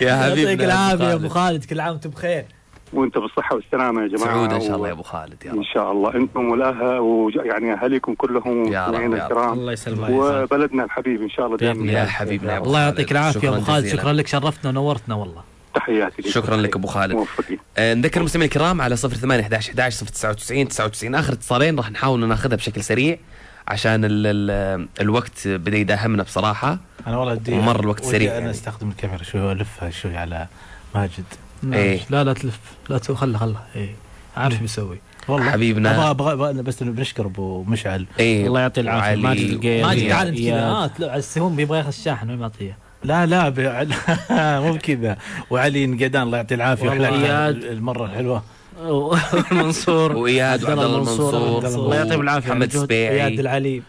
يا 0.00 0.16
حبيبنا 0.16 0.50
يعطيك 0.50 0.60
يا 0.60 0.64
أبو 0.64 0.64
العافية 0.64 1.04
يا 1.04 1.10
خالد. 1.10 1.24
ابو 1.24 1.28
خالد 1.28 1.64
كل 1.64 1.80
عام 1.80 1.90
وأنتم 1.92 2.10
بخير 2.10 2.44
وانت 2.92 3.18
بالصحة 3.18 3.54
والسلامة 3.56 4.02
يا 4.02 4.08
جماعة 4.08 4.24
سعود 4.34 4.52
إن 4.52 4.60
شاء 4.60 4.76
الله 4.76 4.88
يا 4.88 4.92
أبو 4.92 5.02
خالد 5.02 5.44
يا 5.44 5.52
إن 5.52 5.64
شاء 5.64 5.92
الله 5.92 6.14
أنتم 6.14 6.48
والأهل 6.50 6.82
ويعني 6.98 7.72
أهاليكم 7.72 8.14
كلهم 8.14 8.72
يا 8.72 8.86
رب، 8.86 8.94
رب. 8.94 9.14
الكرام 9.14 9.52
الله 9.58 9.72
يسلمك. 9.72 10.08
وبلدنا 10.10 10.84
الحبيب 10.84 11.22
إن 11.22 11.30
شاء 11.30 11.46
الله 11.46 11.56
دائما 11.56 11.92
يا 11.92 12.04
حبيبنا 12.04 12.58
الله. 12.58 12.80
يعطيك 12.80 13.12
العافية 13.12 13.48
يا 13.48 13.54
ابو 13.56 13.64
خالد. 13.64 13.86
شكرا 13.86 14.12
لك 14.12 14.26
شرفتنا 14.26 14.70
ونورتنا 14.70 15.14
والله 15.14 15.42
تحياتي. 15.74 16.22
شكرا 16.30 16.56
لك 16.56 16.76
أبو 16.76 16.86
خالد 16.86 17.12
موفقين 17.14 17.58
آه، 17.78 17.94
نذكر 17.94 18.20
المستمعين 18.20 18.48
الكرام 18.48 18.80
على 18.80 18.96
08 18.96 19.42
11 19.42 19.70
11 19.70 20.06
099 20.06 20.68
99 20.68 21.14
آخر 21.14 21.32
اتصالين 21.32 21.76
راح 21.76 21.90
نحاول 21.90 22.28
ناخذها 22.28 22.56
بشكل 22.56 22.82
سريع 22.82 23.16
عشان 23.68 24.04
ال 24.04 24.26
ال 24.26 24.88
الوقت 25.00 25.48
بدأ 25.48 25.76
يداهمنا 25.76 26.22
بصراحة. 26.22 26.78
أنا 27.06 27.16
والله 27.16 27.32
ودي 27.32 27.52
ومر 27.52 27.80
الوقت 27.80 28.00
ودي 28.00 28.10
سريع. 28.10 28.30
أنا 28.30 28.38
يعني. 28.38 28.50
أستخدم 28.50 28.88
الكاميرا 28.88 29.22
شوي 29.22 29.40
وألفها 29.40 29.90
شوي 29.90 30.16
على 30.16 30.46
ماجد. 30.94 31.24
إيه. 31.72 32.00
لا 32.10 32.24
لا 32.24 32.32
تلف. 32.32 32.60
لا 32.88 32.98
تسوي 32.98 33.16
خله 33.16 33.38
خله. 33.38 33.60
إيه. 33.76 33.94
عارف 34.36 34.60
بيسوي. 34.60 34.98
والله. 35.28 35.50
حبيبنا. 35.50 36.10
أبغى 36.10 36.32
أبغى 36.32 36.62
بس 36.62 36.82
بنشكر 36.82 37.26
أبو 37.26 37.62
مشعل. 37.62 38.06
إيه. 38.20 38.46
الله 38.46 38.60
يعطيه 38.60 38.80
العافية. 38.80 39.16
ماجد 39.16 39.66
ماجد 39.66 40.08
تعال 40.08 40.28
أنت 40.28 40.38
كذا. 40.38 40.60
آه، 40.60 40.90
على 41.00 41.16
السهوم 41.16 41.56
بيبغى 41.56 41.78
ياخذ 41.78 41.88
الشاحن 41.88 42.30
وين 42.30 42.38
معطيه 42.38 42.78
لا 43.04 43.26
لا 43.26 43.48
ب... 43.48 43.60
مو 44.64 44.72
بكذا. 44.72 45.16
وعلي 45.50 45.86
نقدان 45.86 46.22
الله 46.22 46.36
يعطيه 46.36 46.54
العافية. 46.54 46.92
المرة 47.48 48.04
الحلوة. 48.04 48.42
منصور. 49.52 50.16
وإياد 50.16 50.64
وعبد 50.64 50.78
الله 50.78 50.96
المنصور 50.96 51.66
الله 51.66 51.96
يعطيهم 51.96 52.20
العافية. 52.20 52.50
محمد 52.50 52.74
السبيعي 52.74 53.22
اياد 53.22 53.38
العلي 53.40 53.82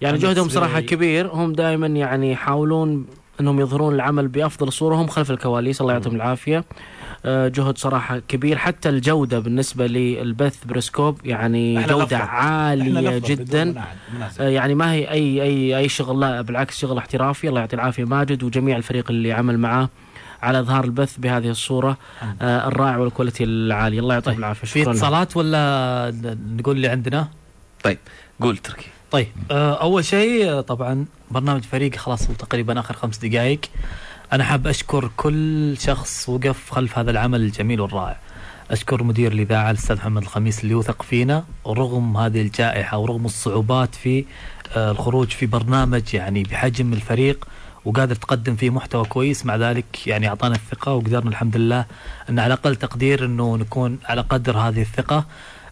يعني 0.00 0.18
جهدهم 0.18 0.48
صراحة. 0.48 0.80
كبير. 0.80 1.26
هم 1.32 1.52
دائما 1.52 1.86
يعني 1.86 2.32
يحاولون 2.32 3.06
إنهم 3.40 3.60
يظهرون 3.60 3.94
العمل 3.94 4.28
بأفضل 4.28 4.72
صورة. 4.72 4.94
هم 4.96 5.06
خلف 5.06 5.30
الكواليس 5.30 5.80
الله 5.80 5.92
يعطيهم 5.92 6.16
العافية. 6.16 6.64
آه، 7.24 7.48
جهد 7.48 7.78
صراحة 7.78 8.18
كبير. 8.18 8.56
حتى 8.58 8.88
الجودة 8.88 9.38
بالنسبة 9.38 9.86
للبث 9.86 10.64
بريسكوب 10.64 11.20
يعني 11.24 11.82
جودة. 11.82 12.16
إحنا 12.16 12.18
عالية 12.18 13.18
جدا. 13.18 13.84
آه، 14.40 14.48
يعني 14.48 14.74
ما 14.74 14.92
هي 14.92 15.10
اي 15.10 15.42
اي 15.42 15.78
أي 15.78 15.88
شغل 15.88 16.20
لا 16.20 16.40
بالعكس 16.40 16.78
شغل 16.78 16.98
احترافي. 16.98 17.48
الله 17.48 17.60
يعطي 17.60 17.76
العافية. 17.76 18.04
ماجد 18.04 18.42
وجميع 18.42 18.76
الفريق 18.76 19.10
اللي 19.10 19.32
عمل 19.32 19.58
معاه 19.58 19.88
على 20.42 20.58
إظهار 20.60 20.84
البث 20.84 21.16
بهذه 21.18 21.50
الصورة 21.50 21.96
آه، 22.42 22.68
الرائعة 22.68 23.00
والكواليتي 23.00 23.44
العالية. 23.44 24.00
الله 24.00 24.14
يعطيهم 24.14 24.38
العافية. 24.38 24.60
في 24.60 24.66
شكرا. 24.66 24.82
لهم. 24.82 24.92
اتصالات 24.92 25.36
ولا 25.36 26.36
نقول 26.58 26.76
اللي 26.76 26.88
عندنا؟ 26.88 27.28
طيب 27.82 27.98
قول 28.40 28.56
تركي. 28.56 28.86
طيب 29.10 29.28
آه، 29.50 29.82
أول 29.82 30.04
شيء 30.04 30.50
آه، 30.50 30.60
طبعا 30.60 31.04
برنامج 31.30 31.62
فريق 31.62 31.96
خلاص 31.96 32.26
تقريبا 32.26 32.80
آخر 32.80 32.94
خمس 32.94 33.18
دقائق. 33.18 33.60
أنا 34.32 34.44
حاب 34.44 34.66
أشكر 34.66 35.10
كل 35.16 35.74
شخص 35.78 36.28
وقف 36.28 36.70
خلف 36.70 36.98
هذا 36.98 37.10
العمل 37.10 37.40
الجميل 37.40 37.80
والرائع. 37.80 38.16
أشكر 38.70 39.02
مدير 39.02 39.32
الإذاعة 39.32 39.70
الأستاذ 39.70 39.96
محمد 39.96 40.22
الخميس 40.22 40.62
اللي 40.62 40.72
يوثق 40.72 41.02
فينا 41.02 41.44
ورغم 41.64 42.16
هذه 42.16 42.42
الجائحة 42.42 42.98
ورغم 42.98 43.24
الصعوبات 43.24 43.94
في 43.94 44.24
الخروج 44.76 45.28
في 45.28 45.46
برنامج 45.46 46.14
يعني 46.14 46.42
بحجم 46.42 46.92
الفريق. 46.92 47.48
وقادر 47.86 48.14
تقدم 48.14 48.56
فيه 48.56 48.70
محتوى 48.70 49.04
كويس. 49.04 49.46
مع 49.46 49.56
ذلك 49.56 50.06
يعني 50.06 50.28
أعطانا 50.28 50.54
الثقة 50.54 50.92
وقدرنا 50.92 51.30
الحمد 51.30 51.56
لله 51.56 51.84
أن 52.30 52.38
على 52.38 52.54
أقل 52.54 52.76
تقدير 52.76 53.24
إنه 53.24 53.56
نكون 53.56 53.98
على 54.04 54.20
قدر 54.20 54.58
هذه 54.58 54.82
الثقة. 54.82 55.26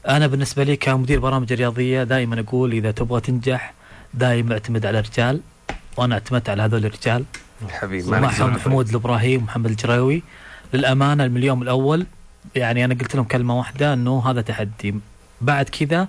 أنا 0.08 0.26
بالنسبة 0.26 0.64
لي 0.64 0.76
كمدير 0.76 1.20
برامج 1.20 1.52
رياضية 1.52 2.02
دائما 2.02 2.40
أقول 2.40 2.72
إذا 2.72 2.90
تبغى 2.90 3.20
تنجح 3.20 3.74
دائما 4.14 4.52
اعتمد 4.52 4.86
على 4.86 4.98
الرجال 4.98 5.40
وأنا 5.96 6.14
اعتمدت 6.14 6.48
على 6.48 6.62
هذول 6.62 6.86
الرجال. 6.86 7.24
حبيبي 7.70 8.10
معهم. 8.10 8.50
محمود 8.50 8.88
الابراهيم 8.88 9.42
ومحمد 9.42 9.70
الجراوي. 9.70 10.22
للأمانة 10.72 11.28
من 11.28 11.36
اليوم 11.36 11.62
الأول 11.62 12.06
يعني 12.54 12.84
أنا 12.84 12.94
قلت 12.94 13.14
لهم 13.14 13.24
كلمة 13.24 13.58
واحدة 13.58 13.92
إنه 13.92 14.30
هذا 14.30 14.40
تحدي. 14.40 14.94
بعد 15.40 15.68
كذا 15.68 16.08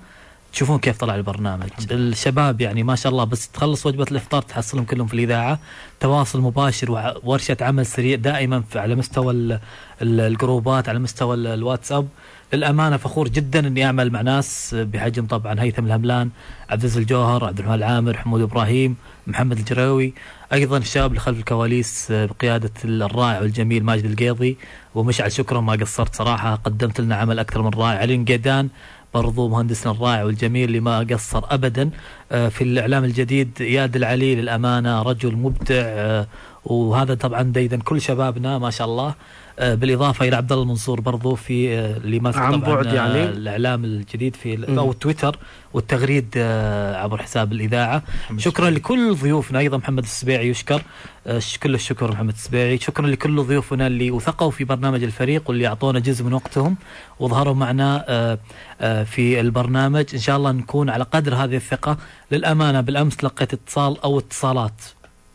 تشوفون 0.56 0.80
كيف 0.80 0.98
طلع 0.98 1.16
البرنامج. 1.16 1.70
الشباب 1.92 2.62
يعني 2.62 2.84
ما 2.84 2.96
شاء 2.96 3.12
الله 3.12 3.24
بس 3.24 3.48
تخلص 3.50 3.86
وجبة 3.86 4.06
الإفطار 4.12 4.42
تحصلهم 4.42 4.86
كلهم 4.86 5.08
في 5.08 5.14
الإذاعة. 5.14 5.60
تواصل 6.00 6.42
مباشر 6.42 6.92
وورشه 7.24 7.58
عمل 7.62 7.86
سريع 7.86 8.16
دائما 8.16 8.62
في 8.62 8.80
على 8.80 8.96
مستوى 8.96 9.34
ال- 9.34 9.60
ال- 10.02 10.20
الجروبات 10.20 10.90
على 10.90 11.00
مستوى 11.00 11.36
ال- 11.36 11.48
الواتساب. 11.48 12.08
للأمانة 12.54 12.98
فخور 12.98 13.28
جدا 13.28 13.68
إني 13.68 13.86
أعمل 13.86 14.12
مع 14.12 14.22
ناس 14.22 14.76
بحجم 14.80 15.26
طبعا 15.26 15.62
هيثم 15.62 15.86
الهملان 15.86 16.30
عبد 16.70 16.82
العزيز 16.84 16.98
الجوهر 16.98 17.46
عبد 17.46 17.60
الرحمن 17.60 17.76
العامر 17.76 18.18
حمود 18.18 18.42
إبراهيم 18.42 18.96
محمد 19.28 19.58
الجراوي 19.58 20.14
أيضا 20.54 20.78
الشباب 20.78 21.10
اللي 21.10 21.20
خلف 21.20 21.40
الكواليس 21.40 22.08
بقيادة 22.12 22.72
الرائع 22.86 23.40
والجميل 23.42 23.84
ماجد 23.84 24.06
القيضي. 24.06 24.58
ومشعل 24.96 25.32
شكرا 25.32 25.62
ما 25.62 25.74
قصرت 25.74 26.16
صراحة 26.16 26.56
قدمت 26.56 27.02
لنا 27.02 27.16
عمل 27.16 27.40
أكثر 27.40 27.62
من 27.62 27.70
رائع. 27.70 28.00
علي 28.00 28.16
القيدان 28.16 28.70
برضو 29.16 29.48
مهندسنا 29.48 29.92
الرائع 29.92 30.24
والجميل 30.24 30.64
اللي 30.68 30.80
ما 30.80 31.00
قصر 31.00 31.42
ابدا 31.50 31.90
آه، 32.32 32.50
في 32.50 32.64
الإعلام 32.64 33.04
الجديد 33.04 33.50
اياد 33.62 33.96
العلي 33.96 34.36
للأمانة 34.36 35.02
رجل 35.02 35.36
مبدع 35.36 35.76
آه، 35.76 36.28
وهذا 36.66 37.14
طبعا 37.16 37.42
ديدا 37.42 37.80
كل 37.80 38.02
شبابنا 38.02 38.58
ما 38.58 38.70
شاء 38.70 38.88
الله. 38.88 39.14
بالإضافة 39.60 40.28
إلى 40.28 40.36
عبد 40.36 40.52
الله 40.52 40.64
المنصور 40.64 41.02
برضو 41.02 41.36
في 41.36 41.78
آه، 41.78 41.98
اللي 41.98 42.20
ماسك 42.20 42.38
عن 42.38 42.60
بعد 42.62 42.88
آه، 42.88 42.94
يعني؟ 42.94 43.24
الإعلام 43.24 43.86
الجديد 43.86 44.36
في. 44.36 44.78
أو 44.78 44.94
تويتر 44.94 45.38
والتغريد 45.74 46.34
آه، 46.38 46.96
عبر 46.98 47.22
حساب 47.22 47.52
الإذاعة. 47.54 48.04
شكرا 48.38 48.70
لكل 48.70 49.16
ضيوفنا 49.16 49.60
أيضا 49.60 49.78
محمد 49.78 50.04
السبيعي 50.04 50.50
يشكر 50.50 50.82
آه، 51.28 51.42
كل 51.64 51.76
الشكر 51.76 52.12
محمد 52.12 52.34
السبيعي. 52.34 52.78
شكرا 52.78 53.08
لكل 53.08 53.44
ضيوفنا 53.44 53.88
اللي 53.88 54.12
وثقوا 54.12 54.52
في 54.52 54.64
برنامج 54.64 55.04
الفريق 55.04 55.50
واللي 55.50 55.68
أعطونا 55.68 56.00
جزء 56.00 56.24
من 56.24 56.34
وقتهم 56.34 56.76
وظهروا 57.20 57.54
معنا 57.54 58.06
آه، 58.08 58.40
آه، 58.82 59.04
في 59.04 59.40
البرنامج. 59.40 60.06
إن 60.14 60.20
شاء 60.20 60.38
الله 60.38 60.52
نكون 60.52 60.90
على 60.90 61.04
قدر 61.04 61.36
هذه 61.36 61.56
الثقة. 61.56 61.98
للأمانة 62.32 62.82
بالأمس 62.82 63.24
لقيت 63.24 63.54
اتصال 63.54 64.02
أو 64.02 64.20
اتصالات. 64.20 64.82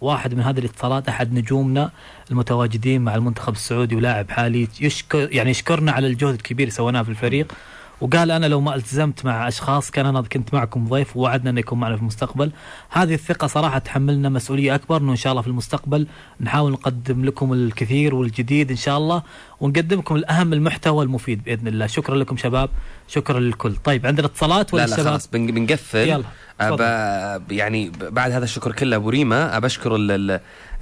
واحد 0.01 0.35
من 0.35 0.41
هذه 0.41 0.59
الاتصالات 0.59 1.09
أحد 1.09 1.33
نجومنا 1.33 1.91
المتواجدين 2.31 3.03
مع 3.03 3.15
المنتخب 3.15 3.53
السعودي 3.53 3.97
ولاعب 3.97 4.31
حالي 4.31 4.69
يشكر 4.81 5.29
يعني 5.33 5.51
يشكرنا 5.51 5.93
على 5.93 6.07
الجهد 6.07 6.35
الكبير 6.35 6.69
سويناه 6.69 7.03
في 7.03 7.09
الفريق. 7.09 7.53
وقال 8.01 8.31
أنا 8.31 8.47
لو 8.47 8.61
ما 8.61 8.75
التزمت 8.75 9.25
مع 9.25 9.49
أشخاص 9.49 9.91
كان 9.91 10.07
أنا 10.07 10.23
كنت 10.23 10.55
معكم 10.55 10.89
ضيف 10.89 11.17
ووعدنا 11.17 11.51
انه 11.51 11.61
يكون 11.61 11.81
معنا 11.81 11.97
في 11.97 12.03
المستقبل. 12.03 12.51
هذه 12.91 13.15
الثقة 13.15 13.47
صراحة 13.47 13.79
تحملنا 13.79 14.29
مسؤولية 14.29 14.75
أكبر 14.75 14.97
إنه 14.97 15.11
إن 15.11 15.17
شاء 15.17 15.31
الله 15.31 15.43
في 15.43 15.49
المستقبل 15.49 16.07
نحاول 16.41 16.73
نقدم 16.73 17.25
لكم 17.25 17.53
الكثير 17.53 18.15
والجديد 18.15 18.71
إن 18.71 18.77
شاء 18.77 18.99
الله. 18.99 19.23
ونقدم 19.61 19.99
لكم 19.99 20.17
الأهم 20.17 20.53
المحتوى 20.53 21.05
المفيد 21.05 21.45
بإذن 21.45 21.69
الله. 21.69 21.87
شكرا 21.87 22.17
لكم 22.17 22.37
شباب. 22.37 22.71
شكرا 23.09 23.41
للكل. 23.41 23.77
طيب 23.77 24.07
عندنا 24.07 24.27
اتصالات 24.27 24.75
ولا 24.75 24.83
لا 24.83 24.87
لا 24.87 24.93
الشباب 24.95 25.09
خلاص 25.11 25.29
بن- 25.33 25.47
بنقفل. 25.47 25.99
يلا، 26.09 26.25
أبا 26.61 27.43
يعني 27.55 27.93
بعد 28.01 28.31
هذا 28.33 28.45
الشكر 28.45 28.73
كله 28.73 28.97
أبو 28.97 29.11
ريما 29.11 29.57
ابشكر 29.57 29.97
ال- 29.97 30.11
ال- 30.11 30.31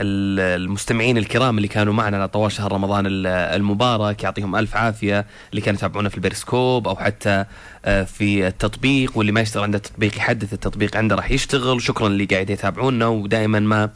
ال- 0.00 0.60
المستمعين 0.62 1.18
الكرام 1.18 1.56
اللي 1.56 1.68
كانوا 1.68 1.92
معنا 1.94 2.16
على 2.16 2.28
طوال 2.28 2.52
شهر 2.52 2.72
رمضان 2.72 3.06
ال- 3.06 3.26
المبارك. 3.26 4.22
يعطيهم 4.24 4.56
ألف 4.56 4.76
عافية. 4.76 5.26
اللي 5.50 5.60
كانوا 5.60 5.78
يتابعونا 5.78 6.08
في 6.08 6.14
البيرسكوب 6.14 6.88
أو 6.88 6.96
حتى 6.96 7.44
آه، 7.84 8.02
في 8.04 8.46
التطبيق 8.46 9.12
واللي 9.18 9.32
ما 9.32 9.40
يشتغل 9.40 9.62
عنده 9.62 9.78
التطبيق 9.78 10.16
يحدث 10.16 10.52
التطبيق 10.52 10.96
عنده 10.96 11.16
راح 11.16 11.30
يشتغل. 11.30 11.82
شكرا 11.82 12.06
اللي 12.06 12.24
قاعد 12.24 12.50
يتابعونا 12.50 13.06
ودائما 13.06 13.60
ما 13.60 13.90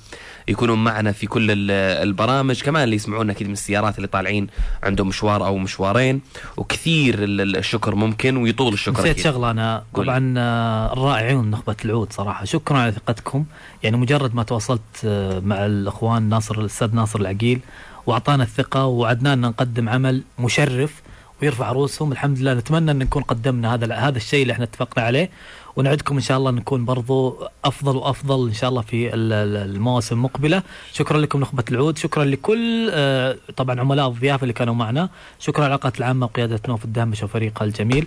يكونون 0.49 0.85
معنا 0.85 1.13
في 1.13 1.27
كل 1.27 1.51
ال- 1.51 1.71
البرامج. 2.09 2.63
كمان 2.63 2.85
اللي 2.85 2.97
يسمعونا 2.97 3.33
أكيد 3.33 3.47
من 3.47 3.53
السيارات 3.53 3.97
اللي 3.97 4.09
طالعين 4.09 4.47
عندهم 4.83 5.09
مشوار 5.09 5.47
أو 5.47 5.59
مشوارين 5.59 6.21
وكثير 6.57 7.15
ال- 7.25 7.41
ال- 7.41 7.57
الشكر 7.57 7.95
ممكن 7.95 8.37
ويطول 8.37 8.73
الشكر 8.73 9.01
نسيت. 9.01 9.21
شغلة 9.21 9.51
أنا. 9.51 9.85
قول. 9.95 10.07
طبعا 10.07 10.35
آه، 10.39 10.93
الرائعون 10.93 11.51
نخبة 11.51 11.77
العود 11.85 12.13
صراحة. 12.13 12.45
شكرا 12.45 12.79
على 12.79 12.93
ثقتكم. 12.93 13.45
يعني 13.83 13.97
مجرد 13.97 14.35
ما 14.35 14.43
تواصلت 14.43 14.81
آه، 15.05 15.41
مع 15.41 15.67
الأخوان 15.67 16.23
ناصر 16.29 16.59
الأستاذ 16.61 16.95
ناصر 16.95 17.21
العقيل 17.21 17.61
وأعطانا 18.07 18.43
الثقة 18.43 18.87
وعدنا 18.87 19.33
أن 19.33 19.41
نقدم 19.41 19.89
عمل 19.89 20.23
مشرف 20.39 21.03
ويرفع 21.43 21.73
رؤوسهم. 21.73 22.13
الحمد 22.13 22.39
لله 22.39 22.55
نتمنى 22.55 22.91
أن 22.91 22.99
نكون 22.99 23.23
قدمنا 23.23 23.75
هذا 23.75 23.95
هذا 23.95 24.17
الشيء 24.17 24.43
اللي 24.43 24.53
إحنا 24.53 24.65
اتفقنا 24.65 25.05
عليه. 25.05 25.31
ونعدكم 25.77 26.15
إن 26.15 26.21
شاء 26.21 26.39
الله 26.39 26.51
نكون 26.51 26.85
برضو 26.85 27.39
أفضل 27.65 27.97
وأفضل 27.97 28.49
إن 28.49 28.55
شاء 28.55 28.71
الله 28.71 28.83
في 28.83 29.15
ال- 29.15 29.33
ال- 29.33 29.71
المواسم 29.71 30.15
المقبلة. 30.17 30.63
شكرا 30.93 31.19
لكم 31.19 31.41
نخبة 31.41 31.65
العود. 31.71 31.99
شكرا 31.99 32.25
لكل 32.25 32.91
آه، 32.93 33.37
طبعا 33.57 33.81
عملاء 33.81 34.09
الضيافه 34.09 34.43
اللي 34.43 34.53
كانوا 34.53 34.75
معنا. 34.75 35.09
شكرا 35.39 35.65
العلاقات 35.67 35.99
العامة 35.99 36.27
وقيادة 36.27 36.61
نوف 36.69 36.85
الدهمش 36.85 37.23
وفريقها 37.23 37.65
الجميل. 37.65 38.07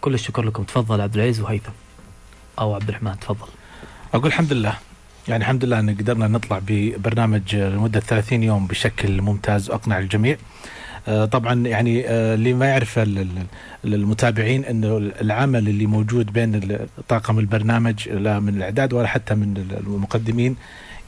كل 0.00 0.14
الشكر 0.14 0.42
لكم. 0.42 0.62
تفضل 0.62 1.00
عبد 1.00 1.14
العزيز 1.14 1.40
وهيثم. 1.40 1.72
أو 2.58 2.74
عبد 2.74 2.88
الرحمن 2.88 3.18
تفضل. 3.20 3.48
أقول 4.14 4.26
الحمد 4.26 4.52
لله. 4.52 4.74
يعني 5.28 5.42
الحمد 5.42 5.64
لله 5.64 5.78
إن 5.80 5.90
قدرنا 5.94 6.28
نطلع 6.28 6.60
ببرنامج 6.66 7.56
لمدة 7.56 8.00
30 8.00 8.42
يوم 8.42 8.66
بشكل 8.66 9.20
ممتاز 9.22 9.70
وأقنع 9.70 9.98
الجميع. 9.98 10.36
آه، 11.08 11.24
طبعا 11.24 11.66
يعني 11.66 12.08
آه، 12.08 12.34
اللي 12.34 12.52
ما 12.54 12.66
يعرف 12.66 12.98
ال- 12.98 13.18
ال- 13.84 13.94
المتابعين 13.94 14.64
إنه 14.64 14.96
العمل 15.20 15.68
اللي 15.68 15.86
موجود 15.86 16.32
بين 16.32 16.78
طاقم 17.08 17.38
البرنامج 17.38 18.08
لا 18.08 18.40
من 18.40 18.56
الإعداد 18.56 18.92
ولا 18.92 19.06
حتى 19.06 19.34
من 19.34 19.56
المقدمين 19.86 20.56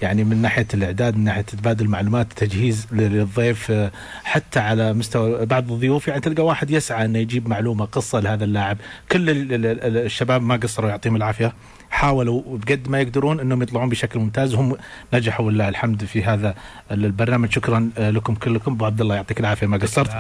يعني 0.03 0.25
من 0.25 0.37
ناحية 0.43 0.67
الإعداد 0.75 1.17
من 1.17 1.25
ناحية 1.25 1.43
تبادل 1.43 1.85
المعلومات 1.85 2.33
تجهيز 2.33 2.87
للضيف 2.93 3.71
آه، 3.71 3.91
حتى 4.25 4.61
على 4.61 4.93
مستوى 4.93 5.47
بعض 5.47 5.73
الضيوف 5.73 6.09
يعني 6.09 6.21
تلقى 6.21 6.45
واحد 6.45 6.71
يسعى 6.71 7.05
إنه 7.05 7.19
يجيب 7.19 7.49
معلومة 7.49 7.85
قصة 7.85 8.21
لهذا 8.21 8.45
اللاعب. 8.45 8.77
كل 9.13 9.31
ال- 9.31 9.53
ال- 9.55 9.67
ال- 9.67 9.97
الشباب 9.97 10.43
ما 10.43 10.57
قصروا 10.57 10.91
يعطيهم 10.91 11.17
العافية. 11.17 11.53
حاولوا 11.91 12.43
بقد 12.47 12.89
ما 12.89 13.01
يقدرون 13.01 13.41
إنهم 13.41 13.63
يطلعون 13.63 13.89
بشكل 13.89 14.19
ممتاز. 14.19 14.55
هم 14.55 14.77
نجحوا 15.15 15.47
ولله 15.47 15.69
الحمد 15.69 16.05
في 16.05 16.25
هذا 16.25 16.55
البرنامج. 16.91 17.53
شكرا 17.53 17.91
لكم 17.99 18.35
كلكم. 18.35 18.73
أبو 18.73 18.85
عبد 18.85 19.01
الله 19.01 19.15
يعطيك 19.15 19.41
العافية 19.41 19.67
ما 19.67 19.77
قصرت. 19.77 20.11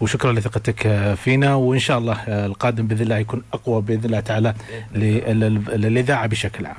وشكرا 0.00 0.32
لثقتك 0.32 1.14
فينا. 1.14 1.54
وإن 1.54 1.78
شاء 1.78 1.98
الله 1.98 2.16
القادم 2.28 2.86
بإذن 2.86 3.02
الله 3.02 3.16
يكون 3.18 3.42
أقوى 3.52 3.82
بإذن 3.82 4.04
الله 4.04 4.20
تعالى 4.20 4.54
لل- 4.94 5.80
للإذاعة 5.80 6.26
بشكل 6.26 6.66
عام. 6.66 6.76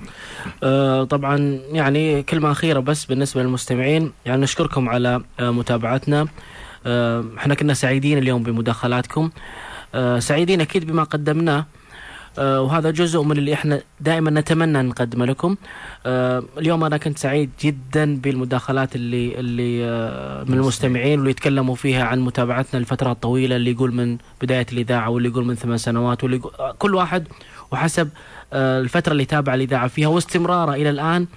آه، 0.63 1.03
طبعا 1.03 1.59
يعني 1.71 2.23
كلمة 2.23 2.51
أخيرة 2.51 2.79
بس 2.79 3.05
بالنسبة 3.05 3.43
للمستمعين. 3.43 4.11
يعني 4.25 4.41
نشكركم 4.41 4.89
على 4.89 5.21
آه، 5.39 5.51
متابعتنا. 5.51 6.27
آه، 6.85 7.25
إحنا 7.37 7.55
كنا 7.55 7.73
سعيدين 7.73 8.17
اليوم 8.17 8.43
بمداخلاتكم. 8.43 9.29
سعيدين 10.19 10.61
أكيد 10.61 10.87
بما 10.87 11.03
قدمناه. 11.03 11.65
وهذا 12.37 12.91
جزء 12.91 13.21
من 13.21 13.37
اللي 13.37 13.53
إحنا 13.53 13.81
دائما 13.99 14.31
نتمنى 14.31 14.81
نقدمه 14.81 15.25
لكم. 15.25 15.55
آه، 16.05 16.43
اليوم 16.57 16.83
أنا 16.83 16.97
كنت 16.97 17.17
سعيد 17.17 17.49
جدا 17.61 18.15
بالمداخلات 18.15 18.95
اللي 18.95 19.39
اللي 19.39 19.85
آه، 19.85 20.43
من 20.43 20.53
المستمعين 20.53 21.17
واللي 21.19 21.31
يتكلموا 21.31 21.75
فيها 21.75 22.03
عن 22.03 22.19
متابعتنا 22.19 22.79
لفترات 22.79 23.21
طويلة 23.23 23.55
اللي 23.55 23.71
يقول 23.71 23.93
من 23.93 24.17
بداية 24.41 24.65
الإذاعة 24.71 25.09
واللي 25.09 25.29
يقول 25.29 25.45
من 25.45 25.55
ثمان 25.55 25.77
سنوات 25.77 26.23
واللي 26.23 26.37
يقول 26.37 26.51
آه، 26.59 26.75
كل 26.79 26.95
واحد 26.95 27.27
وحسب 27.71 28.09
آه، 28.53 28.79
الفترة 28.81 29.11
اللي 29.11 29.25
تابع 29.25 29.53
الإذاعة 29.53 29.87
فيها. 29.87 30.07
واستمراره 30.07 30.73
إلى 30.73 30.89
الآن 30.89 31.27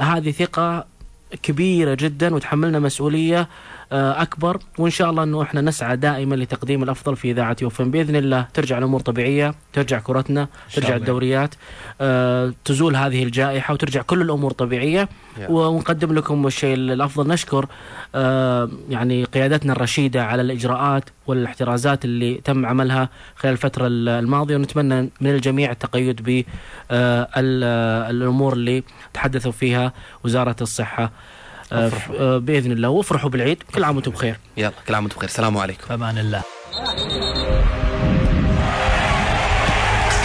هذه 0.00 0.30
ثقة 0.30 0.86
كبيرة 1.42 1.94
جدا 2.00 2.34
وتحملنا 2.34 2.78
مسؤولية 2.78 3.40
آه، 3.40 3.46
أكبر. 3.92 4.58
وإن 4.78 4.90
شاء 4.90 5.10
الله 5.10 5.22
أنه 5.22 5.42
إحنا 5.42 5.60
نسعى 5.60 5.96
دائما 5.96 6.34
لتقديم 6.34 6.82
الأفضل 6.82 7.16
في 7.16 7.30
إذاعة 7.30 7.56
يوفن 7.62 7.90
بإذن 7.90 8.16
الله 8.16 8.46
ترجع 8.54 8.78
الأمور 8.78 9.00
طبيعية 9.00 9.54
ترجع 9.72 9.98
كرتنا 9.98 10.48
ترجع. 10.74 10.96
الدوريات 10.96 11.54
آه، 12.00 12.52
تزول 12.64 12.96
هذه 12.96 13.22
الجائحة 13.22 13.74
وترجع 13.74 14.02
كل 14.02 14.22
الأمور 14.22 14.52
طبيعية. 14.52 15.08
ونقدم 15.48 16.12
لكم 16.12 16.46
الشيء 16.46 16.74
الأفضل. 16.74 17.28
نشكر 17.28 17.66
آه، 18.14 18.70
يعني 18.90 19.24
قيادتنا 19.24 19.72
الرشيدة 19.72 20.24
على 20.24 20.42
الإجراءات 20.42 21.04
والاحترازات 21.26 22.04
اللي 22.04 22.34
تم 22.44 22.66
عملها 22.66 23.08
خلال 23.36 23.52
الفترة 23.52 23.86
الماضية. 23.86 24.56
ونتمنى 24.56 25.10
من 25.20 25.30
الجميع 25.30 25.70
التقيد 25.70 26.44
بالامور 26.90 28.52
اللي 28.52 28.82
تحدثوا 29.14 29.52
فيها 29.52 29.92
وزارة 30.24 30.56
الصحة. 30.60 31.02
آه، 31.04 31.06
آه، 31.06 31.31
بإذن 32.18 32.72
الله. 32.72 32.88
وافرحوا 32.88 33.30
بالعيد. 33.30 33.62
كل 33.74 33.84
عام 33.84 33.96
وأنتم 33.96 34.10
بخير. 34.10 34.36
يلا 34.56 34.72
كل 34.88 34.94
عام 34.94 35.04
وأنتم 35.04 35.16
بخير. 35.16 35.28
السلام 35.28 35.58
عليكم. 35.58 35.92
أمان 35.92 36.18
الله. 36.18 36.42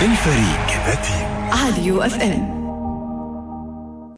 الفريق 0.02 0.68
ذاتي 0.88 1.28
راديو 1.66 2.02
أف 2.02 2.22
إم. 2.22 2.57